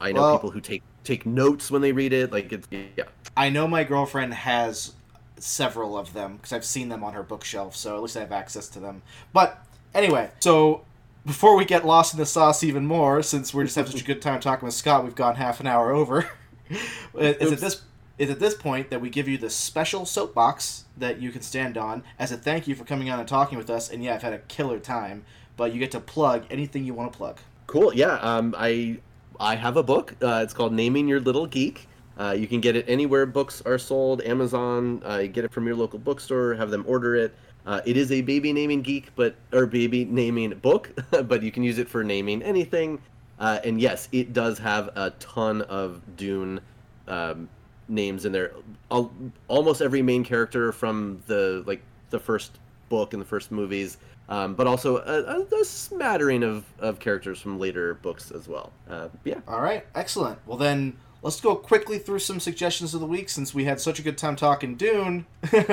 I 0.00 0.10
know 0.10 0.20
Well- 0.20 0.38
people 0.38 0.50
who 0.50 0.60
take 0.60 0.82
take 1.04 1.24
notes 1.24 1.70
when 1.70 1.82
they 1.82 1.92
read 1.92 2.12
it. 2.12 2.32
Like 2.32 2.52
it's 2.52 2.66
yeah. 2.70 3.04
I 3.36 3.48
know 3.48 3.68
my 3.68 3.84
girlfriend 3.84 4.34
has 4.34 4.94
several 5.38 5.96
of 5.96 6.12
them 6.14 6.36
because 6.36 6.52
I've 6.52 6.64
seen 6.64 6.88
them 6.88 7.04
on 7.04 7.12
her 7.12 7.22
bookshelf, 7.22 7.76
so 7.76 7.94
at 7.94 8.02
least 8.02 8.16
I 8.16 8.20
have 8.20 8.32
access 8.32 8.68
to 8.70 8.80
them. 8.80 9.02
But 9.32 9.64
anyway, 9.94 10.30
so 10.40 10.82
before 11.24 11.56
we 11.56 11.64
get 11.64 11.86
lost 11.86 12.12
in 12.12 12.18
the 12.18 12.26
sauce 12.26 12.64
even 12.64 12.86
more, 12.86 13.22
since 13.22 13.54
we're 13.54 13.64
just 13.64 13.76
having 13.76 13.92
such 13.92 14.00
a 14.00 14.04
good 14.04 14.20
time 14.20 14.40
talking 14.40 14.66
with 14.66 14.74
Scott, 14.74 15.04
we've 15.04 15.14
gone 15.14 15.36
half 15.36 15.60
an 15.60 15.68
hour 15.68 15.92
over. 15.92 16.28
is 17.14 17.52
Oops. 17.52 17.60
this 17.60 17.82
is 18.18 18.30
at 18.30 18.38
this 18.40 18.54
point 18.54 18.90
that 18.90 19.00
we 19.00 19.10
give 19.10 19.26
you 19.26 19.36
the 19.36 19.50
special 19.50 20.06
soapbox 20.06 20.84
that 20.96 21.20
you 21.20 21.32
can 21.32 21.42
stand 21.42 21.76
on 21.76 22.04
as 22.18 22.30
a 22.30 22.36
thank 22.36 22.68
you 22.68 22.74
for 22.74 22.84
coming 22.84 23.10
on 23.10 23.18
and 23.18 23.28
talking 23.28 23.58
with 23.58 23.68
us. 23.68 23.90
And 23.90 24.02
yeah, 24.02 24.14
I've 24.14 24.22
had 24.22 24.32
a 24.32 24.38
killer 24.38 24.78
time. 24.78 25.24
But 25.56 25.72
you 25.72 25.78
get 25.78 25.92
to 25.92 26.00
plug 26.00 26.44
anything 26.50 26.84
you 26.84 26.94
want 26.94 27.12
to 27.12 27.16
plug. 27.16 27.38
Cool. 27.68 27.94
Yeah. 27.94 28.14
Um, 28.14 28.54
I 28.58 28.98
I 29.38 29.56
have 29.56 29.76
a 29.76 29.82
book. 29.82 30.16
Uh, 30.20 30.40
it's 30.42 30.52
called 30.52 30.72
Naming 30.72 31.06
Your 31.06 31.20
Little 31.20 31.46
Geek. 31.46 31.86
Uh, 32.18 32.34
you 32.36 32.46
can 32.46 32.60
get 32.60 32.76
it 32.76 32.84
anywhere 32.88 33.26
books 33.26 33.62
are 33.64 33.78
sold. 33.78 34.20
Amazon. 34.22 35.02
Uh, 35.08 35.18
you 35.18 35.28
get 35.28 35.44
it 35.44 35.52
from 35.52 35.66
your 35.66 35.76
local 35.76 35.98
bookstore. 35.98 36.54
Have 36.54 36.70
them 36.70 36.84
order 36.86 37.14
it. 37.14 37.34
Uh, 37.66 37.80
it 37.86 37.96
is 37.96 38.12
a 38.12 38.20
baby 38.20 38.52
naming 38.52 38.82
geek, 38.82 39.08
but 39.16 39.36
or 39.52 39.64
baby 39.64 40.04
naming 40.04 40.50
book, 40.50 40.92
but 41.24 41.42
you 41.42 41.50
can 41.50 41.62
use 41.62 41.78
it 41.78 41.88
for 41.88 42.04
naming 42.04 42.42
anything. 42.42 43.00
Uh, 43.38 43.58
and 43.64 43.80
yes, 43.80 44.08
it 44.12 44.32
does 44.32 44.58
have 44.58 44.90
a 44.96 45.10
ton 45.12 45.62
of 45.62 46.00
Dune 46.16 46.60
um, 47.08 47.48
names 47.88 48.24
in 48.24 48.32
there. 48.32 48.52
Al- 48.90 49.12
almost 49.48 49.82
every 49.82 50.02
main 50.02 50.24
character 50.24 50.72
from 50.72 51.22
the 51.26 51.62
like 51.66 51.82
the 52.10 52.18
first 52.18 52.58
book 52.88 53.12
and 53.12 53.20
the 53.20 53.26
first 53.26 53.50
movies, 53.50 53.96
um, 54.28 54.54
but 54.54 54.66
also 54.66 54.98
a, 54.98 55.40
a, 55.40 55.60
a 55.60 55.64
smattering 55.64 56.42
of, 56.42 56.64
of 56.78 57.00
characters 57.00 57.40
from 57.40 57.58
later 57.58 57.94
books 57.94 58.30
as 58.30 58.48
well. 58.48 58.72
Uh, 58.88 59.08
yeah, 59.24 59.40
All 59.48 59.60
right, 59.60 59.84
excellent. 59.94 60.38
Well, 60.46 60.58
then 60.58 60.96
let's 61.22 61.40
go 61.40 61.56
quickly 61.56 61.98
through 61.98 62.20
some 62.20 62.38
suggestions 62.40 62.94
of 62.94 63.00
the 63.00 63.06
week 63.06 63.28
since 63.28 63.54
we 63.54 63.64
had 63.64 63.80
such 63.80 63.98
a 63.98 64.02
good 64.02 64.18
time 64.18 64.36
talking 64.36 64.76
Dune. 64.76 65.26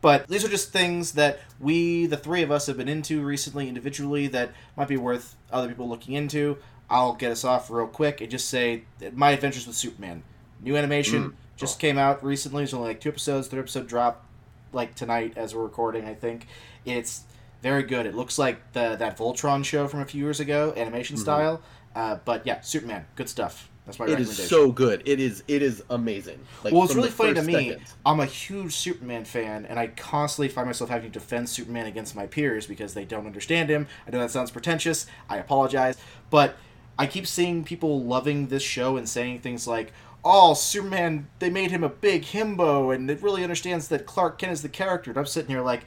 but 0.00 0.26
these 0.28 0.44
are 0.44 0.48
just 0.48 0.72
things 0.72 1.12
that 1.12 1.40
we, 1.60 2.06
the 2.06 2.16
three 2.16 2.42
of 2.42 2.50
us, 2.50 2.66
have 2.66 2.76
been 2.76 2.88
into 2.88 3.22
recently 3.22 3.68
individually 3.68 4.26
that 4.28 4.52
might 4.76 4.88
be 4.88 4.96
worth 4.96 5.36
other 5.52 5.68
people 5.68 5.88
looking 5.88 6.14
into. 6.14 6.56
I'll 6.88 7.14
get 7.14 7.32
us 7.32 7.44
off 7.44 7.70
real 7.70 7.86
quick 7.86 8.20
and 8.20 8.30
just 8.30 8.48
say 8.48 8.84
My 9.12 9.30
Adventures 9.30 9.66
with 9.66 9.76
Superman. 9.76 10.22
New 10.60 10.76
animation 10.76 11.30
Mm. 11.30 11.34
Just 11.56 11.78
came 11.78 11.98
out 11.98 12.24
recently. 12.24 12.60
There's 12.60 12.74
only 12.74 12.88
like 12.88 13.00
two 13.00 13.10
episodes. 13.10 13.48
Third 13.48 13.60
episode 13.60 13.86
dropped 13.86 14.26
like 14.72 14.94
tonight 14.94 15.34
as 15.36 15.54
we're 15.54 15.62
recording, 15.62 16.04
I 16.04 16.14
think. 16.14 16.46
It's 16.84 17.22
very 17.62 17.82
good. 17.82 18.06
It 18.06 18.14
looks 18.14 18.38
like 18.38 18.72
the 18.72 18.96
that 18.96 19.16
Voltron 19.16 19.64
show 19.64 19.88
from 19.88 20.00
a 20.00 20.04
few 20.04 20.22
years 20.22 20.40
ago, 20.40 20.74
animation 20.76 21.16
style. 21.16 21.62
Uh, 21.94 22.18
but 22.24 22.46
yeah, 22.46 22.60
Superman, 22.60 23.06
good 23.16 23.28
stuff. 23.28 23.70
That's 23.86 23.98
my 23.98 24.06
it 24.06 24.10
recommendation. 24.10 24.44
is 24.44 24.48
so 24.50 24.72
good. 24.72 25.02
It 25.04 25.20
is 25.20 25.44
it 25.46 25.62
is 25.62 25.82
amazing. 25.90 26.40
Like, 26.62 26.72
well, 26.72 26.84
it's 26.84 26.94
really 26.94 27.10
funny 27.10 27.34
to 27.34 27.42
me. 27.42 27.70
second. 27.70 27.86
I'm 28.04 28.20
a 28.20 28.26
huge 28.26 28.74
Superman 28.74 29.24
fan, 29.24 29.66
and 29.66 29.78
I 29.78 29.88
constantly 29.88 30.48
find 30.48 30.66
myself 30.66 30.88
having 30.90 31.10
to 31.12 31.18
defend 31.18 31.48
Superman 31.48 31.86
against 31.86 32.16
my 32.16 32.26
peers 32.26 32.66
because 32.66 32.94
they 32.94 33.04
don't 33.04 33.26
understand 33.26 33.68
him. 33.68 33.86
I 34.06 34.10
know 34.10 34.20
that 34.20 34.30
sounds 34.30 34.50
pretentious. 34.50 35.06
I 35.28 35.36
apologize, 35.36 35.98
but 36.30 36.56
I 36.98 37.06
keep 37.06 37.26
seeing 37.26 37.62
people 37.62 38.02
loving 38.02 38.48
this 38.48 38.62
show 38.62 38.96
and 38.96 39.08
saying 39.08 39.40
things 39.40 39.66
like, 39.66 39.92
oh, 40.24 40.54
Superman, 40.54 41.28
they 41.38 41.50
made 41.50 41.70
him 41.70 41.84
a 41.84 41.88
big 41.88 42.22
himbo, 42.22 42.94
and 42.94 43.10
it 43.10 43.22
really 43.22 43.42
understands 43.42 43.88
that 43.88 44.06
Clark 44.06 44.38
Kent 44.38 44.52
is 44.52 44.62
the 44.62 44.68
character. 44.68 45.10
And 45.10 45.18
I'm 45.18 45.26
sitting 45.26 45.50
here 45.50 45.60
like, 45.60 45.84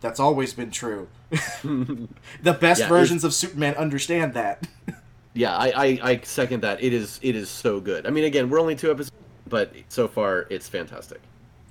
that's 0.00 0.20
always 0.20 0.52
been 0.54 0.70
true. 0.70 1.08
the 1.62 2.52
best 2.60 2.80
Yeah, 2.80 2.88
versions 2.88 3.24
of 3.24 3.34
Superman 3.34 3.74
understand 3.74 4.34
that. 4.34 4.66
Yeah, 5.34 5.56
I, 5.56 5.68
I, 5.68 5.98
I 6.02 6.20
second 6.24 6.62
that. 6.62 6.82
It 6.82 6.92
is 6.92 7.20
it 7.22 7.36
is 7.36 7.48
so 7.48 7.78
good. 7.78 8.06
I 8.06 8.10
mean, 8.10 8.24
again, 8.24 8.50
we're 8.50 8.58
only 8.60 8.74
two 8.74 8.90
episodes, 8.90 9.12
but 9.46 9.72
so 9.88 10.08
far 10.08 10.46
it's 10.50 10.68
fantastic. 10.68 11.20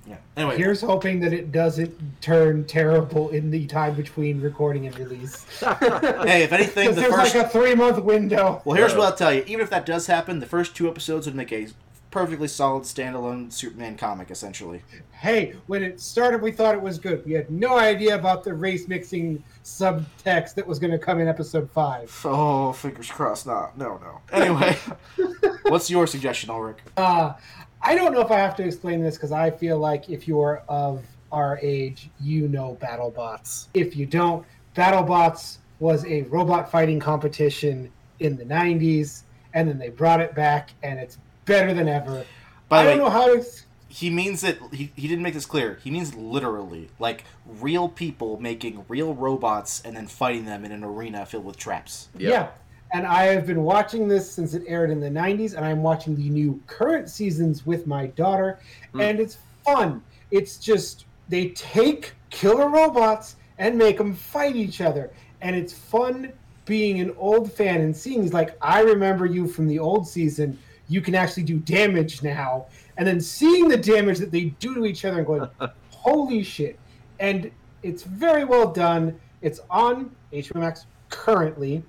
yeah. 0.06 0.16
Anyway, 0.38 0.56
Here's 0.56 0.80
hoping 0.80 1.20
that 1.20 1.34
it 1.34 1.52
doesn't 1.52 1.92
turn 2.22 2.64
terrible 2.64 3.28
in 3.28 3.50
the 3.50 3.66
time 3.66 3.94
between 3.94 4.40
recording 4.40 4.86
and 4.86 4.96
release. 4.98 5.44
hey, 5.60 6.44
if 6.44 6.52
anything, 6.52 6.84
Because 6.88 6.94
the 6.94 7.02
there's 7.02 7.14
first. 7.14 7.34
like 7.34 7.44
a 7.46 7.48
three 7.50 7.74
month 7.74 7.98
window. 8.02 8.62
Well, 8.64 8.74
here's 8.76 8.94
what 8.94 9.04
I'll 9.04 9.16
tell 9.16 9.34
you. 9.34 9.42
Even 9.46 9.60
if 9.60 9.68
that 9.70 9.84
does 9.84 10.06
happen, 10.06 10.38
the 10.38 10.46
first 10.46 10.74
two 10.74 10.88
episodes 10.88 11.26
would 11.26 11.34
make 11.34 11.52
a 11.52 11.68
perfectly 12.10 12.48
solid 12.48 12.84
standalone 12.84 13.52
Superman 13.52 13.96
comic, 13.96 14.30
essentially. 14.30 14.82
Hey, 15.12 15.54
when 15.66 15.82
it 15.82 16.00
started, 16.00 16.40
we 16.40 16.52
thought 16.52 16.74
it 16.74 16.80
was 16.80 16.98
good. 16.98 17.24
We 17.24 17.32
had 17.32 17.50
no 17.50 17.78
idea 17.78 18.14
about 18.14 18.44
the 18.44 18.54
race 18.54 18.88
mixing 18.88 19.42
subtext 19.64 20.54
that 20.54 20.66
was 20.66 20.78
going 20.78 20.92
to 20.92 20.98
come 20.98 21.20
in 21.20 21.28
episode 21.28 21.70
five. 21.70 22.14
Oh, 22.24 22.72
fingers 22.72 23.10
crossed. 23.10 23.46
No, 23.46 23.70
no, 23.76 23.98
no. 23.98 24.20
Anyway, 24.32 24.76
what's 25.62 25.90
your 25.90 26.06
suggestion, 26.06 26.50
Ulrich? 26.50 26.78
Uh, 26.96 27.34
I 27.82 27.94
don't 27.94 28.12
know 28.12 28.20
if 28.20 28.30
I 28.30 28.38
have 28.38 28.56
to 28.56 28.64
explain 28.64 29.02
this 29.02 29.16
because 29.16 29.32
I 29.32 29.50
feel 29.50 29.78
like 29.78 30.08
if 30.08 30.26
you're 30.26 30.62
of 30.68 31.04
our 31.30 31.58
age, 31.62 32.10
you 32.20 32.48
know 32.48 32.78
BattleBots. 32.80 33.68
If 33.74 33.96
you 33.96 34.06
don't, 34.06 34.46
BattleBots 34.74 35.58
was 35.80 36.04
a 36.06 36.22
robot 36.22 36.70
fighting 36.70 36.98
competition 36.98 37.90
in 38.20 38.36
the 38.36 38.44
90s, 38.44 39.22
and 39.54 39.68
then 39.68 39.78
they 39.78 39.90
brought 39.90 40.20
it 40.20 40.34
back, 40.34 40.70
and 40.82 40.98
it's 40.98 41.18
better 41.48 41.74
than 41.74 41.88
ever. 41.88 42.24
By 42.68 42.80
I 42.80 42.84
the 42.84 42.90
don't 42.90 42.98
way, 42.98 43.04
know 43.04 43.10
how 43.10 43.26
to. 43.34 43.44
he 43.88 44.10
means 44.10 44.44
it. 44.44 44.58
He, 44.72 44.92
he 44.94 45.08
didn't 45.08 45.22
make 45.22 45.34
this 45.34 45.46
clear. 45.46 45.78
He 45.82 45.90
means 45.90 46.14
literally, 46.14 46.90
like 47.00 47.24
real 47.46 47.88
people 47.88 48.38
making 48.40 48.84
real 48.88 49.14
robots 49.14 49.82
and 49.84 49.96
then 49.96 50.06
fighting 50.06 50.44
them 50.44 50.64
in 50.64 50.70
an 50.72 50.84
arena 50.84 51.26
filled 51.26 51.46
with 51.46 51.56
traps. 51.56 52.08
Yep. 52.18 52.30
Yeah. 52.30 52.48
And 52.92 53.06
I 53.06 53.24
have 53.24 53.46
been 53.46 53.64
watching 53.64 54.08
this 54.08 54.30
since 54.30 54.54
it 54.54 54.62
aired 54.66 54.90
in 54.90 55.00
the 55.00 55.10
90s, 55.10 55.54
and 55.54 55.64
I'm 55.64 55.82
watching 55.82 56.14
the 56.16 56.30
new 56.30 56.58
current 56.66 57.10
seasons 57.10 57.66
with 57.66 57.86
my 57.86 58.06
daughter, 58.08 58.60
Mm. 58.94 59.02
and 59.10 59.20
it's 59.20 59.38
fun. 59.64 60.02
It's 60.30 60.56
just, 60.56 61.04
they 61.28 61.48
take 61.50 62.12
killer 62.30 62.68
robots 62.70 63.36
and 63.58 63.76
make 63.76 63.98
them 63.98 64.14
fight 64.14 64.56
each 64.56 64.80
other. 64.80 65.10
And 65.42 65.54
it's 65.54 65.72
fun 65.72 66.32
being 66.64 67.00
an 67.00 67.14
old 67.18 67.52
fan 67.52 67.80
and 67.82 67.94
seeing, 67.96 68.22
these, 68.22 68.32
like, 68.32 68.56
I 68.62 68.80
remember 68.80 69.26
you 69.26 69.46
from 69.48 69.66
the 69.66 69.78
old 69.78 70.06
season. 70.08 70.58
You 70.88 71.00
can 71.00 71.14
actually 71.14 71.42
do 71.44 71.58
damage 71.58 72.22
now. 72.22 72.66
And 72.96 73.06
then 73.06 73.20
seeing 73.20 73.68
the 73.68 73.76
damage 73.76 74.18
that 74.18 74.30
they 74.32 74.46
do 74.58 74.74
to 74.74 74.86
each 74.86 75.04
other 75.04 75.18
and 75.18 75.26
going, 75.26 75.48
holy 75.90 76.42
shit. 76.42 76.78
And 77.20 77.50
it's 77.82 78.02
very 78.02 78.44
well 78.44 78.72
done. 78.72 79.18
It's 79.42 79.60
on 79.70 80.10
HBO 80.32 80.56
Max 80.56 80.86
currently. 81.10 81.82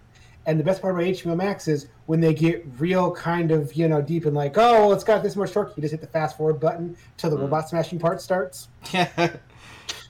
And 0.45 0.59
the 0.59 0.63
best 0.63 0.81
part 0.81 0.95
about 0.95 1.05
HBO 1.05 1.35
Max 1.35 1.67
is 1.67 1.87
when 2.07 2.19
they 2.21 2.33
get 2.33 2.65
real 2.79 3.11
kind 3.11 3.51
of, 3.51 3.73
you 3.73 3.87
know, 3.87 4.01
deep 4.01 4.25
and 4.25 4.35
like, 4.35 4.57
oh, 4.57 4.73
well, 4.87 4.93
it's 4.93 5.03
got 5.03 5.21
this 5.21 5.35
much 5.35 5.51
torque. 5.51 5.73
You 5.77 5.81
just 5.81 5.91
hit 5.91 6.01
the 6.01 6.07
fast 6.07 6.37
forward 6.37 6.59
button 6.59 6.95
till 7.17 7.29
the 7.29 7.35
Mm. 7.37 7.41
robot 7.41 7.69
smashing 7.69 7.99
part 7.99 8.21
starts. 8.21 8.67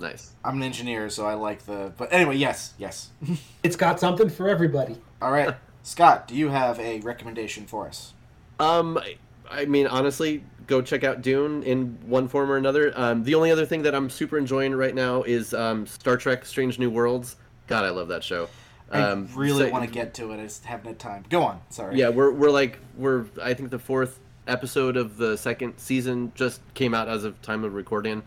Nice. 0.01 0.31
I'm 0.45 0.55
an 0.57 0.63
engineer, 0.63 1.09
so 1.09 1.25
I 1.25 1.33
like 1.33 1.65
the. 1.65 1.91
But 1.97 2.13
anyway, 2.13 2.37
yes, 2.37 2.73
yes. 2.77 3.09
It's 3.63 3.75
got 3.75 3.99
something 3.99 4.29
for 4.29 4.47
everybody. 4.47 4.97
All 5.21 5.31
right, 5.31 5.55
Scott, 5.83 6.27
do 6.27 6.35
you 6.35 6.49
have 6.49 6.79
a 6.79 6.99
recommendation 7.01 7.65
for 7.65 7.87
us? 7.87 8.13
Um, 8.59 8.97
I- 8.97 9.17
I 9.51 9.65
mean, 9.65 9.87
honestly, 9.87 10.43
go 10.67 10.79
check 10.81 11.03
out 11.03 11.23
Dune 11.23 11.63
in 11.63 11.97
one 12.05 12.27
form 12.27 12.51
or 12.51 12.57
another. 12.57 12.93
Um, 12.95 13.23
the 13.23 13.33
only 13.33 13.49
other 13.49 13.65
thing 13.65 13.81
that 13.81 13.95
I'm 13.95 14.09
super 14.11 14.37
enjoying 14.37 14.75
right 14.75 14.93
now 14.93 15.23
is 15.23 15.55
um, 15.55 15.87
Star 15.87 16.17
Trek: 16.17 16.45
Strange 16.45 16.77
New 16.77 16.91
Worlds. 16.91 17.35
God, 17.65 17.83
I 17.83 17.89
love 17.89 18.09
that 18.09 18.23
show. 18.23 18.47
I 18.91 19.01
Um, 19.01 19.27
really 19.35 19.65
so- 19.65 19.71
want 19.71 19.85
to 19.85 19.89
get 19.91 20.13
to 20.15 20.31
it. 20.33 20.39
I 20.39 20.43
just 20.43 20.65
haven't 20.65 20.85
had 20.87 20.99
time. 20.99 21.23
Go 21.29 21.41
on. 21.41 21.61
Sorry. 21.69 21.97
Yeah, 21.97 22.09
we're 22.09 22.29
we're 22.31 22.51
like 22.51 22.77
we're 22.95 23.25
I 23.41 23.55
think 23.55 23.71
the 23.71 23.79
fourth 23.79 24.19
episode 24.47 24.97
of 24.97 25.17
the 25.17 25.35
second 25.37 25.73
season 25.77 26.31
just 26.35 26.61
came 26.75 26.93
out 26.93 27.07
as 27.07 27.23
of 27.23 27.41
time 27.41 27.63
of 27.63 27.73
recording. 27.73 28.21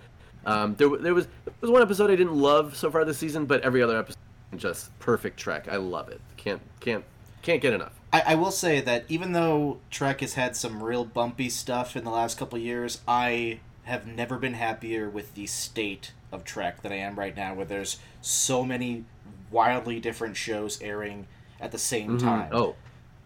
Um, 0.45 0.75
there 0.77 0.89
there 0.97 1.15
was 1.15 1.27
there 1.45 1.55
was 1.61 1.71
one 1.71 1.83
episode 1.83 2.11
I 2.11 2.17
didn't 2.17 2.35
love 2.35 2.77
so 2.77 2.91
far 2.91 3.05
this 3.05 3.19
season, 3.19 3.47
but 3.47 3.61
every 3.63 3.81
other 3.81 3.97
episode 3.97 4.19
just 4.57 4.97
perfect 4.99 5.39
Trek. 5.39 5.69
I 5.71 5.77
love 5.77 6.09
it. 6.09 6.21
Can't 6.37 6.61
can't 6.81 7.05
can't 7.43 7.63
get 7.63 7.73
enough. 7.75 7.93
I, 8.13 8.23
I 8.27 8.35
will 8.35 8.51
say 8.51 8.81
that 8.81 9.05
even 9.09 9.33
though 9.33 9.79
Trek 9.91 10.21
has 10.21 10.35
had 10.35 10.55
some 10.55 10.83
real 10.83 11.05
bumpy 11.05 11.49
stuff 11.49 11.97
in 11.97 12.05
the 12.05 12.11
last 12.11 12.39
couple 12.39 12.59
of 12.59 12.65
years, 12.65 13.01
I 13.09 13.61
have 13.85 14.07
never 14.07 14.39
been 14.39 14.55
happier 14.55 15.09
with 15.09 15.35
the 15.35 15.47
state 15.47 16.13
of 16.31 16.45
Trek 16.45 16.83
than 16.83 16.93
I 16.93 16.97
am 16.97 17.19
right 17.19 17.37
now, 17.37 17.55
where 17.55 17.67
there's 17.67 17.99
so 18.21 18.65
many 18.65 19.05
wildly 19.51 20.01
different 20.01 20.37
shows 20.37 20.81
airing 20.81 21.27
at 21.61 21.73
the 21.73 21.79
same 21.79 22.17
mm-hmm. 22.17 22.27
time. 22.27 22.49
Oh, 22.53 22.77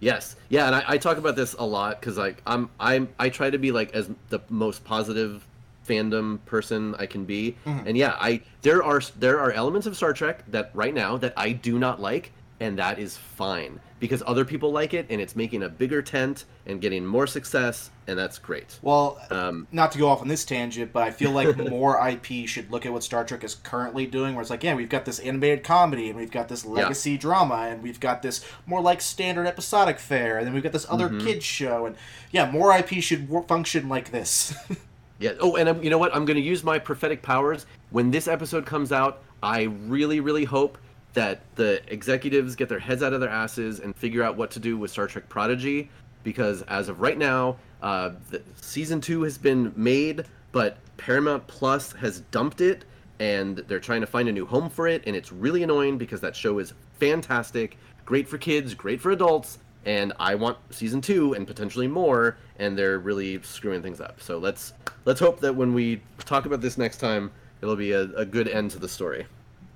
yes, 0.00 0.36
yeah, 0.48 0.66
and 0.66 0.74
I, 0.74 0.84
I 0.86 0.98
talk 0.98 1.18
about 1.18 1.36
this 1.36 1.54
a 1.54 1.64
lot 1.64 2.00
because 2.00 2.16
like 2.16 2.42
I'm 2.46 2.70
I'm 2.78 3.08
I 3.18 3.28
try 3.28 3.50
to 3.50 3.58
be 3.58 3.72
like 3.72 3.94
as 3.94 4.08
the 4.28 4.40
most 4.48 4.84
positive 4.84 5.46
fandom 5.86 6.44
person 6.46 6.94
I 6.98 7.06
can 7.06 7.24
be, 7.24 7.56
mm-hmm. 7.64 7.86
and 7.86 7.96
yeah, 7.96 8.16
I 8.18 8.40
there 8.62 8.82
are 8.82 9.00
there 9.18 9.40
are 9.40 9.52
elements 9.52 9.86
of 9.86 9.96
Star 9.96 10.12
Trek 10.12 10.44
that 10.50 10.70
right 10.74 10.94
now 10.94 11.16
that 11.18 11.34
I 11.36 11.52
do 11.52 11.78
not 11.78 12.00
like, 12.00 12.32
and 12.60 12.78
that 12.78 12.98
is 12.98 13.16
fine 13.16 13.80
because 13.98 14.22
other 14.26 14.44
people 14.44 14.72
like 14.72 14.92
it 14.92 15.06
and 15.08 15.20
it's 15.22 15.34
making 15.34 15.62
a 15.62 15.68
bigger 15.68 16.02
tent 16.02 16.44
and 16.66 16.80
getting 16.80 17.04
more 17.04 17.26
success, 17.26 17.90
and 18.06 18.18
that's 18.18 18.38
great. 18.38 18.78
Well, 18.82 19.18
Um, 19.30 19.66
not 19.72 19.92
to 19.92 19.98
go 19.98 20.08
off 20.08 20.20
on 20.20 20.28
this 20.28 20.44
tangent, 20.44 20.92
but 20.92 21.02
I 21.02 21.10
feel 21.10 21.30
like 21.30 21.56
more 21.70 21.98
IP 22.08 22.46
should 22.46 22.70
look 22.70 22.84
at 22.84 22.92
what 22.92 23.02
Star 23.02 23.24
Trek 23.24 23.42
is 23.44 23.54
currently 23.54 24.06
doing, 24.06 24.34
where 24.34 24.42
it's 24.42 24.50
like, 24.50 24.62
yeah, 24.62 24.74
we've 24.74 24.88
got 24.88 25.04
this 25.06 25.18
animated 25.18 25.64
comedy, 25.64 26.08
and 26.08 26.18
we've 26.18 26.30
got 26.30 26.48
this 26.48 26.64
legacy 26.66 27.16
drama, 27.16 27.68
and 27.70 27.82
we've 27.82 28.00
got 28.00 28.20
this 28.22 28.44
more 28.66 28.80
like 28.82 29.00
standard 29.00 29.46
episodic 29.46 29.98
fare, 29.98 30.36
and 30.38 30.46
then 30.46 30.52
we've 30.52 30.62
got 30.62 30.72
this 30.72 30.86
other 30.90 31.08
kids 31.20 31.44
show, 31.44 31.86
and 31.86 31.96
yeah, 32.32 32.50
more 32.50 32.76
IP 32.76 33.02
should 33.02 33.28
function 33.48 33.88
like 33.88 34.10
this. 34.10 34.54
Yeah. 35.18 35.32
Oh, 35.40 35.56
and 35.56 35.66
I'm, 35.66 35.82
you 35.82 35.88
know 35.88 35.96
what? 35.96 36.14
I'm 36.14 36.26
going 36.26 36.36
to 36.36 36.42
use 36.42 36.62
my 36.62 36.78
prophetic 36.78 37.22
powers. 37.22 37.64
When 37.88 38.10
this 38.10 38.28
episode 38.28 38.66
comes 38.66 38.92
out, 38.92 39.22
I 39.42 39.62
really, 39.62 40.20
really 40.20 40.44
hope 40.44 40.76
that 41.16 41.40
the 41.54 41.80
executives 41.90 42.54
get 42.54 42.68
their 42.68 42.78
heads 42.78 43.02
out 43.02 43.14
of 43.14 43.20
their 43.20 43.30
asses 43.30 43.80
and 43.80 43.96
figure 43.96 44.22
out 44.22 44.36
what 44.36 44.50
to 44.50 44.60
do 44.60 44.76
with 44.76 44.90
Star 44.90 45.06
Trek 45.06 45.26
Prodigy. 45.30 45.88
Because 46.24 46.60
as 46.62 46.90
of 46.90 47.00
right 47.00 47.16
now, 47.16 47.56
uh, 47.80 48.10
the, 48.28 48.42
season 48.60 49.00
two 49.00 49.22
has 49.22 49.38
been 49.38 49.72
made, 49.74 50.26
but 50.52 50.76
Paramount 50.98 51.46
Plus 51.46 51.92
has 51.92 52.20
dumped 52.30 52.60
it, 52.60 52.84
and 53.18 53.56
they're 53.66 53.80
trying 53.80 54.02
to 54.02 54.06
find 54.06 54.28
a 54.28 54.32
new 54.32 54.44
home 54.44 54.68
for 54.68 54.88
it. 54.88 55.04
And 55.06 55.16
it's 55.16 55.32
really 55.32 55.62
annoying 55.62 55.96
because 55.96 56.20
that 56.20 56.36
show 56.36 56.58
is 56.58 56.74
fantastic, 56.98 57.78
great 58.04 58.28
for 58.28 58.36
kids, 58.36 58.74
great 58.74 59.00
for 59.00 59.10
adults, 59.10 59.56
and 59.86 60.12
I 60.20 60.34
want 60.34 60.58
season 60.68 61.00
two 61.00 61.32
and 61.32 61.46
potentially 61.46 61.88
more, 61.88 62.36
and 62.58 62.76
they're 62.76 62.98
really 62.98 63.40
screwing 63.40 63.80
things 63.80 64.02
up. 64.02 64.20
So 64.20 64.36
let's 64.36 64.74
let's 65.06 65.20
hope 65.20 65.40
that 65.40 65.54
when 65.54 65.72
we 65.72 66.02
talk 66.26 66.44
about 66.44 66.60
this 66.60 66.76
next 66.76 66.98
time, 66.98 67.30
it'll 67.62 67.74
be 67.74 67.92
a, 67.92 68.02
a 68.16 68.26
good 68.26 68.48
end 68.48 68.72
to 68.72 68.78
the 68.78 68.88
story. 68.88 69.24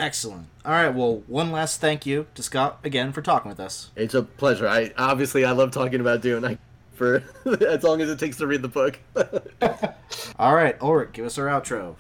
Excellent. 0.00 0.46
All 0.64 0.72
right, 0.72 0.88
well, 0.88 1.22
one 1.26 1.52
last 1.52 1.78
thank 1.78 2.06
you 2.06 2.26
to 2.34 2.42
Scott 2.42 2.78
again 2.82 3.12
for 3.12 3.20
talking 3.20 3.50
with 3.50 3.60
us. 3.60 3.90
It's 3.94 4.14
a 4.14 4.22
pleasure. 4.22 4.66
I 4.66 4.92
obviously 4.96 5.44
I 5.44 5.52
love 5.52 5.72
talking 5.72 6.00
about 6.00 6.22
Dune. 6.22 6.42
I, 6.42 6.56
for 6.94 7.22
as 7.68 7.82
long 7.82 8.00
as 8.00 8.08
it 8.08 8.18
takes 8.18 8.38
to 8.38 8.46
read 8.46 8.62
the 8.62 8.68
book. 8.68 8.98
All 10.38 10.54
right, 10.54 10.80
Ulrich, 10.80 11.12
give 11.12 11.26
us 11.26 11.36
our 11.36 11.46
outro. 11.48 11.96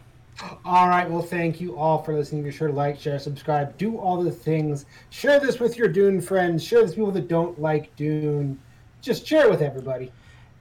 All 0.64 0.88
right. 0.88 1.08
Well, 1.08 1.20
thank 1.20 1.60
you 1.60 1.76
all 1.76 2.02
for 2.02 2.16
listening. 2.16 2.42
Be 2.42 2.50
sure 2.50 2.68
to 2.68 2.72
like, 2.72 2.98
share, 2.98 3.18
subscribe, 3.18 3.76
do 3.76 3.98
all 3.98 4.22
the 4.22 4.30
things. 4.30 4.86
Share 5.10 5.38
this 5.38 5.60
with 5.60 5.76
your 5.76 5.88
Dune 5.88 6.18
friends. 6.18 6.64
Share 6.64 6.80
this 6.80 6.90
with 6.92 6.96
people 6.96 7.12
that 7.12 7.28
don't 7.28 7.60
like 7.60 7.94
Dune. 7.96 8.58
Just 9.02 9.26
share 9.26 9.44
it 9.44 9.50
with 9.50 9.60
everybody. 9.60 10.10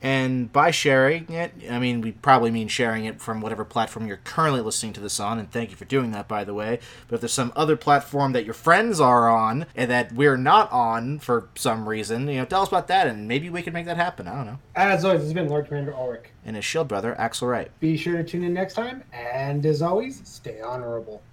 And 0.02 0.52
by 0.54 0.72
sharing 0.72 1.30
it, 1.30 1.54
I 1.70 1.78
mean, 1.78 2.00
we 2.00 2.14
probably 2.14 2.52
mean 2.52 2.70
sharing 2.70 3.06
it 3.06 3.20
from 3.20 3.42
whatever 3.42 3.66
platform 3.66 4.08
you're 4.08 4.22
currently 4.24 4.62
listening 4.62 4.94
to 4.94 5.02
this 5.02 5.20
on, 5.20 5.40
and 5.40 5.52
thank 5.52 5.72
you 5.72 5.76
for 5.76 5.86
doing 5.86 6.12
that, 6.12 6.28
by 6.28 6.46
the 6.46 6.54
way. 6.54 6.80
But 7.08 7.16
if 7.16 7.22
there's 7.22 7.34
some 7.34 7.52
other 7.56 7.76
platform 7.76 8.32
that 8.32 8.46
your 8.46 8.54
friends 8.54 9.02
are 9.02 9.30
on 9.30 9.66
and 9.76 9.92
that 9.92 10.14
we're 10.14 10.38
not 10.38 10.72
on 10.72 11.20
for 11.20 11.50
some 11.56 11.88
reason, 11.88 12.28
you 12.30 12.38
know, 12.38 12.46
tell 12.46 12.62
us 12.62 12.70
about 12.70 12.88
that, 12.88 13.08
and 13.08 13.28
maybe 13.28 13.50
we 13.50 13.62
can 13.62 13.74
make 13.74 13.86
that 13.88 13.98
happen. 13.98 14.28
I 14.28 14.36
don't 14.36 14.46
know. 14.46 14.60
As 14.76 15.04
always, 15.04 15.20
this 15.20 15.28
has 15.28 15.34
been 15.34 15.50
Lord 15.50 15.68
Commander 15.68 15.94
Ulrich. 15.94 16.30
And 16.46 16.56
his 16.56 16.64
shield 16.64 16.88
brother, 16.88 17.20
Axel 17.20 17.50
Wright. 17.50 17.70
Be 17.80 17.98
sure 17.98 18.16
to 18.18 18.24
tune 18.24 18.44
in 18.44 18.54
next 18.54 18.76
time. 18.76 19.04
And 19.12 19.66
as 19.66 19.82
always, 19.82 20.22
stay 20.24 20.62
honorable. 20.62 21.22